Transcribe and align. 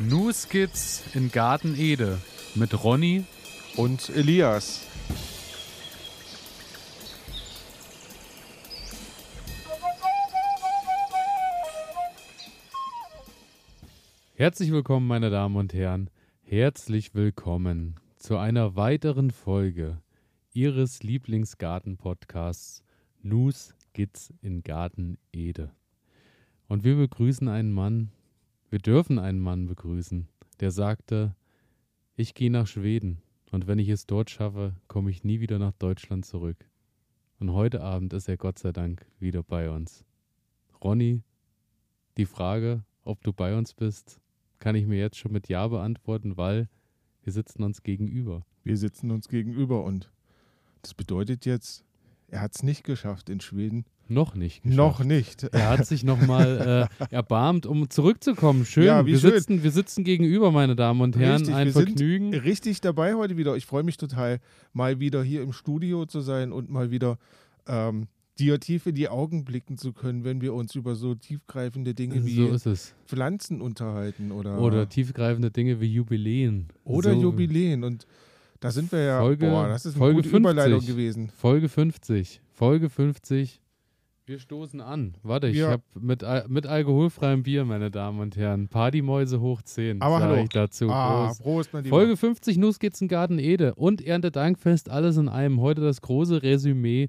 New 0.00 0.30
Skits 0.32 1.02
in 1.12 1.32
Garten 1.32 1.76
Ede 1.76 2.20
mit 2.54 2.84
Ronny 2.84 3.24
und 3.76 4.08
Elias. 4.10 4.86
Herzlich 14.34 14.70
willkommen, 14.70 15.08
meine 15.08 15.30
Damen 15.30 15.56
und 15.56 15.74
Herren. 15.74 16.10
Herzlich 16.42 17.16
willkommen 17.16 17.96
zu 18.18 18.36
einer 18.36 18.76
weiteren 18.76 19.32
Folge 19.32 20.00
Ihres 20.52 21.02
Lieblingsgarten-Podcasts 21.02 22.84
News 23.22 23.74
Skits 23.80 24.32
in 24.42 24.62
Garten 24.62 25.18
Ede. 25.32 25.72
Und 26.68 26.84
wir 26.84 26.94
begrüßen 26.94 27.48
einen 27.48 27.72
Mann, 27.72 28.12
wir 28.70 28.78
dürfen 28.78 29.18
einen 29.18 29.40
Mann 29.40 29.66
begrüßen, 29.66 30.28
der 30.60 30.70
sagte, 30.70 31.34
ich 32.16 32.34
gehe 32.34 32.50
nach 32.50 32.66
Schweden 32.66 33.22
und 33.50 33.66
wenn 33.66 33.78
ich 33.78 33.88
es 33.88 34.06
dort 34.06 34.30
schaffe, 34.30 34.74
komme 34.88 35.10
ich 35.10 35.24
nie 35.24 35.40
wieder 35.40 35.58
nach 35.58 35.72
Deutschland 35.72 36.26
zurück. 36.26 36.68
Und 37.38 37.52
heute 37.52 37.80
Abend 37.80 38.12
ist 38.12 38.28
er 38.28 38.36
Gott 38.36 38.58
sei 38.58 38.72
Dank 38.72 39.06
wieder 39.20 39.42
bei 39.42 39.70
uns. 39.70 40.04
Ronny, 40.82 41.22
die 42.16 42.26
Frage, 42.26 42.84
ob 43.04 43.22
du 43.22 43.32
bei 43.32 43.56
uns 43.56 43.72
bist, 43.72 44.20
kann 44.58 44.74
ich 44.74 44.86
mir 44.86 44.98
jetzt 44.98 45.16
schon 45.16 45.32
mit 45.32 45.48
Ja 45.48 45.66
beantworten, 45.68 46.36
weil 46.36 46.68
wir 47.22 47.32
sitzen 47.32 47.62
uns 47.62 47.82
gegenüber. 47.82 48.44
Wir 48.64 48.76
sitzen 48.76 49.10
uns 49.10 49.28
gegenüber 49.28 49.84
und 49.84 50.10
das 50.82 50.94
bedeutet 50.94 51.46
jetzt, 51.46 51.84
er 52.26 52.40
hat 52.42 52.54
es 52.54 52.62
nicht 52.62 52.84
geschafft 52.84 53.30
in 53.30 53.40
Schweden. 53.40 53.86
Noch 54.08 54.34
nicht. 54.34 54.62
Geschafft. 54.62 54.76
Noch 54.76 55.04
nicht. 55.04 55.42
Er 55.44 55.70
hat 55.70 55.86
sich 55.86 56.02
nochmal 56.04 56.88
äh, 57.00 57.14
erbarmt, 57.14 57.66
um 57.66 57.90
zurückzukommen. 57.90 58.64
Schön. 58.64 58.84
Ja, 58.84 59.04
wir, 59.04 59.18
schön. 59.18 59.32
Sitzen, 59.32 59.62
wir 59.62 59.70
sitzen 59.70 60.04
gegenüber, 60.04 60.50
meine 60.50 60.76
Damen 60.76 61.00
und 61.00 61.16
Herren. 61.16 61.38
Richtig, 61.38 61.54
Ein 61.54 61.66
wir 61.66 61.72
Vergnügen. 61.72 62.32
Sind 62.32 62.44
richtig 62.44 62.80
dabei 62.80 63.14
heute 63.14 63.36
wieder. 63.36 63.56
Ich 63.56 63.66
freue 63.66 63.82
mich 63.82 63.96
total, 63.96 64.40
mal 64.72 64.98
wieder 65.00 65.22
hier 65.22 65.42
im 65.42 65.52
Studio 65.52 66.06
zu 66.06 66.20
sein 66.20 66.52
und 66.52 66.70
mal 66.70 66.90
wieder 66.90 67.18
ähm, 67.66 68.08
dir 68.38 68.60
tief 68.60 68.86
in 68.86 68.94
die 68.94 69.08
Augen 69.08 69.44
blicken 69.44 69.76
zu 69.76 69.92
können, 69.92 70.24
wenn 70.24 70.40
wir 70.40 70.54
uns 70.54 70.74
über 70.74 70.94
so 70.94 71.14
tiefgreifende 71.14 71.94
Dinge 71.94 72.24
wie 72.24 72.56
so 72.56 72.74
Pflanzen 73.06 73.60
unterhalten 73.60 74.32
oder 74.32 74.60
oder 74.60 74.88
tiefgreifende 74.88 75.50
Dinge 75.50 75.80
wie 75.80 75.92
Jubiläen 75.92 76.68
oder 76.84 77.14
so. 77.14 77.20
Jubiläen 77.20 77.84
und 77.84 78.06
da 78.60 78.70
sind 78.70 78.90
wir 78.90 79.00
ja 79.00 79.20
Folge, 79.20 79.46
boah, 79.46 79.68
das 79.68 79.86
ist 79.86 79.94
eine 79.94 79.98
Folge 79.98 80.16
gute 80.16 80.28
50, 80.30 80.40
Überleitung 80.40 80.86
gewesen. 80.86 81.30
Folge 81.36 81.68
50. 81.68 82.40
Folge 82.52 82.90
50. 82.90 83.60
Wir 84.28 84.38
stoßen 84.38 84.82
an. 84.82 85.14
Warte, 85.22 85.48
ich 85.48 85.56
ja. 85.56 85.70
habe 85.70 85.82
mit, 85.98 86.22
mit 86.48 86.66
alkoholfreiem 86.66 87.44
Bier, 87.44 87.64
meine 87.64 87.90
Damen 87.90 88.20
und 88.20 88.36
Herren. 88.36 88.68
Partymäuse 88.68 89.40
hoch 89.40 89.62
10. 89.62 90.02
Aber 90.02 90.20
hallo. 90.20 90.42
ich 90.42 90.50
dazu. 90.50 90.90
Ah, 90.90 91.32
Prost. 91.40 91.70
Folge 91.88 92.14
50 92.14 92.58
Nussskizzengarten 92.58 93.38
Ede 93.38 93.74
und 93.74 94.06
Erntedankfest, 94.06 94.90
alles 94.90 95.16
in 95.16 95.30
einem. 95.30 95.62
Heute 95.62 95.80
das 95.80 96.02
große 96.02 96.42
Resümee 96.42 97.08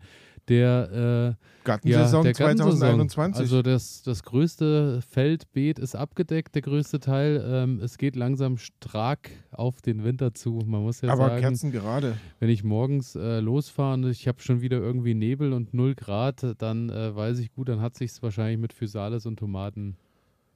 der 0.50 1.38
äh, 1.38 1.64
Gartensaison 1.64 2.26
ja, 2.26 2.34
2021. 2.34 3.42
Also 3.42 3.62
das, 3.62 4.02
das 4.02 4.24
größte 4.24 5.02
Feldbeet 5.02 5.80
ist 5.80 5.96
abgedeckt, 5.96 6.56
der 6.56 6.64
größte 6.64 7.00
Teil. 7.00 7.44
Ähm, 7.46 7.80
es 7.82 7.98
geht 7.98 8.16
langsam 8.16 8.58
stark 8.58 9.30
auf 9.52 9.82
den 9.82 10.04
Winter 10.04 10.34
zu. 10.34 10.62
Man 10.66 10.82
muss 10.82 11.02
ja 11.02 11.10
Aber 11.10 11.30
sagen, 11.30 11.42
Kerzen 11.42 11.72
gerade. 11.72 12.18
wenn 12.40 12.50
ich 12.50 12.64
morgens 12.64 13.16
äh, 13.16 13.40
losfahre 13.40 13.94
und 13.94 14.08
ich 14.10 14.28
habe 14.28 14.42
schon 14.42 14.62
wieder 14.62 14.78
irgendwie 14.78 15.14
Nebel 15.14 15.54
und 15.54 15.74
0 15.74 15.96
Grad, 15.96 16.56
dann 16.58 16.90
äh, 16.90 17.16
weiß 17.16 17.40
ich 17.40 17.52
gut, 17.52 17.70
dann 17.70 17.82
hat 17.82 17.96
sich 17.96 18.12
es 18.12 18.24
wahrscheinlich 18.24 18.60
mit 18.60 18.74
Physalis 18.74 19.26
und 19.26 19.38
Tomaten 19.38 19.98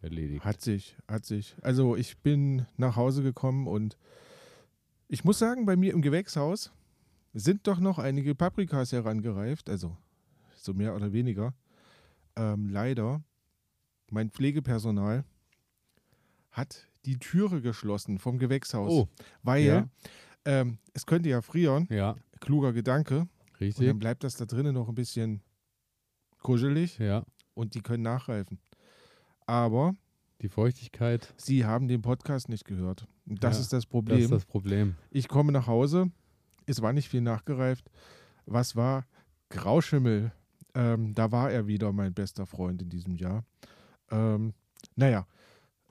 erledigt. 0.01 0.43
Hat 0.43 0.61
sich, 0.61 0.97
hat 1.07 1.25
sich. 1.25 1.55
Also 1.61 1.95
ich 1.95 2.17
bin 2.17 2.65
nach 2.77 2.95
Hause 2.95 3.23
gekommen 3.23 3.67
und 3.67 3.97
ich 5.07 5.23
muss 5.23 5.37
sagen, 5.37 5.65
bei 5.65 5.75
mir 5.75 5.93
im 5.93 6.01
Gewächshaus 6.01 6.71
sind 7.33 7.67
doch 7.67 7.79
noch 7.79 7.99
einige 7.99 8.35
Paprikas 8.35 8.91
herangereift, 8.91 9.69
also 9.69 9.97
so 10.55 10.73
mehr 10.73 10.95
oder 10.95 11.11
weniger. 11.11 11.53
Ähm, 12.35 12.69
leider, 12.69 13.23
mein 14.09 14.29
Pflegepersonal 14.29 15.23
hat 16.51 16.87
die 17.05 17.17
Türe 17.17 17.61
geschlossen 17.61 18.19
vom 18.19 18.37
Gewächshaus, 18.39 18.91
oh, 18.91 19.09
weil 19.41 19.63
ja. 19.63 19.89
ähm, 20.45 20.77
es 20.93 21.05
könnte 21.05 21.29
ja 21.29 21.41
frieren. 21.41 21.87
Ja. 21.89 22.15
Kluger 22.39 22.73
Gedanke. 22.73 23.27
Richtig. 23.59 23.81
Und 23.81 23.87
dann 23.87 23.99
bleibt 23.99 24.23
das 24.23 24.35
da 24.35 24.45
drinnen 24.45 24.73
noch 24.73 24.89
ein 24.89 24.95
bisschen 24.95 25.41
kuschelig. 26.39 26.97
Ja. 26.99 27.25
Und 27.53 27.75
die 27.75 27.81
können 27.81 28.03
nachreifen. 28.03 28.59
Aber 29.45 29.95
die 30.41 30.49
Feuchtigkeit. 30.49 31.33
Sie 31.37 31.65
haben 31.65 31.87
den 31.87 32.01
Podcast 32.01 32.49
nicht 32.49 32.65
gehört. 32.65 33.07
Das 33.25 33.55
ja, 33.55 33.61
ist 33.61 33.73
das 33.73 33.85
Problem. 33.85 34.17
Das 34.17 34.25
ist 34.25 34.31
das 34.31 34.45
Problem. 34.45 34.95
Ich 35.09 35.27
komme 35.27 35.51
nach 35.51 35.67
Hause, 35.67 36.11
es 36.65 36.81
war 36.81 36.93
nicht 36.93 37.09
viel 37.09 37.21
nachgereift. 37.21 37.89
Was 38.45 38.75
war 38.75 39.05
Grauschimmel? 39.49 40.31
Ähm, 40.75 41.13
da 41.13 41.31
war 41.31 41.51
er 41.51 41.67
wieder 41.67 41.91
mein 41.91 42.13
bester 42.13 42.45
Freund 42.45 42.81
in 42.81 42.89
diesem 42.89 43.15
Jahr. 43.15 43.45
Ähm, 44.09 44.53
naja, 44.95 45.27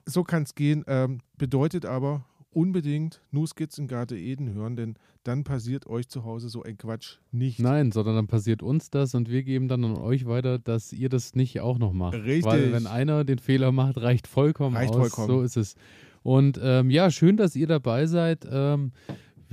so 0.05 0.23
kann 0.23 0.43
es 0.43 0.55
gehen. 0.55 0.83
Ähm, 0.87 1.21
bedeutet 1.37 1.85
aber 1.85 2.25
unbedingt 2.51 3.21
nur 3.31 3.47
Skizzengarde 3.47 4.19
Eden 4.19 4.53
hören, 4.53 4.75
denn 4.75 4.95
dann 5.23 5.43
passiert 5.43 5.87
euch 5.87 6.07
zu 6.07 6.23
Hause 6.23 6.49
so 6.49 6.63
ein 6.63 6.77
Quatsch 6.77 7.17
nicht. 7.31 7.59
Nein, 7.59 7.91
sondern 7.91 8.15
dann 8.15 8.27
passiert 8.27 8.61
uns 8.61 8.89
das 8.89 9.15
und 9.15 9.29
wir 9.29 9.43
geben 9.43 9.67
dann 9.67 9.83
an 9.85 9.97
euch 9.97 10.25
weiter, 10.25 10.59
dass 10.59 10.93
ihr 10.93 11.09
das 11.09 11.33
nicht 11.33 11.61
auch 11.61 11.79
noch 11.79 11.93
macht. 11.93 12.15
Richtig. 12.15 12.45
Weil 12.45 12.73
wenn 12.73 12.87
einer 12.87 13.23
den 13.23 13.39
Fehler 13.39 13.71
macht, 13.71 13.97
reicht 13.97 14.27
vollkommen 14.27 14.75
reicht 14.75 14.93
aus. 14.93 15.13
Vollkommen. 15.13 15.27
So 15.27 15.41
ist 15.41 15.57
es. 15.57 15.75
Und 16.23 16.59
ähm, 16.61 16.89
ja, 16.89 17.09
schön, 17.09 17.37
dass 17.37 17.55
ihr 17.55 17.67
dabei 17.67 18.05
seid. 18.05 18.47
Ähm, 18.49 18.91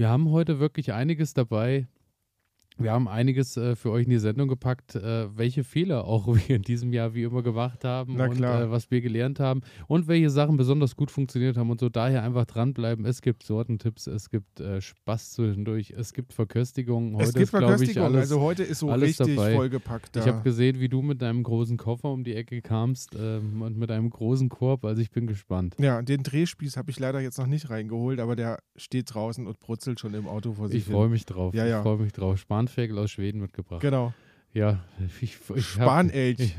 wir 0.00 0.09
haben 0.09 0.31
heute 0.31 0.59
wirklich 0.59 0.94
einiges 0.94 1.34
dabei. 1.34 1.87
Wir 2.80 2.92
haben 2.92 3.08
einiges 3.08 3.58
äh, 3.58 3.76
für 3.76 3.91
euch 3.91 4.04
in 4.04 4.10
die 4.10 4.18
Sendung 4.18 4.48
gepackt, 4.48 4.94
äh, 4.94 5.36
welche 5.36 5.64
Fehler 5.64 6.06
auch 6.06 6.26
wir 6.48 6.56
in 6.56 6.62
diesem 6.62 6.92
Jahr 6.94 7.14
wie 7.14 7.24
immer 7.24 7.42
gemacht 7.42 7.84
haben 7.84 8.18
und 8.18 8.41
äh, 8.41 8.70
was 8.70 8.91
wir 8.91 9.02
gelernt 9.02 9.38
haben 9.38 9.60
und 9.86 10.08
welche 10.08 10.30
Sachen 10.30 10.56
besonders 10.56 10.96
gut 10.96 11.10
funktioniert 11.10 11.58
haben 11.58 11.70
und 11.70 11.78
so. 11.78 11.91
Daher 11.91 12.22
einfach 12.22 12.46
dranbleiben. 12.46 13.04
Es 13.04 13.20
gibt 13.20 13.42
Sortentipps, 13.42 14.06
es 14.06 14.30
gibt 14.30 14.60
äh, 14.60 14.80
Spaß 14.80 15.32
zwischendurch, 15.32 15.92
es 15.96 16.14
gibt 16.14 16.32
Verköstigungen. 16.32 17.16
Heute 17.16 17.24
es 17.24 17.34
gibt 17.34 17.50
Verköstigungen, 17.50 18.16
also 18.16 18.41
heute 18.41 18.62
ist 18.62 18.78
so 18.78 18.91
richtig 18.91 19.36
dabei. 19.36 19.54
vollgepackt. 19.54 20.16
Da. 20.16 20.20
Ich 20.20 20.26
habe 20.26 20.42
gesehen, 20.42 20.80
wie 20.80 20.88
du 20.88 21.02
mit 21.02 21.20
deinem 21.20 21.42
großen 21.42 21.76
Koffer 21.76 22.10
um 22.10 22.24
die 22.24 22.34
Ecke 22.34 22.62
kamst 22.62 23.14
ähm, 23.14 23.60
und 23.60 23.76
mit 23.76 23.91
einem 23.91 24.08
großen 24.08 24.48
Korb, 24.48 24.86
also 24.86 25.02
ich 25.02 25.10
bin 25.10 25.26
gespannt. 25.26 25.74
Ja, 25.78 26.00
den 26.00 26.22
Drehspieß 26.22 26.78
habe 26.78 26.91
ich 26.91 26.98
leider 26.98 27.20
jetzt 27.20 27.38
noch 27.38 27.47
nicht 27.47 27.68
reingeholt, 27.68 28.20
aber 28.20 28.36
der 28.36 28.58
steht 28.76 29.14
draußen 29.14 29.47
und 29.47 29.60
brutzelt 29.60 30.00
schon 30.00 30.14
im 30.14 30.26
Auto 30.26 30.54
vor 30.54 30.68
sich 30.68 30.78
Ich 30.78 30.84
freue 30.84 31.10
mich 31.10 31.26
drauf. 31.26 31.54
Ja, 31.54 31.66
ja. 31.66 31.78
Ich 31.78 31.82
freue 31.82 31.98
mich 31.98 32.12
drauf. 32.12 32.38
Spahn 32.38 32.69
Spanferkel 32.70 32.98
aus 32.98 33.10
Schweden 33.10 33.41
mitgebracht. 33.41 33.81
Genau. 33.81 34.14
Ja, 34.53 34.84
ich, 35.20 35.38
ich 35.54 35.64
Spanelch. 35.64 36.54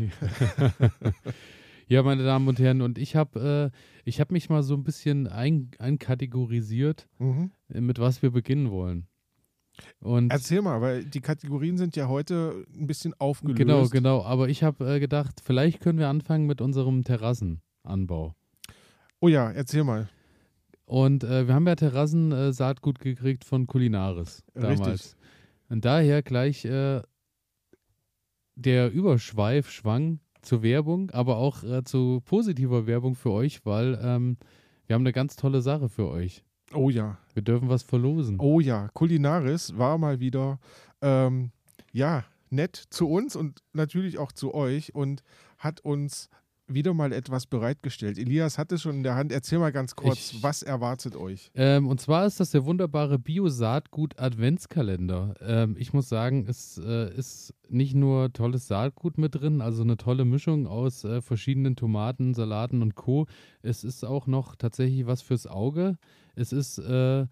ja, 1.88 2.04
meine 2.04 2.24
Damen 2.24 2.48
und 2.48 2.60
Herren, 2.60 2.82
und 2.82 2.98
ich 2.98 3.16
habe 3.16 3.72
äh, 4.06 4.12
hab 4.12 4.32
mich 4.32 4.50
mal 4.50 4.64
so 4.64 4.76
ein 4.76 4.84
bisschen 4.84 5.28
ein, 5.28 5.72
einkategorisiert, 5.80 7.08
mhm. 7.20 7.52
mit 7.68 8.00
was 8.00 8.22
wir 8.22 8.32
beginnen 8.32 8.72
wollen. 8.72 9.08
Und 10.00 10.32
Erzähl 10.32 10.62
mal, 10.62 10.82
weil 10.82 11.06
die 11.06 11.22
Kategorien 11.22 11.78
sind 11.78 11.96
ja 11.96 12.08
heute 12.08 12.66
ein 12.76 12.88
bisschen 12.88 13.14
aufgelöst. 13.20 13.58
Genau, 13.58 13.88
genau. 13.88 14.24
Aber 14.24 14.48
ich 14.50 14.64
habe 14.64 14.96
äh, 14.96 15.00
gedacht, 15.00 15.42
vielleicht 15.44 15.80
können 15.80 15.98
wir 15.98 16.10
anfangen 16.10 16.46
mit 16.46 16.62
unserem 16.62 17.04
Terrassenanbau. 17.04 18.36
Oh 19.20 19.28
ja, 19.28 19.50
erzähl 19.50 19.84
mal. 19.84 20.10
Und 20.86 21.24
äh, 21.24 21.48
wir 21.48 21.56
haben 21.56 21.68
ja 21.68 21.76
Terrassensaatgut 21.76 23.00
äh, 23.00 23.04
gekriegt 23.16 23.46
von 23.46 23.66
Kulinaris 23.66 24.44
damals. 24.54 24.82
Richtig. 24.88 25.21
Und 25.72 25.86
daher 25.86 26.22
gleich 26.22 26.66
äh, 26.66 27.02
der 28.56 28.92
Überschweif 28.92 29.72
schwang 29.72 30.20
zur 30.42 30.64
Werbung, 30.64 31.12
aber 31.12 31.38
auch 31.38 31.64
äh, 31.64 31.86
zu 31.86 32.22
positiver 32.26 32.88
Werbung 32.88 33.16
für 33.16 33.32
euch, 33.32 33.66
weil 33.66 33.98
ähm, 34.04 34.36
wir 34.86 34.96
haben 34.96 35.04
eine 35.04 35.14
ganz 35.14 35.38
tolle 35.38 35.62
Sache 35.62 35.88
für 35.88 36.10
euch. 36.10 36.44
Oh 36.74 36.90
ja. 36.90 37.18
Wir 37.34 37.42
dürfen 37.42 37.70
was 37.70 37.84
verlosen. 37.84 38.38
Oh 38.42 38.60
ja, 38.60 38.90
Kulinaris 38.90 39.78
war 39.78 39.98
mal 39.98 40.20
wieder, 40.20 40.60
ähm, 41.02 41.52
ja, 41.94 42.26
nett 42.50 42.76
zu 42.76 43.08
uns 43.08 43.38
und 43.38 43.64
natürlich 43.72 44.18
auch 44.18 44.34
zu 44.34 44.54
euch 44.54 44.94
und 44.94 45.24
hat 45.58 45.80
uns 45.80 46.30
wieder 46.74 46.94
mal 46.94 47.12
etwas 47.14 47.46
bereitgestellt. 47.46 48.18
Elias 48.18 48.58
hat 48.58 48.72
es 48.72 48.82
schon 48.82 48.98
in 48.98 49.04
der 49.04 49.16
Hand. 49.16 49.32
Erzähl 49.32 49.60
mal 49.60 49.72
ganz 49.72 49.96
kurz, 49.96 50.34
ich, 50.34 50.44
was 50.44 50.64
erwartet 50.64 51.16
euch? 51.16 51.52
Ähm, 51.56 51.88
und 51.88 52.02
zwar 52.02 52.26
ist 52.26 52.40
das 52.40 52.52
der 52.52 52.66
wunderbare 52.66 53.20
Bio-Saatgut 53.20 54.20
Adventskalender. 54.20 55.36
Ähm, 55.42 55.76
ich 55.78 55.94
muss 55.94 56.10
sagen, 56.10 56.46
es 56.48 56.78
äh, 56.78 57.14
ist 57.16 57.54
nicht 57.70 57.96
nur 57.96 58.34
tolles 58.34 58.68
Saatgut 58.68 59.18
mit 59.18 59.36
drin, 59.36 59.62
also 59.62 59.84
eine 59.84 59.98
tolle 59.98 60.26
Mischung 60.26 60.68
aus 60.68 61.04
äh, 61.04 61.22
verschiedenen 61.22 61.76
Tomaten, 61.76 62.34
Salaten 62.34 62.82
und 62.82 62.96
Co. 62.96 63.28
Es 63.62 63.84
ist 63.84 64.04
auch 64.04 64.28
noch 64.28 64.56
tatsächlich 64.56 65.06
was 65.06 65.22
fürs 65.22 65.48
Auge. 65.48 65.98
Es 66.36 66.52
ist 66.54 66.78
äh, 66.80 67.26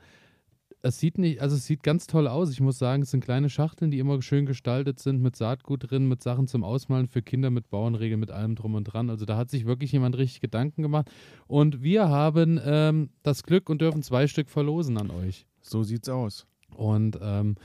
es 0.82 1.00
sieht 1.00 1.18
nicht, 1.18 1.42
also 1.42 1.56
es 1.56 1.66
sieht 1.66 1.84
ganz 1.84 2.08
toll 2.08 2.28
aus. 2.28 2.52
Ich 2.52 2.62
muss 2.62 2.78
sagen, 2.78 3.04
es 3.04 3.12
sind 3.12 3.24
kleine 3.24 3.50
Schachteln, 3.50 3.92
die 3.92 4.00
immer 4.00 4.22
schön 4.22 4.46
gestaltet 4.46 5.00
sind, 5.00 5.22
mit 5.22 5.36
Saatgut 5.36 5.92
drin, 5.92 6.08
mit 6.08 6.24
Sachen 6.24 6.48
zum 6.48 6.64
Ausmalen 6.64 7.08
für 7.08 7.22
Kinder, 7.22 7.50
mit 7.50 7.70
Bauernregeln, 7.70 8.20
mit 8.20 8.32
allem 8.32 8.56
drum 8.56 8.76
und 8.76 8.86
dran. 8.86 9.10
Also 9.10 9.26
da 9.26 9.36
hat 9.36 9.50
sich 9.50 9.66
wirklich 9.66 9.92
jemand 9.92 10.18
richtig 10.18 10.40
Gedanken 10.42 10.82
gemacht. 10.82 11.12
Und 11.48 11.82
wir 11.82 12.10
haben 12.10 12.60
ähm, 12.64 13.10
das 13.24 13.44
Glück 13.44 13.70
und 13.70 13.82
dürfen 13.82 14.04
zwei 14.04 14.28
Stück 14.28 14.50
verlosen 14.50 14.98
an 14.98 15.12
euch. 15.12 15.46
So 15.62 15.84
sieht's 15.84 16.08
aus. 16.08 16.48
Und 16.76 17.20
ähm, 17.22 17.56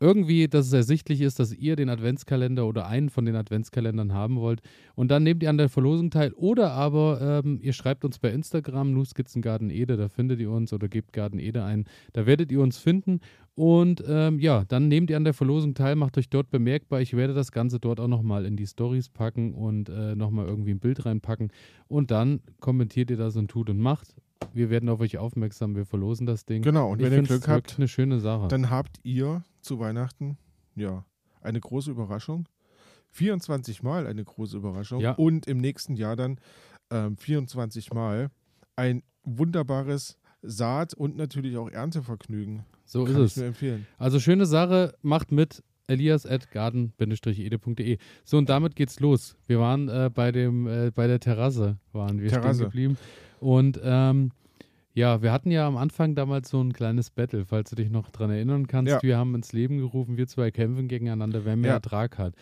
Irgendwie, 0.02 0.48
dass 0.48 0.66
es 0.66 0.74
ersichtlich 0.74 1.22
ist, 1.22 1.40
dass 1.40 1.54
ihr 1.54 1.76
den 1.76 1.88
Adventskalender 1.88 2.66
oder 2.66 2.88
einen 2.88 3.12
von 3.12 3.24
den 3.24 3.36
Adventskalendern 3.36 4.14
haben 4.14 4.38
wollt. 4.38 4.62
Und 4.96 5.12
dann 5.12 5.22
nehmt 5.22 5.44
ihr 5.44 5.50
an 5.52 5.60
der 5.60 5.70
Verlosung 5.70 6.10
teil. 6.10 6.34
Oder 6.34 6.72
aber 6.72 7.44
ähm, 7.46 7.60
ihr 7.62 7.72
schreibt 7.72 8.04
uns 8.04 8.18
bei 8.18 8.32
Instagram, 8.32 8.94
Nuskizzengarten 8.94 9.70
Ede, 9.70 9.98
da 9.98 10.10
findet 10.10 10.40
ihr 10.40 10.50
uns 10.50 10.74
oder 10.74 10.88
gebt 10.88 11.14
Garten 11.14 11.38
Ede 11.38 11.64
ein. 11.64 11.86
Da 12.14 12.26
werdet 12.26 12.52
ihr 12.52 12.62
uns 12.62 12.80
finden. 12.80 13.20
Und 13.54 14.04
ähm, 14.08 14.40
ja, 14.40 14.66
dann 14.68 14.88
nehmt 14.88 15.12
ihr 15.12 15.18
an 15.18 15.24
der 15.24 15.36
Verlosung 15.36 15.76
teil, 15.76 15.96
macht 15.96 16.18
euch 16.18 16.30
dort 16.30 16.50
bemerkbar. 16.50 17.00
Ich 17.02 17.16
werde 17.16 17.36
das 17.36 17.52
Ganze 17.52 17.80
dort 17.80 18.00
auch 18.00 18.08
nochmal 18.08 18.46
in 18.48 18.58
die 18.58 18.66
Stories 18.66 19.10
packen 19.10 19.54
und 19.54 19.88
äh, 19.90 20.16
nochmal 20.16 20.48
irgendwie 20.48 20.72
ein 20.72 20.80
Bild 20.80 21.06
reinpacken. 21.06 21.52
Und 21.88 22.10
dann 22.10 22.40
kommentiert 22.60 23.12
ihr 23.12 23.18
das 23.18 23.36
und 23.36 23.52
tut 23.52 23.70
und 23.70 23.78
macht. 23.78 24.16
Wir 24.52 24.72
werden 24.72 24.90
auf 24.90 25.00
euch 25.00 25.20
aufmerksam, 25.20 25.76
wir 25.76 25.86
verlosen 25.86 26.26
das 26.26 26.46
Ding. 26.46 26.64
Genau, 26.64 26.92
und 26.92 27.02
ich 27.02 27.06
wenn 27.06 27.22
ihr 27.22 27.28
Glück 27.28 27.48
habt, 27.48 27.76
eine 27.78 27.88
schöne 27.88 28.20
Sache. 28.20 28.48
dann 28.48 28.72
habt 28.72 29.00
ihr 29.04 29.44
zu 29.62 29.80
Weihnachten 29.80 30.38
ja 30.76 31.06
eine 31.42 31.60
große 31.60 31.92
Überraschung. 31.92 32.48
24 33.12 33.84
Mal 33.84 34.08
eine 34.08 34.24
große 34.24 34.58
Überraschung. 34.58 35.02
Ja. 35.02 35.12
Und 35.14 35.48
im 35.48 35.58
nächsten 35.58 35.96
Jahr 35.96 36.16
dann 36.16 36.40
ähm, 36.92 37.18
24 37.18 37.94
Mal 37.94 38.30
ein 38.76 39.04
wunderbares 39.24 40.18
Saat- 40.42 40.94
und 40.94 41.18
natürlich 41.18 41.58
auch 41.58 41.70
Erntevergnügen. 41.70 42.64
so 42.86 43.04
Kann 43.04 43.16
ist 43.16 43.20
ich 43.20 43.26
es. 43.26 43.38
nur 43.38 43.46
empfehlen. 43.48 43.86
Also 43.98 44.20
schöne 44.20 44.46
Sache, 44.46 44.94
macht 45.02 45.32
mit 45.32 45.64
elias.garden-ede.de. 45.88 47.98
So, 48.24 48.38
und 48.38 48.50
damit 48.50 48.76
geht's 48.76 49.00
los. 49.00 49.36
Wir 49.48 49.60
waren 49.60 49.90
äh, 49.90 50.10
bei 50.14 50.32
dem, 50.32 50.68
äh, 50.68 50.92
bei 50.94 51.08
der 51.08 51.20
Terrasse, 51.20 51.78
waren 51.92 52.22
wir 52.22 52.30
Terrasse. 52.30 52.56
stehen 52.60 52.66
geblieben. 52.66 52.98
Und 53.40 53.80
ähm, 53.84 54.32
ja, 54.94 55.22
wir 55.22 55.32
hatten 55.32 55.52
ja 55.52 55.68
am 55.68 55.78
Anfang 55.78 56.16
damals 56.16 56.50
so 56.50 56.62
ein 56.62 56.74
kleines 56.74 57.10
Battle, 57.12 57.46
falls 57.46 57.70
du 57.70 57.76
dich 57.76 57.90
noch 57.90 58.10
dran 58.10 58.30
erinnern 58.30 58.68
kannst. 58.68 58.92
Ja. 58.92 59.02
Wir 59.04 59.18
haben 59.18 59.34
ins 59.36 59.54
Leben 59.54 59.78
gerufen, 59.78 60.18
wir 60.18 60.28
zwei 60.28 60.52
kämpfen 60.52 60.88
gegeneinander, 60.88 61.46
wer 61.46 61.56
mehr 61.56 61.70
Ja. 61.70 61.76
Ertrag 61.76 62.18
hat. 62.18 62.34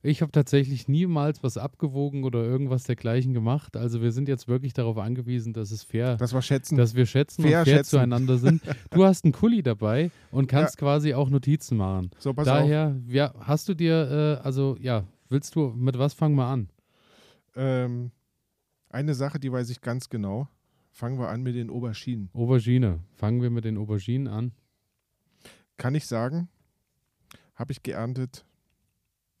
Ich 0.00 0.22
habe 0.22 0.30
tatsächlich 0.30 0.86
niemals 0.86 1.42
was 1.42 1.58
abgewogen 1.58 2.22
oder 2.22 2.44
irgendwas 2.44 2.84
dergleichen 2.84 3.34
gemacht. 3.34 3.76
Also 3.76 4.00
wir 4.00 4.12
sind 4.12 4.28
jetzt 4.28 4.46
wirklich 4.46 4.72
darauf 4.72 4.96
angewiesen, 4.96 5.52
dass 5.52 5.72
es 5.72 5.82
fair 5.82 6.16
Das 6.16 6.32
war 6.32 6.40
Schätzen. 6.40 6.76
dass 6.78 6.94
wir 6.94 7.04
schätzen 7.04 7.42
Fair 7.42 7.58
und 7.58 7.64
fair 7.64 7.76
schätzen. 7.78 7.90
zueinander 7.90 8.38
sind. 8.38 8.62
Du 8.90 9.04
hast 9.04 9.24
einen 9.24 9.32
Kuli 9.32 9.60
dabei 9.62 10.12
und 10.30 10.46
kannst 10.46 10.78
quasi 10.78 11.14
auch 11.14 11.30
Notizen 11.30 11.76
machen. 11.76 12.10
so, 12.20 12.32
pass 12.32 12.46
auf. 12.46 12.58
Daher, 12.58 12.96
ja, 13.08 13.34
hast 13.40 13.68
du 13.68 13.74
dir, 13.74 14.38
äh, 14.40 14.46
also 14.46 14.76
ja, 14.80 15.02
willst 15.30 15.56
du, 15.56 15.70
mit 15.76 15.98
was 15.98 16.14
fangen 16.14 16.36
wir 16.36 16.46
an? 16.46 16.68
Ähm, 17.56 18.12
eine 18.90 19.14
Sache, 19.14 19.40
die 19.40 19.50
weiß 19.50 19.68
ich 19.70 19.80
ganz 19.80 20.08
genau. 20.08 20.46
Fangen 20.98 21.20
wir 21.20 21.28
an 21.28 21.44
mit 21.44 21.54
den 21.54 21.70
Auberginen. 21.70 22.28
Aubergine. 22.32 22.98
Fangen 23.14 23.40
wir 23.40 23.50
mit 23.50 23.64
den 23.64 23.78
Auberginen 23.78 24.26
an. 24.26 24.50
Kann 25.76 25.94
ich 25.94 26.06
sagen, 26.06 26.48
habe 27.54 27.70
ich 27.70 27.84
geerntet 27.84 28.44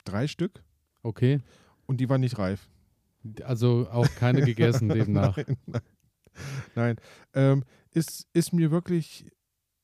drei 0.04 0.28
Stück 0.28 0.62
Okay. 1.02 1.40
und 1.86 1.98
die 1.98 2.08
waren 2.08 2.20
nicht 2.20 2.38
reif. 2.38 2.70
Also 3.42 3.88
auch 3.90 4.06
keine 4.14 4.42
gegessen 4.42 4.88
demnach. 4.94 5.36
Nein, 5.36 5.56
nein. 5.66 5.82
nein. 6.76 6.96
Ähm, 7.34 7.64
ist, 7.90 8.28
ist 8.34 8.52
mir 8.52 8.70
wirklich 8.70 9.26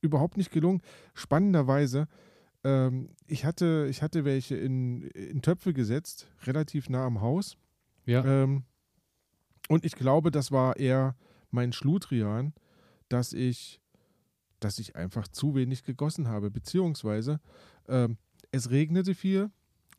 überhaupt 0.00 0.36
nicht 0.36 0.52
gelungen. 0.52 0.80
Spannenderweise, 1.12 2.06
ähm, 2.62 3.08
ich, 3.26 3.44
hatte, 3.44 3.88
ich 3.90 4.00
hatte 4.00 4.24
welche 4.24 4.54
in, 4.54 5.02
in 5.08 5.42
Töpfe 5.42 5.72
gesetzt, 5.72 6.30
relativ 6.44 6.88
nah 6.88 7.04
am 7.04 7.20
Haus. 7.20 7.56
Ja, 8.06 8.24
Ähm, 8.24 8.62
und 9.68 9.84
ich 9.84 9.96
glaube, 9.96 10.30
das 10.30 10.52
war 10.52 10.76
eher 10.76 11.16
mein 11.54 11.72
Schludrian, 11.72 12.52
dass 13.08 13.32
ich, 13.32 13.80
dass 14.60 14.78
ich 14.78 14.96
einfach 14.96 15.28
zu 15.28 15.54
wenig 15.54 15.84
gegossen 15.84 16.28
habe. 16.28 16.50
Beziehungsweise 16.50 17.40
ähm, 17.88 18.18
es 18.50 18.70
regnete 18.70 19.14
viel, 19.14 19.50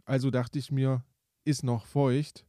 also 0.06 0.30
dachte 0.30 0.60
ich 0.60 0.72
mir, 0.72 1.04
ist 1.46 1.64
noch 1.64 1.86
feucht. 1.86 2.46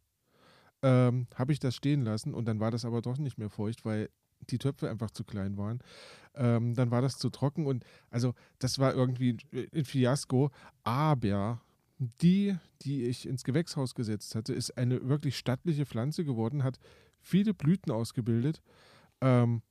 Ähm, 0.82 1.26
habe 1.34 1.52
ich 1.52 1.58
das 1.58 1.74
stehen 1.74 2.02
lassen 2.02 2.34
und 2.34 2.46
dann 2.46 2.60
war 2.60 2.70
das 2.70 2.84
aber 2.84 3.00
doch 3.00 3.16
nicht 3.16 3.38
mehr 3.38 3.48
feucht, 3.48 3.84
weil 3.84 4.10
die 4.50 4.58
Töpfe 4.58 4.90
einfach 4.90 5.10
zu 5.10 5.24
klein 5.24 5.56
waren. 5.56 5.80
Ähm, 6.34 6.74
dann 6.74 6.90
war 6.90 7.00
das 7.00 7.18
zu 7.18 7.30
trocken 7.30 7.66
und 7.66 7.84
also 8.10 8.34
das 8.58 8.78
war 8.78 8.94
irgendwie 8.94 9.38
ein 9.74 9.84
Fiasko. 9.84 10.50
Aber 10.84 11.62
die, 11.98 12.56
die 12.82 13.04
ich 13.04 13.26
ins 13.26 13.42
Gewächshaus 13.42 13.94
gesetzt 13.94 14.34
hatte, 14.34 14.52
ist 14.52 14.76
eine 14.76 15.08
wirklich 15.08 15.38
stattliche 15.38 15.86
Pflanze 15.86 16.24
geworden, 16.24 16.62
hat 16.62 16.78
viele 17.20 17.54
Blüten 17.54 17.90
ausgebildet. 17.90 18.60
Ähm, 19.20 19.62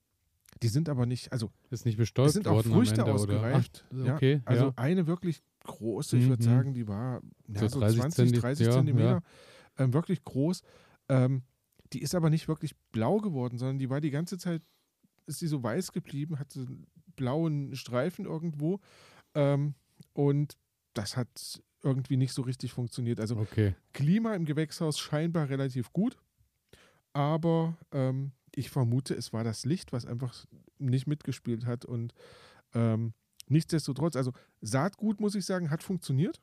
die 0.62 0.68
sind 0.68 0.88
aber 0.88 1.04
nicht, 1.06 1.32
also 1.32 1.50
ist 1.70 1.84
nicht 1.84 1.94
es 1.94 1.98
bestäubt 1.98 2.32
sind 2.32 2.48
auch 2.48 2.62
Früchte 2.62 3.00
Ende, 3.02 3.12
ausgereift. 3.12 3.84
Ach, 3.92 4.06
ja. 4.06 4.14
okay, 4.14 4.40
Also 4.46 4.66
ja. 4.66 4.72
eine 4.76 5.06
wirklich 5.06 5.42
große, 5.64 6.16
ich 6.16 6.28
würde 6.28 6.42
Mhm. 6.42 6.46
sagen, 6.48 6.74
die 6.74 6.88
war 6.88 7.20
ja, 7.48 7.60
So 7.60 7.68
so 7.68 7.80
30 7.80 8.00
20, 8.00 8.30
Zenti- 8.30 8.40
30 8.40 8.66
ja, 8.66 8.72
Zentimeter. 8.72 9.08
ja. 9.78 9.84
Ähm, 9.84 9.92
wirklich 9.92 10.24
groß. 10.24 10.62
Ähm, 11.08 11.42
die 11.92 12.00
ist 12.02 12.14
aber 12.14 12.30
nicht 12.30 12.48
wirklich 12.48 12.74
blau 12.92 13.18
geworden, 13.18 13.58
sondern 13.58 13.78
die 13.78 13.90
war 13.90 14.00
die 14.00 14.10
ganze 14.10 14.38
Zeit, 14.38 14.62
ist 15.26 15.40
sie 15.40 15.46
so 15.48 15.62
weiß 15.62 15.92
geblieben, 15.92 16.38
hatte 16.38 16.60
einen 16.60 16.86
blauen 17.16 17.74
Streifen 17.76 18.24
irgendwo. 18.24 18.80
Ähm, 19.34 19.74
und 20.14 20.56
das 20.94 21.16
hat 21.16 21.62
irgendwie 21.82 22.16
nicht 22.16 22.32
so 22.32 22.42
richtig 22.42 22.72
funktioniert. 22.72 23.20
Also 23.20 23.36
Okay. 23.36 23.74
Klima 23.92 24.34
im 24.34 24.44
Gewächshaus 24.46 24.98
scheinbar 24.98 25.48
relativ 25.50 25.92
gut, 25.92 26.16
aber 27.12 27.76
ähm, 27.92 28.32
ich 28.56 28.70
vermute, 28.70 29.14
es 29.14 29.32
war 29.32 29.44
das 29.44 29.64
Licht, 29.64 29.92
was 29.92 30.06
einfach 30.06 30.46
nicht 30.78 31.06
mitgespielt 31.06 31.66
hat 31.66 31.84
und 31.84 32.12
ähm, 32.74 33.12
nichtsdestotrotz, 33.48 34.16
also 34.16 34.32
Saatgut, 34.60 35.20
muss 35.20 35.34
ich 35.34 35.44
sagen, 35.44 35.70
hat 35.70 35.82
funktioniert, 35.82 36.40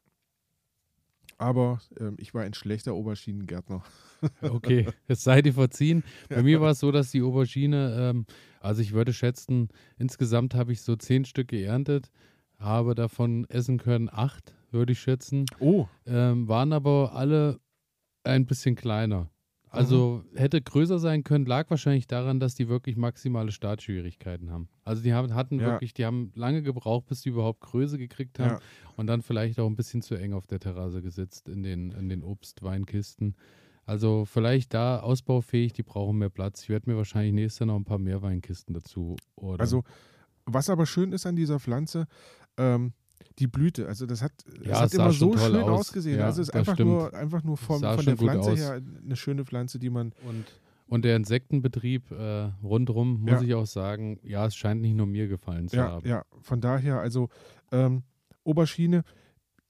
aber 1.38 1.82
ähm, 2.00 2.16
ich 2.20 2.34
war 2.34 2.44
ein 2.44 2.54
schlechter 2.54 2.94
Auberginengärtner. 2.94 3.84
Okay, 4.42 4.88
es 5.08 5.22
sei 5.26 5.42
dir 5.42 5.52
verziehen. 5.52 6.02
Bei 6.30 6.44
mir 6.44 6.62
war 6.62 6.72
es 6.72 6.80
so, 6.80 6.94
dass 6.94 7.12
die 7.12 7.22
Aubergine, 7.22 7.94
ähm, 8.00 8.26
also 8.62 8.82
ich 8.82 8.94
würde 8.94 9.12
schätzen, 9.12 9.68
insgesamt 9.98 10.56
habe 10.56 10.72
ich 10.72 10.82
so 10.82 10.96
zehn 10.96 11.26
Stück 11.26 11.50
geerntet, 11.50 12.10
habe 12.58 12.96
davon 12.96 13.46
essen 13.50 13.80
können 13.80 14.08
acht, 14.10 14.56
würde 14.72 14.94
ich 14.94 15.02
schätzen. 15.02 15.46
Oh, 15.60 15.88
ähm, 16.06 16.48
waren 16.48 16.72
aber 16.72 17.12
alle 17.14 17.60
ein 18.24 18.46
bisschen 18.46 18.76
kleiner. 18.76 19.30
Also 19.80 20.24
hätte 20.36 20.62
größer 20.62 21.00
sein 21.00 21.24
können, 21.24 21.46
lag 21.46 21.70
wahrscheinlich 21.70 22.06
daran, 22.08 22.40
dass 22.40 22.56
die 22.56 22.70
wirklich 22.70 22.96
maximale 22.96 23.52
Startschwierigkeiten 23.52 24.52
haben. 24.52 24.70
Also 24.84 25.02
die 25.04 25.14
haben, 25.14 25.34
hatten 25.34 25.60
Ja. 25.60 25.72
wirklich, 25.72 25.94
die 25.94 26.06
haben 26.06 26.32
lange 26.36 26.62
gebraucht, 26.62 27.08
bis 27.08 27.22
die 27.22 27.30
überhaupt 27.30 27.62
Größe 27.62 27.98
gekriegt 27.98 28.38
haben 28.40 28.52
Ja. 28.56 28.60
und 28.98 29.08
dann 29.08 29.22
vielleicht 29.22 29.60
auch 29.60 29.68
ein 29.68 29.76
bisschen 29.76 30.02
zu 30.02 30.16
eng 30.16 30.34
auf 30.34 30.46
der 30.48 30.60
Terrasse 30.60 31.02
gesitzt 31.02 31.50
in 31.50 31.64
den, 31.64 31.92
in 31.92 32.08
den 32.10 32.24
Obstweinkisten. 32.24 33.36
Also 33.86 34.26
vielleicht 34.26 34.74
da 34.74 35.00
ausbaufähig, 35.00 35.74
die 35.74 35.84
brauchen 35.84 36.18
mehr 36.18 36.30
Platz. 36.30 36.64
Ich 36.64 36.70
werde 36.70 36.90
mir 36.90 36.96
wahrscheinlich 36.96 37.34
nächstes 37.34 37.60
Jahr 37.60 37.68
noch 37.68 37.76
ein 37.76 37.84
paar 37.84 37.98
mehr 38.00 38.22
Weinkisten 38.22 38.74
dazu 38.74 39.16
oder 39.36 39.60
also 39.62 39.84
was 40.46 40.70
aber 40.70 40.86
schön 40.86 41.12
ist 41.14 41.26
an 41.26 41.36
dieser 41.36 41.60
Pflanze, 41.60 42.06
ähm, 42.58 42.94
die 43.40 43.48
Blüte, 43.48 43.88
also 43.88 44.06
das 44.06 44.22
hat, 44.22 44.32
das 44.46 44.68
Ja, 44.68 44.82
hat 44.82 44.94
immer 44.94 45.12
so 45.12 45.38
schön 45.38 45.56
aus. 45.58 45.80
ausgesehen. 45.82 46.20
Ja, 46.20 46.26
also 46.26 46.42
es 46.42 46.50
ist 46.50 46.54
einfach 46.56 46.74
stimmt. 46.74 46.92
nur, 46.92 47.14
einfach 47.14 47.44
nur 47.44 47.58
vom, 47.58 47.82
von 47.82 48.06
der 48.06 48.18
Pflanze 48.18 48.52
aus. 48.52 48.60
her 48.60 48.82
eine 49.04 49.16
schöne 49.16 49.46
Pflanze, 49.46 49.80
die 49.80 49.90
man 49.90 50.14
Und, 50.28 50.46
und 50.88 51.04
der 51.06 51.16
Insektenbetrieb 51.16 52.12
äh, 52.12 52.52
rundrum, 52.64 53.22
muss 53.22 53.32
Ja. 53.32 53.42
ich 53.42 53.54
auch 53.56 53.66
sagen, 53.66 54.20
ja, 54.24 54.46
es 54.46 54.56
scheint 54.56 54.82
nicht 54.82 54.96
nur 54.96 55.08
mir 55.08 55.28
gefallen 55.28 55.68
zu 55.68 55.76
Ja, 55.78 55.84
haben. 55.90 56.08
ja, 56.08 56.24
von 56.42 56.62
daher, 56.62 57.00
also 57.00 57.30
ähm, 57.72 58.04
Aubergine, 58.46 59.04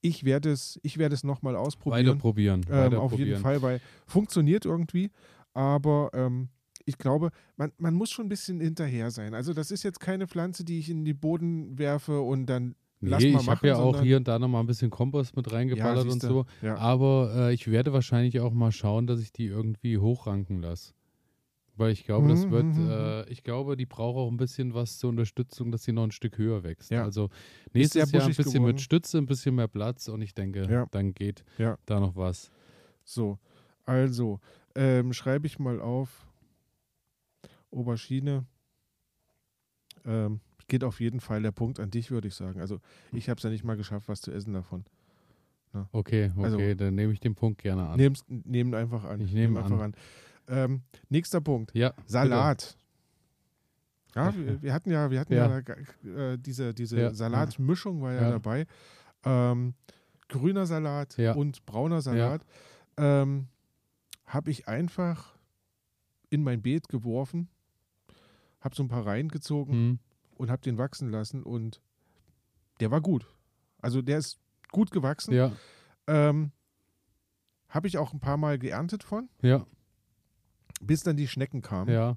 ich 0.00 0.24
werde 0.24 0.50
es, 0.52 0.78
ich 0.82 0.98
werde 0.98 1.14
es 1.14 1.24
nochmal 1.24 1.54
Weiter 1.54 1.62
ausprobieren. 1.62 2.18
probieren. 2.18 2.60
ähm, 2.68 2.76
weiter 2.76 3.00
auf 3.00 3.10
probieren. 3.10 3.28
jeden 3.30 3.40
Fall, 3.42 3.62
weil 3.62 3.80
funktioniert 4.06 4.64
irgendwie, 4.66 5.10
aber 5.54 6.10
ähm, 6.12 6.48
ich 6.84 6.98
glaube, 6.98 7.30
man, 7.56 7.72
man 7.78 7.94
muss 7.94 8.10
schon 8.10 8.26
ein 8.26 8.28
bisschen 8.28 8.60
hinterher 8.60 9.10
sein. 9.10 9.32
Also 9.32 9.54
das 9.54 9.70
ist 9.70 9.82
jetzt 9.84 10.00
keine 10.00 10.26
Pflanze, 10.28 10.64
die 10.64 10.78
ich 10.78 10.90
in 10.90 11.04
den 11.06 11.18
Boden 11.18 11.78
werfe 11.78 12.20
und 12.20 12.44
dann 12.46 12.74
lass 13.06 13.22
Nee, 13.22 13.36
ich 13.36 13.48
habe 13.48 13.66
ja 13.68 13.76
auch 13.76 14.00
hier 14.02 14.16
und 14.16 14.28
da 14.28 14.38
nochmal 14.38 14.62
ein 14.62 14.66
bisschen 14.66 14.90
Kompost 14.90 15.36
mit 15.36 15.50
reingeballert 15.52 16.04
und 16.04 16.12
siehste. 16.12 16.28
so. 16.28 16.46
Ja. 16.62 16.76
Aber 16.76 17.32
äh, 17.34 17.54
ich 17.54 17.70
werde 17.70 17.92
wahrscheinlich 17.92 18.40
auch 18.40 18.52
mal 18.52 18.72
schauen, 18.72 19.06
dass 19.06 19.20
ich 19.20 19.32
die 19.32 19.46
irgendwie 19.46 19.98
hochranken 19.98 20.60
lasse. 20.62 20.94
Weil 21.76 21.90
ich 21.90 22.04
glaube, 22.04 22.28
das 22.28 22.46
Mhm, 22.46 22.50
wird, 22.52 22.66
mhm, 22.76 22.88
äh, 22.88 23.28
ich 23.30 23.42
glaube, 23.42 23.76
die 23.76 23.86
braucht 23.86 24.16
auch 24.16 24.30
ein 24.30 24.36
bisschen 24.36 24.74
was 24.74 24.98
zur 24.98 25.10
Unterstützung, 25.10 25.72
dass 25.72 25.82
sie 25.82 25.92
noch 25.92 26.04
ein 26.04 26.12
Stück 26.12 26.38
höher 26.38 26.62
wächst. 26.62 26.90
Ja. 26.92 27.02
Also 27.02 27.30
nächstes 27.72 28.12
Jahr 28.12 28.22
ein 28.22 28.28
bisschen 28.28 28.44
geworden. 28.52 28.64
mit 28.66 28.80
Stütze, 28.80 29.18
ein 29.18 29.26
bisschen 29.26 29.56
mehr 29.56 29.66
Platz 29.66 30.06
und 30.08 30.22
ich 30.22 30.34
denke, 30.34 30.70
Ja. 30.70 30.86
dann 30.92 31.14
geht 31.14 31.44
Ja. 31.58 31.76
da 31.86 31.98
noch 31.98 32.14
was. 32.14 32.52
So, 33.02 33.38
also, 33.86 34.38
ähm, 34.76 35.12
schreibe 35.12 35.46
ich 35.48 35.58
mal 35.58 35.80
auf. 35.80 36.26
Oberschiene. 37.70 38.46
Ähm, 40.04 40.40
geht 40.68 40.84
auf 40.84 41.00
jeden 41.00 41.20
Fall 41.20 41.42
der 41.42 41.52
Punkt 41.52 41.80
an 41.80 41.90
dich, 41.90 42.10
würde 42.10 42.28
ich 42.28 42.34
sagen. 42.34 42.60
Also, 42.60 42.80
ich 43.12 43.28
habe 43.28 43.38
es 43.38 43.44
ja 43.44 43.50
nicht 43.50 43.64
mal 43.64 43.76
geschafft, 43.76 44.08
was 44.08 44.20
zu 44.20 44.30
essen 44.32 44.52
davon. 44.54 44.84
Okay, 45.92 46.30
okay, 46.36 46.44
Also- 46.44 46.74
dann 46.76 46.94
nehme 46.94 47.12
ich 47.12 47.20
den 47.20 47.34
Punkt 47.34 47.60
gerne 47.62 47.88
an. 47.88 47.96
Nehm's, 47.96 48.24
nehmen 48.28 48.74
einfach 48.74 49.04
an. 49.04 49.20
Ich 49.20 49.32
nehme 49.32 49.60
einfach 49.60 49.80
an. 49.80 49.94
Ähm, 50.46 50.82
nächster 51.08 51.40
Punkt. 51.40 51.74
ja, 51.74 51.92
Salat. 52.06 52.76
Ja, 54.14 54.30
Ja. 54.30 54.36
wir, 54.36 54.62
wir 54.62 54.72
hatten 54.72 54.90
ja, 54.90 55.10
wir 55.10 55.18
hatten 55.18 55.32
Ja. 55.32 55.58
ja, 55.60 56.32
äh, 56.32 56.38
diese, 56.38 56.72
diese 56.74 57.00
Ja. 57.00 57.14
Salatmischung 57.14 58.00
war 58.02 58.12
ja, 58.12 58.22
Ja. 58.22 58.30
dabei. 58.30 58.66
Ähm, 59.24 59.74
grüner 60.28 60.66
Salat 60.66 61.18
und 61.34 61.66
brauner 61.66 62.00
Salat. 62.02 62.44
Ähm, 62.96 63.48
habe 64.26 64.50
ich 64.52 64.68
einfach 64.68 65.34
in 66.30 66.44
mein 66.44 66.62
Beet 66.62 66.88
geworfen, 66.88 67.48
habe 68.60 68.74
so 68.76 68.82
ein 68.84 68.88
paar 68.88 69.04
reingezogen 69.06 69.72
Bitte. 69.72 69.88
Hm. 69.88 69.98
Und 70.36 70.50
habe 70.50 70.62
den 70.62 70.78
wachsen 70.78 71.10
lassen 71.10 71.42
und 71.42 71.80
der 72.80 72.90
war 72.90 73.00
gut. 73.00 73.26
Also 73.80 74.02
der 74.02 74.18
ist 74.18 74.38
gut 74.72 74.90
gewachsen. 74.90 75.32
Ja, 75.34 75.52
Ähm, 76.06 76.52
habe 77.68 77.86
ich 77.88 77.98
auch 77.98 78.12
ein 78.12 78.20
paar 78.20 78.36
Mal 78.36 78.58
geerntet 78.58 79.02
von, 79.02 79.28
ja, 79.42 79.66
bis 80.80 81.02
dann 81.02 81.16
die 81.16 81.28
Schnecken 81.28 81.62
kamen. 81.62 81.92
ja. 81.92 82.16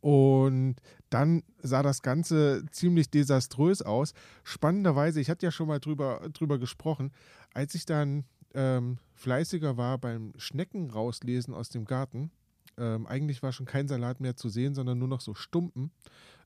Und 0.00 0.76
dann 1.10 1.42
sah 1.62 1.82
das 1.82 2.00
Ganze 2.00 2.64
ziemlich 2.70 3.10
desaströs 3.10 3.82
aus. 3.82 4.12
Spannenderweise, 4.44 5.20
ich 5.20 5.28
hatte 5.30 5.44
ja 5.46 5.50
schon 5.50 5.66
mal 5.66 5.80
drüber, 5.80 6.28
drüber 6.32 6.58
gesprochen, 6.58 7.12
als 7.54 7.74
ich 7.74 7.86
dann 7.86 8.24
ähm, 8.54 8.98
fleißiger 9.14 9.76
war 9.76 9.98
beim 9.98 10.32
Schnecken 10.36 10.90
rauslesen 10.90 11.54
aus 11.54 11.70
dem 11.70 11.86
Garten, 11.86 12.30
ähm, 12.78 13.06
eigentlich 13.06 13.42
war 13.42 13.50
schon 13.52 13.66
kein 13.66 13.88
Salat 13.88 14.20
mehr 14.20 14.36
zu 14.36 14.48
sehen, 14.48 14.74
sondern 14.74 14.98
nur 14.98 15.08
noch 15.08 15.20
so 15.22 15.34
Stumpen. 15.34 15.90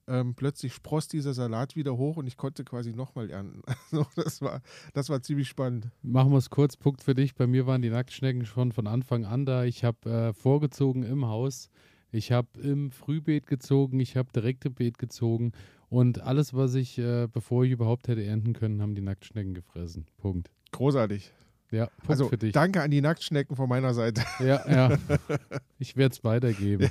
Ähm, 0.06 0.34
plötzlich 0.34 0.72
spross 0.74 1.08
dieser 1.08 1.34
Salat 1.34 1.76
wieder 1.76 1.96
hoch 1.96 2.16
und 2.16 2.26
ich 2.26 2.36
konnte 2.36 2.64
quasi 2.64 2.92
nochmal 2.92 3.30
ernten. 3.30 3.62
Also 3.92 4.06
das 4.16 4.40
war, 4.42 4.60
das 4.94 5.08
war 5.08 5.22
ziemlich 5.22 5.48
spannend. 5.48 5.88
Machen 6.02 6.30
wir 6.32 6.38
es 6.38 6.50
kurz, 6.50 6.76
Punkt 6.76 7.02
für 7.02 7.14
dich. 7.14 7.34
Bei 7.34 7.46
mir 7.46 7.66
waren 7.66 7.82
die 7.82 7.90
Nacktschnecken 7.90 8.44
schon 8.44 8.72
von 8.72 8.86
Anfang 8.86 9.24
an 9.24 9.46
da. 9.46 9.64
Ich 9.64 9.84
habe 9.84 10.10
äh, 10.10 10.32
vorgezogen 10.32 11.02
im 11.02 11.26
Haus. 11.26 11.70
Ich 12.12 12.32
habe 12.32 12.48
im 12.60 12.90
Frühbeet 12.90 13.46
gezogen, 13.46 14.00
ich 14.00 14.16
habe 14.16 14.30
direkt 14.34 14.64
im 14.64 14.74
Beet 14.74 14.98
gezogen 14.98 15.52
und 15.88 16.20
alles, 16.20 16.54
was 16.54 16.74
ich, 16.74 16.98
äh, 16.98 17.28
bevor 17.30 17.64
ich 17.64 17.70
überhaupt 17.70 18.08
hätte 18.08 18.24
ernten 18.24 18.52
können, 18.52 18.82
haben 18.82 18.94
die 18.96 19.00
Nacktschnecken 19.00 19.54
gefressen. 19.54 20.06
Punkt. 20.18 20.50
Großartig. 20.72 21.32
Ja, 21.70 21.86
Punkt 21.86 22.10
Also 22.10 22.28
für 22.28 22.36
dich. 22.36 22.52
danke 22.52 22.82
an 22.82 22.90
die 22.90 23.00
Nacktschnecken 23.00 23.54
von 23.54 23.68
meiner 23.68 23.94
Seite. 23.94 24.22
Ja, 24.40 24.68
ja. 24.68 24.98
Ich 25.78 25.96
werde 25.96 26.14
es 26.14 26.24
weitergeben. 26.24 26.90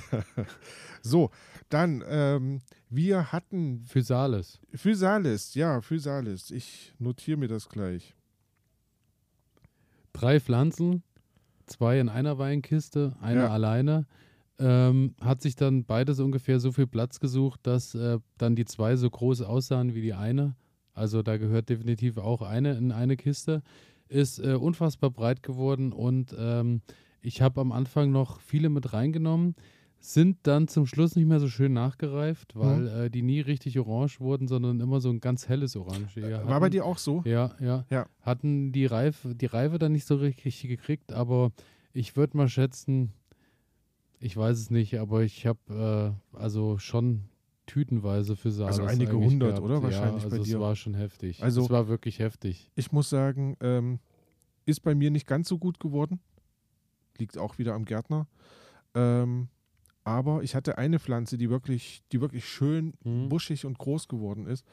So, 1.02 1.30
dann, 1.68 2.02
ähm, 2.08 2.60
wir 2.90 3.32
hatten 3.32 3.84
Physalis. 3.84 4.58
Physalis, 4.74 5.54
ja, 5.54 5.80
Physalis. 5.80 6.50
Ich 6.50 6.92
notiere 6.98 7.38
mir 7.38 7.48
das 7.48 7.68
gleich. 7.68 8.14
Drei 10.12 10.40
Pflanzen, 10.40 11.02
zwei 11.66 12.00
in 12.00 12.08
einer 12.08 12.38
Weinkiste, 12.38 13.16
eine 13.20 13.42
Ja. 13.42 13.48
alleine. 13.50 14.06
Ähm, 14.58 15.14
hat 15.22 15.40
sich 15.40 15.56
dann 15.56 15.84
beides 15.84 16.20
ungefähr 16.20 16.60
so 16.60 16.70
viel 16.72 16.86
Platz 16.86 17.18
gesucht, 17.20 17.60
dass 17.62 17.94
äh, 17.94 18.18
dann 18.36 18.56
die 18.56 18.66
zwei 18.66 18.96
so 18.96 19.08
groß 19.08 19.40
aussahen 19.42 19.94
wie 19.94 20.02
die 20.02 20.12
eine. 20.12 20.54
Also 20.92 21.22
da 21.22 21.38
gehört 21.38 21.70
definitiv 21.70 22.18
auch 22.18 22.42
eine 22.42 22.74
in 22.74 22.92
eine 22.92 23.16
Kiste. 23.16 23.62
Ist 24.08 24.38
äh, 24.38 24.54
unfassbar 24.54 25.10
breit 25.10 25.42
geworden 25.42 25.92
und 25.92 26.34
ähm, 26.38 26.82
ich 27.22 27.40
habe 27.40 27.60
am 27.60 27.72
Anfang 27.72 28.10
noch 28.10 28.40
viele 28.40 28.68
mit 28.68 28.92
reingenommen, 28.92 29.54
sind 30.02 30.38
dann 30.44 30.66
zum 30.66 30.86
Schluss 30.86 31.14
nicht 31.14 31.26
mehr 31.26 31.40
so 31.40 31.48
schön 31.48 31.72
nachgereift, 31.74 32.56
weil 32.56 32.88
äh, 32.88 33.10
die 33.10 33.20
nie 33.22 33.40
richtig 33.40 33.78
orange 33.78 34.18
wurden, 34.20 34.48
sondern 34.48 34.80
immer 34.80 35.00
so 35.00 35.10
ein 35.10 35.20
ganz 35.20 35.48
helles 35.48 35.76
Orange. 35.76 36.16
eher 36.20 36.46
War 36.46 36.58
bei 36.58 36.70
dir 36.70 36.86
auch 36.86 36.98
so? 36.98 37.22
Ja, 37.26 37.54
ja. 37.60 37.84
Ja. 37.90 38.06
Hatten 38.22 38.72
die 38.72 38.86
Reife, 38.86 39.34
die 39.34 39.46
Reife 39.46 39.78
dann 39.78 39.92
nicht 39.92 40.06
so 40.06 40.16
richtig 40.16 40.62
gekriegt, 40.62 41.12
aber 41.12 41.52
ich 41.92 42.16
würde 42.16 42.36
mal 42.36 42.48
schätzen, 42.48 43.12
ich 44.20 44.36
weiß 44.36 44.58
es 44.58 44.70
nicht, 44.70 44.98
aber 44.98 45.22
ich 45.22 45.46
habe 45.46 46.14
äh, 46.34 46.36
also 46.36 46.78
schon 46.78 47.24
tütenweise 47.66 48.36
für 48.36 48.50
Salas 48.50 48.80
Also 48.80 48.90
einige 48.90 49.12
hundert, 49.16 49.50
gehabt. 49.56 49.62
oder? 49.64 49.82
Wahrscheinlich 49.82 50.22
ja, 50.24 50.28
bei 50.30 50.36
also 50.36 50.44
dir. 50.44 50.56
es 50.56 50.60
war 50.60 50.76
schon 50.76 50.94
heftig. 50.94 51.42
Also- 51.42 51.62
es 51.62 51.70
war 51.70 51.88
wirklich 51.88 52.18
heftig. 52.18 52.70
Ich 52.74 52.90
muss 52.90 53.10
sagen, 53.10 53.56
ähm, 53.60 54.00
ist 54.64 54.80
bei 54.80 54.94
mir 54.94 55.10
nicht 55.10 55.26
ganz 55.26 55.48
so 55.48 55.58
gut 55.58 55.78
geworden. 55.78 56.20
Liegt 57.18 57.36
auch 57.38 57.58
wieder 57.58 57.74
am 57.74 57.84
Gärtner. 57.84 58.26
Ähm, 58.94 59.48
aber 60.10 60.42
ich 60.42 60.54
hatte 60.54 60.76
eine 60.76 60.98
Pflanze, 60.98 61.38
die 61.38 61.48
wirklich, 61.50 62.02
die 62.12 62.20
wirklich 62.20 62.44
schön 62.44 62.94
Mhm. 63.04 63.28
buschig 63.28 63.64
und 63.64 63.78
groß 63.78 64.08
geworden 64.08 64.46
ist. 64.46 64.64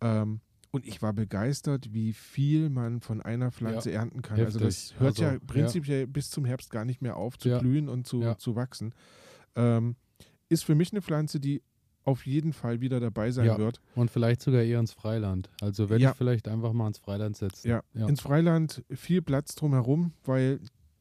Ähm, 0.00 0.40
und 0.72 0.86
ich 0.86 1.02
war 1.02 1.12
begeistert, 1.12 1.92
wie 1.92 2.12
viel 2.12 2.70
man 2.70 3.00
von 3.00 3.20
einer 3.20 3.50
Pflanze 3.50 3.90
ernten 3.92 4.22
kann. 4.22 4.38
Also 4.40 4.58
das 4.60 4.90
heftig. 4.92 5.00
hört 5.00 5.18
ja 5.18 5.28
Also, 5.30 5.40
prinzipiell 5.46 6.06
bis 6.06 6.30
zum 6.30 6.44
Herbst 6.44 6.70
gar 6.70 6.84
nicht 6.84 7.02
mehr 7.02 7.16
auf 7.16 7.36
zu 7.38 7.48
Ja. 7.48 7.58
blühen 7.58 7.88
und 7.88 8.06
zu, 8.06 8.22
Ja. 8.22 8.38
zu 8.38 8.54
wachsen. 8.54 8.94
Ähm, 9.56 9.96
ist 10.48 10.64
für 10.64 10.74
mich 10.76 10.92
eine 10.92 11.02
Pflanze, 11.02 11.40
die 11.40 11.62
auf 12.04 12.24
jeden 12.24 12.52
Fall 12.52 12.80
wieder 12.80 12.98
dabei 13.00 13.30
sein 13.32 13.46
Ja. 13.46 13.58
wird. 13.58 13.80
Und 13.94 14.10
vielleicht 14.10 14.40
sogar 14.42 14.62
eher 14.62 14.80
ins 14.80 14.92
Freiland. 14.92 15.50
Also 15.60 15.84
Ja. 15.86 16.10
ich 16.12 16.16
vielleicht 16.16 16.48
einfach 16.48 16.72
mal 16.72 16.86
ins 16.86 16.98
Freiland 16.98 17.36
setzen. 17.36 17.68
Ja. 17.68 17.82
ja. 17.94 18.08
Ins 18.08 18.20
Freiland 18.20 18.82
viel 18.90 19.22
Platz 19.22 19.54
drumherum, 19.56 20.12
weil 20.24 20.60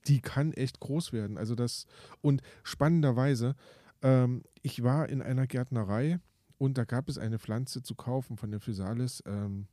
die 0.09 0.19
kann 0.21 0.51
echt 0.53 0.79
groß 0.79 1.13
werden. 1.13 1.37
Also 1.37 1.55
das 1.55 1.85
und 2.21 2.41
spannenderweise, 2.63 3.55
ähm, 4.01 4.43
ich 4.61 4.83
war 4.83 5.07
in 5.09 5.21
einer 5.21 5.47
Gärtnerei 5.47 6.19
und 6.57 6.77
da 6.77 6.83
gab 6.83 7.07
es 7.09 7.17
eine 7.17 7.39
Pflanze 7.39 7.81
zu 7.83 7.95
kaufen 7.95 8.35
von 8.37 8.51
der 8.51 8.59
Physalis, 8.59 9.23
ähm, 9.25 9.67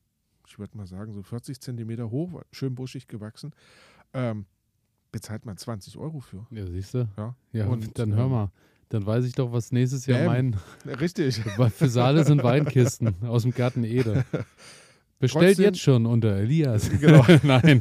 ich 0.46 0.58
würde 0.58 0.76
mal 0.76 0.86
sagen 0.86 1.12
so 1.12 1.22
40 1.22 1.60
Zentimeter 1.60 2.10
hoch, 2.10 2.42
schön 2.52 2.74
buschig 2.76 3.08
gewachsen. 3.08 3.52
Ähm, 4.12 4.46
bezahlt 5.10 5.44
man 5.46 5.56
20 5.56 5.96
Euro 5.96 6.20
für. 6.20 6.46
Ja, 6.50 6.66
siehst 6.66 6.94
du? 6.94 7.08
Ja. 7.16 7.34
Ja, 7.52 7.66
Und, 7.66 7.98
dann 7.98 8.14
hör 8.14 8.26
ähm, 8.26 8.30
mal. 8.30 8.50
Dann 8.90 9.04
weiß 9.04 9.24
ich 9.24 9.32
doch, 9.32 9.50
was 9.50 9.72
nächstes 9.72 10.06
Jahr 10.06 10.26
mein 10.26 10.54
Richtig. 10.86 11.42
Saale 11.80 12.24
sind 12.24 12.44
Weinkisten 12.44 13.16
aus 13.24 13.42
dem 13.42 13.52
Garten 13.52 13.82
Ede. 13.82 14.24
Bestellt 15.18 15.56
Trotzdem- 15.56 15.64
jetzt 15.64 15.80
schon 15.80 16.06
unter 16.06 16.36
Elias. 16.36 16.88
Genau. 17.00 17.24
Nein. 17.42 17.80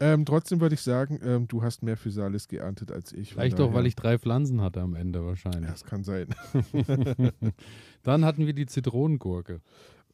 Ähm, 0.00 0.24
trotzdem 0.24 0.60
würde 0.60 0.74
ich 0.74 0.80
sagen, 0.80 1.20
ähm, 1.22 1.46
du 1.46 1.62
hast 1.62 1.82
mehr 1.82 1.96
Physalis 1.96 2.48
geerntet 2.48 2.90
als 2.90 3.12
ich. 3.12 3.32
Vielleicht 3.32 3.60
auch, 3.60 3.72
weil 3.74 3.86
ich 3.86 3.94
drei 3.96 4.18
Pflanzen 4.18 4.60
hatte 4.62 4.80
am 4.80 4.94
Ende 4.94 5.20
Ja, 5.20 5.26
wahrscheinlich. 5.26 5.70
das 5.70 5.84
kann 5.84 6.02
sein. 6.04 6.28
Dann 8.02 8.24
hatten 8.24 8.46
wir 8.46 8.54
die 8.54 8.66
Zitronengurke. 8.66 9.60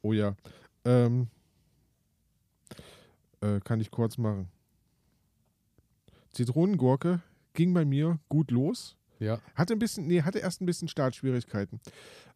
Oh 0.01 0.13
ja. 0.13 0.35
Ähm, 0.85 1.27
äh, 3.41 3.59
kann 3.61 3.79
ich 3.79 3.89
kurz 3.91 4.17
machen. 4.17 4.49
Zitronengurke 6.33 7.21
ging 7.53 7.73
bei 7.73 7.85
mir 7.85 8.19
gut 8.29 8.51
los. 8.51 8.95
Ja, 9.19 9.39
Hatte 9.55 9.73
ein 9.73 9.79
bisschen, 9.79 10.05
nee, 10.05 10.21
hatte 10.21 10.39
erst 10.39 10.61
ein 10.61 10.67
bisschen 10.67 10.87
Startschwierigkeiten. 10.87 11.79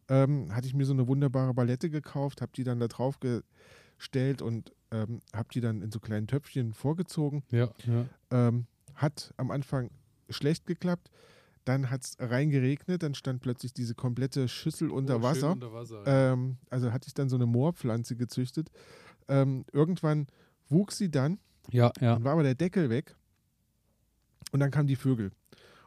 Ähm, 0.08 0.52
hatte 0.52 0.66
ich 0.66 0.74
mir 0.74 0.84
so 0.84 0.92
eine 0.92 1.06
wunderbare 1.06 1.54
Balette 1.54 1.90
gekauft, 1.90 2.40
habe 2.40 2.50
die 2.56 2.64
dann 2.64 2.80
da 2.80 2.88
drauf 2.88 3.20
gestellt 4.02 4.42
und 4.42 4.72
ähm, 4.90 5.20
habe 5.32 5.48
die 5.54 5.60
dann 5.60 5.80
in 5.80 5.92
so 5.92 6.00
kleinen 6.00 6.26
Töpfchen 6.26 6.74
vorgezogen. 6.74 7.44
ja, 7.50 7.70
ja. 7.86 8.06
Ähm, 8.30 8.66
hat 8.94 9.32
am 9.36 9.50
Anfang 9.50 9.90
schlecht 10.28 10.66
geklappt. 10.66 11.08
Dann 11.64 11.90
hat 11.90 12.02
es 12.02 12.16
reingeregnet, 12.18 13.02
dann 13.04 13.14
stand 13.14 13.40
plötzlich 13.40 13.72
diese 13.72 13.94
komplette 13.94 14.48
Schüssel 14.48 14.90
unter 14.90 15.18
Oh, 15.18 15.22
Wasser. 15.22 15.52
Unter 15.52 15.72
Wasser. 15.72 16.02
ja. 16.04 16.32
Ähm, 16.32 16.56
also 16.68 16.92
hatte 16.92 17.06
ich 17.06 17.14
dann 17.14 17.28
so 17.28 17.36
eine 17.36 17.46
Moorpflanze 17.46 18.16
gezüchtet. 18.16 18.70
Ähm, 19.28 19.64
irgendwann 19.72 20.26
wuchs 20.68 20.98
sie 20.98 21.10
dann, 21.10 21.38
ja, 21.70 21.92
ja. 22.00 22.14
dann 22.14 22.24
war 22.24 22.32
aber 22.32 22.42
der 22.42 22.56
Deckel 22.56 22.90
weg 22.90 23.14
und 24.50 24.58
dann 24.60 24.72
kamen 24.72 24.88
die 24.88 24.96
Vögel. 24.96 25.30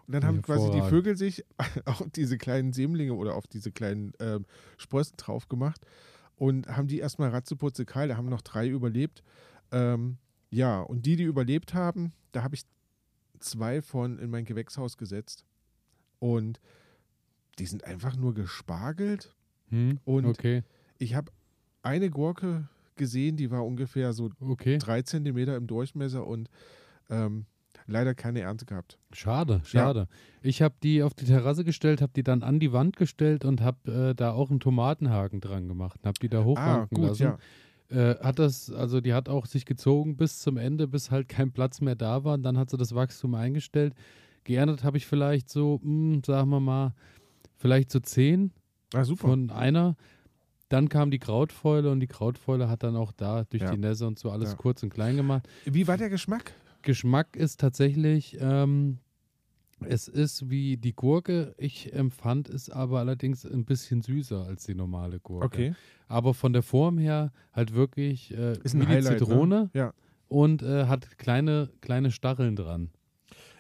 Und 0.08 0.14
dann 0.14 0.24
haben 0.26 0.42
quasi 0.42 0.72
die. 0.72 0.82
Vögel 0.84 1.18
sich 1.18 1.44
auf 1.86 2.08
diese 2.16 2.38
kleinen 2.38 2.72
Sämlinge 2.72 3.14
oder 3.14 3.36
auf 3.36 3.46
diese 3.48 3.72
kleinen 3.72 4.14
ähm, 4.20 4.46
Sprossen 4.78 5.18
drauf 5.18 5.50
gemacht 5.50 5.82
und 6.38 6.68
haben 6.68 6.88
die 6.88 7.00
erstmal 7.00 7.30
ratzeputze 7.30 7.86
kahl. 7.86 8.08
Da 8.08 8.18
haben 8.18 8.30
noch 8.30 8.42
drei 8.42 8.68
überlebt. 8.68 9.24
Ähm, 9.72 10.18
ja, 10.50 10.82
und 10.82 11.06
die, 11.06 11.16
die 11.16 11.24
überlebt 11.24 11.74
haben, 11.74 12.14
da 12.32 12.44
habe 12.44 12.56
ich 12.56 12.64
zwei 13.40 13.82
von 13.82 14.20
in 14.20 14.30
mein 14.30 14.46
Gewächshaus 14.46 14.98
gesetzt. 14.98 15.46
Und 16.20 16.60
die 17.60 17.66
sind 17.66 17.84
einfach 17.84 18.16
nur 18.16 18.34
gespargelt. 18.34 19.36
Hm? 19.70 20.00
Und 20.06 20.26
okay, 20.26 20.64
ich 20.98 21.16
habe 21.16 21.32
eine 21.82 22.10
Gurke 22.10 22.68
gesehen, 22.96 23.38
die 23.38 23.52
war 23.52 23.66
ungefähr 23.66 24.14
so 24.14 24.30
okay. 24.40 24.78
drei 24.78 25.02
Zentimeter 25.02 25.56
im 25.56 25.68
Durchmesser 25.68 26.26
und 26.26 26.50
ähm, 27.10 27.46
leider 27.88 28.16
keine 28.16 28.42
Ernte 28.42 28.66
gehabt. 28.66 28.98
Schade, 29.14 29.62
schade. 29.64 30.08
Ich 30.42 30.62
habe 30.62 30.76
die 30.84 31.04
auf 31.04 31.14
die 31.14 31.26
Terrasse 31.26 31.64
gestellt, 31.64 32.02
habe 32.02 32.14
die 32.16 32.24
dann 32.24 32.44
an 32.44 32.60
die 32.60 32.72
Wand 32.74 32.96
gestellt 32.98 33.46
und 33.46 33.62
habe 33.62 33.92
äh, 34.12 34.16
da 34.16 34.32
auch 34.32 34.50
einen 34.50 34.60
Tomatenhaken 34.60 35.40
dran 35.42 35.68
gemacht, 35.68 36.00
habe 36.06 36.18
die 36.22 36.30
da 36.30 36.40
Ah, 36.42 36.46
hochranken 36.46 36.96
gut, 36.98 37.08
lassen. 37.10 37.24
ja. 37.24 37.38
Äh, 37.90 38.16
hat 38.24 38.40
das, 38.40 38.72
also 38.72 39.00
die 39.00 39.14
hat 39.14 39.30
auch 39.30 39.46
sich 39.46 39.66
gezogen 39.66 40.18
bis 40.18 40.40
zum 40.40 40.58
Ende, 40.58 40.88
bis 40.88 41.12
halt 41.12 41.30
kein 41.30 41.52
Platz 41.52 41.82
mehr 41.82 41.96
da 41.96 42.24
war. 42.24 42.34
Und 42.34 42.44
dann 42.44 42.58
hat 42.58 42.72
sie 42.72 42.78
das 42.78 42.96
Wachstum 42.96 43.36
eingestellt. 43.36 43.94
Geerntet 44.44 44.84
habe 44.84 44.98
ich 44.98 45.06
vielleicht 45.06 45.50
so, 45.50 45.80
mh, 45.84 46.22
sagen 46.26 46.50
wir 46.50 46.60
mal, 46.60 46.94
vielleicht 47.58 47.92
so 47.92 48.00
zehn 48.00 48.52
Ah, 48.94 49.04
von 49.04 49.50
einer. 49.52 49.96
Dann 50.70 50.90
kam 50.90 51.12
die 51.12 51.20
Krautfäule 51.20 51.92
und 51.92 52.00
die 52.00 52.08
Krautfäule 52.08 52.70
hat 52.70 52.82
dann 52.82 52.96
auch 52.96 53.12
da 53.12 53.44
durch 53.44 53.62
Ja. 53.64 53.72
die 53.72 53.78
Nässe 53.78 54.08
und 54.08 54.18
so 54.18 54.32
alles 54.32 54.52
Ja. 54.52 54.56
kurz 54.58 54.82
und 54.82 54.90
klein 54.90 55.16
gemacht. 55.16 55.48
Wie 55.66 55.88
war 55.88 55.98
der 55.98 56.10
Geschmack? 56.10 56.54
Geschmack 56.86 57.36
ist 57.36 57.60
tatsächlich, 57.60 58.38
ähm, 58.40 59.00
es 59.82 60.08
ist 60.08 60.50
wie 60.50 60.78
die 60.78 60.94
Gurke. 60.96 61.54
Ich 61.58 61.92
empfand 61.94 62.48
es 62.48 62.70
aber 62.70 63.00
allerdings 63.00 63.46
ein 63.46 63.66
bisschen 63.66 64.02
süßer 64.02 64.46
als 64.46 64.66
die 64.66 64.76
normale 64.76 65.20
Gurke. 65.20 65.46
Okay. 65.46 65.76
Aber 66.08 66.34
von 66.34 66.54
der 66.54 66.64
Form 66.64 66.98
her 66.98 67.34
halt 67.52 67.74
wirklich 67.74 68.32
äh, 68.34 68.54
Ist 68.64 68.74
ein 68.74 68.82
wie 68.82 68.86
die 68.86 68.92
Highlight, 68.94 69.20
Zitrone 69.20 69.56
Ne? 69.64 69.70
Ja. 69.74 69.94
und 70.30 70.62
äh, 70.64 70.86
hat 70.86 71.18
kleine, 71.18 71.70
kleine 71.82 72.12
Stacheln 72.12 72.56
dran. 72.56 72.90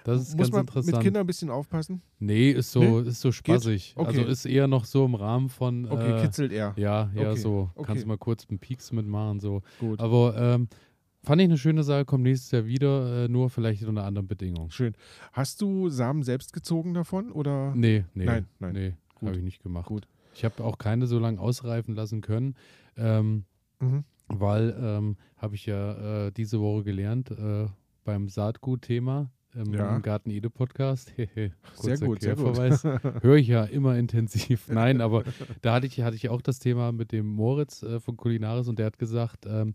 Das 0.05 0.21
ist 0.21 0.29
Muss 0.37 0.37
ganz 0.37 0.51
man 0.51 0.61
interessant. 0.61 0.93
mit 0.97 1.03
Kindern 1.03 1.23
ein 1.23 1.27
bisschen 1.27 1.49
aufpassen? 1.49 2.01
nee, 2.19 2.51
ist 2.51 2.71
so, 2.71 2.99
ist 2.99 3.21
so 3.21 3.31
spaßig. 3.31 3.93
Okay. 3.97 4.07
Also 4.07 4.21
ist 4.23 4.45
eher 4.45 4.67
noch 4.67 4.85
so 4.85 5.03
im 5.03 5.15
Rahmen 5.15 5.49
von 5.49 5.85
Okay, 5.91 6.19
äh, 6.19 6.21
kitzelt 6.21 6.51
er. 6.51 6.73
ja, 6.77 7.09
ja, 7.15 7.31
Okay, 7.31 7.39
so. 7.39 7.71
okay. 7.73 7.87
Kannst 7.87 8.03
du 8.03 8.07
mal 8.07 8.17
kurz 8.19 8.45
einen 8.47 8.59
Pieks 8.59 8.91
mitmachen, 8.91 9.39
so. 9.39 9.63
Gut. 9.79 9.99
Aber 9.99 10.35
ähm, 10.37 10.67
fand 11.25 11.41
ich 11.41 11.45
eine 11.45 11.57
schöne 11.57 11.83
Sache, 11.83 12.05
kommt 12.05 12.23
nächstes 12.23 12.51
Jahr 12.51 12.65
wieder, 12.65 13.25
äh, 13.25 13.27
nur 13.27 13.49
vielleicht 13.49 13.83
unter 13.83 14.03
anderen 14.05 14.27
Bedingungen. 14.27 14.71
Schön. 14.71 14.93
Hast 15.33 15.61
du 15.61 15.89
Samen 15.89 16.23
selbst 16.23 16.53
gezogen 16.53 16.93
davon 16.93 17.31
oder? 17.31 17.73
Nee, 17.75 18.05
nee. 18.13 18.25
Nein, 18.25 18.45
nein. 18.59 18.73
Nee, 18.73 18.93
habe 19.21 19.37
ich 19.37 19.43
nicht 19.43 19.61
gemacht. 19.63 19.87
Gut. 19.87 20.07
Ich 20.33 20.43
habe 20.45 20.63
auch 20.63 20.77
keine 20.77 21.07
so 21.07 21.19
lange 21.19 21.39
ausreifen 21.39 21.95
lassen 21.95 22.21
können, 22.21 22.55
ähm, 22.97 23.45
Mhm. 23.79 24.03
weil, 24.27 24.75
ähm, 24.79 25.17
habe 25.37 25.55
ich 25.55 25.65
ja 25.65 26.27
äh, 26.27 26.31
diese 26.31 26.59
Woche 26.61 26.83
gelernt, 26.83 27.31
äh, 27.31 27.67
beim 28.03 28.27
Saatgut-Thema 28.29 29.31
im, 29.53 29.73
Ja. 29.73 29.99
Garten 29.99 30.29
Ede 30.29 30.49
Podcast. 30.49 31.13
Sehr 31.75 31.97
gut, 31.97 32.21
sehr 32.21 32.35
gut. 32.35 32.57
Höre 33.23 33.35
ich 33.37 33.47
ja 33.47 33.63
immer 33.63 33.97
intensiv. 33.97 34.67
Nein, 34.67 34.99
aber 35.01 35.23
da 35.61 35.73
hatte 35.75 35.87
ich, 35.87 36.01
hatte 36.01 36.15
ich 36.17 36.29
auch 36.29 36.41
das 36.41 36.59
Thema 36.59 36.91
mit 36.91 37.11
dem 37.13 37.25
Moritz 37.27 37.81
äh, 37.83 37.99
von 38.01 38.17
Kulinaris 38.17 38.67
und 38.67 38.79
der 38.79 38.87
hat 38.87 38.99
gesagt, 38.99 39.45
ähm, 39.45 39.73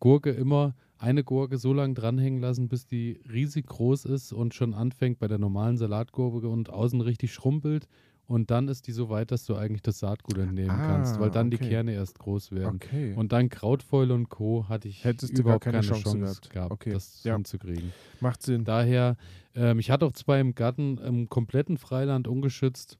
Gurke 0.00 0.30
immer 0.30 0.74
eine 0.98 1.24
Gurke 1.24 1.58
so 1.58 1.72
lange 1.72 1.94
dranhängen 1.94 2.40
lassen, 2.40 2.68
bis 2.68 2.86
die 2.86 3.20
riesig 3.30 3.66
groß 3.66 4.04
ist 4.06 4.32
und 4.32 4.54
schon 4.54 4.74
anfängt 4.74 5.18
bei 5.18 5.28
der 5.28 5.38
normalen 5.38 5.76
Salatgurke 5.76 6.48
und 6.48 6.70
außen 6.70 7.00
richtig 7.00 7.32
schrumpelt. 7.34 7.88
Und 8.26 8.50
dann 8.50 8.68
ist 8.68 8.86
die 8.86 8.92
so 8.92 9.10
weit, 9.10 9.30
dass 9.32 9.44
du 9.44 9.54
eigentlich 9.54 9.82
das 9.82 9.98
Saatgut 9.98 10.38
entnehmen 10.38 10.70
Ah, 10.70 10.86
kannst, 10.86 11.20
weil 11.20 11.30
dann 11.30 11.50
die 11.50 11.58
okay. 11.58 11.68
Kerne 11.68 11.92
erst 11.92 12.18
groß 12.18 12.52
werden. 12.52 12.76
Okay. 12.82 13.12
Und 13.16 13.32
dann 13.32 13.50
Krautfäule 13.50 14.14
und 14.14 14.30
Co. 14.30 14.64
hatte 14.66 14.88
ich 14.88 15.04
Hättest 15.04 15.38
überhaupt 15.38 15.64
keine 15.64 15.80
keine, 15.80 15.88
Chance 15.88 16.04
Chance, 16.04 16.18
gehabt. 16.20 16.50
gehabt, 16.50 16.72
Okay, 16.72 16.92
das 16.92 17.22
ja. 17.24 17.34
hinzukriegen. 17.34 17.92
Macht 18.20 18.42
Sinn. 18.42 18.64
Daher, 18.64 19.18
ähm, 19.54 19.78
ich 19.78 19.90
hatte 19.90 20.06
auch 20.06 20.12
zwei 20.12 20.40
im 20.40 20.54
Garten, 20.54 20.96
im 20.98 21.28
kompletten 21.28 21.76
Freiland 21.76 22.26
ungeschützt. 22.26 22.98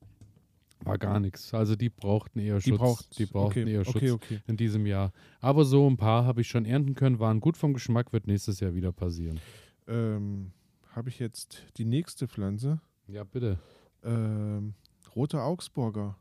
War 0.80 0.98
gar 0.98 1.18
nichts. 1.20 1.54
Also 1.54 1.76
die 1.76 1.88
brauchten 1.88 2.38
eher 2.40 2.58
Die 2.58 2.70
Schutz. 2.76 3.08
die 3.10 3.26
brauchten 3.26 3.62
okay. 3.62 3.72
eher 3.72 3.84
Schutz 3.84 4.10
okay. 4.10 4.40
in 4.46 4.56
diesem 4.56 4.84
Jahr. 4.86 5.12
Aber 5.40 5.64
so 5.64 5.88
ein 5.88 5.96
paar 5.96 6.24
habe 6.26 6.40
ich 6.42 6.48
schon 6.48 6.64
ernten 6.66 6.94
können, 6.94 7.18
waren 7.20 7.40
gut 7.40 7.56
vom 7.56 7.72
Geschmack, 7.72 8.12
wird 8.12 8.26
nächstes 8.26 8.60
Jahr 8.60 8.74
wieder 8.74 8.92
passieren. 8.92 9.40
Ähm, 9.86 10.52
Habe 10.90 11.08
ich 11.08 11.18
jetzt 11.18 11.62
die 11.76 11.84
nächste 11.84 12.28
Pflanze? 12.28 12.80
Ja, 13.06 13.24
bitte. 13.24 13.58
Ähm, 14.02 14.74
rote 15.16 15.42
Augsburger. 15.42 16.16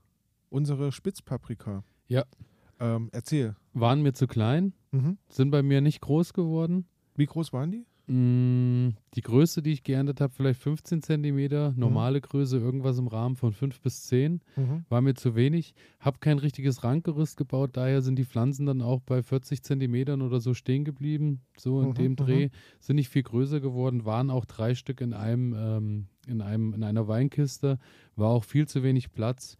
Unsere 0.49 0.91
Spitzpaprika. 0.91 1.83
Ja. 2.07 2.23
Ähm, 2.79 3.09
erzähl. 3.11 3.55
Waren 3.73 4.01
mir 4.01 4.13
zu 4.13 4.27
klein, 4.27 4.73
Mhm. 4.91 5.17
sind 5.29 5.51
bei 5.51 5.61
mir 5.63 5.81
nicht 5.81 6.01
groß 6.01 6.33
geworden. 6.33 6.85
Wie 7.15 7.25
groß 7.25 7.53
waren 7.53 7.71
die? 7.71 7.85
Mm, 8.07 8.89
Die 9.15 9.21
Größe, 9.21 9.61
die 9.61 9.71
ich 9.71 9.83
geerntet 9.83 10.19
habe, 10.19 10.33
vielleicht 10.33 10.59
15 10.59 10.97
Mhm. 10.97 11.01
Zentimeter. 11.03 11.73
Normale 11.77 12.19
Größe, 12.19 12.57
irgendwas 12.57 12.97
im 12.97 13.07
Rahmen 13.07 13.35
von 13.35 13.53
5 13.53 13.79
bis 13.81 14.03
10. 14.03 14.41
Mhm. 14.55 14.85
War 14.89 15.01
mir 15.01 15.13
zu 15.13 15.35
wenig. 15.35 15.73
Hab 15.99 16.19
kein 16.19 16.37
richtiges 16.39 16.83
Rankgerüst 16.83 17.37
gebaut, 17.37 17.71
daher 17.77 18.01
sind 18.01 18.17
die 18.17 18.25
Pflanzen 18.25 18.65
dann 18.65 18.81
auch 18.81 19.01
bei 19.01 19.21
40 19.23 19.63
Zentimetern 19.63 20.21
oder 20.21 20.39
so 20.41 20.53
stehen 20.53 20.83
geblieben. 20.83 21.41
So 21.57 21.81
in 21.81 21.89
Mhm, 21.89 21.93
dem 21.93 22.11
mhm. 22.13 22.15
Dreh. 22.17 22.49
Sind 22.79 22.97
nicht 22.97 23.09
viel 23.09 23.23
größer 23.23 23.59
geworden, 23.61 24.03
waren 24.05 24.29
auch 24.29 24.45
drei 24.45 24.75
Stück 24.75 24.99
in 24.99 25.13
einem, 25.13 25.53
ähm, 25.57 26.07
in 26.27 26.41
einem, 26.41 26.73
in 26.73 26.83
einer 26.83 27.07
Weinkiste. 27.07 27.77
War 28.15 28.29
auch 28.29 28.43
viel 28.43 28.67
zu 28.67 28.83
wenig 28.83 29.11
Platz. 29.13 29.57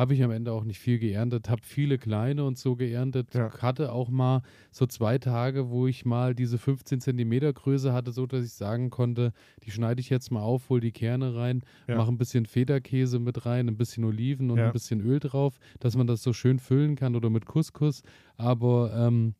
Habe 0.00 0.14
ich 0.14 0.22
am 0.22 0.30
Ende 0.30 0.52
auch 0.52 0.64
nicht 0.64 0.78
viel 0.78 0.98
geerntet, 0.98 1.50
habe 1.50 1.60
viele 1.62 1.98
kleine 1.98 2.44
und 2.44 2.56
so 2.56 2.74
geerntet. 2.74 3.34
Ja. 3.34 3.50
Hatte 3.60 3.92
auch 3.92 4.08
mal 4.08 4.40
so 4.70 4.86
zwei 4.86 5.18
Tage, 5.18 5.68
wo 5.68 5.86
ich 5.86 6.06
mal 6.06 6.34
diese 6.34 6.56
15 6.56 7.02
Zentimeter 7.02 7.52
Größe 7.52 7.92
hatte, 7.92 8.10
so 8.10 8.24
dass 8.24 8.42
ich 8.42 8.54
sagen 8.54 8.88
konnte, 8.88 9.34
die 9.64 9.70
schneide 9.70 10.00
ich 10.00 10.08
jetzt 10.08 10.30
mal 10.32 10.40
auf, 10.40 10.70
hol 10.70 10.80
die 10.80 10.92
Kerne 10.92 11.34
rein, 11.34 11.62
Ja. 11.86 11.96
mache 11.96 12.10
ein 12.10 12.16
bisschen 12.16 12.46
Federkäse 12.46 13.18
mit 13.18 13.44
rein, 13.44 13.68
ein 13.68 13.76
bisschen 13.76 14.04
Oliven 14.04 14.50
und 14.50 14.56
Ja. 14.56 14.68
ein 14.68 14.72
bisschen 14.72 15.02
Öl 15.02 15.20
drauf, 15.20 15.58
dass 15.80 15.96
man 15.96 16.06
das 16.06 16.22
so 16.22 16.32
schön 16.32 16.58
füllen 16.58 16.96
kann 16.96 17.14
oder 17.14 17.28
mit 17.28 17.44
Couscous. 17.44 18.02
Aber 18.38 18.94
ähm, 18.96 19.34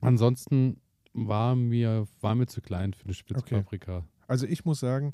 ansonsten 0.00 0.80
war 1.12 1.54
mir, 1.54 2.06
war 2.20 2.34
mir 2.34 2.46
zu 2.46 2.60
klein 2.60 2.94
für 2.94 3.04
eine 3.04 3.14
Spitzpaprika. 3.14 4.04
Also 4.26 4.44
ich 4.46 4.64
muss 4.64 4.80
sagen, 4.80 5.12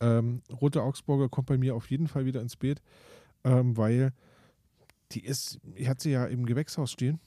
ähm, 0.00 0.42
rote 0.62 0.82
Augsburger 0.82 1.28
kommt 1.28 1.48
bei 1.48 1.58
mir 1.58 1.74
auf 1.74 1.90
jeden 1.90 2.06
Fall 2.06 2.24
wieder 2.24 2.40
ins 2.40 2.56
Beet, 2.56 2.80
ähm, 3.44 3.76
weil 3.76 4.12
die 5.12 5.24
ist, 5.24 5.58
ich 5.74 5.88
hatte 5.88 6.02
sie 6.02 6.10
ja 6.10 6.26
im 6.26 6.44
Gewächshaus 6.46 6.92
stehen. 6.92 7.18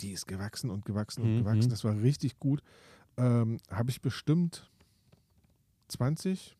Die 0.00 0.12
ist 0.12 0.26
gewachsen 0.26 0.70
und 0.70 0.84
gewachsen 0.84 1.22
und 1.22 1.34
Mhm. 1.34 1.38
gewachsen. 1.38 1.70
Das 1.70 1.84
war 1.84 2.00
richtig 2.00 2.38
gut. 2.38 2.62
Ähm, 3.16 3.58
Habe 3.70 3.90
ich 3.90 4.00
bestimmt 4.00 4.70
20, 5.88 6.56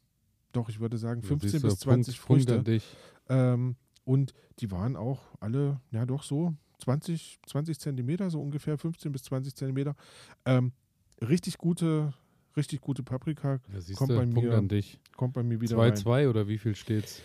doch 0.53 0.69
ich 0.69 0.81
würde 0.81 0.99
sagen 0.99 1.23
15 1.23 1.51
Siehst 1.51 1.65
du, 1.65 1.69
bis 1.69 1.79
20 1.79 2.21
Punkt, 2.21 2.51
Früchte. 2.51 2.81
Ähm, 3.29 3.77
und 4.05 4.35
die 4.59 4.71
waren 4.71 4.97
auch 4.97 5.21
alle, 5.41 5.81
ja 5.91 6.05
doch 6.07 6.23
so 6.23 6.55
20, 6.79 7.39
20 7.47 7.79
Zentimeter, 7.79 8.31
so 8.31 8.41
ungefähr 8.43 8.77
15 8.77 9.13
bis 9.13 9.23
20 9.25 9.55
Zentimeter. 9.55 9.95
Ähm, 10.45 10.73
richtig 11.21 11.59
gute, 11.59 12.13
richtig 12.57 12.81
gute 12.81 13.03
Paprika 13.03 13.61
Ja, 13.73 13.81
siehst 13.81 13.99
kommt 13.99 14.11
du, 14.11 14.17
bei 14.17 14.23
Punkt 14.27 14.35
mir 14.43 14.59
an 14.59 14.69
dich. 14.69 14.99
kommt 15.17 15.35
bei 15.35 15.43
mir 15.43 15.61
wieder 15.61 15.79
rein. 15.79 15.95
2-2 15.95 16.29
oder 16.29 16.49
wie 16.49 16.59
viel 16.59 16.75
steht's? 16.75 17.23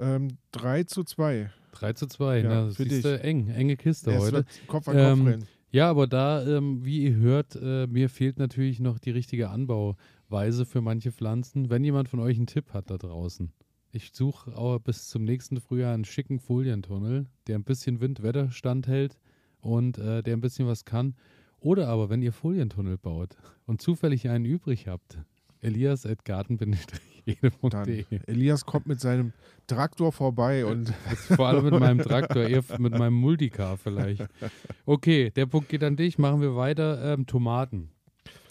Ähm, 0.00 0.38
3 0.52 0.84
zu 0.84 1.04
2. 1.04 1.50
3 1.72 1.92
zu 1.92 2.06
2, 2.06 2.38
Ja, 2.40 2.48
na, 2.48 2.64
das 2.66 2.76
für 2.76 2.82
siehst 2.84 2.94
dich. 2.96 3.02
du, 3.02 3.20
eng, 3.22 3.48
enge 3.48 3.76
Kiste 3.76 4.10
Es 4.12 4.20
heute. 4.22 4.44
Kopf 4.66 4.88
an 4.88 4.96
Ähm, 4.96 5.18
Kopf 5.18 5.28
rennen. 5.28 5.44
Ja, 5.72 5.88
aber 5.88 6.06
da, 6.08 6.44
ähm, 6.44 6.84
wie 6.84 7.04
ihr 7.04 7.14
hört, 7.14 7.54
äh, 7.54 7.86
mir 7.86 8.08
fehlt 8.08 8.38
natürlich 8.38 8.80
noch 8.80 8.98
die 8.98 9.12
richtige 9.12 9.50
Anbauweise 9.50 10.66
für 10.66 10.80
manche 10.80 11.12
Pflanzen. 11.12 11.70
Wenn 11.70 11.84
jemand 11.84 12.08
von 12.08 12.18
euch 12.18 12.36
einen 12.36 12.48
Tipp 12.48 12.72
hat 12.72 12.90
da 12.90 12.98
draußen. 12.98 13.52
Ich 13.92 14.10
suche 14.12 14.56
auch 14.56 14.78
bis 14.80 15.08
zum 15.08 15.24
nächsten 15.24 15.60
Frühjahr 15.60 15.94
einen 15.94 16.04
schicken 16.04 16.40
Folientunnel, 16.40 17.26
der 17.46 17.56
ein 17.58 17.64
bisschen 17.64 18.00
Wind-Wetter 18.00 18.50
standhält 18.50 19.18
und 19.60 19.98
äh, 19.98 20.22
der 20.22 20.36
ein 20.36 20.40
bisschen 20.40 20.66
was 20.66 20.84
kann. 20.84 21.14
Oder 21.60 21.88
aber, 21.88 22.08
wenn 22.08 22.22
ihr 22.22 22.32
Folientunnel 22.32 22.98
baut 22.98 23.36
und 23.66 23.80
zufällig 23.82 24.28
einen 24.28 24.44
übrig 24.46 24.88
habt, 24.88 25.18
Dann 25.60 25.72
elias.garten.de. 25.72 28.04
Elias 28.26 28.64
kommt 28.64 28.86
mit 28.86 29.00
seinem 29.00 29.32
Traktor 29.66 30.12
vorbei 30.12 30.64
und 30.64 30.90
Vor 31.36 31.48
allem 31.48 31.64
mit 31.64 31.78
meinem 31.78 31.98
Traktor, 31.98 32.44
eher 32.44 32.64
mit 32.78 32.98
meinem 32.98 33.14
Multicar 33.14 33.76
vielleicht. 33.76 34.26
Okay, 34.86 35.30
der 35.30 35.46
Punkt 35.46 35.68
geht 35.68 35.84
an 35.84 35.96
dich. 35.96 36.18
Machen 36.18 36.40
wir 36.40 36.56
weiter. 36.56 37.12
Ähm, 37.12 37.26
Tomaten. 37.26 37.90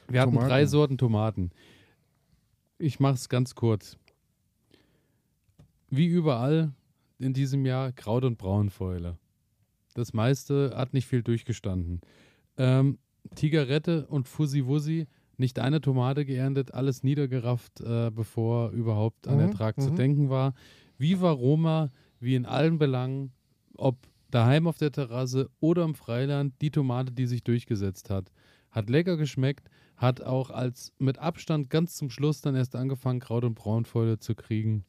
Wir 0.08 0.22
hatten 0.22 0.32
Tomaten. 0.32 0.50
drei 0.50 0.66
Sorten 0.66 0.98
Tomaten. 0.98 1.52
Ich 2.78 3.00
mache 3.00 3.16
es 3.16 3.28
ganz 3.28 3.56
kurz. 3.56 3.98
Wie 5.90 6.06
überall 6.06 6.72
in 7.18 7.34
diesem 7.34 7.66
Jahr 7.66 7.92
Kraut- 7.92 8.24
und 8.24 8.38
Braunfäule. 8.38 9.18
Das 9.96 10.14
meiste 10.14 10.74
hat 10.76 10.94
nicht 10.94 11.08
viel 11.08 11.24
durchgestanden. 11.24 12.00
Ähm, 12.58 13.00
Tigerette 13.36 14.08
und 14.08 14.30
Fussi 14.30 14.66
Wussi, 14.66 15.08
nicht 15.40 15.60
eine 15.60 15.82
Tomate 15.82 16.26
geerntet, 16.26 16.74
alles 16.74 17.04
niedergerafft, 17.04 17.82
äh, 17.82 18.12
bevor 18.12 18.72
überhaupt 18.72 19.28
an 19.28 19.36
Mhm, 19.36 19.42
Ertrag 19.42 19.80
zu 19.82 19.92
mhm. 19.92 19.96
denken 19.96 20.30
war. 20.30 20.54
Viva 20.98 21.32
Roma, 21.32 21.92
wie 22.20 22.36
in 22.36 22.46
allen 22.46 22.78
Belangen, 22.78 23.32
ob 23.78 23.98
daheim 24.30 24.68
auf 24.68 24.78
der 24.78 24.92
Terrasse 24.92 25.50
oder 25.60 25.84
im 25.84 25.96
Freiland, 25.96 26.54
die 26.62 26.72
Tomate, 26.72 27.12
die 27.12 27.26
sich 27.26 27.44
durchgesetzt 27.44 28.10
hat. 28.10 28.32
Hat 28.70 28.90
lecker 28.90 29.18
geschmeckt, 29.18 29.70
hat 29.96 30.22
auch 30.22 30.50
als 30.52 30.94
mit 31.00 31.18
Abstand 31.18 31.70
ganz 31.70 31.96
zum 31.96 32.10
Schluss 32.10 32.42
dann 32.42 32.56
erst 32.56 32.76
angefangen, 32.76 33.20
Kraut- 33.20 33.44
und 33.46 33.56
Braunfäule 33.56 34.20
zu 34.20 34.36
kriegen. 34.36 34.86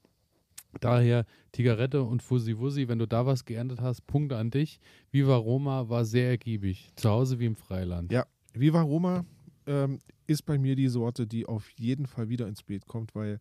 Daher 0.79 1.25
Tigarette 1.53 2.03
und 2.03 2.23
Fussi 2.23 2.59
Wussi, 2.59 2.87
wenn 2.89 2.99
du 3.01 3.07
da 3.07 3.27
was 3.27 3.45
geerntet 3.45 3.81
hast, 3.81 4.07
Punkte 4.07 4.37
an 4.37 4.51
dich. 4.51 4.79
Viva 5.11 5.35
Roma 5.37 5.89
war 5.89 6.05
sehr 6.05 6.29
ergiebig, 6.29 6.91
zu 6.95 7.11
Hause 7.11 7.41
wie 7.41 7.47
im 7.47 7.57
Freiland. 7.57 8.13
Ja. 8.13 8.27
Viva 8.53 8.83
Roma 8.83 9.25
ähm, 9.71 10.01
ist 10.27 10.43
bei 10.43 10.59
mir 10.59 10.75
die 10.75 10.89
Sorte, 10.89 11.27
die 11.27 11.47
auf 11.47 11.71
jeden 11.71 12.07
Fall 12.07 12.29
wieder 12.29 12.49
ins 12.49 12.63
Beet 12.63 12.87
kommt, 12.87 13.15
weil 13.15 13.41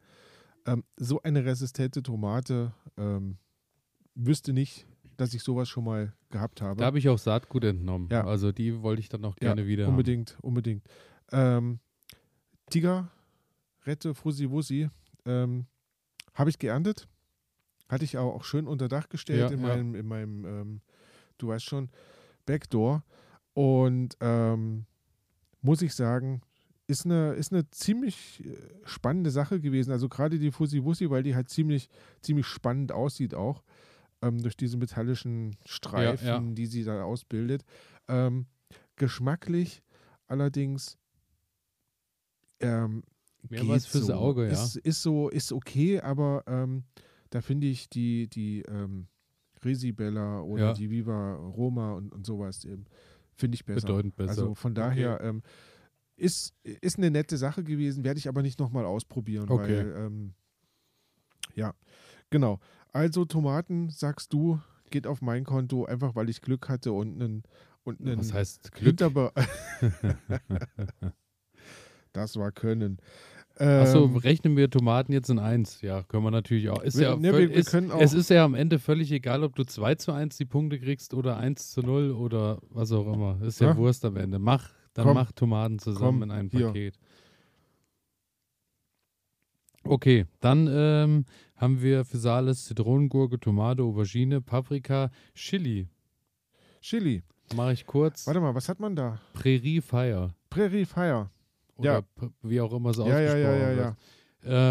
ähm, 0.67 0.83
so 0.95 1.21
eine 1.23 1.43
resistente 1.43 2.03
Tomate 2.03 2.71
ähm, 2.97 3.37
wüsste 4.13 4.53
nicht, 4.53 4.85
dass 5.17 5.33
ich 5.33 5.41
sowas 5.41 5.67
schon 5.67 5.85
mal 5.85 6.13
gehabt 6.29 6.61
habe. 6.61 6.79
Da 6.79 6.85
habe 6.85 6.99
ich 6.99 7.09
auch 7.09 7.17
Saatgut 7.17 7.63
entnommen. 7.63 8.09
Ja. 8.11 8.25
Also 8.25 8.51
die 8.51 8.81
wollte 8.81 9.01
ich 9.01 9.09
dann 9.09 9.25
auch 9.25 9.35
gerne 9.35 9.61
ja, 9.61 9.67
wieder 9.67 9.83
haben. 9.85 9.93
Unbedingt, 9.93 10.37
unbedingt. 10.41 10.87
Ähm, 11.31 11.79
Tiger, 12.69 13.09
Rette, 13.85 14.13
Fussi 14.13 14.49
Wussi, 14.51 14.89
ähm, 15.25 15.65
habe 16.35 16.51
ich 16.51 16.59
geerntet. 16.59 17.07
Hatte 17.89 18.03
ich 18.03 18.19
auch, 18.19 18.35
auch 18.35 18.43
schön 18.43 18.67
unter 18.67 18.87
Dach 18.87 19.09
gestellt 19.09 19.39
Ja, 19.39 19.47
in 19.49 19.61
meinem, 19.61 19.95
in 19.95 20.05
meinem 20.05 20.45
ähm, 20.45 20.81
du 21.39 21.47
weißt 21.47 21.65
schon, 21.65 21.89
Backdoor. 22.45 23.03
Und 23.53 24.15
ähm, 24.21 24.85
muss 25.61 25.81
ich 25.81 25.93
sagen, 25.93 26.41
ist 26.87 27.05
eine, 27.05 27.33
ist 27.33 27.53
eine 27.53 27.69
ziemlich 27.69 28.43
äh, 28.45 28.57
spannende 28.85 29.29
Sache 29.31 29.59
gewesen. 29.59 29.91
Also 29.91 30.09
gerade 30.09 30.39
die 30.39 30.51
Fussi 30.51 30.83
Wussi, 30.83 31.09
weil 31.09 31.23
die 31.23 31.35
halt 31.35 31.49
ziemlich, 31.49 31.89
ziemlich 32.21 32.47
spannend 32.47 32.91
aussieht 32.91 33.33
auch. 33.35 33.63
Ähm, 34.21 34.41
durch 34.41 34.57
diese 34.57 34.75
metallischen 34.75 35.55
Streifen, 35.65 36.27
ja. 36.27 36.41
die 36.41 36.65
sie 36.65 36.83
da 36.83 37.03
ausbildet. 37.03 37.63
Ähm, 38.07 38.47
geschmacklich 38.97 39.81
allerdings 40.27 40.97
ähm, 42.59 43.03
Mehr 43.47 43.67
was 43.67 43.85
fürs 43.85 44.07
so. 44.07 44.13
Auge, 44.13 44.47
ja. 44.47 44.51
Ist, 44.51 44.75
ist 44.77 45.01
so, 45.01 45.29
ist 45.29 45.53
okay, 45.53 46.01
aber 46.01 46.43
ähm, 46.47 46.83
da 47.29 47.41
finde 47.41 47.67
ich 47.67 47.89
die, 47.89 48.27
die 48.27 48.63
ähm, 48.63 49.07
Resibella 49.63 50.41
oder 50.41 50.67
Ja. 50.67 50.73
die 50.73 50.89
Viva 50.89 51.35
Roma 51.35 51.93
und, 51.93 52.11
und 52.13 52.25
sowas 52.25 52.65
eben, 52.65 52.85
finde 53.39 53.55
ich 53.55 53.65
besser. 53.65 53.87
Bedeutend 53.87 54.15
besser. 54.15 54.29
Also 54.29 54.55
von 54.55 54.75
daher 54.75 55.21
ähm, 55.21 55.41
ist, 56.15 56.53
ist 56.63 56.97
eine 56.97 57.11
nette 57.11 57.37
Sache 57.37 57.63
gewesen, 57.63 58.03
werde 58.03 58.19
ich 58.19 58.27
aber 58.27 58.41
nicht 58.41 58.59
nochmal 58.59 58.85
ausprobieren, 58.85 59.49
Okay. 59.49 59.77
weil 59.77 60.05
ähm, 60.05 60.33
ja, 61.55 61.73
genau. 62.29 62.59
Also 62.91 63.25
Tomaten, 63.25 63.89
sagst 63.89 64.33
du, 64.33 64.59
geht 64.89 65.07
auf 65.07 65.21
mein 65.21 65.45
Konto, 65.45 65.85
einfach 65.85 66.15
weil 66.15 66.29
ich 66.29 66.41
Glück 66.41 66.69
hatte 66.69 66.91
und 66.91 67.21
einen 67.21 67.43
und 67.83 68.01
einen 68.01 68.19
Was 68.19 68.33
heißt 68.33 68.71
Glück? 68.73 68.99
Das 72.11 72.37
war 72.37 72.51
Können. 72.51 72.97
Achso, 73.59 74.05
Ähm, 74.05 74.15
rechnen 74.15 74.55
wir 74.55 74.69
Tomaten 74.69 75.11
jetzt 75.11 75.29
in 75.29 75.37
1. 75.37 75.81
Ja, 75.81 76.03
können 76.03 76.23
wir 76.23 76.31
natürlich 76.31 76.69
auch. 76.69 76.81
Ist 76.81 76.97
Wir- 76.97 77.09
ja 77.09 77.15
ne, 77.17 77.23
wir- 77.37 77.49
wir 77.49 77.51
ist, 77.51 77.75
auch- 77.75 77.99
es 77.99 78.13
ist 78.13 78.29
ja 78.29 78.45
am 78.45 78.53
Ende 78.55 78.79
völlig 78.79 79.11
egal, 79.11 79.43
ob 79.43 79.53
du 79.55 79.65
2 79.65 79.95
zu 79.95 80.13
1 80.13 80.37
die 80.37 80.45
Punkte 80.45 80.79
kriegst 80.79 81.13
oder 81.13 81.35
1 81.37 81.71
zu 81.71 81.81
0 81.81 82.11
oder 82.11 82.59
was 82.69 82.91
auch 82.93 83.11
immer. 83.13 83.41
Ist 83.41 83.59
ja, 83.59 83.67
Ja. 83.71 83.77
Wurst 83.77 84.05
am 84.05 84.15
Ende. 84.15 84.39
Mach, 84.39 84.69
dann 84.93 85.05
Komm. 85.07 85.13
mach 85.15 85.33
Tomaten 85.33 85.77
zusammen 85.77 86.19
Komm, 86.19 86.23
in 86.23 86.31
einem 86.31 86.49
hier. 86.49 86.67
Paket. 86.67 86.97
Okay, 89.83 90.25
dann 90.39 90.67
ähm, 90.71 91.25
haben 91.55 91.81
wir 91.81 92.05
Physalis, 92.05 92.65
Zitronengurke, 92.65 93.39
Tomate, 93.39 93.81
Aubergine, 93.83 94.39
Paprika, 94.41 95.09
Chili. 95.33 95.87
Chili. 96.81 97.23
Mache 97.55 97.73
ich 97.73 97.85
kurz. 97.85 98.27
Warte 98.27 98.39
mal, 98.39 98.53
was 98.53 98.69
hat 98.69 98.79
man 98.79 98.95
da? 98.95 99.19
Prärie 99.33 99.81
Fire. 99.81 100.33
Prairie 100.49 100.85
Fire. 100.85 101.29
Oder 101.79 102.03
Ja. 102.21 102.29
wie 102.41 102.61
auch 102.61 102.73
immer 102.73 102.91
Ja, 102.93 103.03
ausgesprochen 103.03 103.17
ja, 103.25 103.37
ja, 103.37 103.55
ja, 103.57 103.67
wird. 103.69 103.79
ja. 103.79 103.95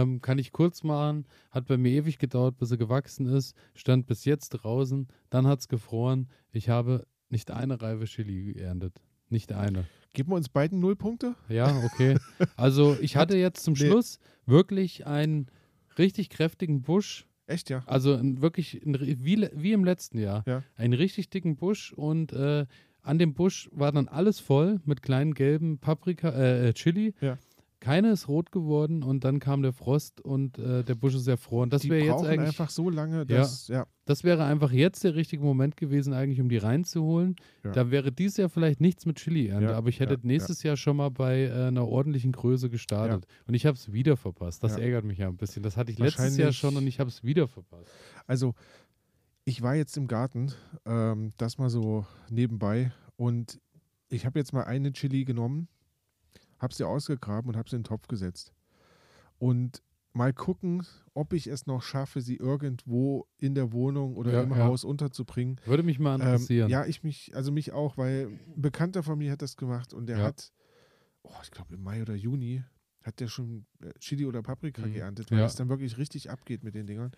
Ähm, 0.03 0.23
kann 0.23 0.39
ich 0.39 0.53
kurz 0.53 0.83
machen. 0.83 1.27
Hat 1.51 1.67
bei 1.67 1.77
mir 1.77 1.91
ewig 1.93 2.19
gedauert, 2.19 2.57
bis 2.57 2.71
er 2.71 2.79
gewachsen 2.79 3.27
ist. 3.27 3.55
Stand 3.75 4.07
bis 4.07 4.25
jetzt 4.25 4.51
draußen. 4.51 5.09
Dann 5.29 5.47
hat 5.47 5.61
es 5.61 5.69
gefroren. 5.69 6.29
Ich 6.53 6.69
habe 6.71 7.07
nicht 7.29 7.51
eine 7.51 7.81
Reife 7.83 8.05
Chili 8.07 8.55
geerntet. 8.55 9.01
Nicht 9.29 9.53
eine. 9.53 9.85
Geben 10.15 10.31
wir 10.31 10.37
uns 10.37 10.49
beiden 10.49 10.81
Nullpunkte? 10.81 11.35
Ja, 11.51 11.83
okay. 11.85 12.17
Also 12.57 12.97
ich 13.03 13.17
hatte 13.17 13.37
jetzt 13.37 13.63
zum 13.63 13.75
Nee. 13.75 13.81
Schluss 13.89 14.19
wirklich 14.47 15.07
einen 15.07 15.49
richtig 15.99 16.31
kräftigen 16.31 16.81
Busch. 16.81 17.27
Echt, 17.47 17.69
ja. 17.69 17.83
Also 17.87 18.15
ein, 18.15 18.41
wirklich 18.41 18.83
ein, 18.87 18.99
wie, 19.01 19.49
wie 19.55 19.73
im 19.73 19.85
letzten 19.85 20.19
Jahr. 20.19 20.45
Ja. 20.47 20.63
Einen 20.77 20.95
richtig 20.95 21.29
dicken 21.29 21.57
Busch 21.57 21.93
und 21.93 22.33
äh, 22.33 22.67
an 23.09 23.19
dem 23.19 23.33
Busch 23.33 23.71
war 23.73 23.91
dann 23.91 24.07
alles 24.07 24.39
voll 24.39 24.81
mit 24.85 25.03
kleinen 25.03 25.33
gelben 25.33 25.79
Paprika, 25.79 26.29
äh, 26.29 26.69
äh, 26.69 26.73
Chili. 26.75 27.15
Ja. 27.21 27.39
Keine 27.81 28.11
ist 28.11 28.29
rot 28.29 28.51
geworden 28.51 29.05
und 29.05 29.25
dann 29.25 29.39
kam 29.39 29.63
der 29.63 29.73
Frost 29.73 30.21
und 30.21 30.59
äh, 30.59 30.83
der 30.83 30.97
Busch 30.97 31.15
ist 31.15 31.29
erfroren. 31.29 31.71
Das 31.71 31.89
wäre 31.89 32.05
jetzt 32.05 32.25
eigentlich, 32.25 32.49
einfach 32.49 32.71
so 32.71 32.91
lange, 32.91 33.25
dass, 33.25 33.69
ja. 33.69 33.87
das 34.05 34.25
wäre 34.25 34.45
einfach 34.45 34.73
jetzt 34.73 35.05
der 35.05 35.15
richtige 35.15 35.45
Moment 35.45 35.77
gewesen, 35.77 36.13
eigentlich, 36.13 36.41
um 36.41 36.49
die 36.49 36.57
reinzuholen. 36.57 37.37
Ja. 37.65 37.71
Da 37.71 37.91
wäre 37.93 38.11
dieses 38.11 38.37
Jahr 38.37 38.49
vielleicht 38.49 38.81
nichts 38.81 39.07
mit 39.07 39.17
Chili-Ernte, 39.19 39.71
Ja, 39.71 39.77
aber 39.77 39.89
ich 39.91 40.01
hätte 40.01 40.15
ja, 40.15 40.21
nächstes 40.25 40.65
Jahr 40.65 40.77
schon 40.77 40.97
mal 40.97 41.11
bei 41.11 41.45
äh, 41.45 41.69
einer 41.69 41.87
ordentlichen 41.87 42.33
Größe 42.33 42.69
gestartet. 42.69 43.27
Und 43.47 43.55
ich 43.55 43.65
habe 43.65 43.77
es 43.77 43.93
wieder 43.93 44.17
verpasst. 44.17 44.65
Das 44.65 44.77
Ja. 44.77 44.83
ärgert 44.83 45.05
mich 45.05 45.19
ja 45.19 45.29
ein 45.29 45.37
bisschen. 45.37 45.63
Das 45.63 45.77
hatte 45.77 45.93
ich 45.93 45.99
letztes 45.99 46.37
Jahr 46.37 46.53
schon 46.53 46.77
und 46.77 46.87
ich 46.87 46.99
habe 46.99 47.09
es 47.09 47.23
wieder 47.23 47.47
verpasst. 47.47 47.91
Also, 48.27 48.55
ich 49.49 49.63
war 49.63 49.75
jetzt 49.75 49.97
im 49.97 50.09
Garten, 50.09 50.53
ähm, 50.85 51.33
das 51.39 51.57
mal 51.57 51.71
so 51.71 52.05
nebenbei 52.29 52.93
und 53.17 53.59
ich 54.11 54.27
habe 54.27 54.39
jetzt 54.39 54.53
mal 54.53 54.65
eine 54.65 54.93
Chili 54.93 55.25
genommen, 55.25 55.69
habe 56.59 56.75
sie 56.75 56.85
ausgegraben 56.85 57.49
und 57.49 57.57
habe 57.57 57.69
sie 57.71 57.77
in 57.77 57.81
den 57.81 57.89
Topf 57.89 58.09
gesetzt. 58.09 58.53
Und 59.39 59.83
mal 60.13 60.35
gucken, 60.35 60.87
ob 61.15 61.33
ich 61.33 61.47
es 61.47 61.67
noch 61.67 61.83
schaffe, 61.83 62.21
sie 62.21 62.37
irgendwo 62.37 63.27
in 63.39 63.55
der 63.55 63.73
Wohnung 63.73 64.17
oder 64.17 64.33
Ja, 64.33 64.43
im 64.43 64.51
ja. 64.51 64.67
Haus 64.67 64.85
unterzubringen. 64.85 65.59
Würde 65.65 65.83
mich 65.83 65.99
mal 65.99 66.17
Ähm, 66.21 66.21
interessieren. 66.27 66.69
ja, 66.69 66.85
ich 66.85 67.03
mich, 67.03 67.35
also 67.35 67.51
mich 67.51 67.73
auch, 67.73 67.97
weil 67.97 68.27
ein 68.27 68.61
Bekannter 68.61 69.03
von 69.03 69.17
mir 69.17 69.33
hat 69.33 69.41
das 69.41 69.57
gemacht 69.57 69.95
und 69.95 70.07
der 70.09 70.19
Ja. 70.19 70.25
hat, 70.25 70.53
oh, 71.23 71.33
ich 71.43 71.51
glaube 71.51 71.73
im 71.75 71.83
Mai 71.83 72.03
oder 72.03 72.15
Juni, 72.15 72.65
hat 73.09 73.21
der 73.21 73.27
schon 73.27 73.65
äh, 73.83 73.91
Chili 73.99 74.27
oder 74.27 74.43
Paprika 74.43 74.87
Mhm. 74.87 74.93
geerntet, 74.93 75.31
weil 75.31 75.41
Ja. 75.41 75.47
es 75.47 75.57
dann 75.57 75.69
wirklich 75.69 75.99
richtig 75.99 76.31
abgeht 76.31 76.63
mit 76.63 76.75
den 76.75 76.87
Dingern. 76.87 77.11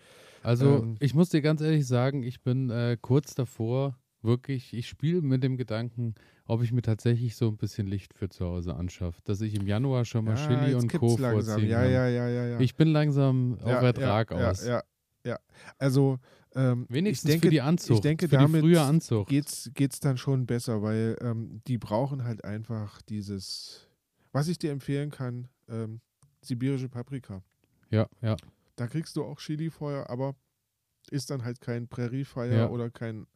Also 0.43 0.83
Ähm, 0.83 0.97
ich 1.01 1.15
muss 1.15 1.29
dir 1.29 1.43
ganz 1.43 1.61
ehrlich 1.61 1.87
sagen, 1.87 2.23
ich 2.23 2.41
bin 2.43 2.71
äh, 2.71 2.97
kurz 3.01 3.35
davor, 3.35 3.99
wirklich, 4.23 4.73
ich 4.75 4.89
spiele 4.89 5.21
mit 5.23 5.43
dem 5.43 5.57
Gedanken, 5.57 6.15
ob 6.47 6.63
ich 6.63 6.73
mir 6.73 6.83
tatsächlich 6.83 7.37
so 7.37 7.49
ein 7.49 7.57
bisschen 7.57 7.87
Licht 7.87 8.15
für 8.15 8.29
zu 8.29 8.47
Hause 8.47 8.75
anschaffe, 8.75 9.21
dass 9.25 9.41
ich 9.41 9.55
im 9.55 9.67
Januar 9.67 10.05
schon 10.05 10.25
mal 10.25 10.37
Chili 10.37 10.73
jetzt 10.73 10.83
und 10.83 10.93
Co. 10.93 11.17
langsam. 11.19 11.57
vorziehen 11.57 11.71
Ja, 11.71 11.85
ja, 11.85 12.07
ja, 12.09 12.29
ja, 12.29 12.47
ja. 12.47 12.61
Ich 12.61 12.77
bin 12.77 12.89
langsam 12.89 13.55
auf 13.61 13.67
ja, 13.69 13.81
Ertrag 13.81 14.31
ja, 14.31 14.51
aus. 14.51 14.65
Ja, 14.65 14.73
ja, 14.75 14.83
ja. 15.25 15.39
Also 15.79 16.19
ähm, 16.55 16.87
Wenigstens 16.89 17.31
denke, 17.31 17.47
für 17.47 17.51
die 17.51 17.61
Anzucht, 17.61 17.99
ich 17.99 18.01
denke, 18.01 18.29
für 18.29 18.37
die 18.37 18.43
damit 18.45 19.27
geht's, 19.29 19.71
geht's 19.75 20.01
dann 20.01 20.17
schon 20.17 20.47
besser, 20.47 20.83
weil 20.83 21.17
ähm, 21.21 21.61
die 21.67 21.79
brauchen 21.79 22.25
halt 22.25 22.45
einfach 22.45 23.03
dieses, 23.03 23.89
was 24.33 24.49
ich 24.49 24.59
dir 24.59 24.73
empfehlen 24.73 25.11
kann, 25.11 25.49
ähm, 25.71 26.01
sibirische 26.43 26.89
Paprika. 26.89 27.43
Ja, 27.91 28.07
ja. 28.21 28.37
Da 28.77 28.87
kriegst 28.87 29.17
du 29.17 29.25
auch 29.25 29.39
Chili-Feuer, 29.39 30.09
aber 30.09 30.35
ist 31.11 31.31
dann 31.31 31.45
halt 31.45 31.61
kein 31.61 31.89
Präriefeuer 31.89 32.53
Ja. 32.55 32.69
oder 32.69 32.91
kein 32.91 33.27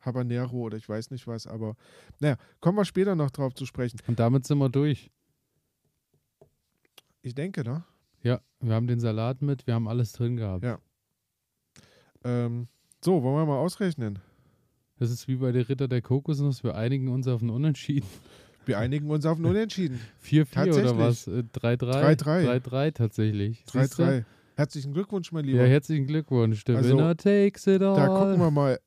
Habanero 0.00 0.56
oder 0.56 0.76
ich 0.76 0.88
weiß 0.88 1.10
nicht 1.10 1.26
was, 1.26 1.46
aber 1.46 1.76
naja, 2.20 2.36
kommen 2.60 2.78
wir 2.78 2.84
später 2.84 3.14
noch 3.14 3.30
drauf 3.30 3.54
zu 3.54 3.66
sprechen. 3.66 3.98
Und 4.06 4.18
damit 4.18 4.46
sind 4.46 4.58
wir 4.58 4.68
durch. 4.68 5.10
Ich 7.22 7.34
denke, 7.34 7.62
ne? 7.64 7.84
Ja, 8.22 8.40
wir 8.60 8.74
haben 8.74 8.86
den 8.86 9.00
Salat 9.00 9.42
mit, 9.42 9.66
wir 9.66 9.74
haben 9.74 9.88
alles 9.88 10.12
drin 10.12 10.36
gehabt. 10.36 10.64
Ja. 10.64 10.78
Ähm, 12.24 12.68
so, 13.04 13.22
wollen 13.22 13.36
wir 13.36 13.46
mal 13.46 13.58
ausrechnen? 13.58 14.18
Das 14.98 15.10
ist 15.10 15.28
wie 15.28 15.36
bei 15.36 15.52
der 15.52 15.68
Ritter 15.68 15.88
der 15.88 16.02
Kokosnuss, 16.02 16.62
wir 16.64 16.74
einigen 16.76 17.08
uns 17.08 17.26
auf 17.26 17.42
ein 17.42 17.50
Unentschieden. 17.50 18.06
Wir 18.66 18.78
einigen 18.78 19.10
uns 19.10 19.26
auf 19.26 19.38
ein 19.38 19.44
Unentschieden. 19.44 20.00
4-4 20.24 20.78
oder 20.78 20.98
was? 20.98 21.26
Äh, 21.26 21.42
3-3? 21.54 22.16
3-3. 22.16 22.60
3-3 22.62 22.92
tatsächlich. 22.92 23.64
Siehste? 23.70 24.02
3-3. 24.04 24.24
Herzlichen 24.56 24.92
Glückwunsch, 24.92 25.32
mein 25.32 25.44
Lieber. 25.46 25.60
Ja, 25.62 25.64
herzlichen 25.66 26.06
Glückwunsch. 26.06 26.64
Der 26.64 26.76
Also, 26.76 26.90
Winner 26.98 27.16
takes 27.16 27.66
it 27.66 27.82
all. 27.82 27.96
da 27.96 28.06
gucken 28.08 28.38
wir 28.38 28.50
mal. 28.50 28.78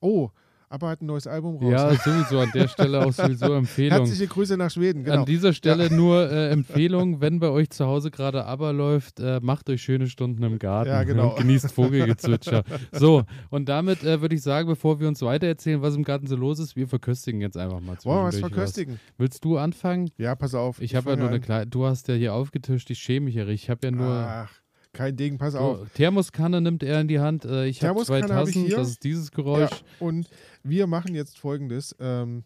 Oh, 0.00 0.30
aber 0.70 0.88
hat 0.88 1.02
ein 1.02 1.06
neues 1.06 1.26
Album 1.26 1.56
raus. 1.56 1.72
Ja, 1.72 1.92
sowieso 1.94 2.38
an 2.38 2.50
der 2.54 2.68
Stelle 2.68 3.04
auch 3.04 3.12
sowieso 3.12 3.52
Empfehlung. 3.54 3.98
Herzliche 3.98 4.28
Grüße 4.28 4.56
nach 4.56 4.70
Schweden, 4.70 5.02
genau. 5.02 5.18
An 5.18 5.24
dieser 5.26 5.52
Stelle 5.52 5.92
nur 5.92 6.30
äh, 6.30 6.50
Empfehlung, 6.52 7.20
wenn 7.20 7.40
bei 7.40 7.48
euch 7.48 7.70
zu 7.70 7.86
Hause 7.86 8.12
gerade 8.12 8.44
aber 8.46 8.72
läuft, 8.72 9.18
äh, 9.18 9.40
macht 9.42 9.68
euch 9.68 9.82
schöne 9.82 10.06
Stunden 10.06 10.42
im 10.44 10.60
Garten 10.60 10.90
Ja, 10.90 11.02
genau. 11.02 11.30
und 11.30 11.38
genießt 11.38 11.72
Vogelgezwitscher. 11.72 12.62
so, 12.92 13.24
und 13.50 13.68
damit 13.68 14.04
äh, 14.04 14.20
würde 14.20 14.36
ich 14.36 14.42
sagen, 14.42 14.68
bevor 14.68 15.00
wir 15.00 15.08
uns 15.08 15.20
weiter 15.22 15.48
erzählen, 15.48 15.82
was 15.82 15.96
im 15.96 16.04
Garten 16.04 16.28
so 16.28 16.36
los 16.36 16.60
ist, 16.60 16.76
wir 16.76 16.86
verköstigen 16.86 17.40
jetzt 17.40 17.56
einfach 17.56 17.80
mal 17.80 17.96
Wollen 18.04 18.18
wir 18.20 18.28
was 18.28 18.38
verköstigen? 18.38 19.00
Willst 19.18 19.44
du 19.44 19.58
anfangen? 19.58 20.10
Ja, 20.18 20.36
pass 20.36 20.54
auf. 20.54 20.80
Ich, 20.80 20.94
habe 20.94 21.10
ja 21.10 21.16
nur 21.16 21.28
eine 21.28 21.40
kleine, 21.40 21.66
du 21.66 21.84
hast 21.84 22.06
ja 22.06 22.14
hier 22.14 22.32
aufgetischt, 22.32 22.88
ich 22.90 23.00
schäme 23.00 23.24
mich 23.24 23.34
ja 23.34 23.42
richtig. 23.42 23.64
Ich 23.64 23.70
habe 23.70 23.88
ja 23.88 23.90
nur, 23.90 24.06
Ach, 24.08 24.50
kein 24.92 25.16
Ding, 25.16 25.38
pass 25.38 25.54
auf. 25.54 25.88
Thermoskanne 25.94 26.60
nimmt 26.60 26.82
er 26.82 27.00
in 27.00 27.08
die 27.08 27.20
Hand, 27.20 27.44
äh, 27.44 27.66
ich 27.66 27.82
habe 27.84 28.02
zwei 28.04 28.20
hab 28.22 28.28
Tassen, 28.28 28.64
hier. 28.64 28.76
das 28.76 28.88
ist 28.90 29.04
dieses 29.04 29.30
Ja, 29.30 29.36
Geräusch. 29.36 29.84
und 30.00 30.28
wir 30.62 30.86
machen 30.86 31.14
jetzt 31.14 31.38
folgendes. 31.38 31.94
Ähm, 32.00 32.44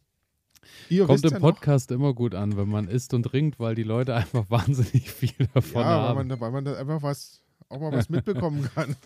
ihr 0.89 1.07
Kommt 1.07 1.25
im 1.25 1.31
ja 1.31 1.39
noch, 1.39 1.41
Podcast 1.55 1.91
immer 1.91 2.13
gut 2.15 2.35
an, 2.35 2.57
wenn 2.57 2.69
man 2.69 2.89
isst 2.89 3.15
und 3.15 3.23
trinkt, 3.25 3.59
weil 3.59 3.75
die 3.75 3.83
Leute 3.83 4.15
einfach 4.15 4.45
wahnsinnig 4.51 5.11
viel 5.11 5.47
davon 5.55 5.83
ja, 5.83 5.89
weil 5.89 6.09
haben. 6.09 6.29
man, 6.29 6.41
weil 6.41 6.51
man 6.51 6.65
da 6.65 6.75
einfach 6.75 7.03
was, 7.03 7.43
auch 7.69 7.81
mal 7.81 7.93
was 7.93 8.09
mitbekommen 8.11 8.69
kann. 8.75 8.97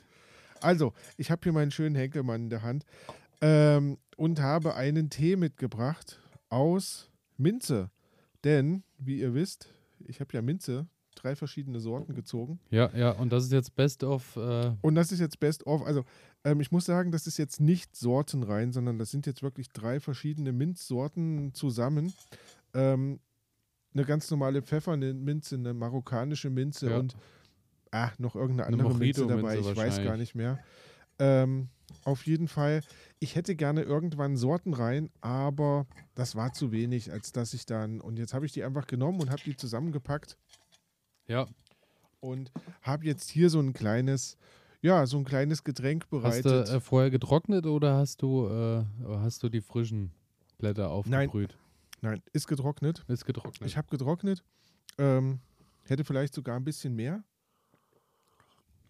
Also, 0.60 0.92
ich 1.16 1.30
habe 1.30 1.40
hier 1.44 1.52
meinen 1.52 1.70
schönen 1.70 1.94
Henkelmann 1.94 2.42
in 2.44 2.50
der 2.50 2.62
Hand 2.62 2.84
ähm, 3.40 3.98
und 4.16 4.40
habe 4.40 4.74
einen 4.74 5.10
Tee 5.10 5.36
mitgebracht 5.36 6.20
aus 6.48 7.08
Minze. 7.36 7.90
Denn 8.42 8.82
wie 8.98 9.20
ihr 9.20 9.34
wisst, 9.34 9.68
ich 10.06 10.20
habe 10.20 10.30
ja 10.34 10.42
Minze, 10.42 10.86
drei 11.22 11.36
verschiedene 11.36 11.80
Sorten 11.80 12.14
gezogen. 12.14 12.58
Ja, 12.70 12.90
ja, 12.96 13.10
und 13.12 13.30
das 13.32 13.44
ist 13.44 13.52
jetzt 13.52 13.74
Best 13.74 14.04
of. 14.04 14.36
Äh, 14.36 14.72
Und 14.82 14.94
das 14.94 15.12
ist 15.12 15.20
jetzt 15.20 15.38
Best 15.40 15.66
of. 15.66 15.84
Also, 15.84 16.04
ähm, 16.44 16.60
ich 16.60 16.70
muss 16.72 16.84
sagen, 16.84 17.10
das 17.12 17.26
ist 17.26 17.36
jetzt 17.38 17.60
nicht 17.60 17.96
sortenrein, 17.96 18.72
sondern 18.72 18.98
das 18.98 19.10
sind 19.10 19.26
jetzt 19.26 19.42
wirklich 19.42 19.68
drei 19.70 20.00
verschiedene 20.00 20.52
Minzsorten 20.52 21.52
zusammen. 21.54 22.12
Ähm, 22.74 23.20
eine 23.94 24.04
ganz 24.04 24.30
normale 24.30 24.62
Pfefferminze, 24.62 25.56
eine 25.56 25.74
marokkanische 25.74 26.50
Minze 26.50 26.90
Ja. 26.90 26.98
und 26.98 27.16
ah, 27.90 28.10
noch 28.18 28.36
irgendeine 28.36 28.68
Eine 28.68 28.82
andere 28.84 28.98
Minze 28.98 29.26
dabei. 29.26 29.58
Ich 29.58 29.76
weiß 29.76 30.02
gar 30.04 30.16
nicht 30.16 30.34
mehr. 30.34 30.58
Ähm, 31.18 31.68
auf 32.04 32.26
jeden 32.26 32.48
Fall, 32.48 32.82
ich 33.18 33.34
hätte 33.34 33.56
gerne 33.56 33.82
irgendwann 33.82 34.36
Sorten 34.36 34.74
rein, 34.74 35.10
aber 35.20 35.86
das 36.14 36.36
war 36.36 36.52
zu 36.52 36.70
wenig, 36.70 37.10
als 37.10 37.32
dass 37.32 37.54
ich 37.54 37.64
dann. 37.66 38.00
Und 38.00 38.18
jetzt 38.18 38.34
habe 38.34 38.46
ich 38.46 38.52
die 38.52 38.62
einfach 38.62 38.86
genommen 38.86 39.20
und 39.20 39.30
habe 39.30 39.42
die 39.44 39.56
zusammengepackt 39.56 40.36
ja, 41.28 41.46
und 42.20 42.50
habe 42.82 43.04
jetzt 43.04 43.30
hier 43.30 43.50
so 43.50 43.60
ein 43.60 43.72
kleines, 43.72 44.36
ja, 44.82 45.06
so 45.06 45.18
ein 45.18 45.24
kleines 45.24 45.64
Getränk 45.64 46.04
hast 46.04 46.44
du 46.44 46.48
bereitet. 46.48 46.68
äh, 46.68 46.80
vorher 46.80 47.10
getrocknet 47.10 47.66
oder 47.66 47.96
hast 47.96 48.22
du, 48.22 48.48
äh, 48.48 48.84
hast 49.06 49.42
du 49.42 49.48
die 49.48 49.60
frischen 49.60 50.10
Blätter 50.58 50.90
aufgebrüht? 50.90 51.56
Nein, 52.00 52.22
ist 52.32 52.46
getrocknet. 52.46 53.04
Ist 53.08 53.24
getrocknet. 53.24 53.68
Ich 53.68 53.76
habe 53.76 53.88
getrocknet. 53.88 54.44
Ähm, 54.98 55.40
hätte 55.84 56.04
vielleicht 56.04 56.34
sogar 56.34 56.56
ein 56.56 56.64
bisschen 56.64 56.94
mehr. 56.94 57.22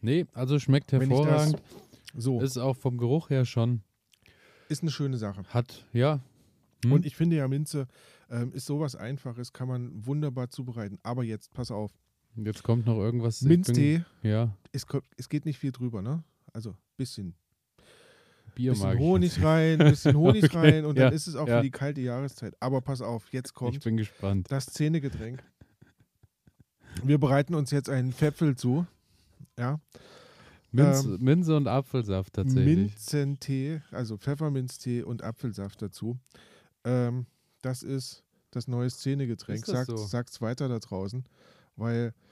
nee, 0.00 0.26
also 0.32 0.58
schmeckt 0.58 0.92
hervorragend. 0.92 1.60
So, 2.14 2.40
ist, 2.40 2.52
Ist 2.52 2.58
auch 2.58 2.76
vom 2.76 2.96
Geruch 2.96 3.30
her 3.30 3.44
schon. 3.44 3.82
eine 4.82 4.90
schöne 4.90 5.18
Sache. 5.18 5.44
Hat, 5.48 5.84
ja. 5.92 6.20
Hm? 6.84 6.92
Und 6.92 7.06
ich 7.06 7.16
finde 7.16 7.36
ja, 7.36 7.48
Minze 7.48 7.86
ähm, 8.30 8.52
ist 8.52 8.66
sowas 8.66 8.96
Einfaches, 8.96 9.52
kann 9.52 9.68
man 9.68 10.06
wunderbar 10.06 10.48
zubereiten. 10.50 10.98
Aber 11.02 11.24
jetzt, 11.24 11.52
pass 11.52 11.70
auf, 11.70 11.92
Jetzt 12.44 12.62
kommt 12.62 12.86
noch 12.86 12.98
irgendwas. 12.98 13.42
ich 13.42 13.48
Minztee, 13.48 14.04
Bin, 14.22 14.30
ja, 14.30 14.56
es, 14.72 14.86
es 15.16 15.28
geht 15.28 15.44
nicht 15.44 15.58
viel 15.58 15.72
drüber, 15.72 16.02
ne? 16.02 16.22
Also 16.52 16.76
bisschen, 16.96 17.34
Bier 18.54 18.72
bisschen 18.72 18.92
ich. 18.92 18.98
Honig 18.98 19.42
rein, 19.42 19.78
bisschen 19.78 20.16
Honig 20.16 20.44
Okay, 20.44 20.56
rein 20.56 20.84
und 20.84 20.98
dann 20.98 21.10
ja, 21.10 21.16
ist 21.16 21.26
es 21.26 21.36
auch 21.36 21.48
ja. 21.48 21.58
für 21.58 21.62
die 21.62 21.70
kalte 21.70 22.00
Jahreszeit. 22.00 22.54
Aber 22.60 22.80
pass 22.80 23.00
auf, 23.02 23.32
jetzt 23.32 23.50
Ich 23.50 23.54
kommt 23.54 23.84
bin 23.84 23.96
gespannt. 23.96 24.50
das 24.50 24.66
Zähnegetränk. 24.66 25.42
Wir 27.04 27.18
bereiten 27.18 27.54
uns 27.54 27.70
jetzt 27.70 27.88
einen 27.88 28.12
Pfäpfel 28.12 28.56
zu. 28.56 28.86
Ja, 29.58 29.80
Minz, 30.70 31.04
ähm, 31.04 31.18
Minze 31.20 31.56
und 31.56 31.66
Apfelsaft 31.66 32.34
tatsächlich. 32.34 32.76
Minzentee, 32.76 33.82
also 33.90 34.16
Pfefferminztee 34.16 35.02
und 35.02 35.22
Apfelsaft 35.22 35.80
dazu. 35.82 36.18
Ähm, 36.84 37.26
das 37.62 37.82
ist 37.82 38.24
das 38.50 38.68
neue 38.68 38.90
Szenegetränk. 38.90 39.64
Sagt, 39.64 39.90
so? 39.90 39.96
Sagt's 39.96 40.40
weiter 40.40 40.68
da 40.68 40.78
draußen, 40.78 41.24
weil 41.76 42.08
ich, 42.08 42.27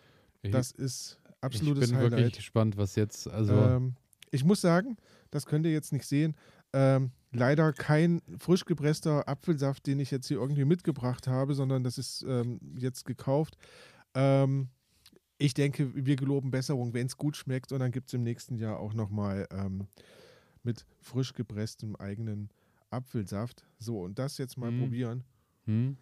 das 0.52 0.70
ist 0.72 1.18
ich 1.24 1.42
absolutes 1.42 1.90
bin 1.90 2.00
wirklich 2.00 2.12
Highlight. 2.20 2.37
gespannt, 2.37 2.76
was 2.76 2.96
jetzt. 2.96 3.28
Also, 3.28 3.52
Ähm, 3.54 3.94
ich 4.30 4.44
muss 4.44 4.61
sagen, 4.61 4.96
das 5.30 5.46
könnt 5.46 5.66
ihr 5.66 5.72
jetzt 5.72 5.92
nicht 5.92 6.06
sehen. 6.06 6.35
Ähm, 6.72 7.11
leider 7.32 7.72
kein 7.72 8.20
frisch 8.38 8.64
gepresster 8.64 9.28
Apfelsaft, 9.28 9.87
den 9.87 10.00
ich 10.00 10.11
jetzt 10.11 10.26
hier 10.28 10.38
irgendwie 10.38 10.64
mitgebracht 10.64 11.26
habe, 11.28 11.54
sondern 11.54 11.85
das 11.85 11.96
ist 11.98 12.22
ähm, 12.28 12.61
jetzt 12.78 13.04
gekauft. 13.04 13.56
Ähm, 14.14 14.68
ich 15.38 15.54
denke, 15.54 15.92
wir 15.94 16.16
geloben 16.16 16.50
Besserung, 16.50 16.92
wenn 16.94 17.06
es 17.06 17.16
gut 17.16 17.37
schmeckt. 17.37 17.70
Und 17.72 17.80
dann 17.80 17.92
gibt 17.92 18.09
es 18.09 18.14
im 18.14 18.22
nächsten 18.22 18.56
Jahr 18.56 18.78
auch 18.78 18.94
nochmal 18.94 19.46
ähm, 19.50 19.87
mit 20.62 20.87
frisch 21.00 21.35
gepresstem 21.35 21.94
eigenen 21.96 22.50
Apfelsaft. 22.90 23.64
So, 23.78 24.00
und 24.02 24.18
das 24.18 24.38
jetzt 24.38 24.56
mal 24.56 24.70
Mhm. 24.72 24.80
probieren. 24.80 25.24
hm, 25.66 25.96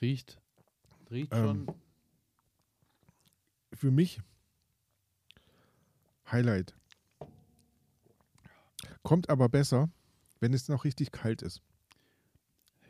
riecht. 0.00 0.40
Riecht 1.10 1.32
Ähm, 1.34 1.66
schon. 1.66 1.66
Für 3.72 3.90
mich 3.90 4.20
Highlight. 6.30 6.74
Kommt 9.02 9.30
aber 9.30 9.48
besser, 9.48 9.88
wenn 10.40 10.52
es 10.52 10.68
noch 10.68 10.84
richtig 10.84 11.12
kalt 11.12 11.42
ist. 11.42 11.62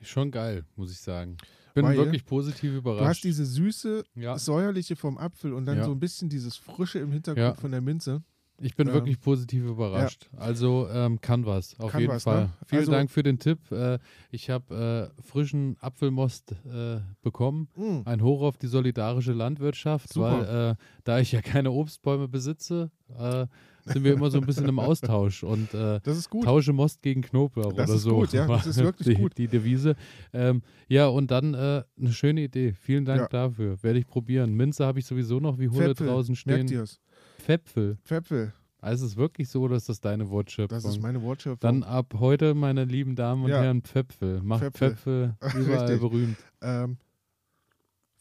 Schon 0.03 0.31
geil, 0.31 0.65
muss 0.77 0.91
ich 0.91 0.99
sagen. 1.01 1.37
Bin 1.75 1.85
Weil 1.85 1.97
wirklich 1.99 2.25
positiv 2.25 2.71
Du 2.71 2.77
hast 2.77 2.81
überrascht. 2.81 3.25
diese 3.25 3.45
süße, 3.45 4.05
ja, 4.15 4.39
säuerliche 4.39 4.97
vom 4.97 5.19
Apfel 5.19 5.53
und 5.53 5.67
dann 5.67 5.79
Ja. 5.79 5.85
so 5.85 5.91
ein 5.93 6.01
bisschen 6.01 6.29
dieses 6.31 6.57
Frische 6.57 6.99
im 7.01 7.13
Hintergrund 7.13 7.45
Ja. 7.45 7.55
von 7.55 7.71
der 7.71 7.81
Minze. 7.83 8.23
Ich 8.61 8.75
bin 8.77 8.89
ähm, 8.89 8.95
wirklich 8.95 9.21
positiv 9.21 9.65
überrascht. 9.65 10.29
Also 10.37 10.89
ähm, 10.93 11.21
kann 11.21 11.45
was, 11.47 11.79
auf 11.79 11.93
Kann 11.93 12.01
jeden 12.01 12.13
was, 12.15 12.23
Fall. 12.25 12.45
ne? 12.45 12.51
Vielen 12.67 12.81
Also- 12.81 12.93
Dank 12.93 13.11
für 13.11 13.23
den 13.23 13.39
Tipp. 13.39 13.71
Äh, 13.71 13.99
ich 14.31 14.51
habe 14.51 15.11
äh, 15.17 15.23
frischen 15.23 15.77
Apfelmost 15.81 16.53
äh, 16.53 17.01
bekommen. 17.23 17.69
Mm, 17.77 18.01
Ein 18.05 18.23
Hoch 18.23 18.43
auf 18.43 18.57
die 18.57 18.67
solidarische 18.69 19.33
Landwirtschaft, 19.33 20.13
Super. 20.13 20.47
weil 20.49 20.71
äh, 20.73 20.75
da 21.05 21.19
ich 21.21 21.33
ja 21.33 21.43
keine 21.43 21.71
Obstbäume 21.71 22.29
besitze, 22.29 22.91
äh, 23.19 23.47
sind 23.85 24.03
wir 24.03 24.15
immer 24.15 24.31
so 24.31 24.39
ein 24.41 24.47
bisschen 24.47 24.69
im 24.69 24.81
Austausch 24.81 25.45
und 25.45 25.73
äh, 25.73 26.01
das 26.03 26.19
ist 26.19 26.29
gut. 26.29 26.43
tausche 26.45 26.73
Most 26.73 27.03
gegen 27.03 27.23
Knoblauch 27.23 27.73
Das 27.73 27.89
oder 27.89 27.97
ist 27.97 28.03
so. 28.03 28.17
gut, 28.17 28.33
ja, 28.33 28.45
das 28.49 28.67
ist 28.67 28.79
wirklich 28.83 29.07
die, 29.17 29.23
gut. 29.23 29.39
Die 29.39 29.47
Devise. 29.47 29.95
Ähm, 30.33 30.63
ja, 30.89 31.07
und 31.07 31.31
dann 31.31 31.55
eine 31.55 31.85
schöne 32.11 32.43
Idee. 32.43 32.73
Vielen 32.73 33.05
Dank 33.05 33.21
Ja. 33.21 33.29
dafür. 33.29 33.81
Werde 33.85 34.01
ich 34.01 34.07
probieren. 34.09 34.55
Minze 34.55 34.85
habe 34.85 34.99
ich 34.99 35.07
sowieso 35.07 35.39
noch 35.39 35.59
wie 35.61 35.69
Pfäpfel, 35.69 36.09
draußen 36.09 36.37
Merkt 36.47 36.69
stehen. 36.69 36.79
ihr 36.79 36.83
es? 36.83 36.99
Pfäpfel. 37.47 37.97
Pfäpfel, 38.03 38.53
Also 38.81 39.07
ist 39.07 39.13
es 39.13 39.17
wirklich 39.17 39.49
so, 39.49 39.69
dass 39.69 39.85
das 39.87 40.01
deine 40.01 40.29
Wortschöpfung? 40.31 40.77
das 40.77 40.85
ist 40.85 41.01
meine 41.01 41.23
Wortschöpfung. 41.23 41.61
Dann 41.61 41.83
ab 41.85 42.15
heute, 42.19 42.55
meine 42.55 42.85
lieben 42.85 43.15
Damen 43.15 43.45
und 43.45 43.51
Ja. 43.51 43.63
Herren, 43.63 43.83
Pfäpfel. 43.83 44.43
Macht 44.43 44.63
Pfäpfel. 44.75 45.37
Pfäpfel 45.41 45.61
überall 45.63 45.99
berühmt. 45.99 46.37
Ähm, 46.61 46.97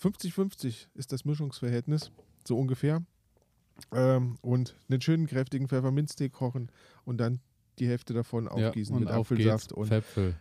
50-50 0.01 0.87
ist 0.93 1.11
das 1.11 1.25
Mischungsverhältnis, 1.25 2.11
so 2.47 2.57
ungefähr. 2.59 3.01
Ähm, 3.93 4.37
und 4.41 4.75
einen 4.89 5.01
schönen 5.01 5.27
kräftigen 5.27 5.67
Pfefferminztee 5.67 6.29
kochen 6.29 6.69
und 7.03 7.17
dann 7.17 7.39
die 7.79 7.87
Hälfte 7.87 8.13
davon 8.13 8.47
aufgießen 8.47 8.93
ja, 8.95 8.99
mit 8.99 9.09
Apfelsaft 9.09 9.73
und 9.73 9.87
Pfäpfel. 9.87 10.35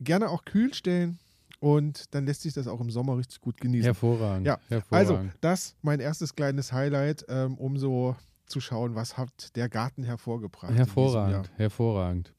gerne 0.00 0.28
auch 0.28 0.44
kühl 0.44 0.74
stellen 0.74 1.18
und 1.60 2.12
dann 2.14 2.26
lässt 2.26 2.42
sich 2.42 2.52
das 2.54 2.66
auch 2.66 2.80
im 2.80 2.90
Sommer 2.90 3.16
richtig 3.18 3.40
gut 3.40 3.60
genießen. 3.60 3.84
Hervorragend. 3.84 4.46
Ja, 4.46 4.54
Also, 4.90 5.12
hervorragend. 5.14 5.32
das 5.40 5.76
mein 5.82 6.00
erstes 6.00 6.34
kleines 6.34 6.72
Highlight, 6.72 7.24
ähm, 7.28 7.56
um 7.58 7.76
so 7.76 8.16
zu 8.50 8.60
schauen, 8.60 8.94
was 8.94 9.16
hat 9.16 9.54
der 9.56 9.68
Garten 9.68 10.02
hervorgebracht. 10.02 10.72
hervorragend, 10.74 11.50
hervorragend. 11.56 12.34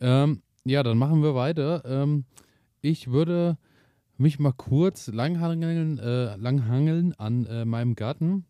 Ähm, 0.00 0.42
ja, 0.64 0.82
dann 0.82 0.98
machen 0.98 1.22
wir 1.22 1.34
weiter. 1.34 1.82
Ähm, 1.84 2.24
ich 2.80 3.10
würde 3.10 3.58
mich 4.16 4.38
mal 4.38 4.52
kurz 4.52 5.08
langhangeln, 5.08 5.98
äh, 5.98 6.36
langhangeln 6.36 7.14
an 7.18 7.46
äh, 7.46 7.64
meinem 7.64 7.94
Garten 7.94 8.44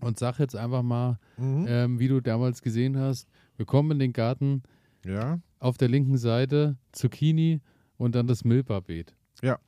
und 0.00 0.18
sag 0.18 0.38
jetzt 0.38 0.56
einfach 0.56 0.82
mal, 0.82 1.18
Mhm. 1.36 1.66
ähm, 1.68 1.98
wie 1.98 2.08
du 2.08 2.20
damals 2.20 2.60
gesehen 2.62 2.98
hast, 2.98 3.28
wir 3.56 3.66
kommen 3.66 3.92
in 3.92 3.98
den 3.98 4.12
Garten, 4.12 4.62
ja, 5.04 5.38
auf 5.58 5.78
der 5.78 5.88
linken 5.88 6.18
Seite 6.18 6.76
Zucchini 6.92 7.60
und 7.96 8.14
dann 8.14 8.26
das 8.26 8.44
Milpa-Beet. 8.44 9.14
Ja. 9.42 9.58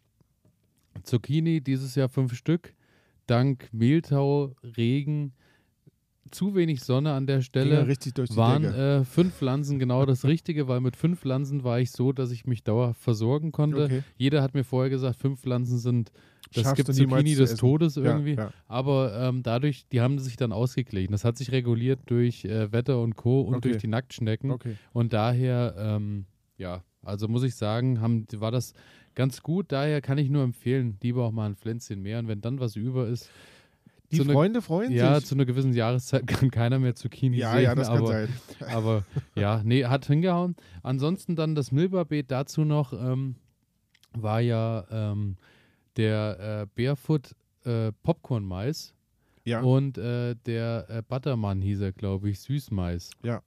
Zucchini 1.02 1.60
dieses 1.60 1.94
Jahr 1.94 2.08
fünf 2.08 2.34
Stück. 2.34 2.74
Dank 3.26 3.68
Mehltau, 3.72 4.54
Regen, 4.62 5.32
zu 6.30 6.54
wenig 6.54 6.82
Sonne 6.82 7.12
an 7.12 7.26
der 7.26 7.36
ging 7.36 7.40
ja 7.40 7.44
Stelle. 7.44 7.86
richtig 7.86 8.14
durch 8.14 8.30
die 8.30 8.36
Waren 8.36 8.64
äh, 8.64 9.04
fünf 9.04 9.34
Pflanzen 9.34 9.78
genau 9.78 10.04
das 10.06 10.24
Richtige, 10.24 10.68
weil 10.68 10.80
mit 10.80 10.96
fünf 10.96 11.20
Pflanzen 11.20 11.64
war 11.64 11.80
ich 11.80 11.90
so, 11.90 12.12
dass 12.12 12.30
ich 12.30 12.46
mich 12.46 12.62
dauerhaft 12.62 13.00
versorgen 13.00 13.52
konnte. 13.52 13.84
okay. 13.84 14.02
Jeder 14.16 14.42
hat 14.42 14.54
mir 14.54 14.64
vorher 14.64 14.90
gesagt, 14.90 15.16
fünf 15.20 15.40
Pflanzen 15.40 15.78
sind, 15.78 16.12
das 16.52 16.62
Schaffst 16.62 16.76
gibt 16.76 16.94
Zucchini 16.94 17.34
zu 17.34 17.40
des 17.40 17.50
essen. 17.52 17.58
Todes 17.60 17.96
irgendwie. 17.96 18.34
Ja, 18.34 18.44
ja. 18.44 18.50
Aber 18.68 19.16
ähm, 19.20 19.42
dadurch, 19.42 19.86
die 19.88 20.00
haben 20.00 20.18
sich 20.18 20.36
dann 20.36 20.52
ausgeglichen. 20.52 21.12
Das 21.12 21.24
hat 21.24 21.36
sich 21.36 21.50
reguliert 21.52 22.00
durch 22.06 22.44
äh, 22.44 22.70
Wetter 22.72 23.00
und 23.02 23.16
Co. 23.16 23.40
und 23.40 23.56
Okay. 23.56 23.70
durch 23.70 23.80
die 23.80 23.88
Nacktschnecken. 23.88 24.50
Okay. 24.52 24.76
Und 24.92 25.12
daher, 25.12 25.74
ähm, 25.78 26.26
ja, 26.56 26.84
also 27.02 27.28
muss 27.28 27.42
ich 27.42 27.54
sagen, 27.56 28.00
haben, 28.00 28.26
war 28.36 28.50
das 28.52 28.74
ganz 29.14 29.42
gut. 29.42 29.72
Daher 29.72 30.00
kann 30.00 30.18
ich 30.18 30.30
nur 30.30 30.44
empfehlen, 30.44 30.98
lieber 31.02 31.24
auch 31.24 31.32
mal 31.32 31.46
ein 31.46 31.56
Pflänzchen 31.56 32.00
mehr. 32.02 32.18
Und 32.20 32.28
wenn 32.28 32.40
dann 32.40 32.60
was 32.60 32.76
über 32.76 33.08
ist, 33.08 33.28
Die 34.12 34.20
eine- 34.20 34.32
Freunde 34.32 34.62
freuen 34.62 34.92
ja, 34.92 35.16
sich. 35.16 35.26
zu 35.26 35.34
einer 35.34 35.44
gewissen 35.44 35.72
Jahreszeit 35.72 36.26
kann 36.26 36.50
keiner 36.50 36.78
mehr 36.78 36.94
Zucchini 36.94 37.38
ja, 37.38 37.52
sehen. 37.52 37.62
ja, 37.62 37.74
das 37.74 37.88
kann 37.88 37.98
aber, 37.98 38.06
sein. 38.06 38.28
aber 38.68 39.04
ja, 39.34 39.62
nee, 39.64 39.84
hat 39.84 40.06
hingehauen. 40.06 40.56
Ansonsten 40.82 41.36
dann 41.36 41.54
das 41.54 41.72
Milberbeet 41.72 42.30
dazu 42.30 42.64
noch, 42.64 42.92
ähm, 42.92 43.36
war 44.12 44.40
ja 44.40 44.84
ähm, 44.90 45.36
der 45.96 46.62
äh, 46.62 46.66
Barefoot 46.74 47.34
äh, 47.64 47.92
Popcorn-Mais 48.02 48.94
Ja, 49.44 49.60
und 49.60 49.98
äh, 49.98 50.34
der 50.46 50.86
äh, 50.88 51.02
Buttermann 51.06 51.60
hieß 51.60 51.80
er, 51.80 51.92
glaube 51.92 52.30
ich, 52.30 52.40
Süßmais. 52.40 53.10
Ja. 53.22 53.42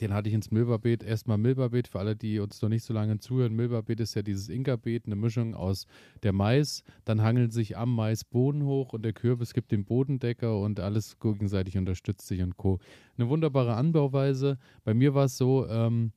Den 0.00 0.14
hatte 0.14 0.28
ich 0.28 0.34
ins 0.34 0.50
Milberbeet. 0.50 1.02
Erstmal 1.02 1.38
Milberbeet, 1.38 1.86
für 1.88 1.98
alle, 1.98 2.16
die 2.16 2.38
uns 2.38 2.62
noch 2.62 2.68
nicht 2.68 2.84
so 2.84 2.94
lange 2.94 3.18
zuhören. 3.18 3.54
Milberbeet 3.54 4.00
ist 4.00 4.14
ja 4.14 4.22
dieses 4.22 4.48
Inka-Beet, 4.48 5.06
eine 5.06 5.16
Mischung 5.16 5.54
aus 5.54 5.86
der 6.22 6.32
Mais. 6.32 6.82
Dann 7.04 7.22
hangeln 7.22 7.50
sich 7.50 7.76
am 7.76 7.94
Mais 7.94 8.24
Boden 8.24 8.64
hoch 8.64 8.94
und 8.94 9.02
der 9.02 9.12
Kürbis 9.12 9.52
gibt 9.52 9.70
den 9.70 9.84
Bodendecker 9.84 10.58
und 10.58 10.80
alles 10.80 11.18
gegenseitig 11.18 11.76
unterstützt 11.76 12.26
sich 12.26 12.40
und 12.42 12.56
Co. 12.56 12.78
Eine 13.18 13.28
wunderbare 13.28 13.74
Anbauweise. 13.74 14.58
Bei 14.84 14.94
mir 14.94 15.14
war 15.14 15.26
es 15.26 15.36
so, 15.36 15.66
ähm, 15.68 16.12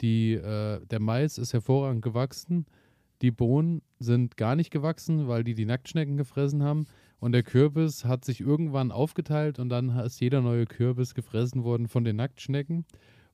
die, 0.00 0.34
äh, 0.34 0.84
der 0.84 1.00
Mais 1.00 1.38
ist 1.38 1.54
hervorragend 1.54 2.02
gewachsen. 2.02 2.66
Die 3.22 3.30
Bohnen 3.30 3.80
sind 3.98 4.36
gar 4.36 4.54
nicht 4.54 4.70
gewachsen, 4.70 5.28
weil 5.28 5.44
die 5.44 5.54
die 5.54 5.64
Nacktschnecken 5.64 6.18
gefressen 6.18 6.62
haben. 6.62 6.86
Und 7.20 7.32
der 7.32 7.42
Kürbis 7.42 8.04
hat 8.04 8.22
sich 8.24 8.42
irgendwann 8.42 8.92
aufgeteilt 8.92 9.58
und 9.58 9.70
dann 9.70 9.88
ist 10.00 10.20
jeder 10.20 10.42
neue 10.42 10.66
Kürbis 10.66 11.14
gefressen 11.14 11.64
worden 11.64 11.88
von 11.88 12.04
den 12.04 12.16
Nacktschnecken. 12.16 12.84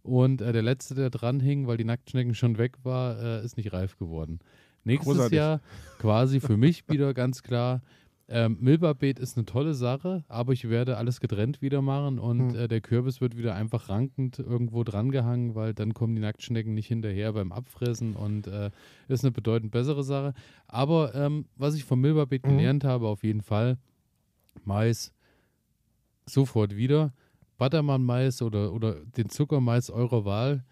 Und 0.02 0.40
äh, 0.40 0.52
der 0.52 0.62
letzte, 0.62 0.94
der 0.94 1.10
dran 1.10 1.40
hing, 1.40 1.66
weil 1.66 1.76
die 1.76 1.84
Nacktschnecken 1.84 2.34
schon 2.34 2.58
weg 2.58 2.76
war, 2.82 3.18
äh, 3.22 3.44
ist 3.44 3.56
nicht 3.56 3.72
reif 3.72 3.96
geworden. 3.98 4.38
Nächstes 4.84 5.12
Großartig. 5.14 5.36
Jahr 5.36 5.60
quasi 5.98 6.40
für 6.40 6.56
mich 6.56 6.88
wieder 6.88 7.12
ganz 7.14 7.42
klar. 7.42 7.82
Ähm, 8.32 8.58
Milberbeet 8.60 9.18
ist 9.18 9.36
eine 9.36 9.44
tolle 9.44 9.74
Sache, 9.74 10.22
aber 10.28 10.52
ich 10.52 10.70
werde 10.70 10.96
alles 10.96 11.20
getrennt 11.20 11.60
wieder 11.62 11.82
machen 11.82 12.20
und 12.20 12.52
Hm. 12.52 12.58
äh, 12.60 12.68
der 12.68 12.80
Kürbis 12.80 13.20
wird 13.20 13.36
wieder 13.36 13.56
einfach 13.56 13.88
rankend 13.88 14.38
irgendwo 14.38 14.84
drangehangen, 14.84 15.56
weil 15.56 15.74
dann 15.74 15.94
kommen 15.94 16.14
die 16.14 16.22
Nacktschnecken 16.22 16.72
nicht 16.72 16.86
hinterher 16.86 17.32
beim 17.32 17.50
Abfressen 17.50 18.14
und 18.14 18.46
äh, 18.46 18.70
ist 19.08 19.24
eine 19.24 19.32
bedeutend 19.32 19.72
bessere 19.72 20.04
Sache. 20.04 20.32
Aber 20.68 21.12
ähm, 21.16 21.46
was 21.56 21.74
ich 21.74 21.84
vom 21.84 22.00
Milberbeet 22.00 22.46
Mhm. 22.46 22.50
gelernt 22.56 22.84
habe, 22.84 23.08
auf 23.08 23.24
jeden 23.24 23.42
Fall, 23.42 23.78
Mais 24.64 25.12
sofort 26.26 26.76
wieder. 26.76 27.12
Buttermann-Mais 27.60 28.40
oder, 28.40 28.72
oder 28.72 28.94
den 29.04 29.28
Zuckermais 29.28 29.90
eurer 29.90 30.24
Wahl 30.24 30.64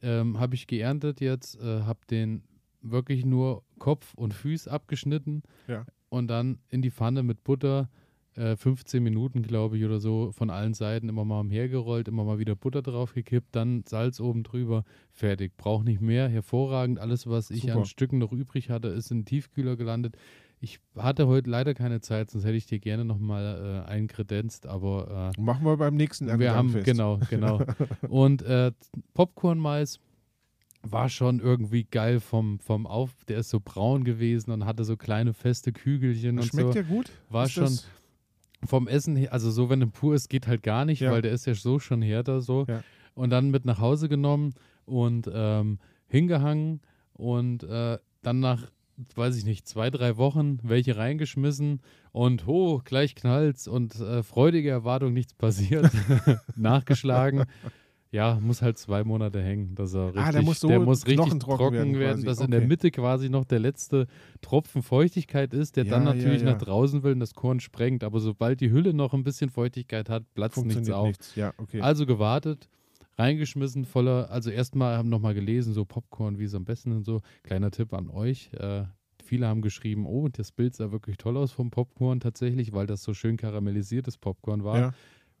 ähm, 0.00 0.38
habe 0.38 0.54
ich 0.54 0.68
geerntet 0.68 1.20
jetzt, 1.20 1.60
äh, 1.60 1.80
habe 1.82 1.98
den 2.08 2.44
wirklich 2.82 3.24
nur 3.24 3.64
Kopf 3.80 4.14
und 4.14 4.32
Füß 4.32 4.68
abgeschnitten 4.68 5.42
Ja. 5.66 5.84
und 6.08 6.28
dann 6.28 6.60
in 6.68 6.82
die 6.82 6.92
Pfanne 6.92 7.24
mit 7.24 7.42
Butter, 7.42 7.90
äh, 8.36 8.54
15 8.54 9.02
Minuten 9.02 9.42
glaube 9.42 9.76
ich 9.76 9.84
oder 9.84 9.98
so, 9.98 10.30
von 10.30 10.48
allen 10.50 10.72
Seiten 10.72 11.08
immer 11.08 11.24
mal 11.24 11.40
umhergerollt, 11.40 12.06
immer 12.06 12.22
mal 12.22 12.38
wieder 12.38 12.54
Butter 12.54 12.82
drauf 12.82 13.12
gekippt, 13.12 13.48
dann 13.56 13.82
Salz 13.84 14.20
oben 14.20 14.44
drüber, 14.44 14.84
fertig. 15.10 15.56
Braucht 15.56 15.84
nicht 15.84 16.00
mehr, 16.00 16.28
hervorragend. 16.28 17.00
Alles, 17.00 17.26
was 17.26 17.50
ich 17.50 17.62
Super. 17.62 17.78
an 17.78 17.84
Stücken 17.86 18.18
noch 18.18 18.32
übrig 18.32 18.70
hatte, 18.70 18.86
ist 18.88 19.10
in 19.10 19.20
den 19.20 19.24
Tiefkühler 19.24 19.74
gelandet. 19.76 20.16
Ich 20.60 20.80
hatte 20.96 21.26
heute 21.26 21.50
leider 21.50 21.74
keine 21.74 22.00
Zeit, 22.00 22.30
sonst 22.30 22.44
hätte 22.44 22.56
ich 22.56 22.66
dir 22.66 22.78
gerne 22.78 23.04
nochmal 23.04 23.84
äh, 23.86 23.90
einkredenzt, 23.90 24.66
aber 24.66 25.32
äh, 25.36 25.40
Machen 25.40 25.64
wir 25.66 25.76
beim 25.76 25.94
nächsten 25.96 26.26
wir 26.26 26.32
Erntedamm 26.32 26.56
haben, 26.56 26.70
fest. 26.70 26.86
genau, 26.86 27.20
genau. 27.28 27.60
Und 28.08 28.42
äh, 28.42 28.72
Popcorn-Mais 29.14 30.00
war 30.82 31.08
schon 31.08 31.40
irgendwie 31.40 31.84
geil 31.84 32.20
vom, 32.20 32.58
vom 32.60 32.86
Auf, 32.86 33.10
der 33.26 33.38
ist 33.38 33.50
so 33.50 33.60
braun 33.62 34.04
gewesen 34.04 34.50
und 34.52 34.64
hatte 34.64 34.84
so 34.84 34.96
kleine 34.96 35.34
feste 35.34 35.72
Kügelchen 35.72 36.36
Das 36.36 36.46
und 36.46 36.50
schmeckt 36.52 36.72
so. 36.74 36.78
ja 36.78 36.84
gut. 36.86 37.10
War 37.28 37.44
Ist 37.46 37.52
schon 37.52 37.64
das- 37.64 37.86
vom 38.64 38.88
Essen 38.88 39.14
her, 39.16 39.32
also 39.32 39.50
so, 39.50 39.68
wenn 39.68 39.82
er 39.82 39.88
pur 39.88 40.14
ist, 40.14 40.28
geht 40.30 40.46
halt 40.46 40.62
gar 40.62 40.84
nicht, 40.86 41.00
Ja. 41.00 41.10
weil 41.10 41.22
der 41.22 41.32
ist 41.32 41.44
ja 41.46 41.54
so 41.54 41.78
schon 41.78 42.02
härter 42.02 42.40
so. 42.40 42.64
Ja. 42.68 42.82
Und 43.14 43.30
dann 43.30 43.50
mit 43.50 43.64
nach 43.64 43.78
Hause 43.80 44.08
genommen 44.08 44.54
und 44.86 45.28
ähm, 45.32 45.78
hingehangen 46.08 46.80
und 47.12 47.62
äh, 47.64 47.98
dann 48.22 48.40
nach, 48.40 48.70
weiß 49.14 49.36
ich 49.36 49.44
nicht, 49.44 49.66
zwei, 49.68 49.90
drei 49.90 50.16
Wochen 50.16 50.58
welche 50.62 50.96
reingeschmissen 50.96 51.80
und 52.12 52.46
ho, 52.46 52.80
gleich 52.84 53.14
knallt's 53.14 53.68
und 53.68 54.00
äh, 54.00 54.22
freudige 54.22 54.70
Erwartung, 54.70 55.12
nichts 55.12 55.34
passiert, 55.34 55.90
nachgeschlagen. 56.56 57.44
Ja, 58.12 58.38
muss 58.40 58.62
halt 58.62 58.78
zwei 58.78 59.04
Monate 59.04 59.42
hängen, 59.42 59.74
dass 59.74 59.92
er 59.92 60.06
richtig, 60.06 60.22
Ah, 60.22 60.32
der 60.32 60.42
muss 60.42 60.60
so 60.60 60.68
richtig 60.68 61.14
knochentrocken 61.16 61.58
trocken 61.58 61.74
werden 61.76 61.98
werden, 61.98 62.24
dass 62.24 62.40
in 62.40 62.50
der 62.50 62.60
Okay. 62.60 62.68
Mitte 62.68 62.90
quasi 62.90 63.28
noch 63.28 63.44
der 63.44 63.58
letzte 63.58 64.06
Tropfen 64.40 64.82
Feuchtigkeit 64.82 65.52
ist, 65.52 65.76
der 65.76 65.84
dann 65.84 66.04
Ja, 66.04 66.10
ja, 66.10 66.14
natürlich 66.16 66.42
ja. 66.42 66.52
nach 66.52 66.58
draußen 66.58 67.02
will 67.02 67.12
und 67.12 67.20
das 67.20 67.34
Korn 67.34 67.60
sprengt. 67.60 68.04
Aber 68.04 68.20
sobald 68.20 68.60
die 68.60 68.70
Hülle 68.70 68.94
noch 68.94 69.12
ein 69.12 69.24
bisschen 69.24 69.50
Feuchtigkeit 69.50 70.08
hat, 70.08 70.22
platzt 70.34 70.64
nichts 70.64 70.88
auf. 70.90 71.08
nichts. 71.08 71.34
Ja, 71.34 71.52
okay. 71.58 71.80
Also 71.80 72.06
gewartet, 72.06 72.68
reingeschmissen, 73.18 73.84
voller, 73.84 74.30
also 74.30 74.50
erstmal 74.50 74.96
haben 74.96 75.08
nochmal 75.08 75.34
gelesen, 75.34 75.72
so 75.72 75.84
Popcorn, 75.84 76.38
wie 76.38 76.44
es 76.44 76.54
am 76.54 76.64
besten 76.64 76.92
und 76.92 77.04
so. 77.04 77.20
Kleiner 77.42 77.70
Tipp 77.70 77.92
an 77.92 78.10
euch. 78.10 78.50
Äh, 78.54 78.84
viele 79.24 79.46
haben 79.46 79.62
geschrieben, 79.62 80.06
oh, 80.06 80.28
das 80.28 80.52
Bild 80.52 80.74
sah 80.74 80.92
wirklich 80.92 81.16
toll 81.16 81.36
aus 81.36 81.52
vom 81.52 81.70
Popcorn 81.70 82.20
tatsächlich, 82.20 82.72
weil 82.72 82.86
das 82.86 83.02
so 83.02 83.14
schön 83.14 83.36
karamellisiertes 83.36 84.18
Popcorn 84.18 84.64
war. 84.64 84.78
ja. 84.78 84.92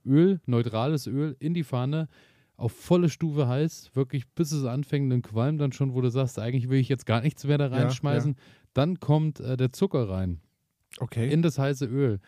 Öl, 0.04 0.40
neutrales 0.46 1.06
Öl 1.08 1.36
in 1.40 1.52
die 1.52 1.64
Pfanne, 1.64 2.08
auf 2.56 2.72
volle 2.72 3.10
Stufe 3.10 3.48
heiß, 3.48 3.90
wirklich 3.94 4.28
bis 4.28 4.52
es 4.52 4.64
anfängt, 4.64 5.12
einen 5.12 5.20
Qualm 5.22 5.58
dann 5.58 5.72
schon, 5.72 5.94
wo 5.94 6.00
du 6.00 6.10
sagst, 6.10 6.38
eigentlich 6.38 6.68
will 6.70 6.78
ich 6.78 6.88
jetzt 6.88 7.06
gar 7.06 7.20
nichts 7.20 7.44
mehr 7.44 7.58
da 7.58 7.66
Ja, 7.66 7.72
reinschmeißen. 7.76 8.36
Dann 8.72 9.00
kommt 9.00 9.40
äh, 9.40 9.56
der 9.56 9.72
Zucker 9.72 10.08
rein 10.08 10.40
Okay. 10.98 11.30
in 11.30 11.42
das 11.42 11.58
heiße 11.58 11.84
Öl. 11.86 12.20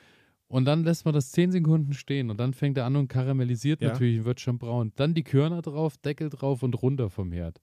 Und 0.48 0.64
dann 0.64 0.82
lässt 0.82 1.04
man 1.04 1.12
das 1.14 1.30
10 1.32 1.52
Sekunden 1.52 1.92
stehen 1.92 2.30
und 2.30 2.40
dann 2.40 2.54
fängt 2.54 2.78
er 2.78 2.86
an 2.86 2.96
und 2.96 3.08
karamellisiert 3.08 3.82
Ja. 3.82 3.88
natürlich 3.92 4.20
und 4.20 4.24
wird 4.24 4.40
schon 4.40 4.58
braun. 4.58 4.92
Dann 4.96 5.12
die 5.14 5.22
Körner 5.24 5.60
drauf, 5.62 5.96
Deckel 5.98 6.30
drauf 6.30 6.62
und 6.62 6.74
runter 6.82 7.10
vom 7.10 7.32
Herd. 7.32 7.60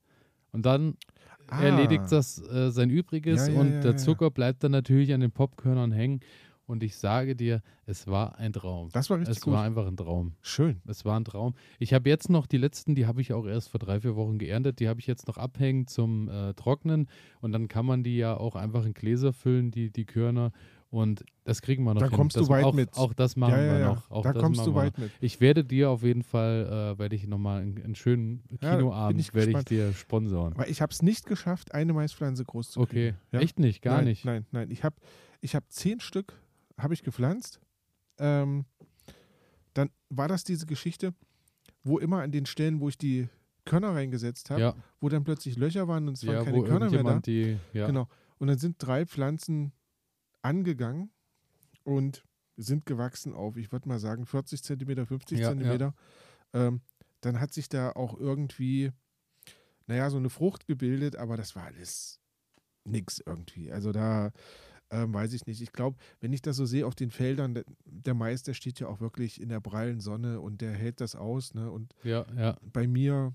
Und 0.52 0.66
dann 0.66 0.96
Ah. 1.48 1.62
erledigt 1.62 2.06
das 2.12 2.42
äh, 2.42 2.72
sein 2.72 2.90
Übriges 2.90 3.48
Ja, 3.48 3.54
ja, 3.54 3.60
und 3.60 3.82
der. 3.82 3.98
Zucker 3.98 4.32
bleibt 4.32 4.64
dann 4.64 4.72
natürlich 4.72 5.14
an 5.14 5.20
den 5.22 5.32
Popkörnern 5.32 5.92
hängen. 5.92 6.20
Und 6.68 6.82
ich 6.82 6.96
sage 6.98 7.36
dir, 7.36 7.62
es 7.86 8.08
war 8.08 8.40
ein 8.40 8.52
Traum. 8.52 8.90
Das 8.92 9.12
war 9.12 9.20
richtig 9.20 9.36
Es 9.38 9.44
gut. 9.44 9.54
war 9.54 9.64
einfach 9.64 9.86
ein 9.86 9.96
Traum. 9.98 10.34
Schön. 10.42 10.82
Es 10.88 11.06
war 11.06 11.20
ein 11.20 11.24
Traum. 11.24 11.54
Ich 11.78 11.94
habe 11.94 12.10
jetzt 12.10 12.28
noch 12.32 12.48
die 12.48 12.58
letzten, 12.58 12.96
die 12.96 13.06
habe 13.06 13.22
ich 13.22 13.34
auch 13.34 13.46
erst 13.46 13.70
vor 13.70 13.80
drei, 13.80 14.00
vier 14.00 14.16
Wochen 14.16 14.40
geerntet. 14.40 14.80
Die 14.80 14.88
habe 14.88 15.00
ich 15.00 15.06
jetzt 15.06 15.28
noch 15.28 15.38
abhängen 15.38 15.86
zum 15.86 16.28
äh, 16.28 16.56
Trocknen. 16.56 17.08
Und 17.40 17.52
dann 17.52 17.68
kann 17.68 17.86
man 17.86 18.04
die 18.04 18.18
ja 18.18 18.36
auch 18.36 18.56
einfach 18.56 18.84
in 18.84 18.96
Gläser 18.96 19.32
füllen, 19.32 19.70
die, 19.70 19.92
die 19.92 20.06
Körner. 20.06 20.52
Und 20.92 21.26
das 21.44 21.62
kriegen 21.62 21.84
wir 21.84 21.94
noch 21.94 22.00
Da 22.02 22.08
hin. 22.08 22.16
kommst 22.16 22.36
du 22.38 22.42
das, 22.42 22.50
weit 22.50 22.64
auch, 22.64 22.74
mit. 22.74 22.96
Auch 22.96 23.14
das 23.14 23.36
machen 23.36 23.52
ja, 23.54 23.62
ja, 23.66 23.78
wir 23.80 23.86
noch. 23.88 24.10
Auch 24.12 24.24
da 24.24 24.34
das 24.34 24.42
kommst 24.42 24.66
du 24.66 24.76
weit 24.76 24.94
noch. 24.98 25.04
mit. 25.06 25.12
Ich 25.20 25.42
werde 25.42 25.66
dir 25.66 25.90
auf 25.90 26.04
jeden 26.04 26.24
Fall, 26.24 26.94
äh, 26.96 27.00
werde 27.00 27.16
ich 27.16 27.28
nochmal 27.28 27.62
einen, 27.62 27.82
einen 27.84 27.96
schönen 27.96 28.44
Kinoabend, 28.62 29.20
ich 29.20 29.34
werde 29.34 29.52
ich 29.52 29.56
gespannt. 29.58 29.70
dir 29.70 29.94
sponsoren. 29.94 30.58
Weil 30.58 30.70
ich 30.70 30.82
habe 30.82 30.92
es 30.94 31.02
nicht 31.02 31.26
geschafft, 31.26 31.74
eine 31.74 31.92
Maispflanze 31.94 32.46
groß 32.46 32.72
zu 32.72 32.80
Okay, 32.82 33.12
kriegen. 33.12 33.18
Ja? 33.34 33.40
echt 33.42 33.60
nicht, 33.60 33.82
gar 33.82 33.98
nein, 33.98 34.06
nicht. 34.06 34.24
Nein, 34.26 34.46
nein. 34.52 34.72
Ich 34.72 34.84
habe 34.84 34.96
ich 35.42 35.56
hab 35.56 35.70
zehn 35.72 36.00
Stück 36.00 36.34
habe 36.78 36.94
ich 36.94 37.04
gepflanzt. 37.04 37.60
Ähm, 38.18 38.66
dann 39.74 39.90
war 40.10 40.28
das 40.28 40.44
diese 40.46 40.66
Geschichte, 40.66 41.14
wo 41.84 41.98
immer 42.00 42.22
an 42.22 42.32
den 42.32 42.46
Stellen, 42.46 42.80
wo 42.80 42.88
ich 42.90 42.98
die 42.98 43.28
Körner 43.66 43.94
reingesetzt 43.96 44.50
habe, 44.52 44.62
Ja, 44.62 44.76
wo 45.02 45.10
dann 45.10 45.24
plötzlich 45.24 45.58
Löcher 45.58 45.88
waren 45.88 46.08
und 46.08 46.14
es 46.14 46.26
waren 46.26 46.36
ja 46.36 46.44
keine 46.44 46.64
Körner 46.64 46.90
mehr 46.90 47.04
da. 47.04 47.20
die, 47.20 47.58
ja, 47.74 47.88
Genau. 47.88 48.08
Und 48.38 48.48
dann 48.48 48.58
sind 48.58 48.76
drei 48.80 49.06
Pflanzen 49.06 49.72
angegangen 50.46 51.12
und 51.84 52.24
sind 52.56 52.86
gewachsen 52.86 53.34
auf, 53.34 53.58
ich 53.58 53.72
würde 53.72 53.90
mal 53.90 54.00
sagen, 54.00 54.26
40 54.26 54.64
Zentimeter, 54.64 55.06
50 55.06 55.40
Ja, 55.40 55.46
ja. 55.46 55.50
Zentimeter. 55.50 55.96
Ähm, 56.54 56.82
dann 57.22 57.40
hat 57.40 57.54
sich 57.54 57.68
da 57.68 57.92
auch 57.92 58.18
irgendwie, 58.18 58.92
naja, 59.88 60.10
so 60.10 60.18
eine 60.18 60.30
Frucht 60.30 60.68
gebildet, 60.68 61.16
aber 61.16 61.36
das 61.36 61.56
war 61.56 61.66
alles 61.66 62.22
nix 62.86 63.22
irgendwie. 63.26 63.72
Also 63.72 63.92
da 63.92 64.32
ähm, 64.92 65.14
weiß 65.14 65.34
ich 65.34 65.48
nicht. 65.48 65.62
Ich 65.62 65.74
glaube, 65.74 65.98
wenn 66.22 66.32
ich 66.32 66.44
das 66.44 66.56
so 66.56 66.66
sehe 66.66 66.86
auf 66.86 66.96
den 66.96 67.10
Feldern, 67.10 67.56
der, 67.56 67.66
der 67.84 68.14
Mais, 68.14 68.44
der 68.44 68.54
steht 68.54 68.80
ja 68.80 68.88
auch 68.88 69.02
wirklich 69.02 69.42
in 69.42 69.50
der 69.50 69.60
prallen 69.60 70.00
Sonne 70.00 70.40
und 70.40 70.62
der 70.62 70.74
hält 70.74 71.02
das 71.02 71.16
aus. 71.16 71.56
Ne? 71.56 71.72
Und 71.72 71.94
ja, 72.04 72.26
ja. 72.38 72.58
bei 72.62 72.88
mir 72.88 73.34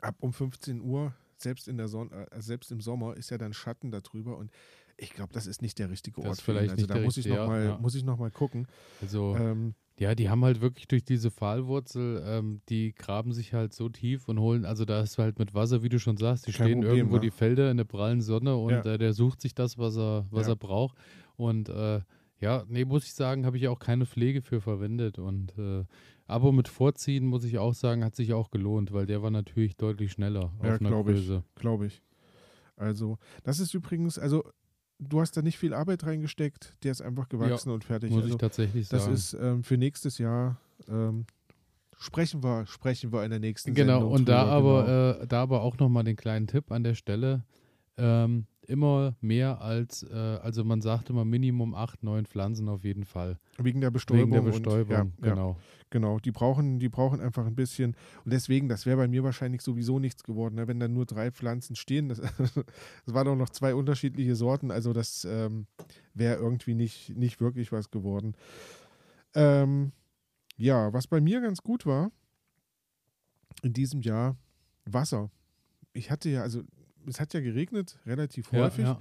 ab 0.00 0.16
um 0.20 0.32
15 0.32 0.80
Uhr, 0.80 1.14
selbst 1.36 1.68
in 1.68 1.76
der 1.76 1.88
Sonne, 1.88 2.26
äh, 2.30 2.40
selbst 2.40 2.72
im 2.72 2.80
Sommer, 2.80 3.16
ist 3.16 3.30
ja 3.30 3.38
dann 3.38 3.52
Schatten 3.52 3.90
darüber 3.90 4.38
und 4.38 4.50
ich 4.96 5.12
glaube, 5.14 5.32
das 5.32 5.46
ist 5.46 5.62
nicht 5.62 5.78
der 5.78 5.90
richtige 5.90 6.20
Das 6.20 6.26
Ort 6.28 6.38
ist 6.38 6.40
für 6.42 6.52
ihn. 6.52 6.56
vielleicht 6.58 6.70
Also 6.72 6.82
nicht 6.82 6.90
da 6.90 6.94
der 6.94 7.02
muss 7.04 7.16
ich 7.16 7.24
richtige, 7.24 7.34
noch 7.36 7.42
ja, 7.42 7.48
mal, 7.48 7.64
ja. 7.64 7.78
muss 7.78 7.94
ich 7.94 8.04
noch 8.04 8.18
mal 8.18 8.30
gucken. 8.30 8.66
Also, 9.00 9.34
Ähm, 9.38 9.74
ja, 9.98 10.14
die 10.16 10.28
haben 10.28 10.44
halt 10.44 10.60
wirklich 10.60 10.88
durch 10.88 11.04
diese 11.04 11.30
Pfahlwurzel, 11.30 12.22
ähm, 12.26 12.60
die 12.68 12.92
graben 12.94 13.32
sich 13.32 13.52
halt 13.54 13.72
so 13.72 13.88
tief 13.88 14.28
und 14.28 14.40
holen, 14.40 14.64
also 14.64 14.84
da 14.84 15.00
ist 15.00 15.18
halt 15.18 15.38
mit 15.38 15.54
Wasser, 15.54 15.82
wie 15.84 15.88
du 15.88 16.00
schon 16.00 16.16
sagst, 16.16 16.46
die 16.48 16.52
stehen 16.52 16.80
Problem, 16.80 16.96
irgendwo 16.96 17.16
ne? 17.16 17.20
die 17.20 17.30
Felder 17.30 17.70
in 17.70 17.76
der 17.76 17.84
prallen 17.84 18.20
Sonne 18.20 18.56
und 18.56 18.72
Ja. 18.72 18.84
äh, 18.84 18.98
der 18.98 19.12
sucht 19.12 19.40
sich 19.40 19.54
das, 19.54 19.78
was 19.78 19.96
er, 19.96 20.26
was 20.30 20.46
Ja. 20.48 20.54
er 20.54 20.56
braucht. 20.56 20.96
Und 21.36 21.68
äh, 21.68 22.00
ja, 22.40 22.64
nee, 22.68 22.84
muss 22.84 23.04
ich 23.04 23.14
sagen, 23.14 23.46
habe 23.46 23.56
ich 23.56 23.68
auch 23.68 23.78
keine 23.78 24.04
Pflege 24.04 24.42
für 24.42 24.60
verwendet. 24.60 25.18
Und 25.20 25.56
äh, 25.58 25.84
aber 26.26 26.52
mit 26.52 26.66
Vorziehen, 26.68 27.26
muss 27.26 27.44
ich 27.44 27.58
auch 27.58 27.74
sagen, 27.74 28.04
hat 28.04 28.16
sich 28.16 28.32
auch 28.32 28.50
gelohnt, 28.50 28.92
weil 28.92 29.06
der 29.06 29.22
war 29.22 29.30
natürlich 29.30 29.76
deutlich 29.76 30.10
schneller 30.12 30.52
Ja, 30.62 30.74
auf 30.74 30.80
einer 30.80 30.88
glaub 30.90 31.08
ich. 31.08 31.16
Größe. 31.18 31.44
Glaube 31.54 31.86
ich. 31.86 32.02
Also, 32.76 33.18
das 33.44 33.60
ist 33.60 33.72
übrigens, 33.74 34.18
also 34.18 34.42
du 34.98 35.20
hast 35.20 35.36
da 35.36 35.42
nicht 35.42 35.58
viel 35.58 35.74
Arbeit 35.74 36.04
reingesteckt, 36.04 36.74
der 36.82 36.92
ist 36.92 37.02
einfach 37.02 37.28
gewachsen 37.28 37.70
und 37.70 37.84
fertig. 37.84 38.10
Muss 38.10 38.22
also, 38.22 38.34
ich 38.34 38.40
tatsächlich 38.40 38.88
das 38.88 39.04
sagen. 39.04 39.14
ist 39.14 39.34
ähm, 39.34 39.62
für 39.64 39.76
nächstes 39.76 40.18
Jahr 40.18 40.58
ähm, 40.88 41.26
sprechen 41.98 42.42
wir, 42.42 42.66
sprechen 42.66 43.12
wir 43.12 43.24
in 43.24 43.30
der 43.30 43.40
nächsten 43.40 43.74
Genau, 43.74 43.94
Sendung 43.94 44.12
und 44.12 44.28
da 44.28 44.42
drüber, 44.42 44.52
aber, 44.52 44.84
genau. 44.84 45.22
äh, 45.22 45.26
da 45.26 45.42
aber 45.42 45.62
auch 45.62 45.78
nochmal 45.78 46.04
den 46.04 46.16
kleinen 46.16 46.46
Tipp 46.46 46.70
an 46.70 46.84
der 46.84 46.94
Stelle. 46.94 47.44
Ähm, 47.96 48.46
immer 48.64 49.14
mehr 49.20 49.60
als, 49.60 50.02
äh, 50.02 50.14
also 50.14 50.64
man 50.64 50.80
sagt 50.80 51.10
immer 51.10 51.24
Minimum 51.24 51.74
acht, 51.74 52.02
neun 52.02 52.26
Pflanzen 52.26 52.68
auf 52.68 52.84
jeden 52.84 53.04
Fall. 53.04 53.38
wegen 53.58 53.80
der 53.80 53.90
Bestäubung. 53.90 54.22
Wegen 54.22 54.32
der 54.32 54.42
und- 54.42 54.50
Bestäubung, 54.50 54.92
ja, 54.92 55.04
ja, 55.04 55.10
genau. 55.30 55.56
genau. 55.90 56.18
Die 56.18 56.32
brauchen, 56.32 56.78
die 56.78 56.88
brauchen 56.88 57.20
einfach 57.20 57.46
ein 57.46 57.54
bisschen. 57.54 57.96
Und 58.24 58.32
deswegen, 58.32 58.68
das 58.68 58.86
wäre 58.86 58.96
bei 58.96 59.08
mir 59.08 59.22
wahrscheinlich 59.24 59.62
sowieso 59.62 59.98
nichts 59.98 60.24
geworden, 60.24 60.56
ne? 60.56 60.68
wenn 60.68 60.80
da 60.80 60.88
nur 60.88 61.06
drei 61.06 61.30
Pflanzen 61.30 61.76
stehen. 61.76 62.08
Das, 62.08 62.20
das 63.06 63.14
waren 63.14 63.28
auch 63.28 63.36
noch 63.36 63.50
zwei 63.50 63.74
unterschiedliche 63.74 64.34
Sorten, 64.36 64.70
also 64.70 64.92
das 64.92 65.24
ähm, 65.24 65.66
wäre 66.14 66.36
irgendwie 66.36 66.74
nicht, 66.74 67.16
nicht 67.16 67.40
wirklich 67.40 67.72
was 67.72 67.90
geworden. 67.90 68.34
Ähm, 69.34 69.92
ja, 70.56 70.92
was 70.92 71.06
bei 71.06 71.20
mir 71.20 71.40
ganz 71.40 71.62
gut 71.62 71.86
war 71.86 72.10
in 73.62 73.72
diesem 73.72 74.00
Jahr, 74.02 74.36
Wasser. 74.84 75.30
Ich 75.92 76.10
hatte 76.10 76.28
ja, 76.28 76.42
also 76.42 76.62
es 77.06 77.20
hat 77.20 77.34
ja 77.34 77.40
geregnet, 77.40 77.98
relativ 78.06 78.52
Ja, 78.52 78.60
häufig. 78.64 78.84
ja. 78.84 79.00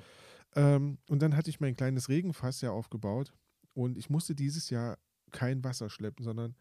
Ähm, 0.56 0.98
und 1.10 1.22
dann 1.22 1.36
hatte 1.36 1.50
ich 1.50 1.60
mein 1.60 1.76
kleines 1.76 2.10
Regenfass 2.10 2.62
ja 2.62 2.72
aufgebaut 2.72 3.34
und 3.74 3.98
ich 3.98 4.10
musste 4.10 4.36
dieses 4.36 4.70
Jahr 4.70 4.98
kein 5.32 5.64
Wasser 5.64 5.90
schleppen, 5.90 6.24
sondern 6.24 6.56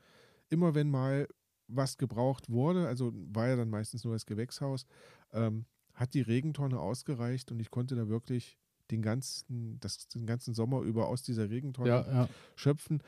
immer 0.48 0.74
wenn 0.74 0.90
mal 0.90 1.28
was 1.68 1.96
gebraucht 1.98 2.50
wurde, 2.50 2.86
also 2.88 3.12
war 3.14 3.48
ja 3.48 3.56
dann 3.56 3.70
meistens 3.70 4.04
nur 4.04 4.14
das 4.14 4.26
Gewächshaus, 4.26 4.86
ähm, 5.32 5.66
hat 5.94 6.14
die 6.14 6.20
Regentonne 6.22 6.78
ausgereicht 6.80 7.50
und 7.52 7.60
ich 7.60 7.70
konnte 7.70 7.94
da 7.96 8.08
wirklich 8.08 8.58
den 8.90 9.02
ganzen, 9.02 9.78
das, 9.80 10.08
den 10.08 10.26
ganzen 10.26 10.52
Sommer 10.54 10.80
über 10.80 11.08
aus 11.08 11.22
dieser 11.22 11.48
Regentonne 11.50 11.88
Ja, 11.88 12.00
ja. 12.12 12.28
schöpfen. 12.56 13.02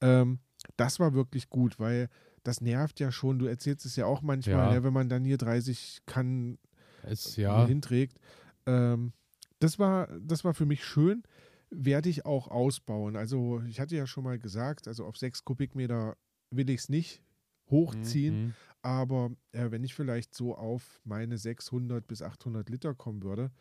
Ähm, 0.00 0.38
das 0.76 1.00
war 1.00 1.14
wirklich 1.14 1.48
gut, 1.48 1.78
weil 1.78 2.08
das 2.42 2.60
nervt 2.60 3.00
ja 3.00 3.12
schon. 3.12 3.38
Du 3.38 3.46
erzählst 3.46 3.84
es 3.86 3.96
ja 3.96 4.06
auch 4.06 4.20
manchmal, 4.22 4.68
Ja. 4.68 4.74
ja, 4.74 4.84
wenn 4.84 4.92
man 4.92 5.08
dann 5.08 5.24
hier 5.24 5.38
30 5.38 6.00
Kannen 6.06 6.58
Es, 7.04 7.36
ja. 7.36 7.66
hinträgt. 7.66 8.18
Ähm, 8.66 9.12
das, 9.58 9.78
war, 9.78 10.08
das 10.20 10.44
war 10.44 10.54
für 10.54 10.66
mich 10.66 10.84
schön. 10.84 11.22
Werde 11.70 12.08
ich 12.08 12.26
auch 12.26 12.48
ausbauen. 12.48 13.16
Also, 13.16 13.62
ich 13.68 13.78
hatte 13.80 13.96
ja 13.96 14.06
schon 14.06 14.24
mal 14.24 14.38
gesagt, 14.38 14.88
also 14.88 15.04
auf 15.04 15.16
6 15.16 15.44
Kubikmeter 15.44 16.16
will 16.50 16.68
ich 16.70 16.80
es 16.80 16.88
nicht 16.88 17.22
hochziehen, 17.70 18.46
Mhm. 18.46 18.54
aber 18.82 19.30
äh, 19.52 19.70
wenn 19.70 19.84
ich 19.84 19.94
vielleicht 19.94 20.34
so 20.34 20.56
auf 20.56 21.00
meine 21.04 21.38
600 21.38 22.06
bis 22.08 22.22
800 22.22 22.68
Liter 22.68 22.94
kommen 22.94 23.22
würde, 23.22 23.52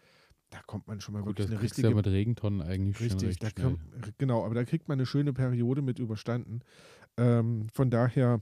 da 0.49 0.59
kommt 0.65 0.87
man 0.87 0.99
schon 0.99 1.13
mal 1.13 1.19
Gut, 1.19 1.37
wirklich 1.37 1.45
das 1.45 1.51
eine 1.53 1.61
richtige 1.61 1.89
ja 1.89 1.93
mit 1.93 2.07
Regentonnen 2.07 2.61
eigentlich 2.61 2.97
schon 2.97 3.05
Richtig, 3.19 3.29
recht 3.29 3.43
da 3.43 3.51
kann, 3.51 3.77
genau, 4.17 4.43
aber 4.43 4.55
da 4.55 4.63
kriegt 4.65 4.87
man 4.87 4.97
eine 4.97 5.05
schöne 5.05 5.31
Periode 5.33 5.83
mit 5.83 5.99
überstanden. 5.99 6.61
Ähm, 7.17 7.67
von 7.71 7.91
daher, 7.91 8.41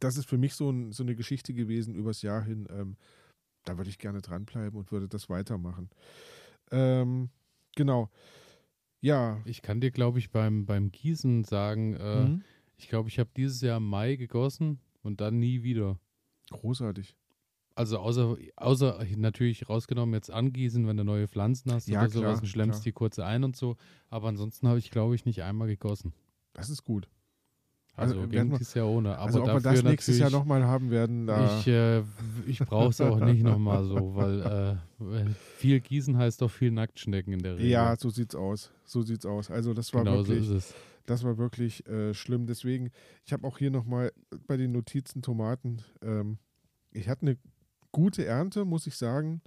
das 0.00 0.16
ist 0.16 0.28
für 0.28 0.38
mich 0.38 0.54
so, 0.54 0.70
ein, 0.70 0.90
so 0.90 1.04
eine 1.04 1.14
Geschichte 1.14 1.54
gewesen 1.54 1.94
übers 1.94 2.22
Jahr 2.22 2.42
hin. 2.42 2.66
Ähm, 2.70 2.96
da 3.68 3.76
würde 3.76 3.90
ich 3.90 3.98
gerne 3.98 4.20
dranbleiben 4.22 4.78
und 4.78 4.90
würde 4.92 5.08
das 5.08 5.28
weitermachen. 5.28 5.90
Ähm, 6.70 7.30
genau. 7.76 8.10
Ja. 9.00 9.40
Ich 9.44 9.62
kann 9.62 9.80
dir, 9.80 9.90
glaube 9.90 10.18
ich, 10.18 10.30
beim, 10.30 10.66
beim 10.66 10.90
Gießen 10.90 11.44
sagen, 11.44 11.94
äh, 11.94 12.24
Mhm. 12.26 12.42
ich 12.76 12.88
glaube, 12.88 13.08
ich 13.08 13.18
habe 13.18 13.30
dieses 13.36 13.60
Jahr 13.60 13.76
im 13.78 13.86
Mai 13.88 14.16
gegossen 14.16 14.80
und 15.02 15.20
dann 15.20 15.38
nie 15.38 15.62
wieder. 15.62 15.98
Großartig. 16.50 17.14
Also 17.74 17.98
außer, 17.98 18.36
außer 18.56 19.04
natürlich 19.16 19.68
rausgenommen 19.68 20.14
jetzt 20.14 20.30
angießen, 20.32 20.86
wenn 20.88 20.96
du 20.96 21.04
neue 21.04 21.28
Pflanzen 21.28 21.72
hast 21.72 21.86
Ja, 21.88 22.00
oder 22.00 22.08
sowas 22.10 22.22
klar, 22.32 22.40
und 22.42 22.46
schlemmst 22.48 22.78
klar. 22.80 22.84
die 22.84 22.92
kurz 22.92 23.18
ein 23.20 23.44
und 23.44 23.54
so. 23.56 23.76
Aber 24.08 24.28
ansonsten 24.28 24.66
habe 24.66 24.80
ich, 24.80 24.90
glaube 24.90 25.14
ich, 25.14 25.24
nicht 25.24 25.42
einmal 25.44 25.68
gegossen. 25.68 26.12
Das 26.54 26.70
ist 26.70 26.82
gut. 26.84 27.08
Also, 27.98 28.14
Also, 28.20 28.28
ging 28.28 28.50
dieses 28.50 28.74
Jahr 28.74 28.88
ohne. 28.88 29.16
Aber 29.16 29.26
also, 29.26 29.42
ob 29.42 29.48
wir 29.48 29.60
das 29.60 29.82
nächstes 29.82 30.18
Jahr 30.18 30.30
nochmal 30.30 30.64
haben 30.64 30.90
werden, 30.90 31.26
da. 31.26 31.58
Ich, 31.58 31.66
äh, 31.66 32.02
ich 32.46 32.60
brauche 32.60 32.90
es 32.90 33.00
auch 33.00 33.18
nicht 33.20 33.42
nochmal 33.42 33.84
so, 33.84 34.14
weil 34.14 34.78
äh, 35.00 35.26
viel 35.56 35.80
Gießen 35.80 36.16
heißt 36.16 36.40
doch 36.40 36.50
viel 36.50 36.70
Nacktschnecken 36.70 37.32
in 37.32 37.40
der 37.40 37.56
Regel. 37.56 37.68
ja, 37.68 37.96
so 37.96 38.10
sieht's 38.10 38.34
aus. 38.34 38.70
So 38.84 39.02
sieht's 39.02 39.26
aus. 39.26 39.50
Also, 39.50 39.74
das 39.74 39.92
war 39.92 40.04
genau 40.04 40.22
so 40.22 40.28
wirklich. 40.28 40.48
ist 40.48 40.54
es. 40.54 40.74
Das 41.06 41.24
war 41.24 41.38
wirklich 41.38 41.86
äh, 41.86 42.12
schlimm. 42.14 42.46
Deswegen, 42.46 42.90
ich 43.24 43.32
habe 43.32 43.46
auch 43.46 43.58
hier 43.58 43.70
nochmal 43.70 44.12
bei 44.46 44.56
den 44.56 44.72
Notizen 44.72 45.22
Tomaten, 45.22 45.82
ähm, 46.02 46.38
ich 46.92 47.08
hatte 47.08 47.22
eine 47.22 47.36
gute 47.92 48.24
Ernte, 48.24 48.64
muss 48.64 48.86
ich 48.86 48.96
sagen. 48.96 49.40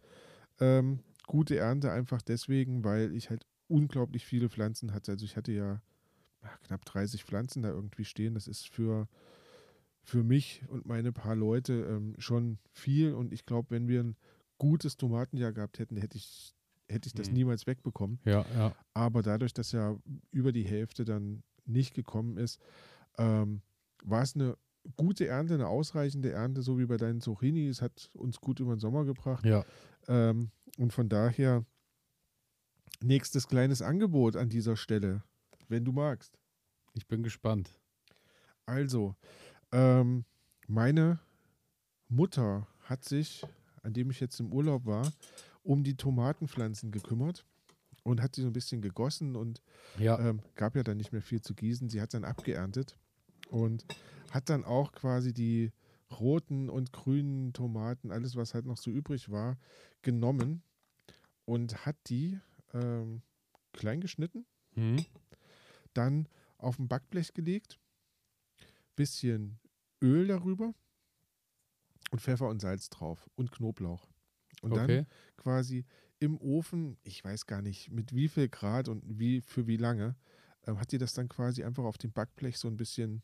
Ähm, 0.60 1.00
gute 1.28 1.58
Ernte 1.58 1.92
einfach 1.92 2.22
deswegen, 2.22 2.84
weil 2.84 3.16
ich 3.16 3.30
halt 3.30 3.46
unglaublich 3.68 4.26
viele 4.26 4.50
Pflanzen 4.50 4.94
hatte. 4.94 5.12
Also 5.14 5.26
ich 5.26 5.38
hatte 5.38 5.52
ja, 5.52 5.82
knapp 6.64 6.86
30 6.86 7.24
Pflanzen 7.24 7.62
da 7.64 7.70
irgendwie 7.70 8.06
stehen. 8.06 8.34
Das 8.34 8.48
ist 8.48 8.68
für, 8.70 9.08
für 10.04 10.24
mich 10.24 10.64
und 10.70 10.86
meine 10.86 11.12
paar 11.12 11.36
Leute 11.36 11.74
ähm, 11.90 12.16
schon 12.18 12.58
viel. 12.72 13.14
Und 13.14 13.34
ich 13.34 13.46
glaube, 13.46 13.70
wenn 13.72 13.88
wir 13.88 14.04
ein 14.04 14.16
gutes 14.58 14.98
Tomatenjahr 14.98 15.52
gehabt 15.54 15.80
hätten, 15.80 15.98
hätte 15.98 16.18
ich, 16.18 16.54
hätte 16.90 17.08
ich 17.08 17.14
das 17.14 17.28
Mhm. 17.30 17.34
niemals 17.34 17.68
wegbekommen. 17.68 18.20
Ja, 18.26 18.46
ja. 18.56 18.76
Aber 18.94 19.22
dadurch, 19.22 19.54
dass 19.54 19.72
ja 19.72 19.98
über 20.32 20.52
die 20.52 20.66
Hälfte 20.66 21.06
dann 21.06 21.44
nicht 21.66 21.94
gekommen 21.94 22.38
ist, 22.38 22.60
ähm, 23.18 23.62
war 24.04 24.24
es 24.24 24.36
eine 24.36 24.58
gute 24.98 25.28
Ernte, 25.28 25.54
eine 25.54 25.68
ausreichende 25.68 26.32
Ernte, 26.32 26.64
so 26.64 26.80
wie 26.80 26.86
bei 26.88 26.98
deinen 26.98 27.22
Zucchini. 27.22 27.68
Es 27.68 27.82
hat 27.84 28.10
uns 28.14 28.42
gut 28.42 28.60
über 28.60 28.76
den 28.76 28.80
Sommer 28.80 29.06
gebracht. 29.06 29.46
Ja, 29.46 29.64
Ähm, 30.08 30.50
und 30.78 30.92
von 30.94 31.08
daher 31.08 31.64
nächstes 33.02 33.48
kleines 33.48 33.82
Angebot 33.82 34.36
an 34.36 34.50
dieser 34.50 34.76
Stelle, 34.76 35.24
wenn 35.72 35.86
du 35.86 35.92
magst. 35.92 36.38
ich 36.94 37.08
bin 37.08 37.24
gespannt. 37.24 37.80
Also, 38.66 39.16
ähm, 39.72 40.26
meine 40.68 41.20
Mutter 42.10 42.68
hat 42.82 43.06
sich, 43.06 43.46
an 43.82 43.94
dem 43.94 44.12
ich 44.12 44.20
jetzt 44.20 44.40
im 44.40 44.52
Urlaub 44.52 44.86
war, 44.86 45.12
um 45.64 45.84
die 45.84 45.96
Tomatenpflanzen 45.96 46.92
gekümmert 46.92 47.46
und 48.04 48.22
hat 48.22 48.36
sie 48.36 48.42
so 48.42 48.48
ein 48.48 48.54
bisschen 48.54 48.82
gegossen 48.82 49.36
und 49.36 49.62
Ja, 49.98 50.20
ähm, 50.20 50.42
gab 50.56 50.76
ja 50.76 50.84
dann 50.84 50.98
nicht 50.98 51.12
mehr 51.12 51.22
viel 51.22 51.42
zu 51.42 51.54
gießen. 51.56 51.90
Sie 51.90 52.02
hat 52.02 52.14
dann 52.14 52.26
abgeerntet 52.26 52.98
und 53.50 53.86
hat 54.32 54.50
dann 54.50 54.66
auch 54.66 54.92
quasi 54.92 55.34
die 55.34 55.72
roten 56.20 56.70
und 56.70 56.92
grünen 56.92 57.54
Tomaten, 57.54 58.12
alles 58.12 58.36
was 58.36 58.54
halt 58.54 58.66
noch 58.66 58.78
so 58.78 58.92
übrig 58.92 59.30
war, 59.30 59.58
genommen 60.02 60.64
und 61.46 61.86
hat 61.86 61.96
die 62.08 62.40
ähm, 62.74 63.22
klein 63.72 64.02
geschnitten, 64.02 64.46
mhm. 64.76 65.06
Dann 65.94 66.28
auf 66.58 66.80
ein 66.80 66.88
Backblech 66.88 67.34
gelegt, 67.34 67.80
bisschen 68.96 69.60
Öl 70.02 70.28
darüber 70.28 70.74
und 72.12 72.22
Pfeffer 72.22 72.48
und 72.48 72.62
Salz 72.62 72.90
drauf 72.90 73.30
und 73.36 73.52
Knoblauch. 73.52 74.10
Und 74.62 74.76
dann 74.76 74.86
okay. 74.86 75.06
quasi 75.38 75.86
im 76.20 76.38
Ofen, 76.40 76.98
ich 77.04 77.24
weiß 77.24 77.48
gar 77.48 77.62
nicht 77.62 77.90
mit 77.90 78.14
wie 78.14 78.28
viel 78.28 78.48
Grad 78.48 78.88
und 78.88 79.04
wie 79.20 79.42
für 79.42 79.66
wie 79.66 79.78
lange, 79.78 80.16
ähm, 80.68 80.80
hat 80.80 80.92
die 80.92 81.00
das 81.00 81.14
dann 81.14 81.30
quasi 81.30 81.64
einfach 81.64 81.84
auf 81.84 81.98
dem 81.98 82.12
Backblech 82.12 82.58
so 82.58 82.68
ein 82.68 82.78
bisschen 82.78 83.24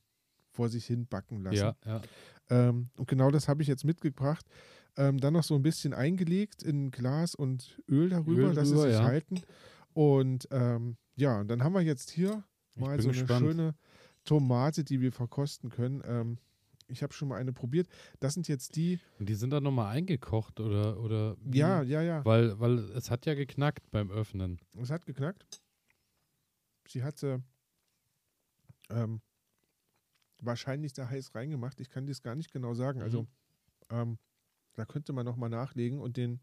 vor 0.50 0.70
sich 0.70 0.86
hin 0.86 1.06
backen 1.06 1.44
lassen. 1.44 1.56
Ja, 1.58 1.76
ja. 1.86 2.02
Ähm, 2.50 2.90
und 2.98 3.08
genau 3.08 3.30
das 3.30 3.48
habe 3.48 3.62
ich 3.62 3.68
jetzt 3.68 3.84
mitgebracht. 3.84 4.46
Ähm, 4.96 5.20
dann 5.20 5.34
noch 5.34 5.44
so 5.44 5.54
ein 5.54 5.62
bisschen 5.62 5.94
eingelegt 5.94 6.64
in 6.64 6.90
Glas 6.90 7.36
und 7.36 7.80
Öl 7.88 8.10
darüber, 8.10 8.50
Öl 8.50 8.56
dass 8.56 8.70
drüber, 8.70 8.82
sie 8.84 8.90
sich 8.90 9.00
ja. 9.00 9.06
halten. 9.06 9.42
Und 9.94 10.48
ähm, 10.50 10.98
ja, 11.16 11.40
und 11.40 11.50
dann 11.50 11.64
haben 11.64 11.74
wir 11.74 11.82
jetzt 11.82 12.10
hier 12.10 12.44
mal 12.80 13.00
so 13.02 13.10
eine 13.10 13.18
gespannt. 13.18 13.46
schöne 13.46 13.76
Tomate, 14.24 14.84
die 14.84 15.02
wir 15.02 15.12
verkosten 15.12 15.70
können. 15.70 16.02
Ähm, 16.06 16.38
ich 16.90 17.04
habe 17.04 17.14
schon 17.14 17.28
mal 17.28 17.36
eine 17.38 17.52
probiert. 17.54 17.88
Das 18.20 18.34
sind 18.34 18.48
jetzt 18.48 18.76
die. 18.76 19.00
Und 19.20 19.28
die 19.28 19.36
sind 19.36 19.50
dann 19.52 19.64
nochmal 19.64 19.96
eingekocht 19.96 20.60
oder, 20.60 21.00
oder 21.00 21.36
wie? 21.42 21.58
Ja, 21.58 21.82
ja, 21.82 22.02
ja. 22.02 22.24
Weil, 22.26 22.60
weil 22.60 22.80
es 22.92 23.12
hat 23.12 23.26
ja 23.26 23.34
geknackt 23.36 23.90
beim 23.92 24.10
Öffnen. 24.10 24.60
Es 24.82 24.90
hat 24.90 25.06
geknackt. 25.06 25.62
Sie 26.88 27.04
hatte 27.04 27.44
ähm, 28.90 29.22
wahrscheinlich 30.42 30.94
da 30.94 31.10
heiß 31.10 31.36
reingemacht. 31.36 31.80
Ich 31.82 31.90
kann 31.90 32.06
das 32.06 32.22
gar 32.22 32.36
nicht 32.36 32.52
genau 32.52 32.74
sagen. 32.74 33.02
Also 33.02 33.24
Mhm. 33.24 33.28
ähm, 33.90 34.18
da 34.76 34.86
könnte 34.86 35.12
man 35.12 35.26
nochmal 35.26 35.50
nachlegen 35.50 36.00
und 36.00 36.16
den 36.18 36.40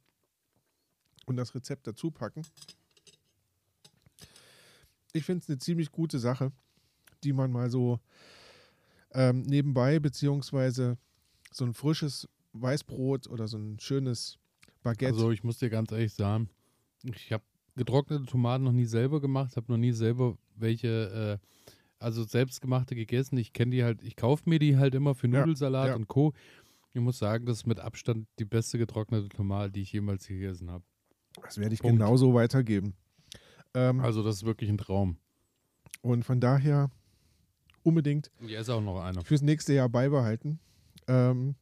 und 1.26 1.37
das 1.37 1.55
Rezept 1.55 1.87
dazu 1.87 2.11
packen. 2.11 2.43
Ich 5.14 5.24
finde 5.24 5.42
es 5.42 5.48
eine 5.48 5.58
ziemlich 5.58 5.92
gute 5.92 6.18
Sache, 6.18 6.52
die 7.22 7.32
man 7.32 7.52
mal 7.52 7.70
so 7.70 8.00
ähm, 9.12 9.42
nebenbei, 9.42 10.00
beziehungsweise 10.00 10.98
so 11.52 11.64
ein 11.64 11.72
frisches 11.72 12.28
Weißbrot 12.52 13.28
oder 13.28 13.46
so 13.46 13.56
ein 13.56 13.78
schönes 13.78 14.38
Baguette. 14.82 15.14
Also 15.14 15.30
ich 15.30 15.44
muss 15.44 15.58
dir 15.58 15.70
ganz 15.70 15.92
ehrlich 15.92 16.12
sagen, 16.12 16.50
ich 17.04 17.32
habe 17.32 17.44
getrocknete 17.76 18.24
Tomaten 18.26 18.64
noch 18.64 18.72
nie 18.72 18.86
selber 18.86 19.20
gemacht, 19.20 19.56
habe 19.56 19.70
noch 19.70 19.78
nie 19.78 19.92
selber 19.92 20.36
welche, 20.56 21.40
äh, 21.40 21.64
also 22.00 22.24
selbstgemachte 22.24 22.96
gegessen. 22.96 23.36
Ich 23.38 23.52
kenne 23.52 23.70
die 23.70 23.84
halt, 23.84 24.02
ich 24.02 24.16
kaufe 24.16 24.50
mir 24.50 24.58
die 24.58 24.76
halt 24.76 24.96
immer 24.96 25.14
für 25.14 25.28
Ja, 25.28 25.40
Nudelsalat 25.40 25.88
ja. 25.90 25.94
und 25.94 26.08
Co. 26.08 26.32
Ich 26.92 27.00
muss 27.00 27.18
sagen, 27.18 27.46
das 27.46 27.58
ist 27.58 27.66
mit 27.66 27.78
Abstand 27.78 28.26
die 28.40 28.44
beste 28.44 28.78
getrocknete 28.78 29.28
Tomate, 29.28 29.70
die 29.70 29.82
ich 29.82 29.92
jemals 29.92 30.26
gegessen 30.26 30.70
habe. 30.72 30.84
das 31.40 31.58
werde 31.58 31.74
ich 31.74 31.80
Punkt. 31.82 31.98
genauso 31.98 32.34
weitergeben. 32.34 32.94
Ähm, 33.74 34.00
Also 34.00 34.22
das 34.22 34.36
ist 34.36 34.44
wirklich 34.44 34.70
ein 34.70 34.78
Traum. 34.78 35.18
Und 36.02 36.24
von 36.24 36.40
daher 36.40 36.90
unbedingt 37.82 38.30
hier 38.40 38.60
ist 38.60 38.70
auch 38.70 38.80
noch 38.80 39.00
einer. 39.02 39.22
fürs 39.22 39.42
nächste 39.42 39.72
Jahr 39.74 39.88
beibehalten. 39.88 40.58
Ähm, 41.06 41.54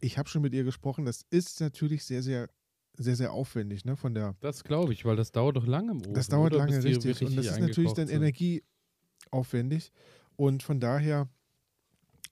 ich 0.00 0.18
habe 0.18 0.28
schon 0.28 0.42
mit 0.42 0.52
ihr 0.54 0.64
gesprochen. 0.64 1.04
Das 1.04 1.24
ist 1.30 1.60
natürlich 1.60 2.04
sehr, 2.04 2.22
sehr, 2.22 2.48
sehr, 2.96 3.16
sehr 3.16 3.32
aufwendig, 3.32 3.84
ne? 3.84 3.96
Von 3.96 4.14
der. 4.14 4.34
Das 4.40 4.64
glaube 4.64 4.92
ich, 4.92 5.04
weil 5.04 5.16
das 5.16 5.32
dauert 5.32 5.56
doch 5.56 5.66
lange 5.66 5.92
im 5.92 6.00
Ofen. 6.00 6.14
Das 6.14 6.28
dauert 6.28 6.52
oder? 6.52 6.64
lange, 6.66 6.80
Bis 6.80 6.98
die 6.98 7.08
richtig. 7.08 7.28
Und 7.28 7.36
das 7.36 7.46
ist 7.46 7.60
natürlich 7.60 7.92
dann 7.92 8.08
sind. 8.08 8.16
energieaufwendig. 8.16 9.92
Und 10.36 10.62
von 10.62 10.78
daher, 10.80 11.28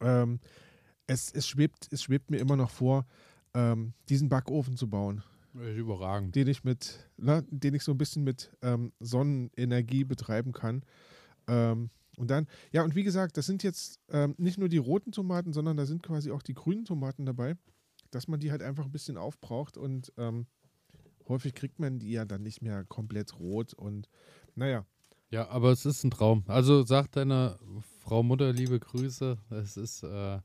ähm, 0.01 0.41
es, 1.07 1.32
es, 1.32 1.49
schwebt, 1.49 1.89
es 1.91 2.03
schwebt 2.03 2.30
mir 2.30 2.39
immer 2.39 2.57
noch 2.57 2.70
vor, 2.70 3.07
ähm, 3.55 3.95
diesen 4.09 4.28
Backofen 4.28 4.76
zu 4.76 4.89
bauen, 4.89 5.22
überragend. 5.77 6.35
den 6.35 6.49
ich 6.49 6.65
mit, 6.65 7.11
ne, 7.17 7.45
den 7.51 7.75
ich 7.75 7.83
so 7.83 7.93
ein 7.93 7.99
bisschen 7.99 8.25
mit 8.25 8.57
ähm, 8.63 8.93
Sonnenenergie 9.01 10.05
betreiben 10.05 10.53
kann. 10.53 10.83
Ähm, 11.49 11.91
und 12.17 12.31
dann, 12.31 12.47
ja, 12.73 12.83
und 12.83 12.95
wie 12.95 13.03
gesagt, 13.03 13.37
das 13.37 13.47
sind 13.47 13.63
jetzt 13.63 14.01
ähm, 14.09 14.35
nicht 14.39 14.59
nur 14.59 14.69
die 14.69 14.79
roten 14.79 15.13
Tomaten, 15.13 15.53
sondern 15.53 15.77
da 15.77 15.85
sind 15.87 16.03
quasi 16.03 16.31
auch 16.31 16.43
die 16.43 16.55
grünen 16.55 16.85
Tomaten 16.85 17.27
dabei, 17.27 17.57
dass 18.11 18.27
man 18.29 18.41
die 18.41 18.51
halt 18.51 18.63
einfach 18.63 18.85
ein 18.85 18.93
bisschen 18.93 19.17
aufbraucht 19.17 19.77
und 19.77 20.13
ähm, 20.17 20.47
häufig 21.29 21.55
kriegt 21.55 21.79
man 21.79 21.99
die 21.99 22.13
ja 22.13 22.25
dann 22.25 22.43
nicht 22.43 22.63
mehr 22.63 22.85
komplett 22.85 23.39
rot 23.39 23.75
und 23.75 24.09
naja. 24.55 24.87
Ja, 25.31 25.49
aber 25.49 25.73
es 25.73 25.85
ist 25.85 26.05
ein 26.05 26.11
Traum. 26.11 26.45
Also 26.47 26.85
sag 26.85 27.11
deiner 27.13 27.59
Frau 28.01 28.23
Mutter 28.23 28.53
liebe 28.53 28.79
Grüße. 28.79 29.37
Es 29.51 29.77
ist 29.77 30.03
äh. 30.05 30.41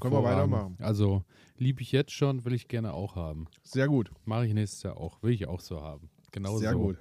Können 0.00 0.14
wir 0.14 0.24
weitermachen. 0.24 0.76
Also 0.80 1.24
liebe 1.56 1.82
ich 1.82 1.92
jetzt 1.92 2.12
schon, 2.12 2.44
will 2.44 2.54
ich 2.54 2.68
gerne 2.68 2.92
auch 2.94 3.16
haben. 3.16 3.46
Sehr 3.62 3.88
gut. 3.88 4.10
Mache 4.24 4.46
ich 4.46 4.54
nächstes 4.54 4.82
Jahr 4.82 4.96
auch. 4.96 5.22
Will 5.22 5.32
ich 5.32 5.46
auch 5.46 5.60
so 5.60 5.80
haben. 5.80 6.10
Genau 6.32 6.58
Sehr 6.58 6.72
so. 6.72 6.78
gut. 6.78 6.98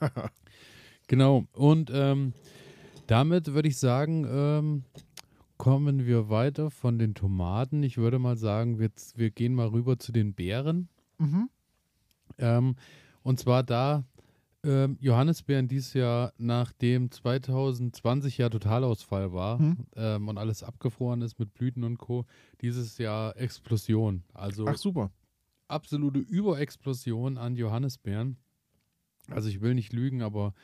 Genau. 1.08 1.46
Und 1.52 1.90
ähm, 1.92 2.34
damit 3.06 3.54
würde 3.54 3.68
ich 3.68 3.78
sagen, 3.78 4.26
ähm, 4.30 4.84
kommen 5.56 6.06
wir 6.06 6.28
weiter 6.28 6.70
von 6.70 6.98
den 6.98 7.14
Tomaten. 7.14 7.82
Ich 7.82 7.96
würde 7.96 8.18
mal 8.18 8.36
sagen, 8.36 8.78
wir, 8.78 8.90
wir 9.16 9.30
gehen 9.30 9.54
mal 9.54 9.68
rüber 9.68 9.98
zu 9.98 10.12
den 10.12 10.34
Beeren. 10.34 10.88
Mhm. 11.16 11.48
Ähm, 12.36 12.76
und 13.22 13.40
zwar 13.40 13.62
da 13.62 14.04
ähm, 14.64 14.96
Johannisbeeren 15.00 15.68
dieses 15.68 15.94
Jahr, 15.94 16.32
nachdem 16.38 17.10
2020 17.10 18.38
ja 18.38 18.48
Totalausfall 18.48 19.32
war 19.32 19.58
Hm. 19.58 19.76
ähm, 19.96 20.28
und 20.28 20.36
alles 20.38 20.62
abgefroren 20.62 21.22
ist 21.22 21.38
mit 21.38 21.54
Blüten 21.54 21.84
und 21.84 21.98
Co., 21.98 22.24
dieses 22.60 22.98
Jahr 22.98 23.36
Explosion. 23.36 24.24
Also 24.34 24.66
Ach 24.66 24.76
super. 24.76 25.10
absolute 25.68 26.18
Überexplosion 26.18 27.38
an 27.38 27.54
Johannisbeeren. 27.56 28.36
Also 29.30 29.48
ich 29.48 29.60
will 29.60 29.74
nicht 29.74 29.92
lügen, 29.92 30.22
aber 30.22 30.54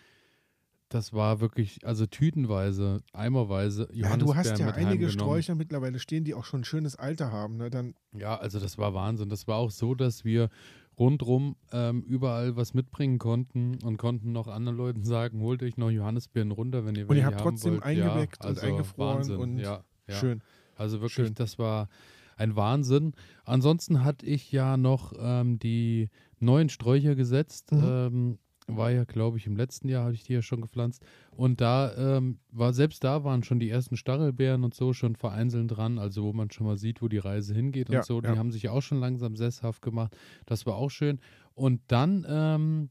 das 0.88 1.12
war 1.12 1.40
wirklich, 1.40 1.84
also 1.86 2.06
tütenweise, 2.06 3.02
eimerweise 3.12 3.88
Ja, 3.92 4.16
du 4.16 4.34
hast 4.36 4.58
ja 4.58 4.68
einige. 4.74 5.10
Sträucher 5.10 5.54
mittlerweile 5.54 5.98
stehen, 5.98 6.24
die 6.24 6.34
auch 6.34 6.44
schon 6.44 6.60
ein 6.60 6.64
schönes 6.64 6.94
Alter 6.96 7.32
haben. 7.32 7.56
Ne? 7.56 7.68
Dann, 7.70 7.94
Ja, 8.12 8.36
also 8.38 8.60
das 8.60 8.78
war 8.78 8.94
Wahnsinn. 8.94 9.28
Das 9.28 9.48
war 9.48 9.56
auch 9.56 9.70
so, 9.70 9.94
dass 9.94 10.24
wir 10.24 10.50
rundrum 10.98 11.56
ähm, 11.72 12.02
überall 12.02 12.56
was 12.56 12.74
mitbringen 12.74 13.18
konnten 13.18 13.78
und 13.82 13.96
konnten 13.96 14.32
noch 14.32 14.48
anderen 14.48 14.76
Leuten 14.76 15.04
sagen, 15.04 15.40
holt 15.40 15.62
euch 15.62 15.76
noch 15.76 15.90
Johannisbeeren 15.90 16.50
runter, 16.50 16.84
wenn 16.84 16.94
ihr 16.94 17.08
Und 17.08 17.16
ihr 17.16 17.26
habt 17.26 17.40
trotzdem 17.40 17.74
wollt. 17.74 17.84
eingeweckt 17.84 18.42
ja, 18.42 18.48
und 18.50 18.56
also 18.56 18.66
eingefroren 18.66 19.16
Wahnsinn. 19.18 19.36
und 19.36 19.58
ja, 19.58 19.84
ja. 20.08 20.14
schön. 20.14 20.42
Also 20.76 21.00
wirklich, 21.00 21.26
Schön. 21.26 21.34
das 21.34 21.58
war 21.58 21.88
ein 22.36 22.56
Wahnsinn. 22.56 23.12
Ansonsten 23.44 24.04
hatte 24.04 24.26
ich 24.26 24.50
ja 24.50 24.76
noch 24.76 25.12
ähm, 25.18 25.58
die 25.58 26.10
neuen 26.40 26.68
Sträucher 26.68 27.14
gesetzt. 27.14 27.72
Mhm. 27.72 27.82
Ähm, 27.84 28.38
war 28.66 28.90
ja, 28.90 29.04
glaube 29.04 29.36
ich, 29.36 29.46
im 29.46 29.56
letzten 29.56 29.88
Jahr 29.88 30.04
hatte 30.04 30.14
ich 30.14 30.24
die 30.24 30.32
ja 30.32 30.42
schon 30.42 30.60
gepflanzt. 30.60 31.04
Und 31.30 31.60
da 31.60 31.94
ähm, 31.96 32.38
war, 32.50 32.72
selbst 32.72 33.04
da 33.04 33.24
waren 33.24 33.42
schon 33.42 33.60
die 33.60 33.68
ersten 33.68 33.96
Stachelbeeren 33.96 34.64
und 34.64 34.74
so 34.74 34.92
schon 34.92 35.16
vereinzelt 35.16 35.76
dran, 35.76 35.98
also 35.98 36.24
wo 36.24 36.32
man 36.32 36.50
schon 36.50 36.66
mal 36.66 36.76
sieht, 36.76 37.02
wo 37.02 37.08
die 37.08 37.18
Reise 37.18 37.54
hingeht 37.54 37.90
Ja, 37.90 37.98
und 37.98 38.06
so. 38.06 38.20
Die 38.20 38.28
ja. 38.28 38.36
haben 38.36 38.52
sich 38.52 38.68
auch 38.68 38.82
schon 38.82 39.00
langsam 39.00 39.36
sesshaft 39.36 39.82
gemacht. 39.82 40.16
Das 40.46 40.66
war 40.66 40.76
auch 40.76 40.90
schön. 40.90 41.20
Und 41.54 41.82
dann 41.88 42.24
ähm, 42.28 42.88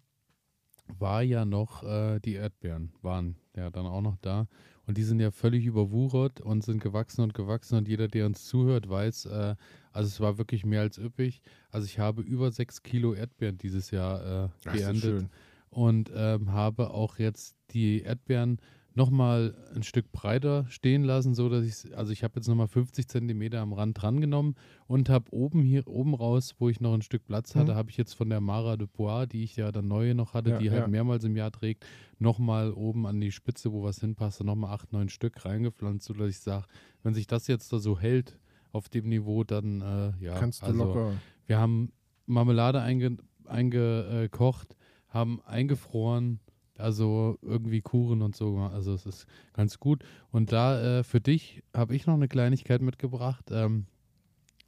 war 1.00 1.24
ja 1.24 1.46
noch 1.46 1.84
äh, 1.84 2.20
die 2.20 2.34
Erdbeeren, 2.34 2.92
waren 3.02 3.38
ja 3.56 3.70
dann 3.70 3.86
auch 3.86 4.02
noch 4.02 4.18
da. 4.18 4.48
Und 4.86 4.98
die 4.98 5.04
sind 5.04 5.22
ja 5.22 5.32
völlig 5.32 5.66
überwuchert 5.66 6.42
und 6.42 6.64
sind 6.64 6.82
gewachsen 6.82 7.22
und 7.22 7.34
gewachsen. 7.34 7.78
Und 7.78 7.88
jeder, 7.88 8.10
der 8.10 8.26
uns 8.26 8.46
zuhört, 8.46 8.90
weiß, 8.90 9.26
äh, 9.28 9.56
also 9.92 10.08
es 10.08 10.20
war 10.20 10.38
wirklich 10.38 10.66
mehr 10.66 10.82
als 10.82 10.98
üppig. 10.98 11.42
Also 11.72 11.86
ich 11.86 12.00
habe 12.00 12.22
über 12.22 12.52
sechs 12.52 12.84
Kilo 12.84 13.14
Erdbeeren 13.14 13.58
dieses 13.58 13.92
Jahr 13.92 14.22
äh, 14.22 14.26
Ach, 14.26 14.56
ist 14.56 14.66
das 14.66 14.74
geerntet 14.74 15.02
schön. 15.02 15.30
Und 15.74 16.12
ähm, 16.16 16.52
habe 16.52 16.92
auch 16.92 17.20
jetzt 17.20 17.56
die 17.72 18.02
Erdbeeren 18.02 18.60
nochmal 18.96 19.56
ein 19.76 19.82
Stück 19.82 20.12
breiter 20.12 20.68
stehen 20.70 21.04
lassen, 21.04 21.34
so 21.34 21.50
dass 21.50 21.66
ich, 21.66 21.98
also 21.98 22.12
ich 22.12 22.24
habe 22.24 22.36
jetzt 22.36 22.48
nochmal 22.48 22.68
50 22.68 23.08
Zentimeter 23.08 23.60
am 23.60 23.74
Rand 23.74 24.00
dran 24.00 24.22
genommen 24.22 24.54
und 24.86 25.10
habe 25.10 25.34
oben 25.34 25.64
hier, 25.64 25.88
oben 25.88 26.14
raus, 26.14 26.54
wo 26.60 26.70
ich 26.70 26.80
noch 26.80 26.94
ein 26.94 27.02
Stück 27.02 27.26
Platz 27.26 27.56
hatte, 27.56 27.72
Mhm. 27.72 27.76
habe 27.76 27.90
ich 27.90 27.98
jetzt 27.98 28.14
von 28.14 28.30
der 28.30 28.40
Mara 28.40 28.78
de 28.78 28.88
Bois, 28.88 29.26
die 29.26 29.44
ich 29.44 29.56
ja 29.56 29.72
dann 29.72 29.88
neue 29.88 30.14
noch 30.14 30.36
hatte, 30.36 30.52
Ja, 30.52 30.58
die 30.60 30.70
halt 30.70 30.82
ja. 30.82 30.88
mehrmals 30.88 31.24
im 31.24 31.36
Jahr 31.36 31.50
trägt, 31.52 31.88
nochmal 32.20 32.72
oben 32.72 33.08
an 33.08 33.20
die 33.20 33.32
Spitze, 33.32 33.72
wo 33.74 33.82
was 33.82 34.00
hinpasste, 34.00 34.44
nochmal 34.46 34.72
acht, 34.76 34.94
neun 34.94 35.10
Stück 35.10 35.44
reingepflanzt, 35.44 36.06
so 36.06 36.14
dass 36.14 36.30
ich 36.30 36.40
sage, 36.40 36.68
wenn 37.02 37.16
sich 37.16 37.26
das 37.26 37.48
jetzt 37.48 37.74
da 37.74 37.80
so 37.80 37.98
hält 38.00 38.38
auf 38.74 38.90
dem 38.90 39.10
Niveau, 39.10 39.44
dann 39.44 39.82
äh, 39.82 40.24
ja, 40.24 40.36
Kannst 40.38 40.62
du 40.62 40.68
also, 40.68 40.84
locker. 40.86 41.14
wir 41.48 41.58
haben 41.58 41.92
Marmelade 42.28 42.80
einge, 42.80 43.18
eingekocht, 43.46 44.76
haben 45.14 45.42
eingefroren, 45.46 46.40
also 46.78 47.38
irgendwie 47.42 47.82
Kuchen 47.82 48.22
und 48.22 48.36
so. 48.36 48.58
Also 48.58 48.94
es 48.94 49.06
ist 49.06 49.28
ganz 49.54 49.80
gut. 49.80 50.04
Und 50.32 50.52
da 50.52 51.00
äh, 51.00 51.04
für 51.04 51.22
dich 51.22 51.62
habe 51.74 51.96
ich 51.96 52.08
noch 52.08 52.16
eine 52.16 52.28
Kleinigkeit 52.28 52.82
mitgebracht. 52.82 53.46
Ähm, 53.52 53.86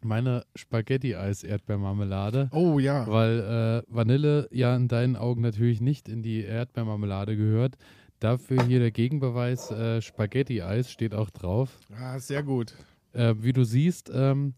meine 0.01 0.45
Spaghetti-Eis-Erdbeermarmelade. 0.55 2.49
Oh 2.51 2.77
ja. 2.77 3.07
Weil 3.07 3.83
äh, 3.87 3.93
Vanille 3.93 4.47
ja 4.51 4.75
in 4.75 4.87
deinen 4.87 5.15
Augen 5.15 5.41
natürlich 5.41 5.81
nicht 5.81 6.07
in 6.07 6.21
die 6.21 6.43
Erdbeermarmelade 6.43 7.35
gehört. 7.35 7.75
Dafür 8.19 8.63
hier 8.63 8.79
der 8.79 8.91
Gegenbeweis, 8.91 9.71
äh, 9.71 10.01
Spaghetti-Eis 10.01 10.91
steht 10.91 11.13
auch 11.15 11.31
drauf. 11.31 11.79
Ah, 11.97 12.19
sehr 12.19 12.43
gut. 12.43 12.75
Äh, 13.13 13.35
wie 13.39 13.51
du 13.53 13.63
siehst, 13.63 14.11
ähm, 14.13 14.53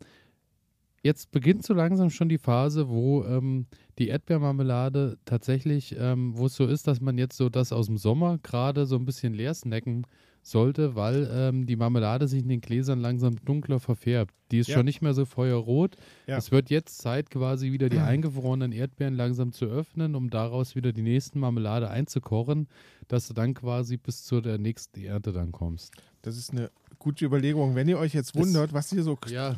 jetzt 1.03 1.31
beginnt 1.31 1.63
so 1.65 1.73
langsam 1.73 2.09
schon 2.09 2.29
die 2.29 2.37
Phase, 2.37 2.89
wo 2.89 3.23
ähm, 3.25 3.67
die 3.97 4.07
Erdbeermarmelade 4.09 5.17
tatsächlich, 5.25 5.95
ähm, 5.97 6.37
wo 6.37 6.47
es 6.47 6.55
so 6.55 6.65
ist, 6.65 6.87
dass 6.87 7.01
man 7.01 7.17
jetzt 7.17 7.37
so 7.37 7.49
das 7.49 7.71
aus 7.71 7.87
dem 7.87 7.97
Sommer 7.97 8.37
gerade 8.43 8.85
so 8.85 8.95
ein 8.95 9.05
bisschen 9.05 9.33
leer 9.33 9.53
snacken 9.53 10.05
sollte, 10.43 10.95
weil 10.95 11.29
ähm, 11.31 11.65
die 11.65 11.75
Marmelade 11.75 12.27
sich 12.27 12.41
in 12.41 12.47
den 12.47 12.61
Gläsern 12.61 12.99
langsam 12.99 13.35
dunkler 13.43 13.79
verfärbt. 13.81 14.33
Die 14.51 14.59
ist 14.59 14.67
Ja. 14.67 14.75
schon 14.77 14.85
nicht 14.85 15.01
mehr 15.01 15.13
so 15.13 15.25
feuerrot. 15.25 15.97
Ja. 16.25 16.37
Es 16.37 16.51
wird 16.51 16.69
jetzt 16.69 16.99
Zeit, 16.99 17.29
quasi 17.29 17.73
wieder 17.73 17.89
die 17.89 17.99
eingefrorenen 17.99 18.71
Erdbeeren 18.71 19.13
langsam 19.15 19.51
zu 19.51 19.65
öffnen, 19.65 20.15
um 20.15 20.29
daraus 20.29 20.75
wieder 20.75 20.93
die 20.93 21.01
nächsten 21.01 21.39
Marmelade 21.39 21.89
einzukochen, 21.89 22.69
dass 23.09 23.27
du 23.27 23.33
dann 23.33 23.53
quasi 23.55 23.97
bis 23.97 24.23
zu 24.23 24.39
der 24.39 24.57
nächsten 24.57 25.03
Ernte 25.03 25.33
dann 25.33 25.51
kommst. 25.51 25.93
Das 26.21 26.37
ist 26.37 26.51
eine 26.51 26.71
gute 27.07 27.23
Überlegung. 27.23 27.73
Wenn 27.73 27.87
ihr 27.87 27.97
euch 27.97 28.13
jetzt 28.13 28.35
wundert, 28.35 28.73
was 28.73 28.89
hier 28.89 29.01
so 29.01 29.17
Ja, 29.27 29.55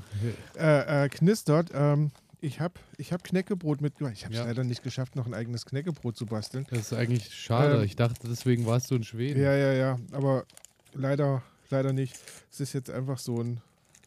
äh, 0.56 1.06
äh, 1.06 1.10
knistert, 1.10 1.72
ähm, 1.74 2.12
ich 2.42 2.60
habe 2.60 2.76
ich 2.98 3.12
hab 3.12 3.24
Knäckebrot 3.24 3.82
mitgebracht. 3.82 4.14
Ich 4.16 4.24
habe 4.24 4.36
es 4.36 4.40
Ja. 4.40 4.46
leider 4.46 4.64
nicht 4.64 4.84
geschafft, 4.84 5.16
noch 5.16 5.26
ein 5.26 5.34
eigenes 5.34 5.66
Knäckebrot 5.66 6.16
zu 6.16 6.28
basteln. 6.28 6.68
Das 6.70 6.80
ist 6.80 6.94
eigentlich 6.94 7.34
schade. 7.34 7.78
Ähm, 7.78 7.84
ich 7.84 7.96
dachte, 7.96 8.28
deswegen 8.30 8.68
warst 8.68 8.92
du 8.92 8.96
in 8.96 9.04
Schweden. 9.04 9.42
Ja, 9.42 9.56
ja, 9.56 9.74
ja, 9.74 10.00
aber 10.12 10.46
leider, 10.94 11.42
leider 11.72 11.92
nicht. 11.92 12.16
Es 12.52 12.60
ist 12.60 12.74
jetzt 12.74 12.92
einfach 12.92 13.18
so 13.18 13.42
ein, 13.42 13.62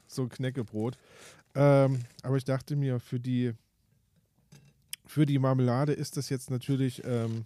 so 0.07 0.22
ein 0.22 0.28
Knäckebrot. 0.28 0.97
Ähm, 1.57 1.99
aber 2.22 2.36
ich 2.36 2.45
dachte 2.45 2.76
mir, 2.76 3.01
für 3.01 3.18
die, 3.18 3.55
für 5.05 5.26
die 5.26 5.40
Marmelade 5.40 5.93
ist 5.93 6.16
das 6.16 6.28
jetzt 6.28 6.49
natürlich 6.49 7.03
ähm, 7.05 7.45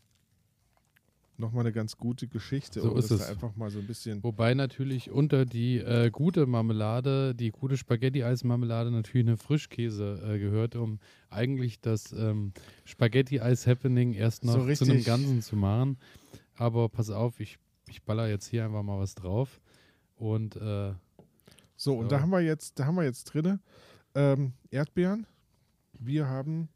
nochmal 1.39 1.65
eine 1.65 1.73
ganz 1.73 1.97
gute 1.97 2.27
Geschichte. 2.29 2.81
So 2.81 2.95
ist 2.97 3.11
es. 3.11 3.29
einfach 3.29 3.55
mal 3.57 3.71
so 3.71 3.79
ein 3.79 3.87
bisschen. 3.87 4.23
Wobei 4.23 4.55
natürlich 4.55 5.11
unter 5.11 5.45
die 5.45 5.79
äh, 5.79 6.11
gute 6.11 6.47
Marmelade, 6.47 7.35
die 7.35 7.51
gute 7.51 7.77
Spaghetti-Eis-Marmelade 7.77 8.91
natürlich 8.91 9.27
eine 9.27 9.37
Frischkäse 9.37 10.23
äh, 10.27 10.39
gehört, 10.39 10.77
um 10.77 10.99
eigentlich 11.31 11.81
das 11.81 12.13
ähm, 12.13 12.53
Spaghetti-Eis-Happening 12.85 14.15
erst 14.15 14.45
noch 14.45 14.55
So 14.67 14.75
zu 14.75 14.85
einem. 14.91 15.05
Ganzen 15.05 15.43
zu 15.43 15.57
machen. 15.57 15.99
Aber 16.57 16.89
pass 16.89 17.11
auf, 17.11 17.39
ich, 17.41 17.59
ich 17.89 18.03
baller 18.03 18.29
jetzt 18.29 18.47
hier 18.47 18.65
einfach 18.65 18.83
mal 18.83 18.99
was 18.99 19.15
drauf. 19.15 19.61
Und 20.17 20.57
äh, 20.57 20.93
So, 21.77 21.97
und 21.99 22.05
So. 22.05 22.09
da 22.09 22.21
haben 22.21 22.31
wir 22.31 22.41
jetzt, 22.41 22.79
da 22.79 22.87
haben 22.87 22.97
wir 22.97 23.05
jetzt 23.05 23.25
drinne 23.25 23.61
ähm, 24.15 24.53
Erdbeeren. 24.71 25.27
Wir 25.99 26.27
haben, 26.27 26.69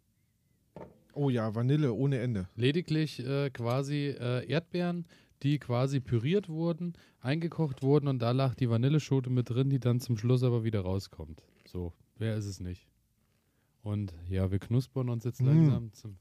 oh 1.15 1.31
ja, 1.31 1.55
Vanille 1.55 1.93
ohne 1.93 2.19
Ende. 2.19 2.49
lediglich 2.57 3.21
äh, 3.27 3.51
quasi 3.51 4.09
äh, 4.19 4.47
Erdbeeren, 4.49 5.07
die 5.43 5.59
quasi 5.59 6.01
püriert 6.01 6.49
wurden, 6.49 6.93
eingekocht 7.21 7.83
wurden 7.83 8.09
und 8.09 8.21
da 8.21 8.31
lag 8.33 8.55
die 8.55 8.69
Vanilleschote 8.71 9.31
mit 9.31 9.49
drin, 9.51 9.71
die 9.71 9.79
dann 9.81 10.01
zum 10.01 10.17
Schluss 10.17 10.43
aber 10.43 10.65
wieder 10.65 10.81
rauskommt. 10.81 11.43
So, 11.67 11.93
wer 12.19 12.37
ist 12.37 12.47
es 12.47 12.61
nicht? 12.61 12.87
Und 13.83 14.13
ja, 14.29 14.51
wir 14.51 14.59
knuspern 14.59 15.09
uns 15.09 15.25
jetzt 15.25 15.41
Mm. 15.41 15.47
langsam 15.47 15.93
zum. 15.95 16.17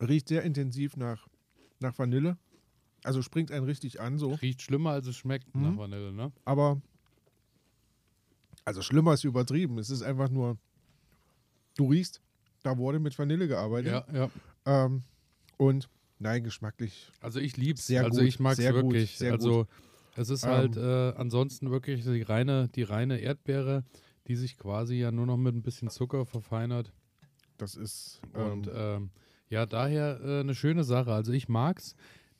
Riecht 0.00 0.28
sehr 0.28 0.42
intensiv 0.42 0.96
nach, 0.96 1.28
nach 1.80 1.96
Vanille. 1.98 2.36
Also 3.04 3.22
springt 3.22 3.50
einen 3.50 3.64
richtig 3.64 4.00
an 4.00 4.18
so. 4.18 4.32
Riecht 4.34 4.62
schlimmer, 4.62 4.90
als 4.90 5.06
es 5.06 5.16
schmeckt 5.16 5.54
Mhm. 5.54 5.62
nach 5.62 5.76
Vanille, 5.76 6.12
ne? 6.12 6.32
Aber, 6.44 6.80
also 8.64 8.82
schlimmer 8.82 9.14
ist 9.14 9.24
übertrieben. 9.24 9.78
Es 9.78 9.90
ist 9.90 10.02
einfach 10.02 10.28
nur, 10.28 10.58
du 11.76 11.86
riechst, 11.90 12.20
da 12.62 12.78
wurde 12.78 12.98
mit 12.98 13.18
Vanille 13.18 13.48
gearbeitet. 13.48 13.92
Ja, 13.92 14.06
ja. 14.12 14.84
Ähm, 14.84 15.02
und 15.56 15.88
nein, 16.18 16.44
geschmacklich. 16.44 17.10
Also 17.20 17.40
ich 17.40 17.56
lieb's. 17.56 17.86
Sehr 17.86 18.04
also 18.04 18.20
gut, 18.20 18.28
ich 18.28 18.36
sehr 18.56 18.72
gut, 18.72 18.84
wirklich. 18.84 19.18
sehr 19.18 19.32
also 19.32 19.66
es 20.16 20.28
ist 20.30 20.44
Ähm, 20.44 20.50
halt 20.50 20.76
äh, 20.76 21.12
ansonsten 21.16 21.70
wirklich 21.70 22.04
die 22.04 22.22
reine, 22.22 22.68
die 22.68 22.82
reine 22.82 23.18
Erdbeere, 23.18 23.84
die 24.28 24.36
sich 24.36 24.56
quasi 24.58 24.96
ja 24.96 25.10
nur 25.10 25.26
noch 25.26 25.36
mit 25.36 25.54
ein 25.54 25.62
bisschen 25.62 25.88
Zucker 25.88 26.26
verfeinert. 26.26 26.92
Das 27.58 27.74
ist. 27.74 28.20
Und 28.34 28.66
Ähm, 28.68 28.72
ähm, 28.74 29.10
ja, 29.48 29.66
daher 29.66 30.20
äh, 30.22 30.40
eine 30.40 30.54
schöne 30.54 30.84
Sache. 30.84 31.12
Also 31.12 31.32
ich 31.32 31.48
mag's. 31.48 31.94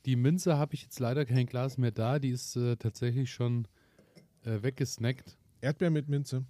Die 0.04 0.16
Minze 0.16 0.58
habe 0.58 0.74
ich 0.74 0.82
jetzt 0.82 0.98
leider 0.98 1.24
kein 1.24 1.46
Glas 1.46 1.78
mehr 1.78 1.92
da. 1.92 2.18
Die 2.18 2.30
ist 2.30 2.56
äh, 2.56 2.76
tatsächlich 2.76 3.32
schon 3.32 3.68
äh, 4.44 4.62
weggesnackt. 4.62 5.36
Erdbeer 5.60 5.90
mit 5.90 6.08
Minze. 6.08 6.44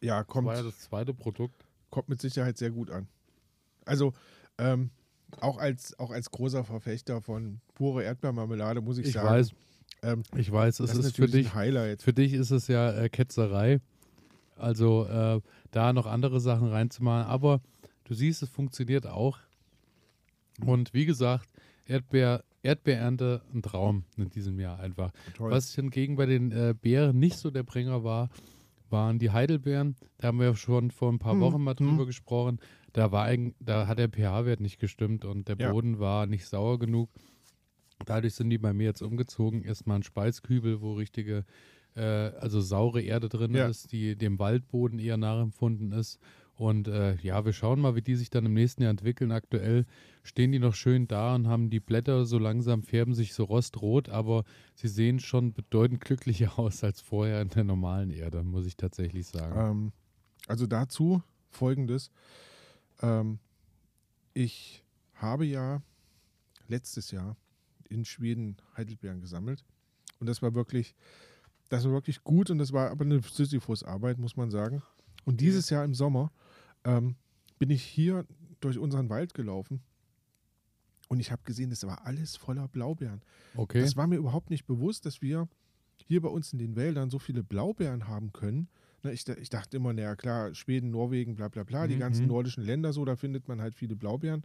Ja, 0.00 0.18
Das 0.18 0.28
kommt, 0.28 0.46
war 0.46 0.56
ja 0.56 0.62
das 0.62 0.78
zweite 0.78 1.12
Produkt. 1.12 1.64
Kommt 1.90 2.08
mit 2.08 2.20
Sicherheit 2.20 2.58
sehr 2.58 2.70
gut 2.70 2.90
an. 2.90 3.08
Also 3.84 4.12
ähm, 4.58 4.90
auch, 5.40 5.58
als, 5.58 5.98
auch 5.98 6.10
als 6.10 6.30
großer 6.30 6.64
Verfechter 6.64 7.20
von 7.22 7.60
pure 7.74 8.02
Erdbeermarmelade 8.04 8.80
muss 8.80 8.98
ich, 8.98 9.06
Ich 9.08 9.12
sagen. 9.14 9.28
weiß, 9.28 9.50
Ähm, 10.02 10.22
ich 10.36 10.50
weiß, 10.52 10.80
es 10.80 10.90
das 10.90 10.98
ist 10.98 11.06
ist 11.06 11.16
für 11.16 11.26
dich, 11.26 11.48
ein 11.48 11.54
Highlight. 11.54 12.02
für 12.02 12.12
dich 12.12 12.32
ist 12.32 12.50
es 12.50 12.68
ja 12.68 12.92
äh, 12.92 13.08
Ketzerei. 13.08 13.80
Also 14.56 15.06
äh, 15.06 15.40
da 15.70 15.92
noch 15.92 16.06
andere 16.06 16.40
Sachen 16.40 16.68
reinzumachen. 16.68 17.26
Aber 17.28 17.60
du 18.04 18.14
siehst, 18.14 18.42
es 18.42 18.48
funktioniert 18.48 19.06
auch. 19.06 19.38
Und 20.64 20.92
wie 20.94 21.06
gesagt, 21.06 21.48
Erdbeer, 21.86 22.42
Erdbeerernte 22.62 23.42
ein 23.54 23.62
Traum 23.62 24.04
in 24.16 24.28
diesem 24.30 24.58
Jahr 24.58 24.80
einfach. 24.80 25.12
Toll. 25.36 25.50
Was 25.50 25.74
hingegen 25.74 26.16
bei 26.16 26.26
den 26.26 26.50
äh, 26.52 26.74
Beeren 26.80 27.18
nicht 27.18 27.38
so 27.38 27.50
der 27.50 27.62
Bringer 27.62 28.02
war, 28.04 28.28
waren 28.90 29.18
die 29.18 29.30
Heidelbeeren. 29.30 29.96
Da 30.18 30.28
haben 30.28 30.40
wir 30.40 30.54
schon 30.56 30.90
vor 30.90 31.12
ein 31.12 31.18
paar 31.18 31.34
Hm, 31.34 31.40
Wochen 31.40 31.62
mal 31.62 31.74
hm. 31.76 31.86
drüber 31.88 32.06
gesprochen. 32.06 32.58
Da, 32.92 33.12
war 33.12 33.24
eigen, 33.24 33.54
da 33.60 33.86
hat 33.86 33.98
der 33.98 34.08
pH-Wert 34.08 34.60
nicht 34.60 34.78
gestimmt 34.78 35.24
und 35.24 35.48
der 35.48 35.56
Ja. 35.58 35.70
Boden 35.72 35.98
war 35.98 36.26
nicht 36.26 36.46
sauer 36.46 36.78
genug. 36.78 37.10
Dadurch 38.04 38.34
sind 38.34 38.50
die 38.50 38.58
bei 38.58 38.72
mir 38.72 38.84
jetzt 38.84 39.02
umgezogen. 39.02 39.62
Erstmal 39.62 39.96
ein 39.98 40.02
Speiskübel, 40.02 40.80
wo 40.80 40.94
richtige, 40.94 41.44
äh, 41.94 42.00
also 42.02 42.60
saure 42.60 43.02
Erde 43.02 43.28
drin 43.28 43.54
Ja. 43.54 43.66
ist, 43.68 43.92
die 43.92 44.16
dem 44.16 44.38
Waldboden 44.38 44.98
eher 44.98 45.16
nachempfunden 45.16 45.92
ist. 45.92 46.18
Und 46.58 46.88
äh, 46.88 47.14
ja, 47.22 47.44
wir 47.44 47.52
schauen 47.52 47.80
mal, 47.80 47.94
wie 47.94 48.02
die 48.02 48.16
sich 48.16 48.30
dann 48.30 48.44
im 48.44 48.54
nächsten 48.54 48.82
Jahr 48.82 48.90
entwickeln. 48.90 49.30
Aktuell 49.30 49.86
stehen 50.24 50.50
die 50.50 50.58
noch 50.58 50.74
schön 50.74 51.06
da 51.06 51.36
und 51.36 51.46
haben 51.46 51.70
die 51.70 51.78
Blätter 51.78 52.26
so 52.26 52.36
langsam, 52.36 52.82
färben 52.82 53.14
sich 53.14 53.32
so 53.32 53.44
rostrot, 53.44 54.08
aber 54.08 54.42
sie 54.74 54.88
sehen 54.88 55.20
schon 55.20 55.52
bedeutend 55.52 56.00
glücklicher 56.00 56.58
aus 56.58 56.82
als 56.82 57.00
vorher 57.00 57.40
in 57.42 57.50
der 57.50 57.62
normalen 57.62 58.10
Erde, 58.10 58.42
muss 58.42 58.66
ich 58.66 58.76
tatsächlich 58.76 59.28
sagen. 59.28 59.54
Ähm, 59.56 59.92
also 60.48 60.66
dazu 60.66 61.22
folgendes. 61.48 62.10
Ähm, 63.02 63.38
ich 64.34 64.84
habe 65.14 65.46
ja 65.46 65.80
letztes 66.66 67.12
Jahr 67.12 67.36
in 67.88 68.04
Schweden 68.04 68.56
Heidelbeeren 68.76 69.20
gesammelt. 69.20 69.64
Und 70.18 70.26
das 70.26 70.42
war 70.42 70.56
wirklich, 70.56 70.96
das 71.68 71.84
war 71.84 71.92
wirklich 71.92 72.24
gut 72.24 72.50
und 72.50 72.58
das 72.58 72.72
war 72.72 72.90
aber 72.90 73.04
eine 73.04 73.22
Sisyphus-Arbeit, 73.22 74.18
muss 74.18 74.36
man 74.36 74.50
sagen. 74.50 74.82
Und 75.24 75.40
dieses 75.40 75.70
Jahr 75.70 75.84
im 75.84 75.94
Sommer 75.94 76.32
ähm, 76.84 77.16
bin 77.58 77.70
ich 77.70 77.82
hier 77.82 78.24
durch 78.60 78.78
unseren 78.78 79.08
Wald 79.08 79.34
gelaufen 79.34 79.82
und 81.08 81.20
ich 81.20 81.32
habe 81.32 81.42
gesehen, 81.44 81.72
es 81.72 81.86
war 81.86 82.04
alles 82.06 82.36
voller 82.36 82.68
Blaubeeren. 82.68 83.22
Okay. 83.56 83.80
Das 83.80 83.96
war 83.96 84.06
mir 84.06 84.16
überhaupt 84.16 84.50
nicht 84.50 84.66
bewusst, 84.66 85.06
dass 85.06 85.22
wir 85.22 85.48
hier 85.96 86.20
bei 86.20 86.28
uns 86.28 86.52
in 86.52 86.58
den 86.58 86.76
Wäldern 86.76 87.10
so 87.10 87.18
viele 87.18 87.42
Blaubeeren 87.42 88.08
haben 88.08 88.32
können. 88.32 88.68
Ne, 89.02 89.12
ich, 89.12 89.26
ich 89.28 89.48
dachte 89.48 89.76
immer, 89.76 89.92
naja 89.92 90.16
klar, 90.16 90.54
Schweden, 90.54 90.90
Norwegen, 90.90 91.34
bla 91.36 91.48
bla 91.48 91.62
bla, 91.64 91.86
die 91.86 91.94
Mhm, 91.94 92.00
ganzen 92.00 92.22
mhm. 92.22 92.28
nordischen 92.28 92.64
Länder 92.64 92.92
so, 92.92 93.04
da 93.04 93.16
findet 93.16 93.48
man 93.48 93.60
halt 93.60 93.74
viele 93.74 93.96
Blaubeeren. 93.96 94.44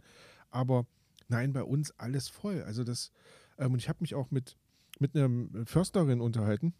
Aber 0.50 0.86
nein, 1.28 1.52
bei 1.52 1.62
uns 1.62 1.90
alles 1.98 2.28
voll. 2.28 2.62
Also 2.62 2.84
das, 2.84 3.10
ähm, 3.58 3.72
und 3.72 3.78
ich 3.78 3.88
habe 3.88 3.98
mich 4.00 4.14
auch 4.14 4.30
mit, 4.30 4.56
mit 5.00 5.16
einer 5.16 5.66
Försterin 5.66 6.20
unterhalten 6.20 6.72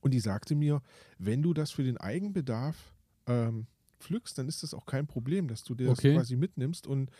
und 0.00 0.12
die 0.12 0.20
sagte 0.20 0.54
mir, 0.54 0.82
wenn 1.18 1.42
du 1.42 1.54
das 1.54 1.70
für 1.70 1.84
den 1.84 1.96
Eigenbedarf 1.96 2.92
ähm, 3.26 3.66
pflückst, 3.98 4.38
dann 4.38 4.48
ist 4.48 4.62
das 4.62 4.74
auch 4.74 4.86
kein 4.86 5.06
Problem, 5.06 5.48
dass 5.48 5.64
du 5.64 5.74
dir 5.74 5.90
Okay. 5.90 6.14
das 6.14 6.20
quasi 6.22 6.36
mitnimmst 6.36 6.86
und 6.86 7.10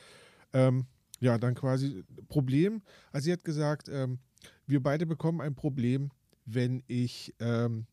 ähm, 0.52 0.86
ja, 1.20 1.36
dann 1.38 1.54
quasi 1.54 2.04
Problem. 2.28 2.82
Also 3.12 3.26
sie 3.26 3.32
hat 3.32 3.44
gesagt, 3.44 3.88
ähm, 3.88 4.18
wir 4.66 4.82
beide 4.82 5.06
bekommen 5.06 5.40
ein 5.40 5.54
Problem, 5.54 6.10
wenn 6.44 6.82
ich 6.86 7.34
ähm, 7.40 7.86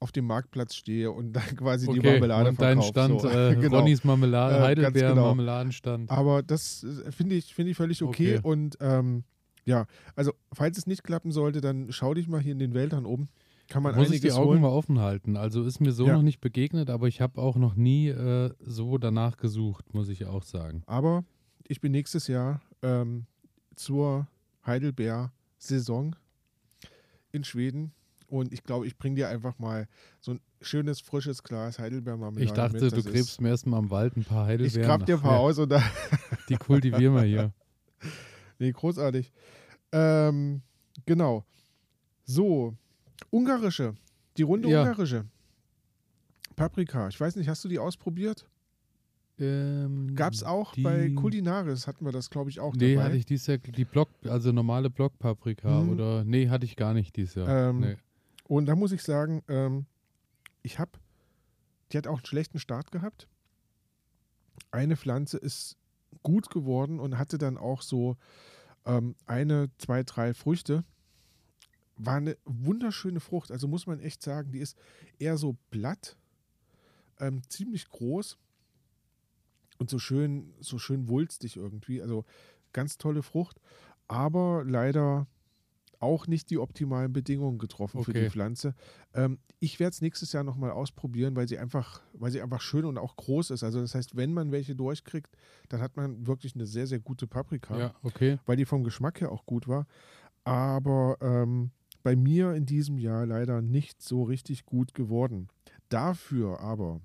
auf 0.00 0.12
dem 0.12 0.26
Marktplatz 0.26 0.74
stehe 0.74 1.10
und 1.10 1.32
dann 1.36 1.56
quasi 1.56 1.86
die 1.86 1.98
okay. 2.00 2.12
Marmelade 2.12 2.48
und 2.50 2.60
dein. 2.60 2.82
Stand, 2.82 3.20
so. 3.20 3.28
äh, 3.28 3.54
Genau. 3.60 3.78
Ronnys 3.78 4.04
Marmelade, 4.04 4.54
Äh, 4.54 4.58
ganz 4.58 4.66
Heidelbeeren, 4.68 5.14
genau. 5.14 5.26
Marmeladenstand. 5.28 6.10
Aber 6.10 6.42
das 6.42 6.84
äh, 6.84 7.12
finde 7.12 7.36
ich, 7.36 7.54
finde 7.54 7.70
ich 7.70 7.76
völlig 7.76 8.02
okay. 8.02 8.36
Okay. 8.36 8.46
Und 8.46 8.76
ähm, 8.80 9.24
ja, 9.64 9.86
also 10.14 10.32
falls 10.52 10.78
es 10.78 10.86
nicht 10.86 11.02
klappen 11.02 11.32
sollte, 11.32 11.60
dann 11.60 11.90
schau 11.92 12.14
dich 12.14 12.28
mal 12.28 12.40
hier 12.40 12.52
in 12.52 12.58
den 12.58 12.74
Wäldern 12.74 13.04
um. 13.06 13.28
Kann 13.68 13.82
man 13.82 13.94
Muss 13.96 14.10
ich 14.10 14.20
die 14.20 14.30
Augen 14.32 14.48
holen. 14.50 14.60
mal 14.62 14.68
offen 14.68 15.00
halten. 15.00 15.36
Also 15.36 15.64
ist 15.64 15.80
mir 15.80 15.92
so 15.92 16.06
Ja. 16.06 16.14
noch 16.14 16.22
nicht 16.22 16.40
begegnet, 16.40 16.88
aber 16.88 17.08
ich 17.08 17.20
habe 17.20 17.40
auch 17.40 17.56
noch 17.56 17.74
nie 17.74 18.08
äh, 18.08 18.52
so 18.60 18.96
danach 18.98 19.36
gesucht, 19.36 19.92
muss 19.92 20.08
ich 20.08 20.24
auch 20.26 20.44
sagen. 20.44 20.82
Aber 20.86 21.24
ich 21.66 21.80
bin 21.80 21.90
nächstes 21.92 22.28
Jahr 22.28 22.60
ähm, 22.82 23.26
zur 23.74 24.28
Heidelbeer-Saison 24.64 26.16
in 27.32 27.44
Schweden. 27.44 27.92
Und 28.28 28.52
ich 28.52 28.64
glaube, 28.64 28.86
ich 28.86 28.96
bringe 28.98 29.16
dir 29.16 29.28
einfach 29.28 29.58
mal 29.58 29.86
so 30.20 30.32
ein 30.32 30.40
schönes, 30.60 31.00
frisches 31.00 31.42
Glas 31.42 31.78
Heidelbeermarmelade 31.78 32.44
Ich 32.44 32.52
dachte, 32.52 32.74
mit. 32.80 32.92
du 32.92 32.96
Das 32.96 33.04
gräbst 33.04 33.40
mir 33.40 33.50
erstmal 33.50 33.78
am 33.78 33.90
Wald 33.90 34.16
ein 34.16 34.24
paar 34.24 34.44
Ich 34.44 34.50
Heidelbeeren. 34.52 34.82
grab 34.86 35.06
dir 35.06 35.16
ein 35.16 35.22
paar 35.22 35.38
aus 35.40 35.58
und 35.58 35.68
da. 35.70 35.80
Die 36.48 36.56
kultivieren 36.56 37.14
wir 37.14 37.22
hier. 37.22 37.52
Nee, 38.58 38.72
großartig. 38.72 39.32
Ähm, 39.92 40.62
genau. 41.04 41.44
So, 42.24 42.74
ungarische. 43.30 43.94
Die 44.36 44.42
Runde 44.42 44.68
Ja. 44.68 44.82
ungarische. 44.82 45.24
Paprika. 46.54 47.08
Ich 47.08 47.20
weiß 47.20 47.36
nicht, 47.36 47.48
hast 47.48 47.64
du 47.64 47.68
die 47.68 47.78
ausprobiert? 47.78 48.46
Ähm, 49.38 50.14
Gab 50.14 50.32
es 50.32 50.42
auch 50.42 50.72
die- 50.72 50.82
bei 50.82 51.10
Kulinaris, 51.10 51.86
hatten 51.86 52.06
wir 52.06 52.12
das, 52.12 52.30
glaube 52.30 52.48
ich, 52.48 52.58
auch 52.60 52.74
Nee, 52.74 52.94
dabei. 52.94 53.04
hatte 53.08 53.16
ich 53.16 53.26
dieses 53.26 53.46
Jahr 53.46 53.58
die 53.58 53.84
Block, 53.84 54.08
also 54.24 54.50
normale 54.52 54.88
Blockpaprika 54.88 55.80
Hm. 55.80 55.90
oder 55.90 56.24
nee, 56.24 56.48
hatte 56.48 56.64
ich 56.64 56.76
gar 56.76 56.94
nicht 56.94 57.16
dieses 57.16 57.34
Jahr. 57.34 57.68
Ähm, 57.70 57.80
nee. 57.80 57.96
Und 58.48 58.64
da 58.66 58.74
muss 58.74 58.92
ich 58.92 59.02
sagen, 59.02 59.42
ähm, 59.48 59.84
ich 60.62 60.78
habe, 60.78 60.92
die 61.92 61.98
hat 61.98 62.06
auch 62.06 62.18
einen 62.18 62.24
schlechten 62.26 62.58
Start 62.58 62.90
gehabt. 62.92 63.28
Eine 64.70 64.96
Pflanze 64.96 65.36
ist 65.36 65.76
gut 66.22 66.48
geworden 66.48 66.98
und 66.98 67.18
hatte 67.18 67.36
dann 67.36 67.58
auch 67.58 67.82
so 67.82 68.16
ähm, 68.86 69.16
eine, 69.26 69.68
zwei, 69.78 70.02
drei 70.04 70.32
Früchte. 70.32 70.84
War 71.96 72.16
eine 72.16 72.36
wunderschöne 72.44 73.20
Frucht. 73.20 73.50
Also 73.50 73.68
muss 73.68 73.86
man 73.86 74.00
echt 74.00 74.22
sagen, 74.22 74.52
die 74.52 74.58
ist 74.60 74.76
eher 75.18 75.36
so 75.38 75.56
blatt, 75.70 76.16
ähm, 77.18 77.42
ziemlich 77.48 77.88
groß 77.88 78.38
und 79.78 79.90
so 79.90 79.98
schön, 79.98 80.52
so 80.60 80.78
schön 80.78 81.08
wulstig 81.08 81.56
irgendwie. 81.56 82.02
Also 82.02 82.24
ganz 82.72 82.98
tolle 82.98 83.22
Frucht, 83.22 83.60
aber 84.08 84.64
leider 84.66 85.26
auch 85.98 86.26
nicht 86.26 86.50
die 86.50 86.58
optimalen 86.58 87.14
Bedingungen 87.14 87.56
getroffen 87.58 88.04
für 88.04 88.12
die 88.12 88.20
Okay. 88.20 88.30
Pflanze. 88.30 88.74
Ähm, 89.14 89.38
ich 89.60 89.80
werde 89.80 89.92
es 89.94 90.02
nächstes 90.02 90.30
Jahr 90.32 90.44
nochmal 90.44 90.70
ausprobieren, 90.70 91.34
weil 91.36 91.48
sie 91.48 91.58
einfach, 91.58 92.02
weil 92.12 92.30
sie 92.30 92.42
einfach 92.42 92.60
schön 92.60 92.84
und 92.84 92.98
auch 92.98 93.16
groß 93.16 93.50
ist. 93.50 93.62
Also 93.64 93.80
das 93.80 93.94
heißt, 93.94 94.14
wenn 94.14 94.34
man 94.34 94.52
welche 94.52 94.76
durchkriegt, 94.76 95.34
dann 95.70 95.80
hat 95.80 95.96
man 95.96 96.26
wirklich 96.26 96.54
eine 96.54 96.66
sehr, 96.66 96.86
sehr 96.86 97.00
gute 97.00 97.26
Paprika, 97.26 97.78
Ja, 97.78 97.94
okay. 98.02 98.38
weil 98.44 98.58
die 98.58 98.66
vom 98.66 98.84
Geschmack 98.84 99.22
her 99.22 99.32
auch 99.32 99.46
gut 99.46 99.68
war. 99.68 99.86
Aber 100.44 101.16
ähm, 101.22 101.70
bei 102.06 102.14
mir 102.14 102.52
in 102.52 102.66
diesem 102.66 102.98
Jahr 102.98 103.26
leider 103.26 103.60
nicht 103.60 104.00
so 104.00 104.22
richtig 104.22 104.64
gut 104.64 104.94
geworden. 104.94 105.48
Dafür 105.88 106.60
aber 106.60 107.00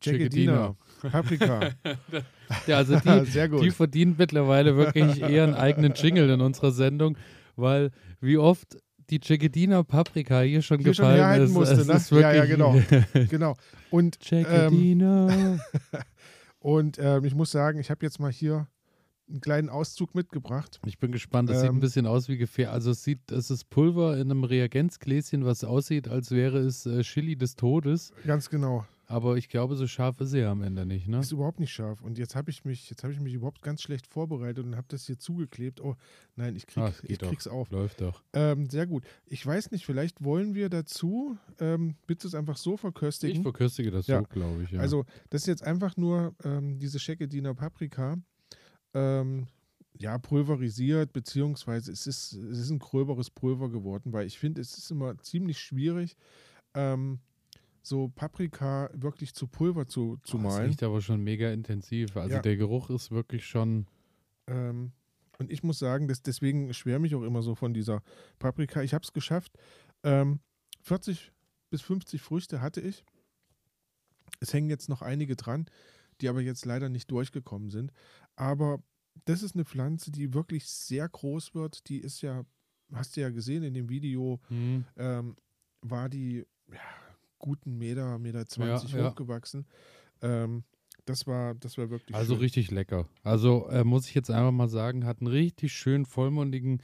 Jaggedina, 0.00 0.76
Paprika. 1.00 1.70
Ja, 2.68 2.76
also 2.76 3.00
die, 3.00 3.24
sehr 3.28 3.48
gut. 3.48 3.64
die 3.64 3.72
verdient 3.72 4.16
mittlerweile 4.16 4.76
wirklich 4.76 5.20
eher 5.20 5.42
einen 5.42 5.54
eigenen 5.54 5.94
Jingle 5.94 6.30
in 6.30 6.40
unserer 6.40 6.70
Sendung, 6.70 7.18
weil 7.56 7.90
wie 8.20 8.36
oft 8.36 8.76
die 9.10 9.18
Jaggedina 9.20 9.82
Paprika 9.82 10.42
hier 10.42 10.62
schon 10.62 10.78
Hier 10.78 10.94
schon 10.94 11.06
gefallen 11.06 11.16
herhalten 11.18 11.46
ist. 11.46 11.52
musste, 11.52 11.74
es 11.80 11.88
ne? 11.88 11.94
ist 11.94 12.10
Ja, 12.12 12.32
ja, 12.32 12.48
wirklich- 12.48 13.28
genau. 13.28 13.56
Und 13.90 14.18
ähm. 14.30 15.60
Und 16.60 16.96
ähm, 17.00 17.24
ich 17.24 17.34
muss 17.34 17.50
sagen, 17.50 17.80
ich 17.80 17.90
habe 17.90 18.06
jetzt 18.06 18.20
mal 18.20 18.30
hier 18.30 18.68
einen 19.32 19.40
kleinen 19.40 19.68
Auszug 19.68 20.14
mitgebracht. 20.14 20.80
Ich 20.86 20.98
bin 20.98 21.10
gespannt. 21.10 21.48
Das 21.50 21.60
sieht 21.60 21.68
Ähm, 21.70 21.76
ein 21.76 21.80
bisschen 21.80 22.06
aus 22.06 22.28
wie 22.28 22.36
Gefähr. 22.36 22.72
Also 22.72 22.90
es 22.92 23.02
sieht, 23.02 23.32
es 23.32 23.50
ist 23.50 23.68
Pulver 23.70 24.14
in 24.16 24.30
einem 24.30 24.44
Reagenzgläschen, 24.44 25.44
was 25.44 25.64
aussieht, 25.64 26.06
als 26.08 26.30
wäre 26.30 26.58
es 26.58 26.86
äh, 26.86 27.02
Chili 27.02 27.36
des 27.36 27.56
Todes. 27.56 28.12
Ganz 28.26 28.48
genau. 28.50 28.86
Aber 29.06 29.36
ich 29.36 29.50
glaube, 29.50 29.76
so 29.76 29.86
scharf 29.86 30.20
ist 30.22 30.32
ja 30.32 30.50
am 30.50 30.62
Ende 30.62 30.86
nicht, 30.86 31.06
ne? 31.06 31.18
Ist 31.18 31.32
überhaupt 31.32 31.60
nicht 31.60 31.72
scharf. 31.72 32.00
Und 32.00 32.16
jetzt 32.16 32.34
habe 32.34 32.50
ich 32.50 32.64
mich, 32.64 32.88
jetzt 32.88 33.02
habe 33.02 33.12
ich 33.12 33.20
mich 33.20 33.34
überhaupt 33.34 33.60
ganz 33.60 33.82
schlecht 33.82 34.06
vorbereitet 34.06 34.64
und 34.64 34.74
habe 34.74 34.86
das 34.88 35.04
hier 35.04 35.18
zugeklebt. 35.18 35.82
Oh, 35.82 35.96
nein, 36.34 36.56
ich, 36.56 36.66
krieg, 36.66 36.82
es 36.88 37.02
geht 37.02 37.10
ich 37.10 37.18
doch. 37.18 37.28
krieg's 37.28 37.46
auf. 37.46 37.70
Läuft 37.70 38.00
doch. 38.00 38.22
Ähm, 38.32 38.70
sehr 38.70 38.86
gut. 38.86 39.04
Ich 39.26 39.44
weiß 39.44 39.70
nicht, 39.70 39.84
vielleicht 39.84 40.24
wollen 40.24 40.54
wir 40.54 40.70
dazu, 40.70 41.36
ähm, 41.60 41.96
bitte 42.06 42.26
es 42.26 42.34
einfach 42.34 42.56
so 42.56 42.74
Ich 42.74 42.80
verköstigen. 42.80 43.42
verköstige 43.42 43.90
das 43.90 44.06
Ja. 44.06 44.20
so, 44.20 44.24
glaube 44.28 44.62
ich. 44.62 44.70
Ja. 44.70 44.80
Also, 44.80 45.04
das 45.28 45.42
ist 45.42 45.46
jetzt 45.48 45.64
einfach 45.64 45.98
nur 45.98 46.34
ähm, 46.44 46.78
diese 46.78 46.98
Schekediner 46.98 47.52
Paprika. 47.54 48.16
Ähm, 48.94 49.46
ja, 49.98 50.18
pulverisiert, 50.18 51.12
beziehungsweise 51.12 51.92
es 51.92 52.06
ist, 52.06 52.32
es 52.32 52.58
ist 52.58 52.70
ein 52.70 52.78
gröberes 52.78 53.30
Pulver 53.30 53.68
geworden, 53.70 54.12
weil 54.12 54.26
ich 54.26 54.38
finde, 54.38 54.60
es 54.60 54.76
ist 54.76 54.90
immer 54.90 55.18
ziemlich 55.18 55.58
schwierig, 55.60 56.16
ähm, 56.74 57.20
so 57.82 58.08
Paprika 58.08 58.90
wirklich 58.94 59.34
zu 59.34 59.46
Pulver 59.46 59.86
zu, 59.86 60.18
zu 60.22 60.36
Oh, 60.38 60.42
das 60.42 60.52
malen. 60.54 60.66
riecht 60.68 60.82
aber 60.82 61.00
schon 61.00 61.22
mega 61.22 61.50
intensiv. 61.52 62.16
Also 62.16 62.36
Ja. 62.36 62.42
der 62.42 62.56
Geruch 62.56 62.90
ist 62.90 63.10
wirklich 63.10 63.46
schon. 63.46 63.86
Ähm, 64.46 64.92
und 65.38 65.50
ich 65.50 65.62
muss 65.62 65.78
sagen, 65.78 66.08
dass 66.08 66.22
deswegen 66.22 66.72
schwärme 66.74 67.06
ich 67.06 67.14
auch 67.14 67.22
immer 67.22 67.42
so 67.42 67.54
von 67.54 67.74
dieser 67.74 68.02
Paprika. 68.38 68.82
Ich 68.82 68.94
habe 68.94 69.02
es 69.04 69.12
geschafft. 69.12 69.52
Ähm, 70.04 70.40
40 70.82 71.32
bis 71.70 71.82
50 71.82 72.20
Früchte 72.22 72.60
hatte 72.60 72.80
ich. 72.80 73.04
Es 74.40 74.52
hängen 74.52 74.70
jetzt 74.70 74.88
noch 74.88 75.02
einige 75.02 75.36
dran. 75.36 75.66
Die 76.22 76.28
aber 76.28 76.40
jetzt 76.40 76.64
leider 76.64 76.88
nicht 76.88 77.10
durchgekommen 77.10 77.70
sind. 77.70 77.92
Aber 78.36 78.82
das 79.26 79.42
ist 79.42 79.54
eine 79.54 79.64
Pflanze, 79.64 80.10
die 80.10 80.32
wirklich 80.32 80.64
sehr 80.66 81.08
groß 81.08 81.54
wird. 81.54 81.88
Die 81.88 81.98
ist 81.98 82.22
ja, 82.22 82.44
hast 82.92 83.16
du 83.16 83.20
ja 83.20 83.28
gesehen 83.30 83.62
in 83.62 83.74
dem 83.74 83.88
Video, 83.90 84.40
Mhm. 84.48 84.84
ähm, 84.96 85.36
war 85.82 86.08
die 86.08 86.46
ja, 86.70 86.78
guten 87.38 87.76
Meter, 87.76 88.18
Meter 88.18 88.46
20 88.46 88.92
Ja, 88.92 88.98
ja. 89.00 89.10
hochgewachsen. 89.10 89.66
Ähm, 90.22 90.62
das 91.04 91.26
war, 91.26 91.56
das 91.56 91.76
war 91.78 91.90
wirklich 91.90 92.14
Also 92.14 92.34
schön. 92.34 92.42
richtig 92.42 92.70
lecker. 92.70 93.08
Also 93.24 93.66
äh, 93.68 93.82
muss 93.82 94.06
ich 94.06 94.14
jetzt 94.14 94.30
einfach 94.30 94.52
mal 94.52 94.68
sagen, 94.68 95.04
hat 95.04 95.18
einen 95.20 95.26
richtig 95.26 95.72
schön 95.72 96.06
vollmundigen 96.06 96.80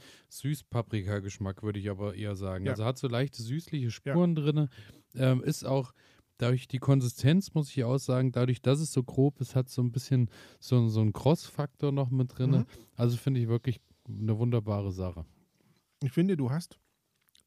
Süßpaprika-Geschmack, 0.63 1.63
würde 1.63 1.79
ich 1.79 1.89
aber 1.89 2.15
eher 2.15 2.35
sagen. 2.35 2.65
Ja. 2.65 2.71
Also 2.73 2.85
hat 2.85 2.97
so 2.97 3.07
leichte 3.07 3.41
süßliche 3.41 3.91
Spuren 3.91 4.35
drin. 4.35 4.69
Ähm, 5.15 5.41
ist 5.43 5.63
auch 5.65 5.93
dadurch 6.39 6.67
die 6.67 6.79
Konsistenz, 6.79 7.53
muss 7.53 7.69
ich 7.69 7.83
auch 7.83 7.97
sagen, 7.97 8.31
dadurch, 8.31 8.61
dass 8.61 8.79
es 8.79 8.91
so 8.91 9.03
grob 9.03 9.39
ist, 9.41 9.55
hat 9.55 9.69
so 9.69 9.83
ein 9.83 9.91
bisschen 9.91 10.29
so, 10.59 10.87
so 10.87 11.01
einen 11.01 11.13
Cross-Faktor 11.13 11.91
noch 11.91 12.09
mit 12.09 12.37
drin. 12.37 12.51
Mhm. 12.51 12.65
Also 12.95 13.17
finde 13.17 13.41
ich 13.41 13.47
wirklich 13.47 13.79
eine 14.07 14.37
wunderbare 14.39 14.91
Sache. 14.91 15.25
Ich 16.01 16.11
finde, 16.11 16.37
du 16.37 16.49
hast, 16.49 16.79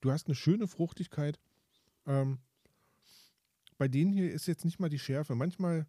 du 0.00 0.12
hast 0.12 0.26
eine 0.28 0.34
schöne 0.34 0.68
Fruchtigkeit. 0.68 1.40
Ähm, 2.06 2.38
bei 3.78 3.88
denen 3.88 4.12
hier 4.12 4.30
ist 4.30 4.46
jetzt 4.46 4.64
nicht 4.64 4.78
mal 4.78 4.90
die 4.90 4.98
Schärfe. 4.98 5.34
Manchmal, 5.34 5.86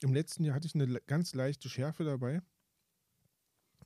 im 0.00 0.14
letzten 0.14 0.44
Jahr 0.44 0.54
hatte 0.54 0.66
ich 0.66 0.74
eine 0.74 1.00
ganz 1.06 1.34
leichte 1.34 1.68
Schärfe 1.68 2.04
dabei. 2.04 2.40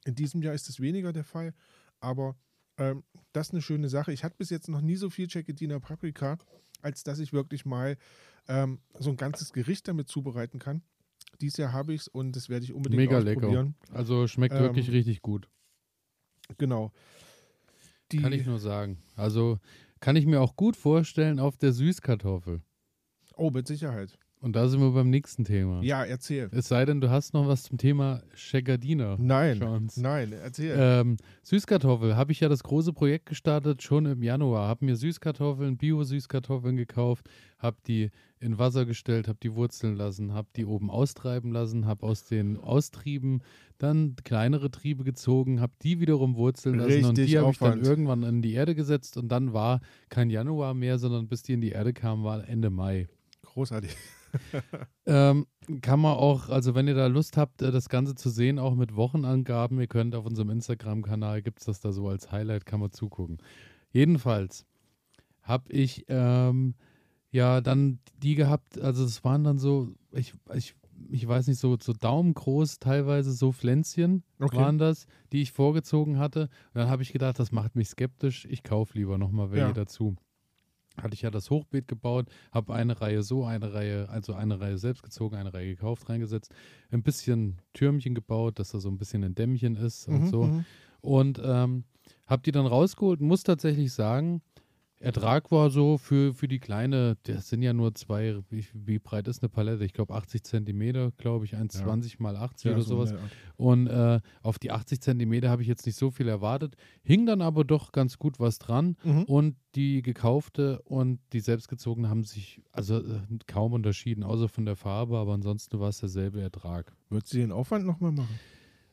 In 0.05 0.15
diesem 0.15 0.43
Jahr 0.43 0.55
ist 0.55 0.69
es 0.69 0.81
weniger 0.81 1.13
der 1.13 1.25
Fall, 1.25 1.55
aber 1.99 2.37
ähm, 2.77 3.03
das 3.33 3.49
ist 3.49 3.55
eine 3.55 3.63
schöne 3.63 3.89
Sache. 3.89 4.13
Ich 4.13 4.23
hatte 4.23 4.37
bis 4.37 4.51
jetzt 4.51 4.69
noch 4.69 4.81
nie 4.81 4.97
so 4.97 5.11
viel 5.11 5.29
Cecchetina 5.29 5.81
Paprika, 5.81 6.39
als 6.83 7.03
dass 7.03 7.19
ich 7.19 7.33
wirklich 7.33 7.65
mal 7.65 7.97
ähm, 8.49 8.81
so 8.99 9.11
ein 9.11 9.17
ganzes 9.17 9.53
Gericht 9.53 9.89
damit 9.89 10.09
zubereiten 10.09 10.59
kann. 10.59 10.83
Dieses 11.41 11.59
Jahr 11.59 11.73
habe 11.73 11.93
ich 11.95 12.03
es 12.03 12.09
und 12.09 12.35
das 12.35 12.49
werde 12.49 12.65
ich 12.65 12.73
unbedingt 12.73 12.99
Mega 13.01 13.19
lecker. 13.19 13.39
ausprobieren. 13.41 13.75
Also 13.93 14.27
schmeckt 14.27 14.55
Ähm, 14.55 14.61
wirklich 14.63 14.91
richtig 14.91 15.21
gut. 15.23 15.49
Genau. 16.57 16.93
Die, 18.13 18.19
Kann 18.23 18.33
ich 18.33 18.47
nur 18.47 18.59
sagen. 18.59 18.99
Also 19.17 19.59
kann 20.01 20.17
ich 20.17 20.25
mir 20.25 20.41
auch 20.41 20.57
gut 20.57 20.77
vorstellen 20.77 21.39
auf 21.41 21.57
der 21.59 21.73
Süßkartoffel. 21.73 22.63
oh, 23.37 23.51
mit 23.51 23.67
Sicherheit. 23.67 24.19
Und 24.41 24.55
da 24.55 24.69
sind 24.69 24.81
wir 24.81 24.93
beim 24.93 25.11
nächsten 25.11 25.45
Thema. 25.45 25.83
Ja, 25.83 26.05
erzähl. 26.05 26.49
Es 26.53 26.69
sei 26.69 26.85
denn, 26.85 27.01
du 27.01 27.11
hast 27.11 27.35
noch 27.35 27.49
was 27.49 27.65
zum 27.65 27.77
Thema 27.77 28.23
Chegadina. 28.37 29.17
Nein, 29.19 29.59
Chance. 29.59 30.01
nein, 30.01 30.33
erzähl. 30.33 30.77
Ähm, 30.79 31.17
Süßkartoffel, 31.43 32.15
habe 32.15 32.31
ich 32.31 32.39
ja 32.39 32.49
das 32.49 32.63
große 32.63 32.93
Projekt 32.93 33.27
gestartet, 33.27 33.83
schon 33.83 34.07
im 34.07 34.23
Januar. 34.23 34.69
Habe 34.69 34.85
mir 34.85 34.95
Süßkartoffeln, 34.95 35.77
Bio-Süßkartoffeln 35.77 36.77
gekauft, 36.77 37.29
habe 37.59 37.79
die 37.89 38.11
in 38.39 38.59
Wasser 38.59 38.87
gestellt, 38.87 39.27
habe 39.27 39.41
die 39.43 39.55
wurzeln 39.57 39.97
lassen, 39.97 40.33
habe 40.33 40.47
die 40.55 40.67
oben 40.67 40.89
austreiben 40.89 41.51
lassen, 41.51 41.87
habe 41.87 42.07
aus 42.07 42.25
den 42.25 42.59
Austrieben 42.59 43.43
dann 43.79 44.15
kleinere 44.23 44.71
Triebe 44.71 45.03
gezogen, 45.03 45.61
habe 45.61 45.73
die 45.83 45.99
wiederum 45.99 46.37
wurzeln 46.37 46.77
lassen 46.77 47.05
und 47.05 47.19
Richtig 47.19 47.27
die 47.27 47.39
habe 47.39 47.51
ich 47.51 47.59
dann 47.59 47.83
irgendwann 47.83 48.23
in 48.23 48.43
die 48.43 48.53
Erde 48.53 48.77
gesetzt 48.77 49.17
und 49.17 49.29
dann 49.31 49.53
war 49.53 49.81
kein 50.09 50.31
Januar 50.31 50.75
mehr, 50.75 50.99
sondern 50.99 51.27
bis 51.27 51.43
die 51.43 51.55
in 51.55 51.61
die 51.61 51.71
Erde 51.71 51.93
kamen, 51.93 52.23
war 52.23 52.49
Ende 52.49 52.71
Mai. 52.71 53.09
Großartig. 53.43 53.97
Ähm, 55.07 55.47
kann 55.81 56.01
man 56.01 56.13
auch, 56.17 56.51
also 56.51 56.75
wenn 56.75 56.87
ihr 56.87 56.95
da 56.95 57.07
Lust 57.07 57.37
habt, 57.39 57.63
äh, 57.63 57.71
das 57.71 57.89
Ganze 57.89 58.15
zu 58.15 58.29
sehen, 58.29 58.59
auch 58.59 58.75
mit 58.75 58.95
Wochenangaben, 58.95 59.81
ihr 59.81 59.87
könnt 59.87 60.15
auf 60.15 60.27
unserem 60.27 60.51
Instagram-Kanal, 60.51 61.41
gibt 61.43 61.61
es 61.61 61.67
das 61.67 61.81
da 61.81 61.93
so 61.93 62.09
als 62.09 62.31
Highlight, 62.31 62.67
kann 62.67 62.81
man 62.81 62.93
zugucken. 62.93 63.39
Jedenfalls 63.91 64.67
habe 65.43 65.73
ich 65.73 66.05
ähm, 66.09 66.75
ja 67.31 67.61
dann 67.63 68.01
die 68.19 68.35
gehabt, 68.35 68.79
also 68.79 69.05
es 69.05 69.25
waren 69.25 69.45
dann 69.45 69.59
so, 69.59 69.95
ich, 70.13 70.35
ich, 70.55 70.75
ich 71.11 71.27
weiß 71.27 71.47
nicht, 71.47 71.59
so, 71.59 71.77
so 71.81 71.95
daumengroß 71.95 72.79
teilweise, 72.79 73.33
so 73.33 73.53
Pflänzchen 73.53 74.25
Okay. 74.41 74.57
waren 74.59 74.77
das, 74.79 75.07
die 75.33 75.41
ich 75.41 75.53
vorgezogen 75.53 76.19
hatte. 76.19 76.43
Und 76.75 76.81
dann 76.81 76.89
habe 76.91 77.03
ich 77.03 77.13
gedacht, 77.13 77.39
das 77.39 77.51
macht 77.53 77.77
mich 77.77 77.89
skeptisch, 77.89 78.47
ich 78.51 78.63
kaufe 78.63 78.99
lieber 78.99 79.17
nochmal 79.17 79.51
welche 79.53 79.69
Ja. 79.69 79.73
dazu 79.73 80.17
hatte 81.03 81.15
ich 81.15 81.23
ja 81.23 81.31
das 81.31 81.51
Hochbeet 81.51 81.89
gebaut, 81.89 82.27
habe 82.53 82.75
eine 82.75 83.01
Reihe 83.01 83.23
so, 83.23 83.45
eine 83.45 83.73
Reihe, 83.73 84.09
also 84.09 84.35
eine 84.35 84.61
Reihe 84.61 84.79
selbst 84.79 85.03
gezogen, 85.03 85.37
eine 85.37 85.53
Reihe 85.55 85.75
gekauft, 85.75 86.09
reingesetzt, 86.09 86.53
ein 86.91 87.03
bisschen 87.03 87.61
Türmchen 87.75 88.15
gebaut, 88.15 88.59
dass 88.59 88.71
da 88.71 88.81
so 88.81 88.89
ein 88.89 88.99
bisschen 88.99 89.25
ein 89.25 89.35
Dämmchen 89.35 89.77
ist 89.77 90.09
und 90.09 90.23
Mhm, 90.23 90.27
so. 90.29 90.43
mhm. 90.45 90.65
Und 91.01 91.41
ähm, 91.45 91.85
habe 92.27 92.43
die 92.43 92.53
dann 92.53 92.67
rausgeholt, 92.67 93.21
muss 93.21 93.43
tatsächlich 93.43 93.93
sagen, 93.93 94.43
Ertrag 95.01 95.51
war 95.53 95.71
so 95.71 95.97
für, 95.97 96.35
für 96.35 96.49
die 96.49 96.59
kleine, 96.59 97.17
das 97.23 97.49
sind 97.49 97.63
ja 97.63 97.73
nur 97.73 97.95
zwei, 97.95 98.37
wie, 98.51 98.65
wie 98.75 98.99
breit 98.99 99.29
ist 99.29 99.43
eine 99.43 99.49
Palette? 99.49 99.85
Ich 99.85 99.93
glaube 99.93 100.15
80 100.15 100.43
Zentimeter, 100.43 101.13
glaube 101.19 101.45
ich, 101.45 101.55
1,20 101.55 102.17
mal 102.19 102.37
80 102.37 102.65
Ja, 102.65 102.73
oder 102.73 102.83
so 102.83 102.89
sowas. 103.07 103.15
Und 103.57 103.87
äh, 103.87 104.21
auf 104.43 104.59
die 104.59 104.73
80 104.73 105.01
Zentimeter 105.01 105.51
habe 105.51 105.63
ich 105.63 105.69
jetzt 105.69 105.87
nicht 105.87 105.97
so 105.97 106.11
viel 106.11 106.27
erwartet. 106.29 106.75
Hing 107.03 107.27
dann 107.27 107.43
aber 107.43 107.65
doch 107.65 107.93
ganz 107.93 108.19
gut 108.19 108.41
was 108.41 108.59
dran. 108.59 108.97
Mhm. 109.05 109.23
Und 109.25 109.57
die 109.75 110.03
gekaufte 110.03 110.83
und 110.83 111.21
die 111.33 111.41
selbstgezogene 111.41 112.09
haben 112.09 112.25
sich 112.25 112.61
also 112.73 112.99
äh, 112.99 113.21
kaum 113.47 113.73
unterschieden, 113.75 114.25
außer 114.25 114.49
von 114.49 114.65
der 114.67 114.75
Farbe, 114.77 115.17
aber 115.19 115.35
ansonsten 115.35 115.79
war 115.79 115.91
es 115.91 115.99
derselbe 116.01 116.41
Ertrag. 116.41 116.93
Würdest 117.09 117.33
du 117.35 117.39
den 117.39 117.53
Aufwand 117.53 117.87
nochmal 117.87 118.13
machen? 118.13 118.41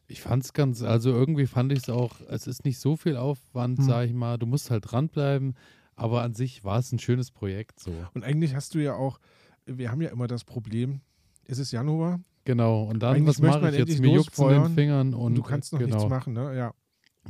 Ich 0.08 0.22
fand 0.22 0.43
es 0.43 0.53
ganz, 0.53 0.84
also 0.84 1.10
irgendwie 1.10 1.47
fand 1.47 1.72
ich 1.72 1.80
es 1.80 1.89
auch, 1.89 2.22
es 2.30 2.45
ist 2.45 2.64
nicht 2.64 2.78
so 2.78 2.95
viel 2.95 3.18
Aufwand, 3.18 3.80
Hm. 3.80 3.86
sag 3.86 4.06
ich 4.06 4.14
mal. 4.14 4.38
Du 4.38 4.45
musst 4.45 4.70
halt 4.70 4.84
dranbleiben, 4.91 5.56
aber 5.95 6.21
an 6.21 6.33
sich 6.33 6.63
war 6.63 6.79
es 6.79 6.91
ein 6.91 6.99
schönes 6.99 7.31
Projekt 7.31 7.79
so. 7.79 7.93
Und 8.13 8.23
eigentlich 8.23 8.55
hast 8.55 8.75
du 8.75 8.79
ja 8.79 8.95
auch, 8.95 9.19
wir 9.65 9.91
haben 9.91 10.01
ja 10.01 10.09
immer 10.09 10.27
das 10.27 10.43
Problem, 10.43 11.01
es 11.45 11.59
ist 11.59 11.71
Januar 11.71 12.19
Genau. 12.45 12.83
Und 12.83 13.01
dann, 13.01 13.15
Eigentlich 13.15 13.27
was 13.27 13.41
mache 13.41 13.71
ich 13.71 13.77
jetzt? 13.77 13.99
Mir 13.99 14.13
juckt 14.13 14.37
in 14.37 14.49
den 14.49 14.69
Fingern 14.69 15.13
und, 15.13 15.21
und 15.21 15.35
du 15.35 15.41
kannst 15.41 15.73
noch 15.73 15.79
genau. 15.79 15.95
nichts 15.95 16.09
machen, 16.09 16.33
ne? 16.33 16.55
Ja. 16.55 16.73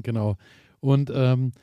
Genau. 0.04 0.38
Und 0.82 1.10
ähm, 1.14 1.54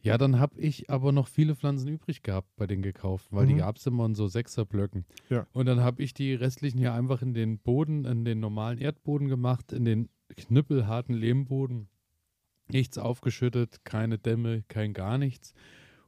ja, 0.00 0.18
dann 0.18 0.40
habe 0.40 0.58
ich 0.58 0.90
aber 0.90 1.12
noch 1.12 1.28
viele 1.28 1.54
Pflanzen 1.54 1.88
übrig 1.88 2.22
gehabt 2.22 2.48
bei 2.56 2.66
den 2.66 2.82
gekauften, 2.82 3.36
weil 3.36 3.46
die 3.46 3.54
Mhm. 3.54 3.58
gab 3.58 3.76
es 3.76 3.86
immer 3.86 4.06
in 4.06 4.14
so 4.14 4.26
Sechserblöcken. 4.26 5.04
Ja. 5.28 5.46
Und 5.52 5.66
dann 5.66 5.80
habe 5.80 6.02
ich 6.02 6.14
die 6.14 6.34
restlichen 6.34 6.78
hier 6.78 6.94
einfach 6.94 7.22
in 7.22 7.34
den 7.34 7.58
Boden, 7.58 8.04
in 8.06 8.24
den 8.24 8.40
normalen 8.40 8.78
Erdboden 8.78 9.28
gemacht, 9.28 9.72
in 9.72 9.84
den 9.84 10.08
knüppelharten 10.34 11.14
Lehmboden. 11.14 11.88
Nichts 12.68 12.96
aufgeschüttet, 12.96 13.84
keine 13.84 14.18
Dämme, 14.18 14.64
kein 14.68 14.94
gar 14.94 15.18
nichts. 15.18 15.52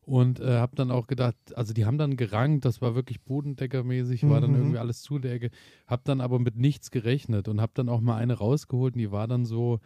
Und 0.06 0.38
äh, 0.40 0.58
habe 0.58 0.76
dann 0.76 0.90
auch 0.90 1.06
gedacht, 1.06 1.36
also 1.56 1.72
die 1.72 1.86
haben 1.86 1.96
dann 1.96 2.16
gerankt, 2.16 2.64
das 2.66 2.82
war 2.82 2.94
wirklich 2.94 3.22
bodendeckermäßig, 3.22 4.28
war 4.28 4.40
dann 4.40 4.50
Mhm. 4.50 4.56
irgendwie 4.56 4.78
alles 4.78 5.00
zu 5.02 5.18
der 5.18 5.32
Ecke. 5.32 5.50
Habe 5.86 6.02
dann 6.04 6.20
aber 6.20 6.38
mit 6.38 6.56
nichts 6.56 6.90
gerechnet 6.90 7.48
und 7.48 7.60
habe 7.60 7.72
dann 7.74 7.88
auch 7.88 8.00
mal 8.02 8.16
eine 8.16 8.34
rausgeholt 8.34 8.94
und 8.94 8.98
die 9.00 9.10
war 9.12 9.26
dann 9.28 9.44
so 9.46 9.80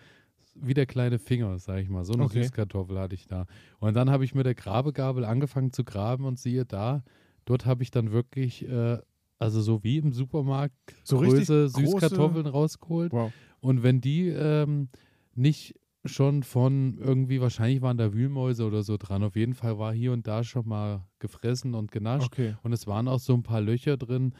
wie 0.60 0.74
der 0.74 0.86
kleine 0.86 1.20
Finger, 1.20 1.58
sag 1.60 1.78
ich 1.78 1.88
mal. 1.88 2.04
So 2.04 2.14
eine 2.14 2.24
Okay. 2.24 2.42
Süßkartoffel 2.42 2.98
hatte 2.98 3.14
ich 3.14 3.26
da. 3.28 3.46
Und 3.78 3.94
dann 3.94 4.10
habe 4.10 4.24
ich 4.24 4.34
mit 4.34 4.44
der 4.44 4.56
Grabegabel 4.56 5.24
angefangen 5.24 5.72
zu 5.72 5.84
graben 5.84 6.24
und 6.24 6.38
siehe 6.40 6.64
da, 6.64 7.04
dort 7.44 7.64
habe 7.64 7.84
ich 7.84 7.92
dann 7.92 8.10
wirklich, 8.10 8.68
äh, 8.68 8.98
also 9.38 9.60
so 9.60 9.84
wie 9.84 9.98
im 9.98 10.12
Supermarkt, 10.12 10.74
So 11.04 11.18
richtig 11.18 11.46
Größe 11.46 11.66
große- 11.66 11.80
Süßkartoffeln 11.92 12.46
rausgeholt. 12.46 13.12
Wow. 13.12 13.32
Und 13.60 13.84
wenn 13.84 14.00
die 14.00 14.28
ähm, 14.30 14.88
nicht 15.36 15.76
schon 16.04 16.42
von 16.42 16.96
irgendwie, 16.98 17.40
wahrscheinlich 17.40 17.82
waren 17.82 17.98
da 17.98 18.12
Wühlmäuse 18.12 18.64
oder 18.64 18.82
so 18.82 18.96
dran, 18.96 19.22
auf 19.22 19.36
jeden 19.36 19.54
Fall 19.54 19.78
war 19.78 19.92
hier 19.92 20.12
und 20.12 20.26
da 20.26 20.44
schon 20.44 20.66
mal 20.66 21.06
gefressen 21.18 21.74
und 21.74 21.92
genascht. 21.92 22.26
Okay. 22.32 22.54
Und 22.62 22.72
es 22.72 22.86
waren 22.86 23.08
auch 23.08 23.18
so 23.18 23.34
ein 23.34 23.42
paar 23.42 23.60
Löcher 23.60 23.96
drin, 23.96 24.32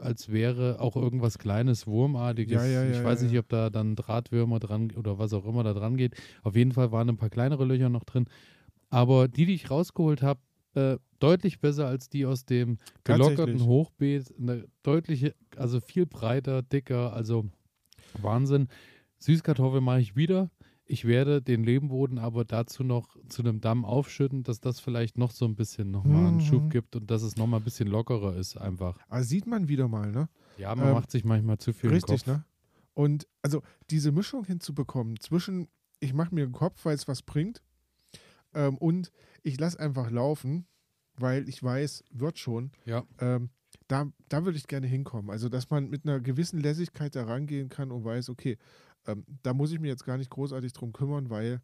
als 0.00 0.30
wäre 0.30 0.80
auch 0.80 0.96
irgendwas 0.96 1.38
Kleines, 1.38 1.86
Wurmartiges. 1.86 2.62
Ja, 2.62 2.82
ja, 2.82 2.90
ich 2.90 2.96
ja, 2.96 3.04
weiß 3.04 3.22
ja, 3.22 3.28
nicht, 3.28 3.38
ob 3.38 3.48
da 3.48 3.70
dann 3.70 3.96
Drahtwürmer 3.96 4.58
dran 4.58 4.90
oder 4.96 5.18
was 5.18 5.32
auch 5.32 5.46
immer 5.46 5.62
da 5.62 5.72
dran 5.72 5.96
geht. 5.96 6.14
Auf 6.42 6.56
jeden 6.56 6.72
Fall 6.72 6.92
waren 6.92 7.08
ein 7.08 7.16
paar 7.16 7.30
kleinere 7.30 7.64
Löcher 7.64 7.88
noch 7.88 8.04
drin. 8.04 8.26
Aber 8.90 9.28
die, 9.28 9.46
die 9.46 9.54
ich 9.54 9.70
rausgeholt 9.70 10.22
habe, 10.22 10.40
äh, 10.74 10.98
deutlich 11.20 11.60
besser 11.60 11.86
als 11.86 12.08
die 12.08 12.26
aus 12.26 12.44
dem 12.44 12.78
gelockerten. 13.04 13.64
Hochbeet. 13.64 14.34
Eine 14.38 14.66
deutliche, 14.82 15.34
also 15.56 15.80
viel 15.80 16.06
breiter, 16.06 16.62
dicker, 16.62 17.12
also 17.12 17.46
Wahnsinn. 18.20 18.68
Süßkartoffel 19.18 19.80
mache 19.80 20.00
ich 20.00 20.16
wieder. 20.16 20.50
Ich 20.86 21.06
werde 21.06 21.40
den 21.40 21.64
Lehmboden 21.64 22.18
aber 22.18 22.44
dazu 22.44 22.84
noch 22.84 23.16
zu 23.28 23.42
einem 23.42 23.60
Damm 23.60 23.84
aufschütten, 23.86 24.42
dass 24.42 24.60
das 24.60 24.80
vielleicht 24.80 25.16
noch 25.16 25.30
so 25.30 25.46
ein 25.46 25.54
bisschen 25.56 25.90
nochmal 25.90 26.26
einen 26.26 26.36
Mhm. 26.36 26.40
Schub 26.40 26.70
gibt 26.70 26.94
und 26.94 27.10
dass 27.10 27.22
es 27.22 27.36
nochmal 27.36 27.60
ein 27.60 27.64
bisschen 27.64 27.88
lockerer 27.88 28.36
ist 28.36 28.56
einfach. 28.58 28.98
Aber 29.08 29.24
sieht 29.24 29.46
man 29.46 29.68
wieder 29.68 29.88
mal, 29.88 30.12
ne? 30.12 30.28
Ja, 30.58 30.74
man 30.74 30.88
Ähm, 30.88 30.92
macht 30.94 31.10
sich 31.10 31.24
manchmal 31.24 31.58
zu 31.58 31.72
viel 31.72 31.88
Richtig, 31.90 32.26
ne? 32.26 32.44
Und 32.92 33.26
also 33.42 33.62
diese 33.90 34.12
Mischung 34.12 34.44
hinzubekommen 34.44 35.18
zwischen, 35.20 35.68
ich 36.00 36.12
mache 36.12 36.34
mir 36.34 36.44
einen 36.44 36.52
Kopf, 36.52 36.84
weil 36.84 36.94
es 36.94 37.08
was 37.08 37.22
bringt, 37.22 37.62
ähm, 38.54 38.76
und 38.78 39.10
ich 39.42 39.58
lasse 39.58 39.80
einfach 39.80 40.10
laufen, 40.10 40.66
weil 41.16 41.48
ich 41.48 41.62
weiß, 41.62 42.04
wird 42.10 42.38
schon. 42.38 42.72
Ja. 42.84 43.04
Ähm, 43.18 43.50
da, 43.88 44.06
da 44.28 44.44
würde 44.44 44.56
ich 44.58 44.66
gerne 44.68 44.86
hinkommen. 44.86 45.30
Also, 45.30 45.48
dass 45.48 45.70
man 45.70 45.88
mit 45.90 46.04
einer 46.04 46.20
gewissen 46.20 46.60
Lässigkeit 46.60 47.16
da 47.16 47.24
rangehen 47.24 47.68
kann 47.68 47.90
und 47.90 48.04
weiß, 48.04 48.28
okay, 48.30 48.56
ähm, 49.06 49.24
da 49.42 49.52
muss 49.54 49.72
ich 49.72 49.80
mir 49.80 49.88
jetzt 49.88 50.04
gar 50.04 50.16
nicht 50.18 50.30
großartig 50.30 50.72
drum 50.72 50.92
kümmern, 50.92 51.30
weil 51.30 51.60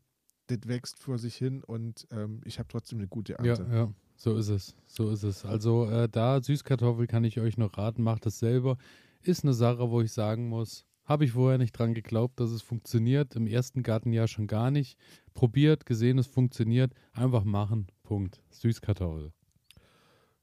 das 0.49 0.59
wächst 0.67 0.99
vor 0.99 1.19
sich 1.19 1.37
hin 1.37 1.63
und 1.63 2.07
ähm, 2.11 2.41
ich 2.45 2.59
habe 2.59 2.69
trotzdem 2.69 2.99
eine 2.99 3.09
gute 3.09 3.35
Ja, 3.35 3.39
Ernte. 3.45 3.67
ja, 3.73 3.89
so 4.17 4.37
ist 4.37 4.49
es. 4.49 4.75
So 4.87 5.11
ist 5.11 5.23
es. 5.23 5.45
Also 5.45 5.87
äh, 5.89 6.09
da 6.09 6.43
Süßkartoffel 6.43 7.07
kann 7.07 7.25
ich 7.25 7.39
euch 7.41 7.57
noch 7.57 7.79
raten, 7.79 8.03
macht 8.03 8.27
es 8.27 8.39
selber. 8.41 8.77
ist 9.23 9.45
eine 9.45 9.55
Sache, 9.55 9.91
wo 9.91 10.01
ich 10.01 10.13
sagen 10.13 10.49
muss, 10.49 10.87
habe 11.05 11.25
ich 11.25 11.33
vorher 11.33 11.59
nicht 11.59 11.73
dran 11.73 11.95
geglaubt, 11.95 12.39
dass 12.41 12.51
es 12.51 12.63
funktioniert. 12.63 13.35
Im 13.37 13.47
ersten 13.47 13.83
Gartenjahr 13.83 14.29
schon 14.29 14.47
gar 14.47 14.71
nicht. 14.71 14.97
Probiert, 15.35 15.85
gesehen, 15.87 16.19
es 16.19 16.27
funktioniert. 16.27 16.93
Einfach 17.13 17.45
machen. 17.45 17.87
Punkt. 18.05 18.41
Süßkartoffel. 18.51 19.33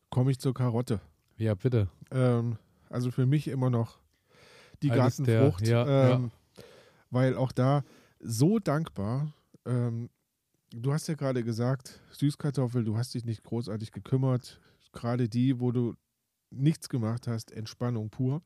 Komme 0.10 0.32
ich 0.32 0.40
zur 0.40 0.54
Karotte. 0.54 1.00
Ja, 1.38 1.54
bitte. 1.54 1.90
Ähm, 2.12 2.58
also 2.90 3.12
für 3.12 3.26
mich 3.26 3.48
immer 3.48 3.70
noch 3.70 4.00
die 4.84 4.92
Eines 4.92 5.18
der- 5.18 5.26
Gartenfrucht, 5.42 5.68
ja, 5.68 6.14
ähm, 6.16 6.32
weil 7.10 7.36
auch 7.36 7.52
da 7.52 7.84
so 8.20 8.60
dankbar. 8.60 9.34
Ähm, 9.66 10.10
du 10.72 10.94
hast 10.94 11.08
ja 11.08 11.16
gerade 11.16 11.44
gesagt, 11.44 12.02
Süßkartoffel, 12.12 12.84
du 12.84 12.98
hast 12.98 13.14
dich 13.14 13.26
nicht 13.26 13.44
großartig 13.44 13.92
gekümmert. 13.92 14.60
Gerade 14.92 15.30
die, 15.30 15.60
wo 15.60 15.72
du 15.72 15.96
nichts 16.50 16.90
gemacht 16.90 17.28
hast, 17.28 17.52
Entspannung 17.52 18.10
pur. 18.10 18.42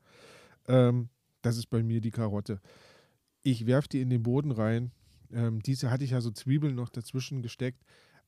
Ähm, 0.68 1.10
das 1.42 1.58
ist 1.58 1.68
bei 1.68 1.84
mir 1.84 2.02
die 2.02 2.12
Karotte. 2.12 2.60
Ich 3.44 3.66
werfe 3.66 3.90
die 3.90 4.02
in 4.02 4.10
den 4.10 4.24
Boden 4.24 4.52
rein. 4.52 4.92
Ähm, 5.32 5.62
diese 5.62 5.90
hatte 5.90 6.04
ich 6.04 6.12
ja 6.12 6.22
so 6.22 6.32
Zwiebeln 6.32 6.76
noch 6.76 6.90
dazwischen 6.90 7.42
gesteckt. 7.42 7.84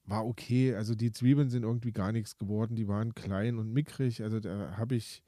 War 0.05 0.25
okay. 0.25 0.75
Also 0.75 0.95
die 0.95 1.11
Zwiebeln 1.11 1.49
sind 1.49 1.63
irgendwie 1.63 1.91
gar 1.91 2.11
nichts 2.11 2.38
geworden. 2.38 2.75
Die 2.75 2.88
waren 2.88 3.13
klein 3.13 3.57
und 3.57 3.71
mickrig. 3.71 4.23
Also 4.23 4.39
da 4.39 4.77
habe 4.77 4.95
ich, 4.95 5.23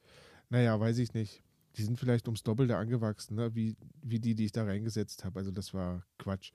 naja, 0.50 0.80
weiß 0.80 0.98
ich 0.98 1.14
nicht. 1.14 1.44
Die 1.76 1.84
sind 1.84 2.00
vielleicht 2.00 2.28
ums 2.28 2.44
Doppelte 2.44 2.78
angewachsen, 2.78 3.36
ne? 3.36 3.54
wie, 3.56 3.76
wie 4.02 4.20
die, 4.20 4.36
die 4.36 4.46
ich 4.46 4.52
da 4.52 4.64
reingesetzt 4.64 5.26
habe. 5.26 5.40
Also 5.40 5.52
das 5.52 5.74
war 5.74 6.06
Quatsch. 6.18 6.52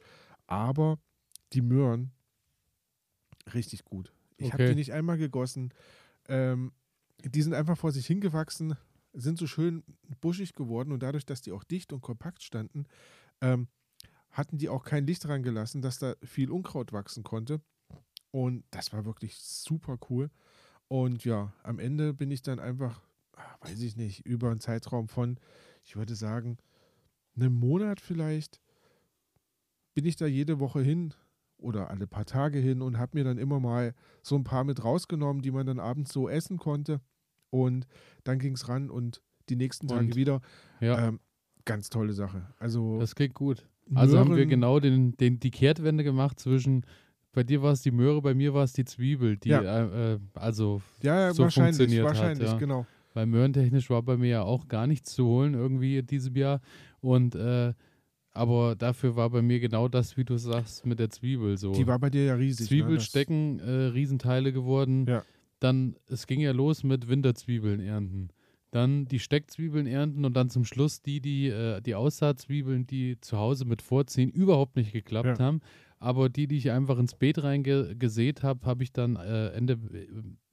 Aber 0.46 0.98
die 1.52 1.60
Möhren, 1.62 2.12
richtig 3.54 3.84
gut. 3.84 4.12
Ich 4.36 4.52
habe 4.52 4.62
Okay. 4.62 4.72
die 4.72 4.76
nicht 4.76 4.92
einmal 4.92 5.18
gegossen. 5.18 5.72
Ähm, 6.28 6.72
die 7.24 7.42
sind 7.42 7.54
einfach 7.54 7.76
vor 7.76 7.92
sich 7.92 8.06
hingewachsen, 8.06 8.76
sind 9.12 9.38
so 9.38 9.46
schön 9.46 9.82
buschig 10.20 10.54
geworden 10.54 10.92
und 10.92 11.02
dadurch, 11.02 11.26
dass 11.26 11.42
die 11.42 11.52
auch 11.52 11.64
dicht 11.64 11.92
und 11.92 12.00
kompakt 12.00 12.42
standen, 12.42 12.86
ähm, 13.40 13.68
hatten 14.30 14.58
die 14.58 14.68
auch 14.68 14.84
kein 14.84 15.06
Licht 15.06 15.24
dran 15.24 15.42
gelassen, 15.42 15.82
dass 15.82 15.98
da 15.98 16.14
viel 16.22 16.50
Unkraut 16.50 16.92
wachsen 16.92 17.24
konnte. 17.24 17.60
Und 18.30 18.64
das 18.70 18.92
war 18.92 19.04
wirklich 19.04 19.36
super 19.38 19.98
cool. 20.08 20.30
Und 20.88 21.24
ja, 21.24 21.52
am 21.62 21.78
Ende 21.78 22.14
bin 22.14 22.30
ich 22.30 22.42
dann 22.42 22.60
einfach, 22.60 23.02
weiß 23.60 23.80
ich 23.82 23.96
nicht, 23.96 24.26
über 24.26 24.50
einen 24.50 24.60
Zeitraum 24.60 25.08
von, 25.08 25.38
ich 25.84 25.96
würde 25.96 26.14
sagen, 26.14 26.58
einem 27.36 27.54
Monat 27.54 28.00
vielleicht, 28.00 28.60
bin 29.94 30.04
ich 30.04 30.16
da 30.16 30.26
jede 30.26 30.60
Woche 30.60 30.80
hin 30.80 31.14
oder 31.58 31.90
alle 31.90 32.06
paar 32.06 32.24
Tage 32.24 32.58
hin 32.58 32.80
und 32.82 32.98
habe 32.98 33.18
mir 33.18 33.24
dann 33.24 33.38
immer 33.38 33.60
mal 33.60 33.94
so 34.22 34.34
ein 34.36 34.44
paar 34.44 34.64
mit 34.64 34.82
rausgenommen, 34.84 35.42
die 35.42 35.50
man 35.50 35.66
dann 35.66 35.78
abends 35.80 36.12
so 36.12 36.28
essen 36.28 36.58
konnte. 36.58 37.00
Und 37.50 37.86
dann 38.24 38.38
ging 38.38 38.54
es 38.54 38.68
ran 38.68 38.90
und 38.90 39.22
die 39.48 39.56
nächsten 39.56 39.88
Tage 39.88 40.06
Und- 40.06 40.16
wieder. 40.16 40.40
Ja, 40.80 41.08
Ähm, 41.08 41.20
ganz 41.64 41.90
tolle 41.90 42.12
Sache. 42.12 42.46
Also 42.58 42.98
das 43.00 43.14
klingt 43.14 43.34
gut. 43.34 43.68
Also 43.94 44.18
haben 44.18 44.30
wir 44.30 44.36
Möhren- 44.36 44.48
genau 44.48 44.78
den, 44.80 45.12
den, 45.16 45.40
die 45.40 45.50
Kehrtwende 45.50 46.04
gemacht 46.04 46.38
zwischen, 46.38 46.86
bei 47.32 47.42
dir 47.42 47.60
war 47.60 47.72
es 47.72 47.82
die 47.82 47.90
Möhre, 47.90 48.22
bei 48.22 48.34
mir 48.34 48.54
war 48.54 48.62
es 48.64 48.72
die 48.72 48.84
Zwiebel, 48.84 49.36
die 49.36 49.48
Ja. 49.48 49.60
äh, 49.62 50.14
äh, 50.14 50.18
also 50.34 50.80
Ja, 51.02 51.20
ja 51.20 51.34
so 51.34 51.42
wahrscheinlich, 51.42 51.76
funktioniert 51.76 52.06
hat, 52.08 52.16
wahrscheinlich, 52.16 52.48
ja. 52.48 52.56
genau. 52.58 52.86
Weil 53.14 53.26
möhrentechnisch 53.26 53.90
war 53.90 54.02
bei 54.02 54.16
mir 54.16 54.28
ja 54.28 54.42
auch 54.42 54.68
gar 54.68 54.86
nichts 54.86 55.12
zu 55.14 55.26
holen 55.26 55.54
irgendwie 55.54 55.98
in 55.98 56.06
diesem 56.06 56.36
Jahr. 56.36 56.60
Und 57.00 57.34
äh, 57.34 57.72
aber 58.32 58.76
dafür 58.76 59.16
war 59.16 59.28
bei 59.30 59.42
mir 59.42 59.58
genau 59.58 59.88
das, 59.88 60.16
wie 60.16 60.24
du 60.24 60.36
sagst, 60.36 60.86
mit 60.86 61.00
der 61.00 61.10
Zwiebel 61.10 61.56
so. 61.58 61.72
Die 61.72 61.86
war 61.86 61.98
bei 61.98 62.10
dir 62.10 62.24
ja 62.26 62.34
riesig. 62.34 62.70
ne? 62.70 62.76
Zwiebelstecken, 62.76 63.58
äh, 63.58 63.70
Riesenteile 63.86 64.52
geworden. 64.52 65.06
Ja. 65.08 65.24
Dann, 65.58 65.96
es 66.06 66.26
ging 66.28 66.40
ja 66.40 66.52
los 66.52 66.84
mit 66.84 67.08
Winterzwiebeln 67.08 67.80
ernten. 67.80 68.28
Dann 68.70 69.06
die 69.06 69.18
Steckzwiebeln 69.18 69.88
ernten 69.88 70.24
und 70.24 70.34
dann 70.34 70.48
zum 70.48 70.64
Schluss 70.64 71.02
die, 71.02 71.20
die, 71.20 71.48
äh, 71.48 71.80
die 71.80 71.96
Aussaatzwiebeln, 71.96 72.86
die 72.86 73.20
zu 73.20 73.36
Hause 73.36 73.64
mit 73.64 73.82
vorziehen, 73.82 74.30
überhaupt 74.30 74.76
nicht 74.76 74.92
geklappt 74.92 75.38
Ja. 75.40 75.44
haben. 75.44 75.60
Aber 75.98 76.28
die, 76.28 76.46
die 76.46 76.56
ich 76.56 76.70
einfach 76.70 76.98
ins 77.00 77.14
Beet 77.16 77.42
reingesät 77.42 78.44
habe, 78.44 78.64
habe 78.64 78.84
ich 78.84 78.92
dann 78.92 79.16
äh, 79.16 79.48
Ende, 79.48 79.76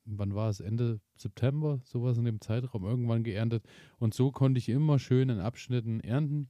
wann 0.08 0.34
war 0.36 0.50
es? 0.50 0.60
Ende 0.60 1.00
September, 1.18 1.80
sowas 1.84 2.18
in 2.18 2.26
dem 2.26 2.42
Zeitraum 2.42 2.86
irgendwann 2.86 3.24
geerntet. 3.24 3.64
Und 4.00 4.14
so 4.14 4.32
konnte 4.32 4.58
ich 4.60 4.70
immer 4.70 5.00
schön 5.00 5.30
in 5.30 5.40
Abschnitten 5.40 6.00
ernten. 6.00 6.48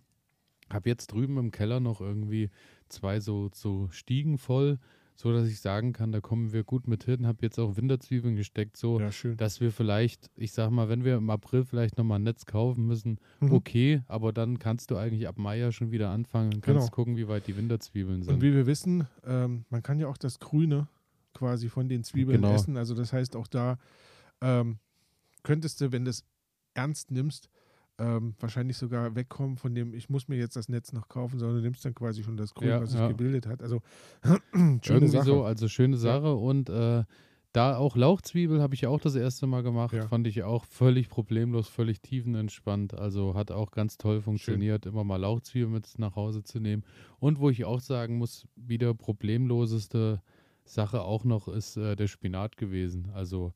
Habe 0.71 0.89
jetzt 0.89 1.07
drüben 1.07 1.37
im 1.37 1.51
Keller 1.51 1.79
noch 1.79 2.01
irgendwie 2.01 2.49
zwei 2.89 3.19
so, 3.19 3.49
so 3.53 3.87
Stiegen 3.89 4.37
voll, 4.37 4.79
so 5.15 5.31
dass 5.31 5.47
ich 5.47 5.61
sagen 5.61 5.93
kann, 5.93 6.11
da 6.11 6.19
kommen 6.21 6.51
wir 6.53 6.63
gut 6.63 6.87
mit 6.87 7.05
hin. 7.05 7.25
Habe 7.25 7.39
jetzt 7.41 7.57
auch 7.57 7.75
Winterzwiebeln 7.77 8.35
gesteckt, 8.35 8.77
so 8.77 8.99
Ja, 8.99 9.09
dass 9.35 9.61
wir 9.61 9.71
vielleicht, 9.71 10.29
ich 10.35 10.51
sag 10.51 10.69
mal, 10.69 10.89
wenn 10.89 11.03
wir 11.05 11.15
im 11.15 11.29
April 11.29 11.63
vielleicht 11.63 11.97
nochmal 11.97 12.19
ein 12.19 12.23
Netz 12.23 12.45
kaufen 12.45 12.85
müssen, 12.85 13.17
Mhm. 13.39 13.53
okay, 13.53 14.01
aber 14.07 14.31
dann 14.33 14.59
kannst 14.59 14.91
du 14.91 14.97
eigentlich 14.97 15.27
ab 15.27 15.39
Mai 15.39 15.57
ja 15.57 15.71
schon 15.71 15.89
wieder 15.91 16.11
anfangen 16.11 16.53
und 16.53 16.61
kannst 16.61 16.87
Genau. 16.87 16.95
gucken, 16.95 17.17
wie 17.17 17.27
weit 17.29 17.47
die 17.47 17.57
Winterzwiebeln 17.57 18.17
Und 18.17 18.23
sind. 18.25 18.41
wie 18.41 18.53
wir 18.53 18.67
wissen, 18.67 19.07
ähm, 19.25 19.63
man 19.69 19.81
kann 19.81 19.99
ja 19.99 20.07
auch 20.07 20.17
das 20.17 20.39
Grüne 20.39 20.87
quasi 21.37 21.69
von 21.69 21.87
den 21.87 22.03
Zwiebeln 22.03 22.41
Genau. 22.41 22.55
essen. 22.55 22.75
Also 22.77 22.95
das 22.95 23.13
heißt 23.13 23.35
auch 23.35 23.47
da 23.47 23.77
ähm, 24.41 24.79
könntest 25.43 25.79
du, 25.81 25.91
wenn 25.91 26.03
du 26.05 26.09
es 26.11 26.23
ernst 26.73 27.11
nimmst, 27.11 27.49
ähm, 27.99 28.35
wahrscheinlich 28.39 28.77
sogar 28.77 29.15
wegkommen 29.15 29.57
von 29.57 29.73
dem, 29.73 29.93
ich 29.93 30.09
muss 30.09 30.27
mir 30.27 30.37
jetzt 30.37 30.55
das 30.55 30.69
Netz 30.69 30.93
noch 30.93 31.07
kaufen, 31.09 31.39
sondern 31.39 31.57
du 31.57 31.63
nimmst 31.63 31.83
dann 31.85 31.95
quasi 31.95 32.23
schon 32.23 32.37
das 32.37 32.53
Grün, 32.53 32.69
Ja, 32.69 32.81
was 32.81 32.91
sich 32.91 32.99
ja. 32.99 33.07
gebildet 33.07 33.47
hat. 33.47 33.61
Also 33.63 33.81
schöne 34.53 34.79
Irgendwie 34.83 35.07
Sache. 35.07 35.25
so, 35.25 35.43
also 35.43 35.67
schöne 35.67 35.97
Sache 35.97 36.35
und 36.35 36.69
äh, 36.69 37.03
da 37.53 37.77
auch 37.77 37.95
Lauchzwiebel 37.95 38.61
habe 38.61 38.75
ich 38.75 38.85
auch 38.85 38.99
das 38.99 39.15
erste 39.15 39.47
Mal 39.47 39.63
gemacht, 39.63 39.93
Ja. 39.95 40.05
fand 40.07 40.27
ich 40.27 40.43
auch 40.43 40.65
völlig 40.65 41.09
problemlos, 41.09 41.67
völlig 41.67 42.01
tiefenentspannt, 42.01 42.93
also 42.93 43.33
hat 43.33 43.49
auch 43.51 43.71
ganz 43.71 43.97
toll 43.97 44.21
funktioniert, 44.21 44.85
immer 44.85 45.03
mal 45.03 45.15
Lauchzwiebel 45.17 45.69
mit 45.69 45.97
nach 45.97 46.15
Hause 46.15 46.43
zu 46.43 46.59
nehmen 46.59 46.83
und 47.19 47.39
wo 47.39 47.49
ich 47.49 47.65
auch 47.65 47.79
sagen 47.79 48.19
muss, 48.19 48.45
wieder 48.55 48.93
problemloseste 48.93 50.21
Sache 50.67 51.01
auch 51.01 51.23
noch 51.23 51.47
ist 51.47 51.77
äh, 51.77 51.95
der 51.95 52.07
Spinat 52.07 52.57
gewesen, 52.57 53.09
also 53.13 53.53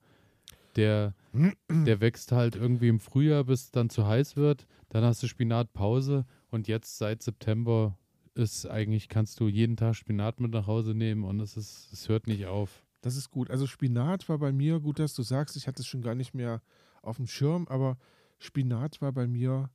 der, 0.75 1.13
der 1.69 2.01
wächst 2.01 2.31
halt 2.31 2.55
irgendwie 2.55 2.87
im 2.87 2.99
Frühjahr, 2.99 3.43
bis 3.43 3.65
es 3.65 3.71
dann 3.71 3.89
zu 3.89 4.07
heiß 4.07 4.35
wird. 4.37 4.67
Dann 4.89 5.03
hast 5.03 5.21
du 5.23 5.27
Spinatpause 5.27 6.25
und 6.49 6.67
jetzt 6.67 6.97
seit 6.97 7.21
September 7.21 7.97
ist 8.33 8.65
eigentlich, 8.65 9.09
kannst 9.09 9.39
du 9.39 9.47
jeden 9.47 9.75
Tag 9.75 9.95
Spinat 9.95 10.39
mit 10.39 10.51
nach 10.51 10.67
Hause 10.67 10.93
nehmen 10.93 11.23
und 11.23 11.39
es 11.39 11.57
ist, 11.57 11.91
es 11.91 12.07
hört 12.07 12.27
nicht 12.27 12.45
auf. 12.45 12.83
Das 13.01 13.15
ist 13.15 13.29
gut. 13.29 13.49
Also 13.49 13.67
Spinat 13.67 14.29
war 14.29 14.37
bei 14.37 14.51
mir, 14.51 14.79
gut, 14.79 14.99
dass 14.99 15.13
du 15.13 15.23
sagst, 15.23 15.57
ich 15.57 15.67
hatte 15.67 15.81
es 15.81 15.87
schon 15.87 16.01
gar 16.01 16.15
nicht 16.15 16.33
mehr 16.33 16.61
auf 17.01 17.17
dem 17.17 17.27
Schirm, 17.27 17.67
aber 17.67 17.97
Spinat 18.37 19.01
war 19.01 19.11
bei 19.11 19.27
mir 19.27 19.69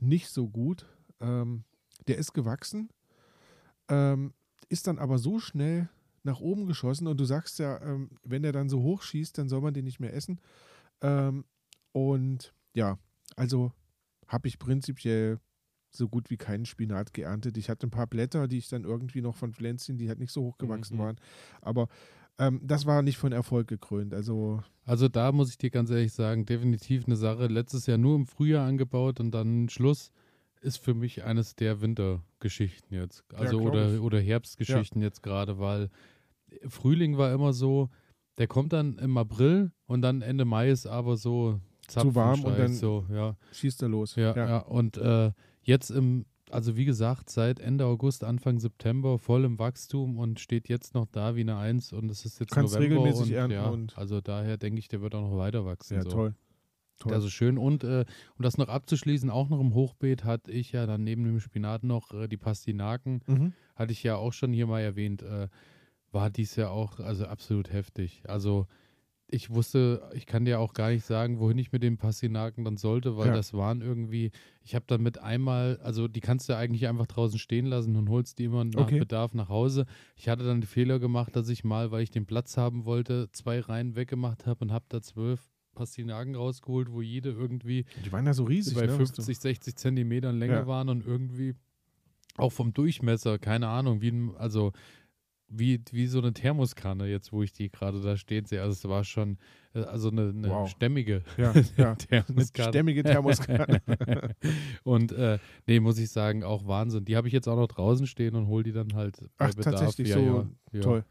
nicht 0.00 0.28
so 0.28 0.48
gut. 0.48 0.86
Ähm, 1.20 1.64
der 2.08 2.18
ist 2.18 2.32
gewachsen, 2.32 2.88
ähm, 3.88 4.32
ist 4.68 4.86
dann 4.86 4.98
aber 4.98 5.18
so 5.18 5.38
schnell 5.38 5.88
nach 6.22 6.40
oben 6.40 6.66
geschossen 6.66 7.06
und 7.06 7.18
du 7.18 7.24
sagst 7.24 7.58
ja, 7.58 7.80
ähm, 7.82 8.10
wenn 8.24 8.44
er 8.44 8.52
dann 8.52 8.68
so 8.68 8.82
hoch 8.82 9.02
schießt, 9.02 9.38
dann 9.38 9.48
soll 9.48 9.60
man 9.60 9.74
den 9.74 9.84
nicht 9.84 10.00
mehr 10.00 10.14
essen. 10.14 10.40
Ähm, 11.02 11.44
und 11.92 12.54
ja, 12.74 12.98
also 13.36 13.72
habe 14.26 14.48
ich 14.48 14.58
prinzipiell 14.58 15.38
so 15.92 16.08
gut 16.08 16.30
wie 16.30 16.36
keinen 16.36 16.66
Spinat 16.66 17.14
geerntet. 17.14 17.56
Ich 17.56 17.68
hatte 17.68 17.86
ein 17.86 17.90
paar 17.90 18.06
Blätter, 18.06 18.46
die 18.48 18.58
ich 18.58 18.68
dann 18.68 18.84
irgendwie 18.84 19.22
noch 19.22 19.36
von 19.36 19.52
Pflänzchen, 19.52 19.98
die 19.98 20.08
halt 20.08 20.20
nicht 20.20 20.32
so 20.32 20.42
hoch 20.42 20.58
gewachsen 20.58 20.96
Mhm. 20.96 21.00
waren. 21.00 21.16
Aber 21.62 21.88
ähm, 22.38 22.60
das 22.62 22.86
war 22.86 23.02
nicht 23.02 23.18
von 23.18 23.32
Erfolg 23.32 23.66
gekrönt. 23.68 24.14
Also 24.14 24.62
Also 24.84 25.08
da 25.08 25.32
muss 25.32 25.50
ich 25.50 25.58
dir 25.58 25.70
ganz 25.70 25.90
ehrlich 25.90 26.12
sagen, 26.12 26.46
definitiv 26.46 27.06
eine 27.06 27.16
Sache. 27.16 27.46
Letztes 27.46 27.86
Jahr 27.86 27.98
nur 27.98 28.14
im 28.16 28.26
Frühjahr 28.26 28.66
angebaut 28.66 29.20
und 29.20 29.32
dann 29.32 29.68
Schluss 29.68 30.12
ist 30.60 30.78
für 30.78 30.94
mich 30.94 31.24
eines 31.24 31.54
der 31.56 31.80
Wintergeschichten 31.80 32.96
jetzt. 32.96 33.24
Also 33.34 33.60
ich. 33.60 33.66
oder, 33.66 34.02
oder 34.02 34.20
Herbstgeschichten 34.20 35.00
jetzt 35.02 35.22
gerade, 35.22 35.58
weil 35.58 35.90
Frühling 36.68 37.16
war 37.18 37.32
immer 37.32 37.52
so, 37.52 37.88
der 38.38 38.46
kommt 38.46 38.72
dann 38.72 38.98
im 38.98 39.16
April 39.16 39.72
und 39.86 40.02
dann 40.02 40.22
Ende 40.22 40.44
Mai 40.44 40.70
ist 40.70 40.86
aber 40.86 41.16
so 41.16 41.60
Zu 41.88 42.14
warm 42.14 42.44
und 42.44 42.58
dann- 42.58 42.72
so, 42.74 43.06
ja. 43.12 43.36
schießt 43.52 43.82
er 43.82 43.88
los. 43.88 44.16
Ja, 44.16 44.34
ja. 44.36 44.58
Und 44.58 44.96
äh, 44.96 45.32
jetzt 45.62 45.90
im, 45.90 46.26
also 46.50 46.76
wie 46.76 46.84
gesagt, 46.84 47.30
seit 47.30 47.60
Ende 47.60 47.84
August, 47.86 48.24
Anfang 48.24 48.58
September 48.58 49.18
voll 49.18 49.44
im 49.44 49.58
Wachstum 49.58 50.18
und 50.18 50.40
steht 50.40 50.68
jetzt 50.68 50.94
noch 50.94 51.06
da 51.06 51.36
wie 51.36 51.40
eine 51.42 51.56
Eins 51.58 51.92
und 51.92 52.10
es 52.10 52.24
ist 52.24 52.40
jetzt 52.40 52.50
Kannst 52.52 52.74
November 52.74 52.96
regelmäßig 52.96 53.28
und, 53.28 53.32
ernten 53.36 53.54
ja, 53.54 53.68
und- 53.68 53.96
also 53.96 54.20
daher 54.20 54.56
denke 54.56 54.78
ich, 54.78 54.88
der 54.88 55.00
wird 55.00 55.14
auch 55.14 55.22
noch 55.22 55.36
weiter 55.36 55.64
wachsen. 55.64 55.94
Ja, 55.96 56.02
so. 56.02 56.10
toll. 56.10 56.34
Toll. 57.00 57.12
Also 57.12 57.28
schön. 57.28 57.58
Und 57.58 57.82
äh, 57.82 58.04
um 58.36 58.42
das 58.42 58.56
noch 58.58 58.68
abzuschließen, 58.68 59.28
auch 59.30 59.48
noch 59.48 59.60
im 59.60 59.74
Hochbeet 59.74 60.24
hatte 60.24 60.52
ich 60.52 60.70
ja 60.72 60.86
dann 60.86 61.02
neben 61.02 61.24
dem 61.24 61.40
Spinat 61.40 61.82
noch 61.82 62.12
äh, 62.12 62.28
die 62.28 62.36
Pastinaken. 62.36 63.22
mhm. 63.26 63.52
Hatte 63.74 63.92
ich 63.92 64.02
ja 64.04 64.16
auch 64.16 64.32
schon 64.32 64.52
hier 64.52 64.66
mal 64.68 64.80
erwähnt. 64.80 65.22
Äh, 65.22 65.48
war 66.12 66.30
dies 66.30 66.56
ja 66.56 66.68
auch 66.70 67.00
also 67.00 67.26
absolut 67.26 67.72
heftig. 67.72 68.22
Also 68.26 68.66
ich 69.32 69.48
wusste, 69.50 70.10
ich 70.12 70.26
kann 70.26 70.44
dir 70.44 70.58
auch 70.58 70.74
gar 70.74 70.90
nicht 70.90 71.04
sagen, 71.04 71.38
wohin 71.38 71.56
ich 71.56 71.70
mit 71.70 71.84
den 71.84 71.98
Pastinaken 71.98 72.64
dann 72.64 72.76
sollte, 72.76 73.16
weil 73.16 73.28
Ja. 73.28 73.32
das 73.32 73.54
waren 73.54 73.80
irgendwie, 73.80 74.32
ich 74.60 74.74
habe 74.74 74.86
dann 74.88 75.02
mit 75.02 75.18
einmal, 75.20 75.78
also 75.84 76.08
die 76.08 76.18
kannst 76.20 76.48
du 76.48 76.56
eigentlich 76.56 76.88
einfach 76.88 77.06
draußen 77.06 77.38
stehen 77.38 77.66
lassen 77.66 77.94
und 77.94 78.10
holst 78.10 78.40
die 78.40 78.44
immer 78.46 78.64
nach 78.64 78.82
Okay. 78.82 78.98
Bedarf 78.98 79.32
nach 79.34 79.48
Hause. 79.48 79.86
Ich 80.16 80.28
hatte 80.28 80.42
dann 80.44 80.60
den 80.62 80.66
Fehler 80.66 80.98
gemacht, 80.98 81.36
dass 81.36 81.48
ich 81.48 81.62
mal, 81.62 81.92
weil 81.92 82.02
ich 82.02 82.10
den 82.10 82.26
Platz 82.26 82.56
haben 82.56 82.84
wollte, 82.86 83.28
zwei 83.30 83.60
Reihen 83.60 83.94
weggemacht 83.94 84.46
habe 84.46 84.64
und 84.64 84.72
habe 84.72 84.86
da 84.88 85.00
zwölf 85.00 85.48
Pastinaken 85.74 86.34
rausgeholt, 86.34 86.90
wo 86.92 87.00
jede 87.02 87.30
irgendwie 87.30 87.84
Die 88.04 88.12
waren 88.12 88.26
ja 88.26 88.34
so 88.34 88.44
riesig. 88.44 88.74
bei 88.74 88.82
ne, 88.86 88.98
was 88.98 89.12
du- 89.12 89.22
50, 89.22 89.38
60 89.38 89.76
Zentimetern 89.76 90.38
Länge 90.38 90.54
Ja. 90.54 90.66
waren 90.66 90.88
und 90.88 91.06
irgendwie 91.06 91.54
auch 92.36 92.50
vom 92.52 92.72
Durchmesser, 92.72 93.38
keine 93.38 93.68
Ahnung, 93.68 94.00
wie 94.00 94.08
ein, 94.10 94.36
also 94.36 94.72
wie, 95.52 95.82
wie 95.90 96.06
so 96.06 96.18
eine 96.20 96.32
Thermoskanne 96.32 97.06
jetzt, 97.08 97.32
wo 97.32 97.42
ich 97.42 97.52
die 97.52 97.70
gerade 97.70 98.00
da 98.00 98.16
stehen 98.16 98.44
sehe. 98.44 98.62
Also 98.62 98.72
es 98.72 98.88
war 98.88 99.02
schon, 99.02 99.36
äh, 99.74 99.80
also 99.80 100.08
eine, 100.10 100.28
eine 100.28 100.48
Wow. 100.48 100.68
stämmige 100.68 101.22
Ja, 101.36 101.52
ja. 101.76 101.88
Eine 101.88 101.96
Thermoskanne. 101.96 102.68
stämmige 102.68 103.02
Thermoskanne. 103.02 103.80
und 104.84 105.10
äh, 105.12 105.38
nee, 105.66 105.80
muss 105.80 105.98
ich 105.98 106.10
sagen, 106.10 106.44
auch 106.44 106.66
Wahnsinn. 106.68 107.04
Die 107.04 107.16
habe 107.16 107.26
ich 107.26 107.34
jetzt 107.34 107.48
auch 107.48 107.56
noch 107.56 107.66
draußen 107.66 108.06
stehen 108.06 108.36
und 108.36 108.46
hole 108.46 108.62
die 108.62 108.72
dann 108.72 108.94
halt 108.94 109.18
bei 109.38 109.46
Ach, 109.46 109.54
Bedarf. 109.54 109.74
tatsächlich 109.74 110.08
ja, 110.10 110.14
so 110.16 110.46
ja, 110.72 110.80
Toll. 110.80 111.04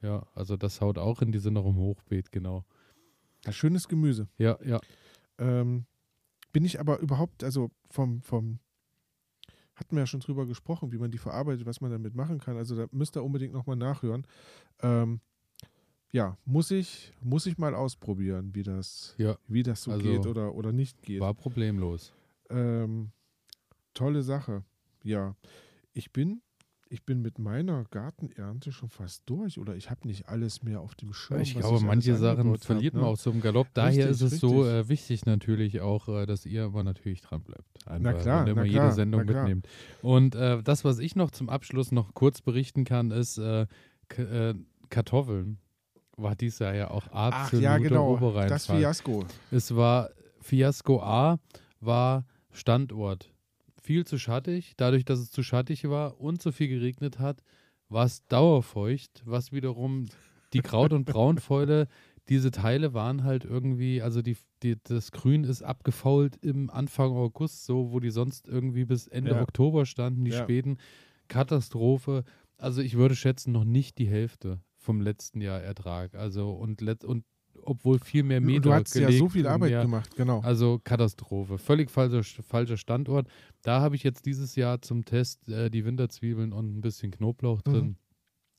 Ja, 0.00 0.26
also 0.34 0.56
das 0.56 0.80
haut 0.80 0.96
auch 0.98 1.20
in 1.22 1.30
die 1.30 1.38
im 1.66 1.76
Hochbeet, 1.76 2.32
genau. 2.32 2.64
Ja, 3.44 3.52
schönes 3.52 3.88
Gemüse. 3.88 4.28
Ja, 4.38 4.58
ja. 4.64 4.80
Ähm, 5.38 5.86
bin 6.52 6.64
ich 6.64 6.78
aber 6.80 6.98
überhaupt, 7.00 7.42
also 7.42 7.70
vom, 7.90 8.22
vom, 8.22 8.58
hatten 9.74 9.96
wir 9.96 10.00
ja 10.02 10.06
schon 10.06 10.20
drüber 10.20 10.46
gesprochen, 10.46 10.92
wie 10.92 10.98
man 10.98 11.10
die 11.10 11.18
verarbeitet, 11.18 11.66
was 11.66 11.80
man 11.80 11.90
damit 11.90 12.14
machen 12.14 12.38
kann. 12.38 12.56
Also 12.56 12.76
da 12.76 12.86
müsst 12.92 13.16
ihr 13.16 13.24
unbedingt 13.24 13.52
nochmal 13.54 13.76
nachhören. 13.76 14.26
Ähm, 14.80 15.20
ja, 16.12 16.36
muss 16.44 16.70
ich, 16.70 17.12
muss 17.22 17.46
ich 17.46 17.56
mal 17.56 17.74
ausprobieren, 17.74 18.54
wie 18.54 18.62
das, 18.62 19.14
Ja. 19.16 19.38
wie 19.48 19.62
das 19.62 19.82
so 19.82 19.92
Also, 19.92 20.02
geht 20.02 20.26
oder, 20.26 20.54
oder 20.54 20.70
nicht 20.72 21.02
geht. 21.02 21.20
War 21.20 21.32
problemlos. 21.34 22.12
Ähm, 22.50 23.12
tolle 23.94 24.22
Sache. 24.22 24.62
Ja, 25.02 25.34
ich 25.94 26.12
bin, 26.12 26.42
ich 26.92 27.06
bin 27.06 27.22
mit 27.22 27.38
meiner 27.38 27.84
Gartenernte 27.84 28.70
schon 28.70 28.90
fast 28.90 29.22
durch 29.24 29.58
oder 29.58 29.74
ich 29.74 29.88
habe 29.88 30.06
nicht 30.06 30.28
alles 30.28 30.62
mehr 30.62 30.82
auf 30.82 30.94
dem 30.94 31.14
Schirm. 31.14 31.40
Ich 31.40 31.54
glaube, 31.54 31.68
alles 31.68 31.82
manche 31.82 32.16
Sachen 32.16 32.58
verliert 32.58 32.92
man 32.92 33.04
ne? 33.04 33.08
auch 33.08 33.16
so 33.16 33.30
im 33.30 33.40
Galopp. 33.40 33.68
Daher 33.72 34.10
Richtig, 34.10 34.26
ist 34.26 34.32
es 34.34 34.40
so 34.40 34.60
richtig. 34.60 34.74
äh, 34.74 34.88
wichtig 34.90 35.26
natürlich 35.26 35.80
auch, 35.80 36.08
äh, 36.08 36.26
dass 36.26 36.44
ihr 36.44 36.64
aber 36.64 36.84
natürlich 36.84 37.22
dran 37.22 37.42
bleibt. 37.42 37.64
Einfach, 37.86 38.20
klar, 38.20 38.46
immer 38.46 38.60
na 38.60 38.64
jede 38.64 38.76
klar, 38.76 38.92
Sendung 38.92 39.22
na 39.24 39.32
mitnehmt. 39.32 39.68
Und 40.02 40.34
äh, 40.34 40.62
das, 40.62 40.84
was 40.84 40.98
ich 40.98 41.16
noch 41.16 41.30
zum 41.30 41.48
Abschluss 41.48 41.92
noch 41.92 42.12
kurz 42.12 42.42
berichten 42.42 42.84
kann, 42.84 43.10
ist 43.10 43.38
äh, 43.38 43.62
äh, 44.18 44.54
Kartoffeln. 44.90 45.58
War 46.18 46.36
dies 46.36 46.58
Jahr 46.58 46.74
ja 46.74 46.90
auch 46.90 47.06
Ach 47.10 47.32
absoluter 47.32 47.64
ja, 47.64 47.78
genau. 47.78 48.32
Das. 48.48 48.66
Fiasko. 48.66 49.24
Es 49.50 49.74
war 49.74 50.10
Fiasko 50.40 51.00
A, 51.02 51.38
war 51.80 52.26
Standort. 52.50 53.31
Viel 53.82 54.06
zu 54.06 54.16
schattig. 54.18 54.74
Dadurch, 54.76 55.04
dass 55.04 55.18
es 55.18 55.30
zu 55.32 55.42
schattig 55.42 55.88
war 55.88 56.20
und 56.20 56.40
so 56.40 56.52
viel 56.52 56.68
geregnet 56.68 57.18
hat, 57.18 57.42
war 57.88 58.06
es 58.06 58.24
dauerfeucht, 58.28 59.22
was 59.24 59.50
wiederum 59.50 60.06
die 60.52 60.60
Kraut- 60.60 60.92
und 60.92 61.04
Braunfäule, 61.04 61.88
diese 62.28 62.52
Teile 62.52 62.94
waren 62.94 63.24
halt 63.24 63.44
irgendwie, 63.44 64.00
also 64.00 64.22
die, 64.22 64.36
die, 64.62 64.76
das 64.84 65.10
Grün 65.10 65.42
ist 65.42 65.62
abgefault 65.62 66.36
im 66.44 66.70
Anfang 66.70 67.10
August, 67.10 67.64
so 67.66 67.90
wo 67.90 67.98
die 67.98 68.10
sonst 68.10 68.46
irgendwie 68.48 68.84
bis 68.84 69.08
Ende 69.08 69.32
Ja. 69.32 69.42
Oktober 69.42 69.84
standen, 69.84 70.24
die 70.24 70.30
Ja. 70.30 70.44
Späten. 70.44 70.76
Katastrophe. 71.26 72.22
Also 72.58 72.80
ich 72.82 72.94
würde 72.96 73.16
schätzen, 73.16 73.50
noch 73.52 73.64
nicht 73.64 73.98
die 73.98 74.06
Hälfte 74.08 74.60
vom 74.76 75.00
letzten 75.00 75.40
Jahr 75.40 75.60
Ertrag. 75.60 76.14
Also 76.14 76.52
und, 76.52 76.80
let, 76.80 77.04
und 77.04 77.24
obwohl 77.64 77.98
viel 77.98 78.22
mehr 78.22 78.40
Meter 78.40 78.60
Du 78.60 78.72
hast 78.72 78.94
ja 78.94 79.10
so 79.12 79.28
viel 79.28 79.46
Arbeit 79.46 79.70
mehr, 79.70 79.82
gemacht, 79.82 80.14
genau. 80.16 80.40
also 80.40 80.80
Katastrophe. 80.82 81.58
Völlig 81.58 81.90
falscher, 81.90 82.22
falscher 82.42 82.76
Standort. 82.76 83.28
Da 83.62 83.80
habe 83.80 83.96
ich 83.96 84.02
jetzt 84.02 84.26
dieses 84.26 84.56
Jahr 84.56 84.82
zum 84.82 85.04
Test 85.04 85.48
äh, 85.48 85.70
die 85.70 85.84
Winterzwiebeln 85.84 86.52
und 86.52 86.76
ein 86.76 86.80
bisschen 86.80 87.10
Knoblauch 87.10 87.60
Mhm. 87.66 87.72
drin, 87.72 87.96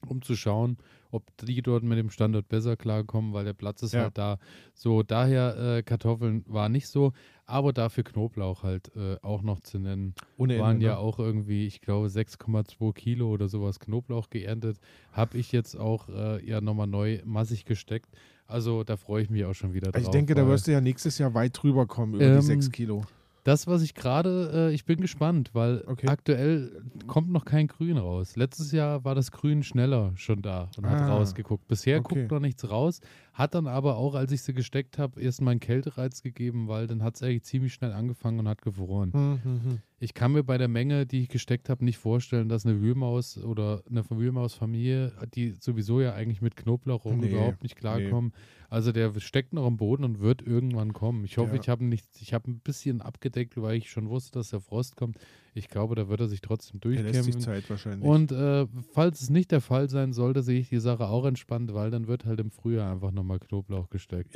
um 0.08 0.22
zu 0.22 0.36
schauen, 0.36 0.78
ob 1.12 1.24
die 1.38 1.62
dort 1.62 1.84
mit 1.84 1.98
dem 1.98 2.10
Standort 2.10 2.50
besser 2.50 2.76
klarkommen, 2.76 3.32
weil 3.34 3.46
der 3.46 3.54
Platz 3.54 3.84
ist 3.84 3.94
Ja. 3.94 4.02
halt 4.04 4.18
da. 4.18 4.38
So, 4.74 5.02
daher 5.04 5.78
äh, 5.78 5.84
Kartoffeln 5.84 6.44
war 6.48 6.68
nicht 6.70 6.88
so, 6.88 7.14
aber 7.46 7.72
dafür 7.72 8.04
Knoblauch 8.04 8.64
halt 8.64 8.92
äh, 8.96 9.16
auch 9.22 9.44
noch 9.44 9.60
zu 9.62 9.80
nennen. 9.80 10.14
Ohne 10.38 10.60
Waren 10.60 10.76
Ende, 10.78 10.86
ja 10.88 10.92
ne? 10.94 10.98
auch 10.98 11.20
irgendwie, 11.20 11.66
ich 11.68 11.80
glaube, 11.82 12.08
6,2 12.08 12.94
Kilo 12.94 13.30
oder 13.32 13.48
sowas 13.48 13.80
Knoblauch 13.80 14.30
geerntet. 14.30 14.78
Habe 15.12 15.38
ich 15.38 15.52
jetzt 15.52 15.76
auch 15.78 16.10
äh, 16.10 16.46
ja 16.46 16.60
nochmal 16.62 16.88
neu 16.88 17.22
massig 17.26 17.64
gesteckt. 17.66 18.10
Also 18.48 18.84
da 18.84 18.98
freue 18.98 19.24
ich 19.24 19.30
mich 19.30 19.46
auch 19.46 19.54
schon 19.54 19.74
wieder 19.74 19.88
drauf. 19.88 19.96
Also 19.96 20.08
ich 20.08 20.12
denke, 20.12 20.36
da 20.36 20.46
wirst 20.48 20.68
du 20.68 20.72
ja 20.72 20.82
nächstes 20.82 21.18
Jahr 21.18 21.34
weit 21.34 21.58
drüber 21.62 21.86
kommen 21.88 22.16
über 22.16 22.24
Ähm, 22.26 22.40
die 22.40 22.46
6 22.46 22.72
Kilo. 22.72 23.02
Das, 23.46 23.68
was 23.68 23.82
ich 23.82 23.94
gerade, 23.94 24.70
äh, 24.70 24.74
ich 24.74 24.86
bin 24.86 25.02
gespannt, 25.02 25.50
weil 25.52 25.84
Okay. 25.86 26.08
aktuell 26.08 26.82
kommt 27.08 27.30
noch 27.30 27.44
kein 27.44 27.68
Grün 27.68 27.98
raus. 27.98 28.38
Letztes 28.38 28.72
Jahr 28.72 29.04
war 29.04 29.16
das 29.16 29.32
Grün 29.34 29.64
schneller 29.64 30.14
schon 30.16 30.42
da 30.42 30.70
und 30.78 30.86
hat 30.90 31.02
Ah, 31.02 31.08
rausgeguckt. 31.08 31.68
Bisher 31.68 32.00
okay. 32.00 32.22
guckt 32.22 32.32
noch 32.32 32.40
nichts 32.40 32.70
raus, 32.70 33.02
hat 33.34 33.54
dann 33.54 33.68
aber 33.68 33.98
auch, 33.98 34.16
als 34.16 34.32
ich 34.32 34.44
sie 34.44 34.54
gesteckt 34.54 34.98
habe, 34.98 35.20
erst 35.20 35.42
mal 35.42 35.52
einen 35.52 35.60
Kältereiz 35.60 36.22
gegeben, 36.24 36.70
weil 36.70 36.88
dann 36.88 37.04
hat 37.04 37.16
es 37.16 37.24
eigentlich 37.24 37.44
ziemlich 37.44 37.74
schnell 37.74 37.92
angefangen 37.92 38.40
und 38.40 38.48
hat 38.48 38.62
gefroren. 38.62 39.12
Hm, 39.12 39.40
hm, 39.44 39.62
hm. 39.64 39.80
Ich 40.04 40.14
kann 40.14 40.34
mir 40.34 40.44
bei 40.44 40.58
der 40.58 40.68
Menge, 40.68 41.06
die 41.06 41.22
ich 41.22 41.30
gesteckt 41.30 41.70
habe, 41.70 41.86
nicht 41.86 41.98
vorstellen, 41.98 42.50
dass 42.50 42.66
eine 42.66 42.82
Wühlmaus 42.82 43.38
oder 43.38 43.84
eine 43.90 44.04
Wühlmausfamilie, 44.10 45.14
die 45.34 45.52
sowieso 45.52 46.02
ja 46.02 46.14
eigentlich 46.14 46.42
mit 46.42 46.58
Knoblauch 46.58 47.06
auch 47.06 47.16
Nee, 47.16 47.30
überhaupt 47.30 47.64
nicht 47.64 47.78
klarkommen, 47.78 48.34
also 48.70 48.92
der 48.92 49.18
steckt 49.22 49.54
noch 49.54 49.66
am 49.66 49.78
Boden 49.78 50.04
und 50.04 50.20
wird 50.20 50.42
irgendwann 50.42 50.92
kommen. 50.92 51.24
Ich 51.24 51.38
hoffe, 51.38 51.56
Ja. 51.56 51.62
ich 51.62 51.70
habe 51.70 51.86
nicht, 51.86 52.06
ich 52.20 52.34
habe 52.34 52.52
ein 52.52 52.60
bisschen 52.60 53.02
abgedeckt, 53.02 53.56
weil 53.62 53.78
ich 53.78 53.90
schon 53.90 54.10
wusste, 54.10 54.40
dass 54.40 54.50
der 54.50 54.60
Frost 54.60 54.98
kommt. 54.98 55.18
Ich 55.54 55.70
glaube, 55.70 55.96
da 55.96 56.10
wird 56.10 56.20
er 56.20 56.28
sich 56.28 56.42
trotzdem 56.42 56.82
Er 56.84 56.90
lässt 57.04 57.24
sich 57.24 57.36
durchkämpfen. 57.36 57.42
Zeit 57.42 57.70
wahrscheinlich. 57.70 58.10
Und 58.10 58.34
äh, 58.34 58.68
falls 58.92 59.22
es 59.22 59.30
nicht 59.30 59.52
der 59.52 59.62
Fall 59.62 59.90
sein 59.90 60.12
sollte, 60.12 60.44
sehe 60.44 60.60
ich 60.60 60.68
die 60.68 60.80
Sache 60.82 61.08
auch 61.08 61.24
entspannt, 61.26 61.74
weil 61.74 61.92
dann 61.92 62.08
wird 62.08 62.26
halt 62.26 62.42
im 62.42 62.52
Frühjahr 62.52 62.92
einfach 62.92 63.12
nochmal 63.12 63.40
Knoblauch 63.40 63.90
gesteckt. 63.90 64.34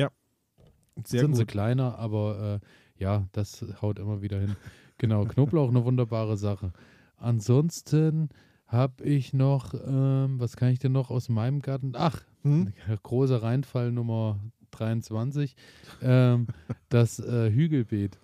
Sehr 1.03 1.19
sind 1.21 1.35
sie 1.35 1.41
gut. 1.43 1.49
kleiner, 1.51 1.99
aber 1.99 2.61
äh, 2.63 3.03
ja, 3.03 3.27
das 3.33 3.65
haut 3.81 3.99
immer 3.99 4.21
wieder 4.21 4.39
hin. 4.39 4.55
Genau, 4.97 5.25
Knoblauch 5.25 5.69
eine 5.69 5.85
wunderbare 5.85 6.37
Sache. 6.37 6.71
Ansonsten 7.17 8.29
habe 8.67 9.03
ich 9.05 9.33
noch, 9.33 9.73
ähm, 9.73 10.39
was 10.39 10.55
kann 10.55 10.69
ich 10.71 10.79
denn 10.79 10.91
noch 10.91 11.09
aus 11.09 11.29
meinem 11.29 11.61
Garten? 11.61 11.93
Ach, 11.95 12.21
Hm? 12.43 12.71
großer 13.03 13.41
Reinfall 13.41 13.91
Nummer 13.91 14.39
23. 14.71 15.55
ähm, 16.01 16.47
das 16.89 17.19
äh, 17.19 17.51
Hügelbeet 17.51 18.19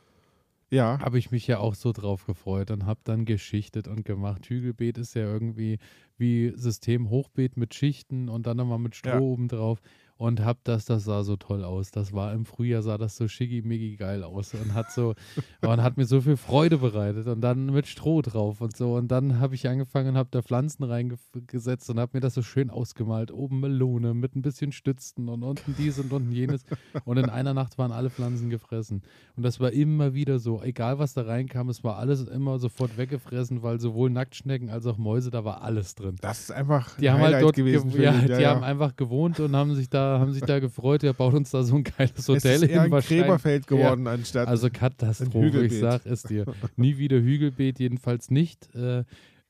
Ja, 0.72 1.00
habe 1.00 1.18
ich 1.20 1.32
mich 1.32 1.48
ja 1.48 1.60
auch 1.60 1.76
so 1.76 1.92
drauf 1.92 2.26
gefreut 2.26 2.72
und 2.72 2.86
habe 2.86 3.00
dann 3.04 3.26
geschichtet 3.26 3.88
und 3.88 4.06
gemacht. 4.06 4.46
Hügelbeet 4.48 4.98
ist 4.98 5.16
ja 5.16 5.24
irgendwie 5.24 5.80
wie 6.18 6.54
System 6.56 7.10
Hochbeet 7.10 7.58
mit 7.58 7.74
Schichten 7.74 8.30
und 8.30 8.46
dann 8.48 8.58
nochmal 8.58 8.80
mit 8.80 8.96
Stroh 8.96 9.10
Ja. 9.10 9.20
oben 9.20 9.48
drauf 9.48 9.82
und 10.18 10.44
hab 10.46 10.64
das, 10.64 10.86
das 10.86 11.04
sah 11.06 11.24
so 11.24 11.36
toll 11.36 11.64
aus. 11.64 11.92
Das 11.92 12.14
war 12.14 12.34
im 12.34 12.46
Frühjahr, 12.46 12.82
sah 12.82 12.98
das 12.98 13.18
so 13.18 13.28
schickimicki 13.28 13.96
geil 13.98 14.24
aus 14.24 14.54
und 14.54 14.74
hat 14.74 14.92
so, 14.92 15.16
und 15.62 15.82
hat 15.84 15.98
mir 15.98 16.06
so 16.06 16.22
viel 16.22 16.38
Freude 16.38 16.78
bereitet 16.78 17.28
und 17.28 17.42
dann 17.42 17.66
mit 17.68 17.88
Stroh 17.88 18.22
drauf 18.22 18.62
und 18.62 18.76
so 18.78 18.96
und 18.96 19.10
dann 19.10 19.40
habe 19.40 19.56
ich 19.56 19.68
angefangen 19.68 20.10
und 20.10 20.18
habe 20.18 20.30
da 20.32 20.42
Pflanzen 20.42 20.84
reingesetzt 20.84 21.90
und 21.90 22.00
habe 22.00 22.12
mir 22.14 22.22
das 22.22 22.34
so 22.36 22.42
schön 22.42 22.70
ausgemalt. 22.70 23.32
Oben 23.32 23.60
Melone 23.60 24.14
mit 24.14 24.36
ein 24.36 24.42
bisschen 24.42 24.72
Stützen 24.72 25.30
und 25.30 25.44
unten 25.44 25.76
dies 25.78 26.00
und 26.00 26.12
unten 26.14 26.32
jenes 26.32 26.64
und 27.06 27.18
in 27.18 27.30
einer 27.30 27.54
Nacht 27.54 27.78
waren 27.78 27.92
alle 27.92 28.10
Pflanzen 28.10 28.50
gefressen. 28.50 29.02
Und 29.36 29.44
das 29.44 29.60
war 29.60 29.72
immer 29.72 30.14
wieder 30.14 30.40
so, 30.40 30.62
egal 30.62 31.00
was 31.00 31.14
da 31.14 31.24
reinkam, 31.24 31.70
es 31.70 31.84
war 31.84 31.98
alles 31.98 32.22
immer 32.28 32.60
sofort 32.60 32.98
weggefressen, 32.98 33.64
weil 33.64 33.80
sowohl 33.80 34.10
Nacktschnecken 34.10 34.70
als 34.70 34.86
auch 34.86 34.98
Mäuse, 34.98 35.32
da 35.32 35.44
war 35.44 35.62
alles 35.64 35.96
drin. 35.96 36.16
das 36.22 36.42
ist 36.42 36.52
einfach 36.52 36.96
Die 36.98 37.10
ein 37.10 37.16
haben 37.16 37.22
halt 37.22 37.36
Highlight 37.36 37.44
dort 37.44 37.56
gewesen. 37.56 37.92
ja, 38.02 38.12
die 38.22 38.46
haben 38.46 38.64
einfach 38.64 38.96
gewohnt 38.96 39.40
und 39.40 39.56
haben 39.56 39.74
sich 39.76 39.90
da, 39.90 40.03
haben 40.20 40.32
sich 40.34 40.44
da 40.44 40.60
gefreut, 40.60 41.02
der 41.04 41.14
baut 41.14 41.34
uns 41.34 41.52
da 41.52 41.64
so 41.64 41.76
ein 41.76 41.84
geiles 41.84 42.18
es 42.20 42.28
Hotel 42.28 42.64
ist 42.64 42.70
eher 42.70 42.84
hin. 42.84 42.94
ein. 42.94 43.02
Gräberfeld 43.02 43.68
geworden 43.68 44.08
anstatt. 44.08 44.48
Also 44.48 44.70
Katastrophe, 44.70 45.66
ich 45.66 45.80
sag 45.80 46.06
es 46.06 46.24
dir. 46.24 46.46
Nie 46.76 46.98
wieder 46.98 47.18
Hügelbeet, 47.22 47.80
jedenfalls 47.80 48.30
nicht 48.32 48.74
äh, 48.76 49.04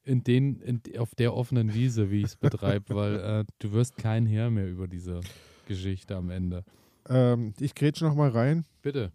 in 0.03 0.23
den, 0.23 0.59
in, 0.61 0.81
auf 0.97 1.15
der 1.15 1.33
offenen 1.33 1.73
Wiese, 1.73 2.11
wie 2.11 2.19
ich 2.19 2.25
es 2.25 2.35
betreibe, 2.35 2.93
weil 2.95 3.15
äh, 3.19 3.45
du 3.59 3.71
wirst 3.71 3.97
kein 3.97 4.25
Herr 4.25 4.49
mehr 4.49 4.69
über 4.69 4.87
diese 4.87 5.21
Geschichte 5.67 6.15
am 6.15 6.29
Ende. 6.29 6.63
ähm, 7.09 7.53
ich 7.59 7.73
grätsche 7.75 8.05
noch 8.05 8.15
mal 8.15 8.29
rein. 8.29 8.65
Bitte. 8.81 9.11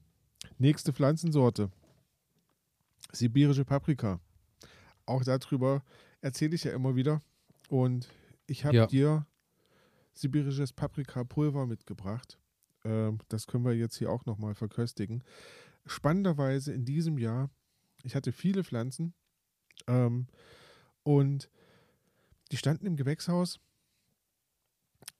Nächste 0.58 0.92
Pflanzensorte. 0.92 1.70
Sibirische 3.12 3.64
Paprika. 3.64 4.20
Auch 5.06 5.24
darüber 5.24 5.82
erzähle 6.20 6.54
ich 6.54 6.64
ja 6.64 6.72
immer 6.72 6.96
wieder. 6.96 7.22
Und 7.68 8.08
ich 8.46 8.64
habe 8.64 8.76
Ja. 8.76 8.86
dir 8.86 9.26
sibirisches 10.20 10.72
Paprikapulver 10.72 11.66
mitgebracht. 11.66 12.38
Ähm, 12.84 13.18
das 13.28 13.46
können 13.46 13.64
wir 13.64 13.74
jetzt 13.74 13.96
hier 13.96 14.10
auch 14.10 14.26
nochmal 14.26 14.54
verköstigen. 14.54 15.22
Spannenderweise 15.86 16.72
in 16.72 16.84
diesem 16.84 17.18
Jahr, 17.18 17.50
ich 18.02 18.14
hatte 18.14 18.32
viele 18.32 18.64
Pflanzen 18.64 19.14
ähm, 19.86 20.26
und 21.02 21.50
die 22.50 22.56
standen 22.56 22.86
im 22.86 22.96
Gewächshaus. 22.96 23.60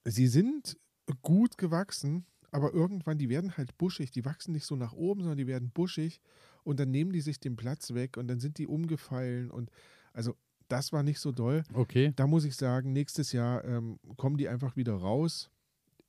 Sie 0.05 0.27
sind 0.27 0.79
gut 1.23 1.59
gewachsen, 1.59 2.27
aber 2.51 2.73
irgendwann, 2.73 3.19
die 3.19 3.29
werden 3.29 3.57
halt 3.57 3.77
buschig. 3.79 4.11
Die 4.11 4.25
wachsen 4.25 4.53
nicht 4.53 4.65
so 4.65 4.77
nach 4.77 4.93
oben, 4.93 5.21
sondern 5.21 5.39
die 5.39 5.47
werden 5.47 5.71
buschig 5.71 6.21
und 6.65 6.81
dann 6.81 6.91
nehmen 6.91 7.13
die 7.13 7.21
sich 7.21 7.41
den 7.41 7.57
Platz 7.57 7.95
weg 7.95 8.17
und 8.17 8.29
dann 8.29 8.41
sind 8.41 8.59
die 8.59 8.67
umgefallen 8.67 9.51
und 9.51 9.71
also 10.13 10.35
das 10.69 10.93
war 10.93 11.03
nicht 11.03 11.19
so 11.19 11.33
doll. 11.33 11.65
Okay. 11.73 12.13
Da 12.17 12.27
muss 12.27 12.45
ich 12.45 12.57
sagen, 12.57 12.93
nächstes 12.93 13.33
Jahr 13.33 13.65
ähm, 13.65 13.99
kommen 14.17 14.37
die 14.37 14.49
einfach 14.49 14.77
wieder 14.77 14.95
raus 14.95 15.51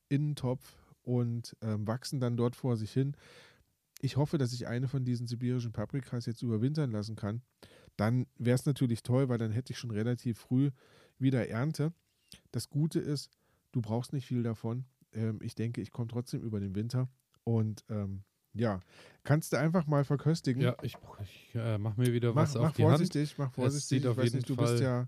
in 0.10 0.30
den 0.30 0.36
Topf 0.36 0.78
und 1.04 1.56
ähm, 1.62 1.88
wachsen 1.88 2.20
dann 2.20 2.38
dort 2.38 2.56
vor 2.56 2.78
sich 2.78 2.92
hin. 2.92 3.16
Ich 4.02 4.18
hoffe, 4.18 4.38
dass 4.38 4.54
ich 4.54 4.68
eine 4.68 4.88
von 4.88 5.04
diesen 5.04 5.28
sibirischen 5.28 5.72
Paprikas 5.72 6.26
jetzt 6.26 6.42
überwintern 6.42 6.92
lassen 6.92 7.16
kann. 7.16 7.42
Dann 7.98 8.28
wäre 8.38 8.56
es 8.56 8.66
natürlich 8.66 9.04
toll, 9.04 9.28
weil 9.28 9.38
dann 9.38 9.52
hätte 9.52 9.74
ich 9.74 9.80
schon 9.80 9.92
relativ 9.92 10.40
früh 10.40 10.72
wieder 11.18 11.50
Ernte. 11.50 11.94
Das 12.52 12.70
Gute 12.70 13.00
ist, 13.00 13.30
du 13.72 13.82
brauchst 13.82 14.14
nicht 14.14 14.26
viel 14.26 14.44
davon. 14.44 14.86
Ähm, 15.12 15.40
ich 15.42 15.56
denke, 15.56 15.82
ich 15.82 15.92
komme 15.92 16.08
trotzdem 16.08 16.42
über 16.42 16.60
den 16.60 16.76
Winter. 16.76 17.10
Und 17.44 17.84
ähm, 17.90 18.24
ja, 18.54 18.80
kannst 19.24 19.54
du 19.54 19.58
einfach 19.58 19.88
mal 19.88 20.04
verköstigen. 20.04 20.62
Ja, 20.62 20.76
ich, 20.82 20.96
ich 21.24 21.56
äh, 21.56 21.78
mache 21.78 22.00
mir 22.00 22.14
wieder 22.14 22.30
mach, 22.34 22.44
was 22.44 22.56
mach 22.56 22.70
auf 22.70 22.76
die 22.76 22.84
Hand. 22.84 22.92
vorsichtig, 22.98 23.38
mach 23.38 23.52
vorsichtig. 23.52 24.04
jeden 24.04 24.36
nicht, 24.36 24.50
du 24.50 24.56
Fall- 24.56 24.66
bist 24.72 24.82
ja, 24.84 25.08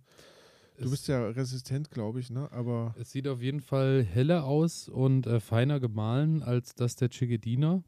du 0.78 0.90
bist 0.90 1.08
ja 1.08 1.28
resistent, 1.28 1.92
glaube 1.92 2.20
ich, 2.20 2.30
ne? 2.30 2.52
Aber 2.52 2.96
Es 2.98 3.12
sieht 3.12 3.28
auf 3.28 3.42
jeden 3.42 3.62
Fall 3.62 4.04
heller 4.04 4.46
aus 4.46 4.88
und 4.90 5.28
äh, 5.28 5.40
feiner 5.40 5.80
gemahlen 5.80 6.44
als 6.44 6.76
das 6.76 6.96
der 6.96 7.10
Chigedina. 7.10 7.84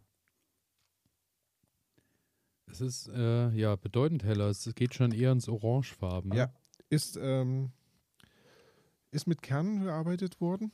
Es 2.66 2.82
ist 2.82 3.08
äh, 3.10 3.50
ja 3.52 3.76
bedeutend 3.76 4.24
heller. 4.24 4.48
Es 4.50 4.68
geht 4.76 4.96
schon 4.96 5.12
eher 5.12 5.32
ins 5.32 5.48
Orangefarben. 5.48 6.32
Ne? 6.32 6.38
Ja. 6.38 6.54
ist, 6.90 7.18
ähm, 7.22 7.72
ist 9.12 9.28
mit 9.28 9.44
Kernen 9.44 9.84
gearbeitet 9.84 10.42
worden, 10.42 10.72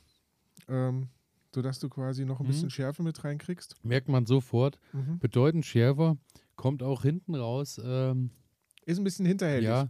ähm, 0.70 1.10
sodass 1.54 1.80
du 1.80 1.90
quasi 1.90 2.26
noch 2.26 2.40
ein 2.40 2.44
Mhm. 2.44 2.50
bisschen 2.50 2.70
Schärfe 2.70 3.04
mit 3.04 3.24
reinkriegst. 3.24 3.76
Merkt 3.84 4.08
man 4.10 4.26
sofort. 4.26 4.80
Mhm. 4.94 5.20
Bedeutend 5.20 5.66
schärfer. 5.66 6.18
Kommt 6.56 6.84
auch 6.84 7.02
hinten 7.04 7.36
raus. 7.36 7.80
Ähm, 7.84 8.32
Ist 8.86 8.98
ein 8.98 9.04
bisschen 9.04 9.26
hinterhältig. 9.26 9.68
ja. 9.68 9.90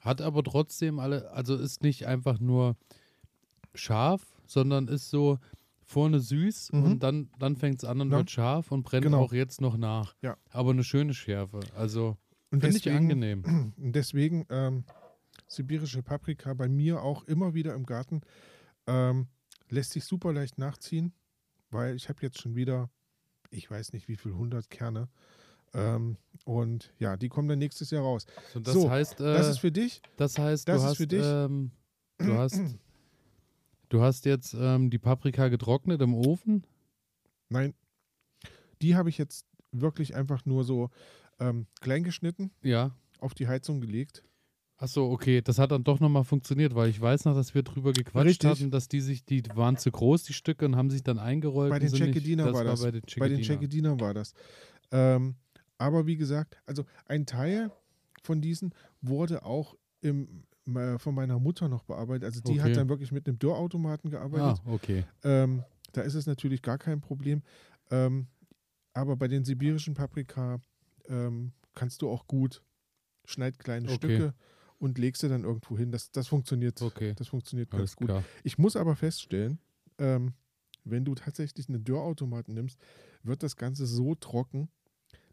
Hat 0.00 0.20
aber 0.22 0.42
trotzdem 0.42 0.98
alle, 0.98 1.30
also 1.32 1.56
ist 1.56 1.82
nicht 1.82 2.06
einfach 2.06 2.40
nur 2.40 2.76
scharf, 3.74 4.26
sondern 4.46 4.88
ist 4.88 5.10
so 5.10 5.38
vorne 5.82 6.20
süß 6.20 6.72
Mhm. 6.72 6.82
und 6.84 7.02
dann, 7.02 7.30
dann 7.38 7.56
fängt 7.56 7.82
es 7.82 7.84
an 7.88 8.00
und 8.00 8.10
Ja. 8.10 8.18
wird 8.18 8.30
scharf 8.30 8.70
und 8.72 8.82
brennt 8.84 9.04
Genau. 9.04 9.20
auch 9.20 9.32
jetzt 9.32 9.60
noch 9.60 9.76
nach. 9.76 10.14
Ja. 10.22 10.36
Aber 10.50 10.70
eine 10.70 10.84
schöne 10.84 11.14
Schärfe. 11.14 11.60
Also 11.76 12.16
finde 12.50 12.68
ich 12.68 12.90
angenehm. 12.90 13.44
Und 13.76 13.92
deswegen 13.94 14.46
ähm, 14.50 14.84
sibirische 15.46 16.02
Paprika 16.02 16.54
bei 16.54 16.68
mir 16.68 17.02
auch 17.02 17.24
immer 17.24 17.54
wieder 17.54 17.74
im 17.74 17.84
Garten. 17.86 18.22
Ähm, 18.86 19.28
lässt 19.70 19.92
sich 19.92 20.04
super 20.04 20.32
leicht 20.32 20.58
nachziehen, 20.58 21.12
weil 21.70 21.94
ich 21.96 22.08
habe 22.08 22.20
jetzt 22.22 22.40
schon 22.40 22.54
wieder, 22.54 22.90
ich 23.50 23.70
weiß 23.70 23.92
nicht 23.92 24.08
wie 24.08 24.16
viel, 24.16 24.32
100 24.32 24.68
Kerne. 24.70 25.08
Ähm, 25.72 26.16
und 26.44 26.92
ja, 26.98 27.16
die 27.16 27.28
kommen 27.28 27.48
dann 27.48 27.58
nächstes 27.60 27.90
Jahr 27.90 28.02
raus. 28.02 28.26
So, 28.52 28.60
das 28.60 28.74
So, 28.74 28.90
heißt, 28.90 29.20
äh, 29.20 29.34
Das 29.34 29.48
ist 29.48 29.58
für 29.58 29.70
dich. 29.70 30.02
das 30.16 30.36
heißt, 30.38 30.68
das 30.68 30.82
du 30.82 30.88
hast. 30.88 31.12
Ähm, 31.12 31.70
du 32.18 32.34
hast, 32.38 32.60
du 33.88 34.02
hast 34.02 34.24
jetzt 34.24 34.54
ähm, 34.58 34.90
die 34.90 34.98
Paprika 34.98 35.48
getrocknet 35.48 36.00
im 36.02 36.14
Ofen. 36.14 36.64
Nein, 37.48 37.74
die 38.82 38.96
habe 38.96 39.08
ich 39.10 39.18
jetzt 39.18 39.46
wirklich 39.72 40.14
einfach 40.16 40.44
nur 40.44 40.64
so 40.64 40.90
ähm, 41.38 41.66
klein 41.80 42.02
geschnitten, 42.02 42.50
Ja. 42.62 42.96
auf 43.20 43.34
die 43.34 43.46
Heizung 43.46 43.80
gelegt. 43.80 44.24
Achso, 44.80 45.12
okay, 45.12 45.42
das 45.42 45.58
hat 45.58 45.72
dann 45.72 45.84
doch 45.84 46.00
nochmal 46.00 46.24
funktioniert, 46.24 46.74
weil 46.74 46.88
ich 46.88 46.98
weiß 46.98 47.26
noch, 47.26 47.34
dass 47.34 47.54
wir 47.54 47.62
drüber 47.62 47.92
gequatscht 47.92 48.26
Richtig. 48.28 48.48
hatten, 48.50 48.70
dass 48.70 48.88
die 48.88 49.02
sich, 49.02 49.26
die 49.26 49.42
waren 49.54 49.76
zu 49.76 49.90
groß, 49.90 50.22
die 50.22 50.32
Stücke, 50.32 50.64
und 50.64 50.74
haben 50.74 50.88
sich 50.88 51.02
dann 51.02 51.18
eingerollt. 51.18 51.68
Bei 51.68 51.78
den 51.78 51.90
nicht- 51.90 51.98
Checkediner 51.98 52.46
das 52.46 52.54
war 52.54 52.64
das. 52.64 52.80
Bei 53.18 53.28
den. 53.28 53.42
Checkedinern 53.42 54.00
war 54.00 54.14
das. 54.14 54.32
Ähm, 54.90 55.34
aber 55.76 56.06
wie 56.06 56.16
gesagt, 56.16 56.56
also 56.64 56.86
ein 57.04 57.26
Teil 57.26 57.70
von 58.22 58.40
diesen 58.40 58.74
wurde 59.02 59.44
auch 59.44 59.76
im, 60.00 60.44
äh, 60.74 60.98
von 60.98 61.14
meiner 61.14 61.38
Mutter 61.38 61.68
noch 61.68 61.82
bearbeitet. 61.82 62.24
Also 62.24 62.40
die 62.40 62.52
Okay. 62.52 62.60
hat 62.62 62.76
dann 62.78 62.88
wirklich 62.88 63.12
mit 63.12 63.28
einem 63.28 63.38
Dörrautomaten 63.38 64.10
gearbeitet. 64.10 64.62
Ah, 64.64 64.72
okay. 64.72 65.04
Ähm, 65.24 65.62
da 65.92 66.00
ist 66.00 66.14
es 66.14 66.24
natürlich 66.26 66.62
gar 66.62 66.78
kein 66.78 67.02
Problem. 67.02 67.42
Ähm, 67.90 68.28
aber 68.94 69.16
bei 69.16 69.28
den 69.28 69.44
sibirischen 69.44 69.92
Paprika 69.92 70.58
ähm, 71.06 71.52
kannst 71.74 72.00
du 72.00 72.08
auch 72.08 72.26
gut 72.26 72.62
schneid 73.26 73.58
kleine 73.58 73.86
Okay. 73.86 73.94
Stücke 73.96 74.34
und 74.80 74.98
legst 74.98 75.20
sie 75.20 75.28
dann 75.28 75.44
irgendwo 75.44 75.78
hin. 75.78 75.92
Das, 75.92 76.10
das 76.10 76.26
funktioniert. 76.26 76.80
Okay. 76.82 77.14
Das 77.14 77.28
funktioniert 77.28 77.72
Alles 77.72 77.92
ganz 77.92 77.96
gut. 77.96 78.08
klar. 78.08 78.24
Ich 78.42 78.58
muss 78.58 78.74
aber 78.74 78.96
feststellen, 78.96 79.60
ähm, 79.98 80.34
wenn 80.84 81.04
du 81.04 81.14
tatsächlich 81.14 81.68
einen 81.68 81.84
Dörrautomaten 81.84 82.54
nimmst, 82.54 82.80
wird 83.22 83.42
das 83.42 83.56
Ganze 83.56 83.86
so 83.86 84.14
trocken, 84.14 84.70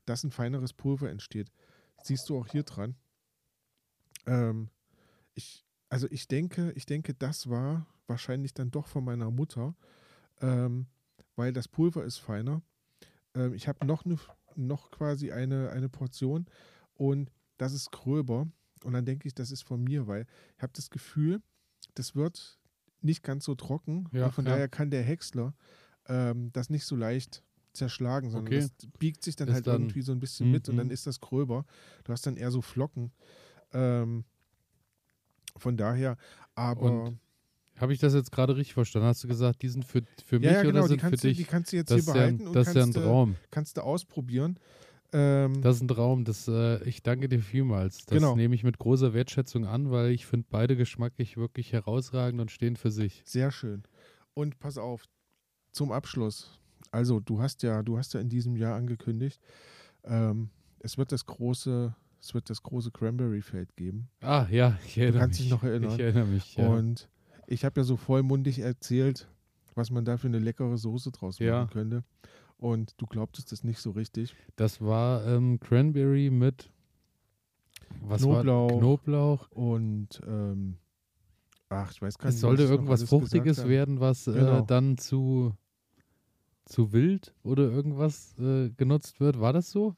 dass 0.05 0.23
ein 0.23 0.31
feineres 0.31 0.73
Pulver 0.73 1.09
entsteht. 1.09 1.51
Siehst 2.03 2.29
du 2.29 2.37
auch 2.37 2.47
hier 2.47 2.63
dran. 2.63 2.95
Ähm, 4.25 4.69
ich, 5.33 5.65
also 5.89 6.07
ich 6.11 6.27
denke, 6.27 6.71
ich 6.73 6.85
denke, 6.85 7.13
das 7.13 7.49
war 7.49 7.87
wahrscheinlich 8.05 8.53
dann 8.53 8.71
doch 8.71 8.87
von 8.87 9.03
meiner 9.03 9.31
Mutter, 9.31 9.75
ähm, 10.41 10.87
weil 11.35 11.53
das 11.53 11.67
Pulver 11.67 12.03
ist 12.03 12.17
feiner. 12.17 12.61
Ähm, 13.33 13.53
ich 13.53 13.67
habe 13.69 13.85
noch, 13.85 14.03
ne, 14.03 14.17
noch 14.55 14.91
quasi 14.91 15.31
eine, 15.31 15.69
eine 15.69 15.87
Portion 15.87 16.45
und 16.95 17.31
das 17.57 17.73
ist 17.73 17.91
gröber. 17.91 18.47
Und 18.83 18.93
dann 18.93 19.05
denke 19.05 19.27
ich, 19.27 19.33
das 19.35 19.51
ist 19.51 19.63
von 19.63 19.83
mir, 19.83 20.07
weil 20.07 20.25
ich 20.55 20.63
habe 20.63 20.73
das 20.75 20.89
Gefühl, 20.89 21.41
das 21.95 22.15
wird 22.15 22.59
nicht 23.01 23.23
ganz 23.23 23.45
so 23.45 23.55
trocken. 23.55 24.09
Ja, 24.11 24.25
und 24.25 24.33
von 24.33 24.45
ja. 24.45 24.51
daher 24.51 24.67
kann 24.67 24.89
der 24.89 25.03
Häcksler 25.03 25.53
ähm, 26.07 26.51
das 26.53 26.69
nicht 26.69 26.85
so 26.85 26.95
leicht 26.95 27.43
zerschlagen, 27.73 28.31
sondern 28.31 28.53
Okay. 28.53 28.61
das 28.79 28.89
biegt 28.97 29.23
sich 29.23 29.35
dann 29.35 29.49
Ist 29.49 29.53
halt 29.55 29.67
dann- 29.67 29.81
irgendwie 29.83 30.01
so 30.01 30.11
ein 30.11 30.19
bisschen 30.19 30.49
mit 30.51 30.67
und 30.69 30.75
Mhm. 30.75 30.79
dann 30.79 30.89
ist 30.89 31.05
das 31.05 31.19
gröber. 31.19 31.65
Du 32.05 32.11
hast 32.11 32.25
dann 32.25 32.37
eher 32.37 32.49
so 32.51 32.61
Flocken. 32.61 33.11
Ähm, 33.73 34.23
von 35.57 35.75
daher, 35.77 36.17
aber 36.55 37.13
Habe 37.77 37.93
ich 37.93 37.99
das 37.99 38.15
jetzt 38.15 38.31
gerade 38.31 38.55
richtig 38.55 38.73
verstanden? 38.73 39.07
Hast 39.07 39.23
du 39.23 39.27
gesagt, 39.27 39.61
die 39.61 39.69
sind 39.69 39.85
für, 39.85 40.01
für 40.25 40.39
mich 40.39 40.45
ja, 40.47 40.53
ja, 40.53 40.59
oder 40.61 40.71
genau, 40.71 40.81
die 40.83 40.87
sind 40.89 40.99
für 41.01 41.09
kannst, 41.09 41.23
du, 41.23 41.27
die 41.27 41.33
dich? 41.35 41.47
kannst 41.47 41.71
du 41.71 41.75
jetzt 41.77 41.91
Das 41.91 42.03
hier 42.03 42.07
ja, 42.07 42.13
behalten 42.13 42.41
ein- 42.41 42.47
und 42.47 42.53
das 42.55 42.67
ist 42.69 42.73
ja 42.75 42.81
ein 42.81 42.85
kannst, 42.93 42.97
Traum. 43.07 43.35
kannst 43.51 43.77
du 43.77 43.81
ausprobieren. 43.81 44.59
Ähm, 45.13 45.61
Das 45.61 45.77
ist 45.77 45.81
ein 45.83 45.87
Traum. 45.87 46.25
Das, 46.25 46.47
äh, 46.47 46.83
ich 46.83 47.01
danke 47.03 47.29
dir 47.29 47.39
vielmals. 47.41 48.05
Das 48.05 48.17
Genau. 48.17 48.35
nehme 48.35 48.55
ich 48.55 48.63
mit 48.63 48.77
großer 48.77 49.13
Wertschätzung 49.13 49.65
an, 49.65 49.89
weil 49.91 50.11
ich 50.11 50.25
finde 50.25 50.47
beide 50.49 50.75
geschmacklich 50.75 51.37
wirklich 51.37 51.71
herausragend 51.73 52.41
und 52.41 52.51
stehen 52.51 52.75
für 52.75 52.91
sich. 52.91 53.21
Sehr 53.25 53.51
schön. 53.51 53.83
Und 54.33 54.59
pass 54.59 54.77
auf, 54.77 55.05
zum 55.71 55.91
Abschluss. 55.91 56.59
Also, 56.91 57.19
du 57.19 57.41
hast 57.41 57.63
ja, 57.63 57.83
du 57.83 57.97
hast 57.97 58.13
ja 58.13 58.19
in 58.19 58.29
diesem 58.29 58.55
Jahr 58.55 58.75
angekündigt, 58.75 59.41
ähm, 60.03 60.49
es 60.79 60.97
wird 60.97 61.11
das 61.11 61.25
große, 61.25 61.93
es 62.21 62.33
wird 62.33 62.49
das 62.49 62.61
große 62.63 62.91
Cranberry-Feld 62.91 63.75
geben. 63.75 64.09
Ah, 64.21 64.45
ja, 64.49 64.77
ich 64.85 64.97
erinnere 64.97 65.19
kannst 65.21 65.39
mich. 65.39 65.49
dich 65.49 65.51
noch 65.51 65.63
erinnern. 65.63 65.91
Ich 65.91 65.99
erinnere 65.99 66.25
mich, 66.25 66.55
ja. 66.55 66.67
Und 66.67 67.09
ich 67.47 67.65
habe 67.65 67.79
ja 67.81 67.83
so 67.83 67.97
vollmundig 67.97 68.59
erzählt, 68.59 69.27
was 69.75 69.89
man 69.91 70.05
da 70.05 70.17
für 70.17 70.27
eine 70.27 70.39
leckere 70.39 70.77
Soße 70.77 71.11
draus 71.11 71.39
machen 71.39 71.47
Ja. 71.47 71.65
könnte. 71.71 72.03
Und 72.57 72.93
du 72.97 73.05
glaubtest 73.05 73.51
das 73.51 73.63
nicht 73.63 73.79
so 73.79 73.91
richtig. 73.91 74.35
Das 74.55 74.81
war 74.81 75.25
ähm, 75.27 75.59
Cranberry 75.59 76.29
mit 76.31 76.71
was 78.01 78.21
Knoblauch. 78.23 78.71
War? 78.71 78.79
Knoblauch. 78.79 79.51
Und 79.51 80.21
ähm, 80.27 80.77
ach, 81.69 81.91
ich 81.91 82.01
weiß 82.01 82.17
gar 82.17 82.27
nicht. 82.27 82.35
Es 82.35 82.41
sollte 82.41 82.63
irgendwas 82.63 83.03
Fruchtiges 83.03 83.67
werden, 83.67 83.99
was 83.99 84.25
Genau. 84.25 84.59
äh, 84.59 84.63
dann 84.65 84.97
zu, 84.97 85.53
zu 86.65 86.93
wild 86.93 87.33
oder 87.43 87.63
irgendwas 87.69 88.37
äh, 88.39 88.69
genutzt 88.71 89.19
wird. 89.19 89.39
War 89.39 89.53
das 89.53 89.69
so? 89.69 89.95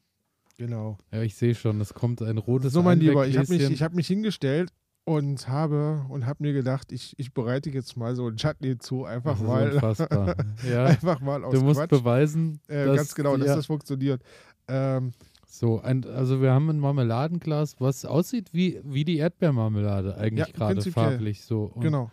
Genau. 0.58 0.98
Ja, 1.10 1.22
ich 1.22 1.36
sehe 1.36 1.54
schon, 1.54 1.80
es 1.80 1.94
kommt 1.94 2.20
ein 2.20 2.36
rotes 2.36 2.74
So, 2.74 2.82
mein 2.82 3.00
Lieber, 3.00 3.26
ich 3.26 3.38
habe 3.38 3.48
mich, 3.48 3.62
ich 3.62 3.82
hab 3.82 3.94
mich 3.94 4.06
hingestellt 4.06 4.70
und 5.18 5.48
habe 5.48 6.04
und 6.08 6.24
habe 6.26 6.42
mir 6.42 6.52
gedacht, 6.52 6.92
ich, 6.92 7.14
ich 7.18 7.32
bereite 7.34 7.70
jetzt 7.70 7.96
mal 7.96 8.14
so 8.14 8.28
ein 8.28 8.36
Chutney 8.36 8.78
zu, 8.78 9.04
einfach 9.04 9.38
Das 9.38 9.46
mal, 9.46 10.36
ja, 10.70 10.84
einfach 10.84 11.20
mal 11.20 11.42
aus 11.44 11.52
du 11.54 11.60
musst 11.62 11.80
Quatsch. 11.80 11.90
beweisen, 11.90 12.60
Äh, 12.68 12.84
ganz 12.94 13.14
genau, 13.14 13.36
dass 13.36 13.56
das 13.56 13.66
funktioniert. 13.66 14.22
Ähm, 14.68 15.12
so 15.48 15.80
ein, 15.80 16.04
also 16.04 16.40
wir 16.40 16.52
haben 16.52 16.68
ein 16.70 16.78
Marmeladenglas, 16.78 17.80
was 17.80 18.04
aussieht 18.04 18.50
wie, 18.52 18.80
wie 18.84 19.04
die 19.04 19.16
Erdbeermarmelade 19.16 20.16
eigentlich 20.16 20.46
Ja, 20.46 20.52
gerade 20.54 20.80
farblich 20.92 21.42
so. 21.44 21.64
Und 21.74 21.80
genau. 21.82 22.10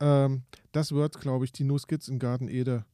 Ähm, 0.00 0.42
das 0.72 0.92
wird, 0.92 1.20
glaube 1.20 1.44
ich, 1.44 1.52
die 1.52 1.64
Nuss 1.64 1.84
in 2.08 2.18
Garten 2.18 2.48
Ede 2.48 2.84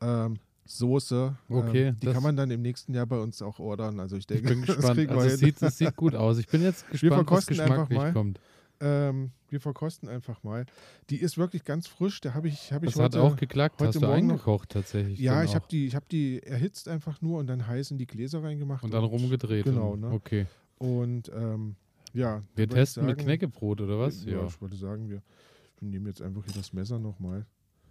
ähm, 0.00 0.38
Soße. 0.64 1.36
Okay, 1.48 1.88
ähm, 1.88 1.96
die 2.00 2.06
das- 2.06 2.14
kann 2.14 2.22
man 2.24 2.36
dann 2.36 2.50
im 2.50 2.62
nächsten 2.62 2.92
Jahr 2.94 3.06
bei 3.06 3.18
uns 3.18 3.40
auch 3.42 3.60
ordern. 3.60 4.00
Also 4.00 4.16
ich 4.16 4.22
Ich 4.22 4.26
denke, 4.26 4.48
bin 4.48 4.60
das 4.66 4.76
gespannt. 4.76 4.96
wir 4.98 5.10
Also 5.10 5.28
es 5.28 5.38
sieht, 5.38 5.62
es 5.62 5.78
sieht 5.78 5.94
gut 5.96 6.14
aus. 6.16 6.38
Ich 6.38 6.48
bin 6.48 6.62
jetzt 6.62 6.88
gespannt, 6.90 7.12
was 7.30 7.44
verkosten 7.44 7.60
einfach 7.60 7.88
geschmacklich 7.88 7.98
mal. 7.98 8.12
kommt. 8.12 8.40
Ähm, 8.80 9.30
wir 9.48 9.60
verkosten 9.60 10.08
einfach 10.08 10.42
mal. 10.42 10.66
Die 11.10 11.16
ist 11.16 11.38
wirklich 11.38 11.64
ganz 11.64 11.86
frisch. 11.86 12.20
Da 12.20 12.34
habe 12.34 12.48
ich, 12.48 12.72
hab 12.72 12.82
ich 12.82 12.92
Das 12.94 13.02
hat 13.02 13.16
auch 13.16 13.36
geklackt. 13.36 13.80
heute 13.80 13.88
Hast 13.88 13.96
du 13.96 14.00
Morgen 14.00 14.30
eingekocht 14.30 14.70
tatsächlich? 14.70 15.18
ja, 15.18 15.42
ich 15.44 15.54
habe 15.54 15.66
die, 15.70 15.86
ich 15.86 15.94
hab 15.94 16.08
die 16.08 16.42
erhitzt 16.42 16.88
einfach 16.88 17.22
nur 17.22 17.38
und 17.38 17.46
dann 17.46 17.66
heiß 17.66 17.90
in 17.92 17.98
die 17.98 18.06
Gläser 18.06 18.42
reingemacht. 18.42 18.84
Und 18.84 18.92
dann 18.92 19.04
rumgedreht. 19.04 19.64
Genau, 19.64 19.92
und, 19.92 20.00
ne? 20.00 20.10
Okay. 20.10 20.46
Und 20.78 21.30
ähm, 21.34 21.76
ja. 22.12 22.42
Wir 22.54 22.68
testen 22.68 23.06
mit 23.06 23.16
sagen- 23.16 23.24
Knäckebrot 23.26 23.80
oder 23.80 23.98
was? 23.98 24.24
Ja, 24.24 24.32
Ja. 24.32 24.46
ich 24.46 24.60
würde 24.60 24.76
sagen, 24.76 25.08
wir, 25.08 25.22
wir 25.80 25.88
nehmen 25.88 26.06
jetzt 26.06 26.20
einfach 26.22 26.44
hier 26.44 26.54
das 26.54 26.72
Messer 26.72 26.98
nochmal. 26.98 27.46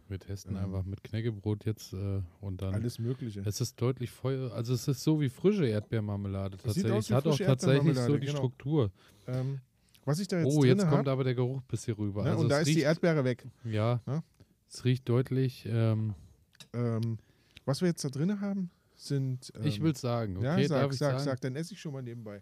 Wir 0.08 0.20
testen 0.20 0.56
Ähm. 0.56 0.64
einfach 0.66 0.84
mit 0.86 1.04
Knäckebrot 1.04 1.66
jetzt 1.66 1.94
äh, 1.94 2.22
und 2.42 2.62
dann. 2.62 2.76
Alles 2.76 3.00
Mögliche. 3.00 3.42
Es 3.44 3.60
ist 3.60 3.82
deutlich 3.82 4.12
Feuer, 4.12 4.52
also 4.54 4.74
es 4.76 4.88
ist 4.88 5.02
so 5.04 5.20
wie 5.20 5.30
frische 5.30 5.66
Erdbeermarmelade 5.66 6.58
Das 6.58 6.76
sieht 6.76 6.84
tatsächlich. 6.84 6.94
aus 6.94 7.04
Es 7.06 7.10
wie 7.10 7.14
hat 7.16 7.28
auch 7.28 7.38
tatsächlich 7.38 7.98
so 7.98 8.18
die 8.18 8.26
genau. 8.28 8.38
Struktur. 8.38 8.92
Ähm, 9.26 9.62
was 10.06 10.20
ich 10.20 10.28
da 10.28 10.40
jetzt 10.40 10.56
oh, 10.56 10.64
jetzt 10.64 10.88
kommt 10.88 11.08
aber 11.08 11.24
der 11.24 11.36
Geruch 11.36 11.62
bis 11.64 11.86
hier 11.86 11.98
rüber. 11.98 12.24
ne, 12.24 12.32
also 12.32 12.44
und 12.44 12.50
da 12.50 12.62
es 12.62 12.68
ist 12.68 12.76
die 12.76 12.82
Erdbeere 12.82 13.24
weg. 13.24 13.46
Ja, 13.64 14.02
Ne? 14.06 14.24
es 14.70 14.86
riecht 14.86 15.08
deutlich. 15.10 15.66
Ähm, 15.68 16.14
Ähm, 16.74 17.18
was 17.66 17.82
wir 17.82 17.88
jetzt 17.88 18.04
da 18.06 18.10
drin 18.10 18.40
haben, 18.42 18.70
sind. 18.96 19.52
Ähm, 19.56 19.66
ich 19.66 19.82
will 19.82 19.96
sagen, 19.96 20.38
okay, 20.38 20.62
ja, 20.62 20.68
sag, 20.68 20.94
sag, 20.94 21.20
sag, 21.20 21.42
dann 21.42 21.56
esse 21.56 21.74
ich 21.74 21.82
schon 21.82 21.94
mal 21.94 22.02
nebenbei. 22.04 22.42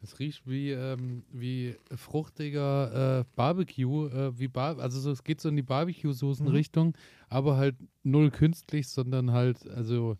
Es 0.00 0.18
riecht 0.20 0.46
wie, 0.46 0.70
ähm, 0.70 1.24
wie 1.32 1.74
fruchtiger 1.96 3.20
äh, 3.20 3.24
Barbecue, 3.34 4.06
äh, 4.08 4.38
wie 4.38 4.46
Bar 4.46 4.78
also 4.78 5.00
so, 5.00 5.10
es 5.10 5.24
geht 5.24 5.40
so 5.40 5.48
in 5.48 5.56
die 5.56 5.62
Barbecue-Soßen-Richtung, 5.62 6.96
aber 7.28 7.56
halt 7.56 7.74
null 8.04 8.30
künstlich, 8.30 8.88
sondern 8.88 9.32
halt 9.32 9.66
also 9.68 10.16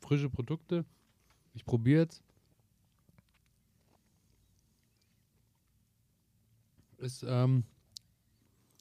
frische 0.00 0.30
Produkte. 0.30 0.84
Ich 1.54 1.64
probiere 1.64 2.02
jetzt. 2.02 2.22
Es 7.02 7.24
ähm, 7.26 7.64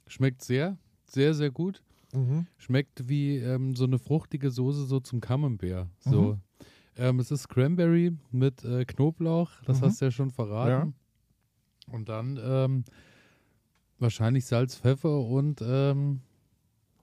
schmeckt 0.08 0.42
sehr, 0.44 0.78
sehr, 1.06 1.34
sehr 1.34 1.52
gut. 1.52 1.82
Mhm. 2.14 2.48
Schmeckt 2.58 3.08
wie 3.08 3.38
ähm, 3.38 3.76
so 3.76 3.84
eine 3.86 4.00
fruchtige 4.00 4.50
Soße 4.52 4.86
so 4.86 5.00
zum 5.00 5.22
Camembert. 5.22 5.88
So. 6.00 6.40
Ähm, 6.98 7.20
es 7.20 7.32
ist 7.32 7.48
Cranberry 7.48 8.18
mit 8.32 8.64
äh, 8.66 8.84
Knoblauch, 8.84 9.52
das 9.66 9.80
Mhm. 9.80 9.86
hast 9.86 10.02
du 10.02 10.06
ja 10.06 10.12
schon 10.12 10.32
verraten. 10.32 10.96
Und 11.88 12.10
dann 12.10 12.40
ähm, 12.42 12.84
wahrscheinlich 14.00 14.46
Salz, 14.46 14.76
Pfeffer 14.76 15.22
und 15.22 15.62
ähm, 15.64 16.22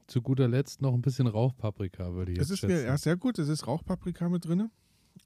zu 0.06 0.22
guter 0.22 0.48
Letzt 0.48 0.82
noch 0.82 0.92
ein 0.94 1.02
bisschen 1.02 1.26
Rauchpaprika, 1.26 2.14
würde 2.14 2.32
ich 2.32 2.38
Es 2.38 2.48
jetzt 2.50 2.62
ist 2.62 2.70
schätzen. 2.70 2.86
ja, 2.86 2.96
sehr 2.98 3.16
gut. 3.16 3.38
Es 3.38 3.48
ist 3.48 3.66
Rauchpaprika 3.66 4.28
mit 4.28 4.44
drin. 4.44 4.70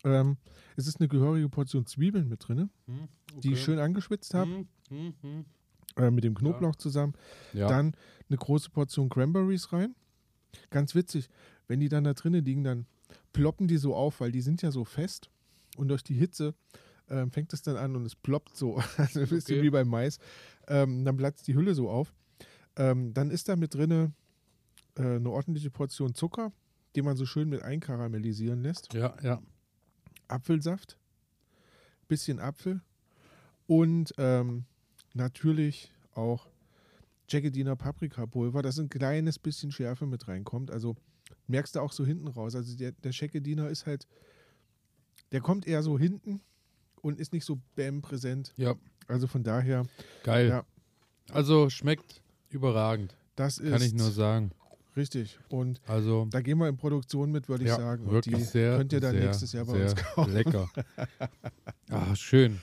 Ähm, 0.04 0.36
es 0.76 0.86
ist 0.86 1.00
eine 1.00 1.08
gehörige 1.08 1.48
Portion 1.48 1.84
Zwiebeln 1.84 2.28
mit 2.28 2.46
drin, 2.46 2.70
Hm, 2.86 3.08
die 3.42 3.48
ich 3.48 3.54
okay. 3.54 3.56
schön 3.64 3.78
angeschwitzt 3.78 4.32
habe, 4.34 4.50
Hm, 4.50 4.68
hm, 4.88 5.14
hm. 5.20 5.44
Äh, 5.96 6.10
mit 6.10 6.24
dem 6.24 6.34
Knoblauch 6.34 6.76
zusammen. 6.76 7.14
Ja. 7.52 7.68
Dann 7.68 7.94
eine 8.28 8.38
große 8.38 8.70
Portion 8.70 9.08
Cranberries 9.08 9.72
rein. 9.72 9.94
Ganz 10.70 10.94
witzig, 10.94 11.28
wenn 11.68 11.80
die 11.80 11.88
dann 11.88 12.04
da 12.04 12.14
drinnen 12.14 12.44
liegen, 12.44 12.64
dann 12.64 12.86
ploppen 13.32 13.68
die 13.68 13.76
so 13.78 13.94
auf, 13.94 14.20
weil 14.20 14.32
die 14.32 14.40
sind 14.40 14.62
ja 14.62 14.70
so 14.70 14.84
fest 14.84 15.30
und 15.76 15.88
durch 15.88 16.02
die 16.02 16.14
Hitze 16.14 16.54
ähm, 17.08 17.30
fängt 17.30 17.52
es 17.52 17.62
dann 17.62 17.76
an 17.76 17.96
und 17.96 18.04
es 18.04 18.14
ploppt 18.16 18.56
so, 18.56 18.76
also 18.96 19.20
ein 19.20 19.28
bisschen 19.28 19.56
Okay. 19.56 19.62
wie 19.62 19.70
beim 19.70 19.88
Mais. 19.88 20.18
Ähm, 20.68 21.04
dann 21.04 21.16
platzt 21.16 21.46
die 21.48 21.54
Hülle 21.54 21.74
so 21.74 21.88
auf. 21.90 22.12
Ähm, 22.76 23.12
dann 23.14 23.30
ist 23.30 23.48
da 23.48 23.56
mit 23.56 23.74
drinne 23.74 24.12
äh, 24.96 25.02
eine 25.16 25.30
ordentliche 25.30 25.70
Portion 25.70 26.14
Zucker, 26.14 26.52
den 26.96 27.04
man 27.04 27.16
so 27.16 27.26
schön 27.26 27.48
mit 27.48 27.62
einkaramellisieren 27.62 28.62
lässt. 28.62 28.92
ja, 28.92 29.16
ja. 29.22 29.40
Apfelsaft, 30.28 30.96
bisschen 32.08 32.38
Apfel 32.38 32.80
und 33.66 34.14
ähm, 34.18 34.64
natürlich 35.14 35.92
auch 36.14 36.48
Jaggediner 37.28 37.76
Paprikapulver, 37.76 38.62
dass 38.62 38.78
ein 38.78 38.88
kleines 38.88 39.38
bisschen 39.38 39.70
Schärfe 39.72 40.06
mit 40.06 40.26
reinkommt. 40.28 40.70
Also 40.70 40.96
merkst 41.46 41.76
du 41.76 41.80
auch 41.80 41.92
so 41.92 42.04
hinten 42.04 42.28
raus. 42.28 42.54
Also 42.54 42.76
der, 42.76 42.92
der 42.92 43.12
Jaggediner 43.12 43.68
ist 43.68 43.86
halt, 43.86 44.06
der 45.32 45.40
kommt 45.40 45.66
eher 45.66 45.82
so 45.82 45.98
hinten 45.98 46.40
und 47.02 47.18
ist 47.18 47.32
nicht 47.32 47.44
so 47.44 47.60
bam 47.76 48.02
präsent. 48.02 48.52
Ja, 48.56 48.74
Also 49.06 49.26
von 49.26 49.42
daher, 49.42 49.86
geil. 50.22 50.48
Ja. 50.48 50.64
Also 51.32 51.70
schmeckt 51.70 52.22
überragend, 52.48 53.14
das 53.36 53.58
ist 53.58 53.70
kann 53.70 53.82
ich 53.82 53.94
nur 53.94 54.10
sagen. 54.10 54.50
richtig. 54.96 55.38
Und 55.48 55.80
Also 55.86 56.26
da 56.30 56.40
gehen 56.40 56.58
wir 56.58 56.68
in 56.68 56.76
Produktion 56.76 57.30
mit, 57.30 57.48
würde 57.48 57.62
ich 57.62 57.70
ja, 57.70 57.76
sagen. 57.76 58.06
Und 58.06 58.12
wirklich 58.12 58.36
die 58.36 58.42
sehr, 58.42 58.76
könnt 58.76 58.92
ihr 58.92 59.00
dann 59.00 59.12
sehr, 59.12 59.26
nächstes 59.26 59.52
Jahr 59.52 59.64
bei 59.64 59.84
uns 59.84 59.94
kaufen. 59.94 60.32
lecker. 60.32 60.68
ah, 61.90 62.16
schön. 62.16 62.60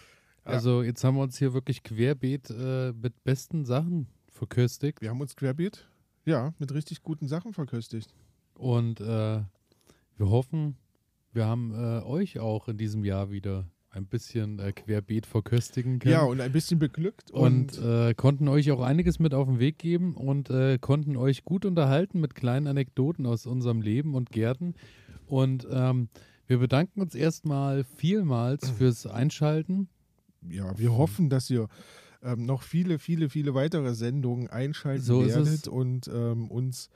Ja. 0.47 0.53
Also 0.53 0.81
jetzt 0.81 1.03
haben 1.03 1.15
wir 1.15 1.23
uns 1.23 1.37
hier 1.37 1.53
wirklich 1.53 1.83
querbeet 1.83 2.49
äh, 2.49 2.93
mit 2.93 3.23
besten 3.23 3.65
Sachen 3.65 4.07
verköstigt. 4.31 5.01
Wir 5.01 5.09
haben 5.09 5.19
uns 5.19 5.35
querbeet, 5.35 5.87
ja, 6.25 6.53
mit 6.57 6.73
richtig 6.73 7.03
guten 7.03 7.27
Sachen 7.27 7.53
verköstigt. 7.53 8.13
Und 8.53 9.01
äh, 9.01 9.03
wir 10.17 10.29
hoffen, 10.29 10.77
wir 11.33 11.45
haben 11.45 11.73
äh, 11.73 12.01
euch 12.03 12.39
auch 12.39 12.67
in 12.69 12.77
diesem 12.77 13.03
Jahr 13.03 13.29
wieder 13.29 13.65
ein 13.89 14.05
bisschen 14.05 14.59
äh, 14.59 14.71
querbeet 14.71 15.25
verköstigen 15.25 15.99
können. 15.99 16.13
Ja, 16.13 16.21
und 16.21 16.39
ein 16.39 16.51
bisschen 16.51 16.79
beglückt 16.79 17.31
und 17.31 17.77
und, 17.77 17.85
äh, 17.85 18.13
konnten 18.13 18.47
euch 18.47 18.71
auch 18.71 18.81
einiges 18.81 19.19
mit 19.19 19.33
auf 19.33 19.47
den 19.47 19.59
Weg 19.59 19.79
geben 19.79 20.15
und 20.15 20.49
äh, 20.49 20.77
konnten 20.79 21.17
euch 21.17 21.43
gut 21.43 21.65
unterhalten 21.65 22.21
mit 22.21 22.35
kleinen 22.35 22.67
Anekdoten 22.67 23.25
aus 23.25 23.45
unserem 23.45 23.81
Leben 23.81 24.15
und 24.15 24.31
Gärten. 24.31 24.75
Und 25.25 25.67
ähm, 25.69 26.09
wir 26.45 26.59
bedanken 26.59 27.01
uns 27.01 27.15
erstmal 27.15 27.83
vielmals 27.83 28.69
fürs 28.69 29.05
Einschalten. 29.05 29.89
Ja, 30.49 30.77
wir 30.77 30.93
hoffen, 30.93 31.29
dass 31.29 31.49
ihr 31.49 31.67
ähm, 32.23 32.45
noch 32.45 32.63
viele, 32.63 32.99
viele, 32.99 33.29
viele 33.29 33.53
weitere 33.53 33.93
Sendungen 33.93 34.47
einschalten 34.47 35.03
So 35.03 35.25
werdet 35.25 35.67
und 35.67 36.07
ähm, 36.07 36.49
uns 36.49 36.89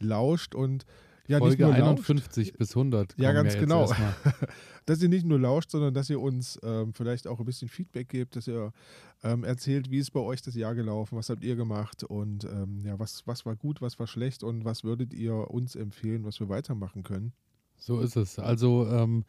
lauscht 0.00 0.54
und 0.54 0.84
ja, 1.26 1.38
Folge 1.38 1.66
nicht 1.66 1.78
nur 1.78 1.86
lauscht, 1.86 2.10
51 2.10 2.52
bis 2.54 2.70
100. 2.76 3.14
Ja, 3.18 3.32
ganz 3.32 3.54
genau. 3.54 3.90
dass 4.86 5.00
ihr 5.00 5.08
nicht 5.08 5.24
nur 5.24 5.38
lauscht, 5.38 5.70
sondern 5.70 5.94
dass 5.94 6.10
ihr 6.10 6.20
uns 6.20 6.58
ähm, 6.62 6.92
vielleicht 6.92 7.26
auch 7.26 7.38
ein 7.38 7.46
bisschen 7.46 7.68
Feedback 7.68 8.10
gebt, 8.10 8.36
dass 8.36 8.46
ihr 8.46 8.72
ähm, 9.22 9.44
erzählt, 9.44 9.90
wie 9.90 9.98
ist 9.98 10.10
bei 10.10 10.20
euch 10.20 10.42
das 10.42 10.54
Jahr 10.54 10.74
gelaufen, 10.74 11.16
was 11.16 11.30
habt 11.30 11.42
ihr 11.42 11.56
gemacht 11.56 12.04
und 12.04 12.44
ähm, 12.44 12.82
ja, 12.84 12.98
was, 12.98 13.26
was 13.26 13.46
war 13.46 13.56
gut, 13.56 13.80
was 13.80 13.98
war 13.98 14.06
schlecht 14.06 14.42
und 14.42 14.66
was 14.66 14.84
würdet 14.84 15.14
ihr 15.14 15.50
uns 15.50 15.76
empfehlen, 15.76 16.24
was 16.24 16.40
wir 16.40 16.50
weitermachen 16.50 17.02
können. 17.02 17.32
So 17.78 18.00
ist 18.00 18.16
es. 18.16 18.38
Also 18.38 18.86
ähm, 18.88 19.24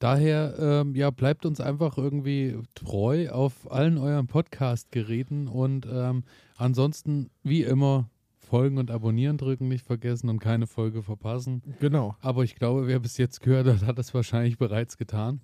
daher, 0.00 0.56
ähm, 0.58 0.96
ja, 0.96 1.10
bleibt 1.10 1.46
uns 1.46 1.60
einfach 1.60 1.96
irgendwie 1.96 2.58
treu 2.74 3.30
auf 3.30 3.70
allen 3.70 3.98
euren 3.98 4.26
Podcast-Geräten 4.26 5.46
und 5.46 5.86
ähm, 5.90 6.24
ansonsten, 6.56 7.30
wie 7.44 7.62
immer, 7.62 8.10
folgen 8.38 8.78
und 8.78 8.90
abonnieren 8.90 9.38
drücken 9.38 9.68
nicht 9.68 9.86
vergessen 9.86 10.28
und 10.28 10.40
keine 10.40 10.66
Folge 10.66 11.04
verpassen. 11.04 11.62
Genau. 11.78 12.16
Aber 12.20 12.42
ich 12.42 12.56
glaube, 12.56 12.88
wer 12.88 12.98
bis 12.98 13.16
jetzt 13.16 13.40
gehört 13.40 13.68
hat, 13.68 13.86
hat 13.86 13.98
das 13.98 14.12
wahrscheinlich 14.12 14.58
bereits 14.58 14.96
getan. 14.96 15.40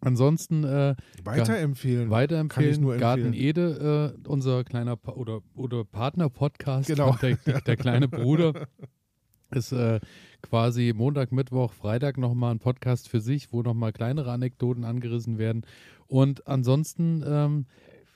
Ansonsten 0.00 0.64
äh, 0.64 0.94
Weiterempfehlen. 1.24 2.10
weiterempfehlen, 2.10 2.98
Garten. 2.98 3.32
Ede, 3.32 4.14
äh, 4.24 4.28
unser 4.28 4.62
kleiner 4.64 4.96
pa 4.96 5.12
oder, 5.12 5.40
oder 5.54 5.84
Partner-Podcast, 5.84 6.88
Genau. 6.88 7.16
der, 7.22 7.36
der 7.36 7.76
kleine 7.76 8.06
Bruder, 8.08 8.66
ist 9.50 9.72
äh, 9.72 10.00
quasi 10.42 10.92
Montag, 10.94 11.32
Mittwoch, 11.32 11.72
Freitag 11.72 12.18
nochmal 12.18 12.52
ein 12.54 12.58
Podcast 12.58 13.08
für 13.08 13.20
sich, 13.20 13.52
wo 13.52 13.62
nochmal 13.62 13.92
kleinere 13.92 14.32
Anekdoten 14.32 14.84
angerissen 14.84 15.38
werden. 15.38 15.62
Und 16.06 16.46
ansonsten, 16.46 17.22
ähm, 17.26 17.66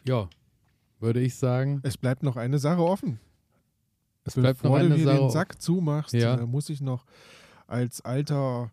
ja, 0.07 0.29
würde 0.99 1.21
ich 1.21 1.37
sagen, 1.37 1.81
Es 1.83 1.97
bleibt 1.97 2.23
noch 2.23 2.37
eine 2.37 2.59
Sache 2.59 2.83
offen. 2.85 3.21
es 4.25 4.35
bleibt 4.35 4.63
noch 4.63 4.71
Bevor 4.71 4.79
du 4.81 4.87
eine 4.87 4.95
hier 4.97 5.05
Sache. 5.07 5.19
den 5.19 5.31
Sack 5.31 5.63
zumachst, 5.63 6.13
Ja. 6.15 6.37
äh, 6.37 6.47
muss 6.47 6.69
ich 6.69 6.81
noch 6.81 7.05
als 7.67 8.01
alter 8.01 8.71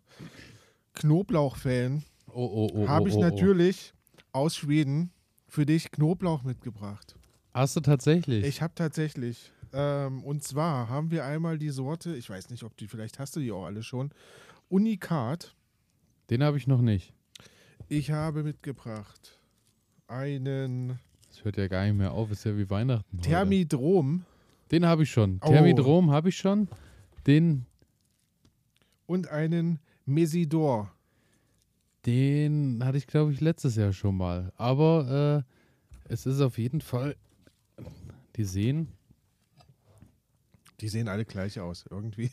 Knoblauch-Fan, 0.94 2.02
Oh, 2.30 2.44
oh, 2.44 2.70
oh, 2.74 2.88
habe 2.88 3.04
oh, 3.04 3.08
ich 3.08 3.14
oh, 3.14 3.18
oh. 3.18 3.22
natürlich 3.22 3.94
aus 4.32 4.54
Schweden 4.56 5.10
für 5.46 5.64
dich 5.64 5.90
Knoblauch 5.90 6.42
mitgebracht. 6.42 7.16
Hast 7.54 7.74
du 7.76 7.80
tatsächlich? 7.80 8.44
Ich 8.44 8.60
habe 8.62 8.74
tatsächlich, 8.74 9.50
ähm, 9.72 10.22
und 10.24 10.42
zwar 10.42 10.88
haben 10.88 11.10
wir 11.10 11.24
einmal 11.24 11.58
die 11.58 11.70
Sorte, 11.70 12.16
ich 12.16 12.28
weiß 12.28 12.50
nicht, 12.50 12.62
ob 12.62 12.76
die, 12.76 12.88
vielleicht 12.88 13.18
hast 13.18 13.36
du 13.36 13.40
die 13.40 13.52
auch 13.52 13.64
alle 13.64 13.82
schon, 13.82 14.10
Unikat. 14.68 15.54
Den 16.30 16.42
habe 16.42 16.56
ich 16.58 16.66
noch 16.66 16.80
nicht. 16.82 17.12
Ich 17.88 18.10
habe 18.10 18.42
mitgebracht 18.42 19.38
einen 20.08 20.98
Das 21.28 21.44
hört 21.44 21.56
ja 21.56 21.68
gar 21.68 21.84
nicht 21.84 21.94
mehr 21.96 22.12
auf, 22.12 22.30
ist 22.30 22.44
ja 22.44 22.56
wie 22.56 22.68
Weihnachten. 22.68 23.18
heute. 23.18 23.28
Thermidrom 23.28 24.24
Den 24.70 24.84
habe 24.86 25.04
ich 25.04 25.10
schon. 25.10 25.40
Oh. 25.42 25.48
Thermidrom 25.48 26.10
habe 26.10 26.28
ich 26.28 26.36
schon. 26.36 26.68
Den, 27.26 27.66
und 29.06 29.28
einen 29.28 29.78
Mesidor. 30.06 30.92
den 32.06 32.80
hatte 32.84 32.98
ich, 32.98 33.06
glaube 33.06 33.32
ich, 33.32 33.40
letztes 33.40 33.76
Jahr 33.76 33.92
schon 33.92 34.16
mal. 34.16 34.52
Aber 34.56 35.44
äh, 36.08 36.12
es 36.12 36.26
ist 36.26 36.40
auf 36.40 36.58
jeden 36.58 36.80
Fall. 36.80 37.16
Die 38.36 38.44
sehen. 38.44 38.88
Die 40.80 40.88
sehen 40.88 41.08
alle 41.08 41.24
gleich 41.24 41.58
aus, 41.58 41.84
irgendwie. 41.90 42.30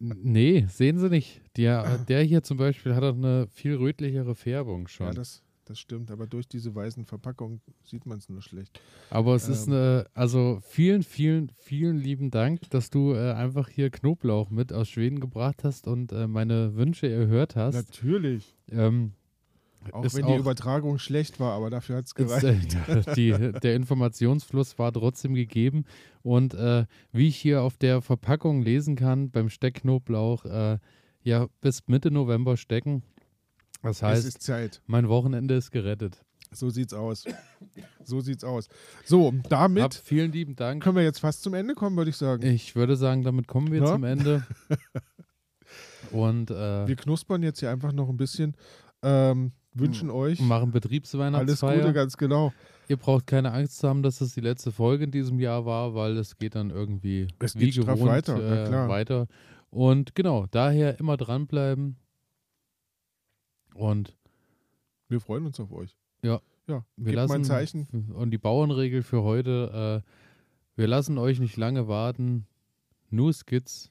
Nee, 0.00 0.66
sehen 0.68 0.98
sie 0.98 1.08
nicht. 1.08 1.40
Der, 1.56 1.98
der 1.98 2.22
hier 2.22 2.42
zum 2.42 2.56
Beispiel 2.56 2.94
hat 2.94 3.04
auch 3.04 3.14
eine 3.14 3.46
viel 3.48 3.76
rötlichere 3.76 4.34
Färbung 4.34 4.88
schon. 4.88 5.06
Ja, 5.06 5.12
das, 5.12 5.42
das 5.66 5.78
stimmt, 5.78 6.10
aber 6.10 6.26
durch 6.26 6.48
diese 6.48 6.74
weißen 6.74 7.04
Verpackungen 7.04 7.60
sieht 7.84 8.06
man 8.06 8.18
es 8.18 8.28
nur 8.28 8.42
schlecht. 8.42 8.80
Aber 9.10 9.36
es 9.36 9.48
ist 9.48 9.68
Ähm. 9.68 9.74
eine, 9.74 10.06
also 10.14 10.58
vielen, 10.62 11.04
vielen, 11.04 11.48
vielen 11.50 11.96
lieben 11.98 12.32
Dank, 12.32 12.68
dass 12.70 12.90
du 12.90 13.12
äh, 13.14 13.32
einfach 13.32 13.68
hier 13.68 13.90
Knoblauch 13.90 14.50
mit 14.50 14.72
aus 14.72 14.88
Schweden 14.88 15.20
gebracht 15.20 15.62
hast 15.62 15.86
und 15.86 16.10
äh, 16.10 16.26
meine 16.26 16.74
Wünsche 16.74 17.08
erhört 17.08 17.54
hast. 17.54 17.74
Natürlich. 17.74 18.56
Ähm, 18.68 19.12
Auch 19.92 20.04
Ist 20.04 20.14
wenn 20.14 20.26
die 20.26 20.32
auch- 20.34 20.38
Übertragung 20.38 20.98
schlecht 20.98 21.40
war, 21.40 21.52
aber 21.54 21.70
dafür 21.70 21.96
hat 21.96 22.04
es 22.04 22.10
ist, 22.10 22.14
gereicht. 22.14 22.76
äh, 22.88 23.14
die, 23.16 23.52
der 23.60 23.74
Informationsfluss 23.76 24.78
war 24.78 24.92
trotzdem 24.92 25.34
gegeben. 25.34 25.84
Und 26.22 26.54
äh, 26.54 26.84
wie 27.12 27.28
ich 27.28 27.36
hier 27.36 27.62
auf 27.62 27.76
der 27.78 28.02
Verpackung 28.02 28.60
lesen 28.62 28.94
kann, 28.96 29.30
beim 29.30 29.48
Steckknoblauch, 29.48 30.44
äh, 30.44 30.78
ja, 31.22 31.46
bis 31.60 31.86
Mitte 31.88 32.10
November 32.10 32.56
stecken. 32.56 33.02
Das 33.82 34.02
heißt, 34.02 34.52
mein 34.86 35.08
Wochenende 35.08 35.54
ist 35.54 35.70
gerettet. 35.70 36.22
So 36.52 36.68
sieht's 36.68 36.92
aus. 36.92 37.24
So 38.04 38.20
sieht's 38.20 38.42
aus. 38.44 38.68
So, 39.04 39.32
damit 39.48 39.82
Hab 39.84 39.94
vielen 39.94 40.32
lieben 40.32 40.56
Dank. 40.56 40.82
können 40.82 40.96
wir 40.96 41.04
jetzt 41.04 41.20
fast 41.20 41.42
zum 41.42 41.54
Ende 41.54 41.74
kommen, 41.74 41.96
würde 41.96 42.10
ich 42.10 42.16
sagen. 42.16 42.44
Ich 42.44 42.74
würde 42.74 42.96
sagen, 42.96 43.22
damit 43.22 43.46
kommen 43.46 43.70
wir 43.70 43.80
Ja? 43.80 43.86
zum 43.86 44.04
Ende. 44.04 44.44
Und 46.12 46.50
äh, 46.50 46.88
Wir 46.88 46.96
knuspern 46.96 47.42
jetzt 47.42 47.60
hier 47.60 47.70
einfach 47.70 47.92
noch 47.92 48.08
ein 48.08 48.16
bisschen. 48.16 48.56
Ähm, 49.02 49.52
wünschen 49.74 50.10
euch 50.10 50.40
machen 50.40 50.50
alles 50.50 50.60
Gute, 50.64 50.80
Betriebsweihnachtsfeier. 50.80 51.92
ganz 51.92 52.16
genau. 52.16 52.52
Ihr 52.88 52.96
braucht 52.96 53.26
keine 53.26 53.52
Angst 53.52 53.78
zu 53.78 53.88
haben, 53.88 54.02
dass 54.02 54.18
das 54.18 54.34
die 54.34 54.40
letzte 54.40 54.72
Folge 54.72 55.04
in 55.04 55.10
diesem 55.10 55.38
Jahr 55.38 55.64
war, 55.64 55.94
weil 55.94 56.16
es 56.16 56.38
geht 56.38 56.56
dann 56.56 56.70
irgendwie 56.70 57.28
Es 57.38 57.58
wie 57.58 57.70
gewohnt 57.70 58.00
weiter, 58.00 58.86
äh, 58.86 58.88
weiter. 58.88 59.26
Und 59.70 60.14
genau, 60.16 60.46
daher 60.50 60.98
immer 60.98 61.16
dranbleiben. 61.16 61.96
Und 63.74 64.16
Wir 65.08 65.20
freuen 65.20 65.46
uns 65.46 65.60
auf 65.60 65.72
euch. 65.72 65.96
Ja. 66.22 66.40
Ja, 66.66 66.84
wir 66.96 67.14
lassen 67.14 67.28
mal 67.28 67.38
ein 67.38 67.44
Zeichen. 67.44 68.12
Und 68.14 68.30
die 68.30 68.38
Bauernregel 68.38 69.02
für 69.02 69.22
heute, 69.22 70.04
äh, 70.04 70.10
wir 70.76 70.86
lassen 70.86 71.18
euch 71.18 71.40
nicht 71.40 71.56
lange 71.56 71.88
warten. 71.88 72.46
Nur 73.10 73.32
Skits 73.32 73.90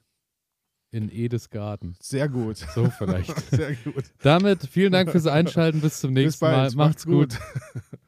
in 0.90 1.10
Edes 1.10 1.50
Garten. 1.50 1.94
Sehr 2.00 2.28
gut. 2.28 2.56
So 2.74 2.90
vielleicht. 2.90 3.38
Sehr 3.50 3.74
gut. 3.74 4.04
Damit 4.22 4.66
vielen 4.70 4.92
Dank 4.92 5.10
fürs 5.10 5.26
Einschalten. 5.26 5.80
Bis 5.80 6.00
zum 6.00 6.14
Bis 6.14 6.24
nächsten 6.24 6.46
bald. 6.46 6.74
Mal. 6.74 6.86
Macht's 6.86 7.06
gut. 7.06 7.38
gut. 7.38 7.40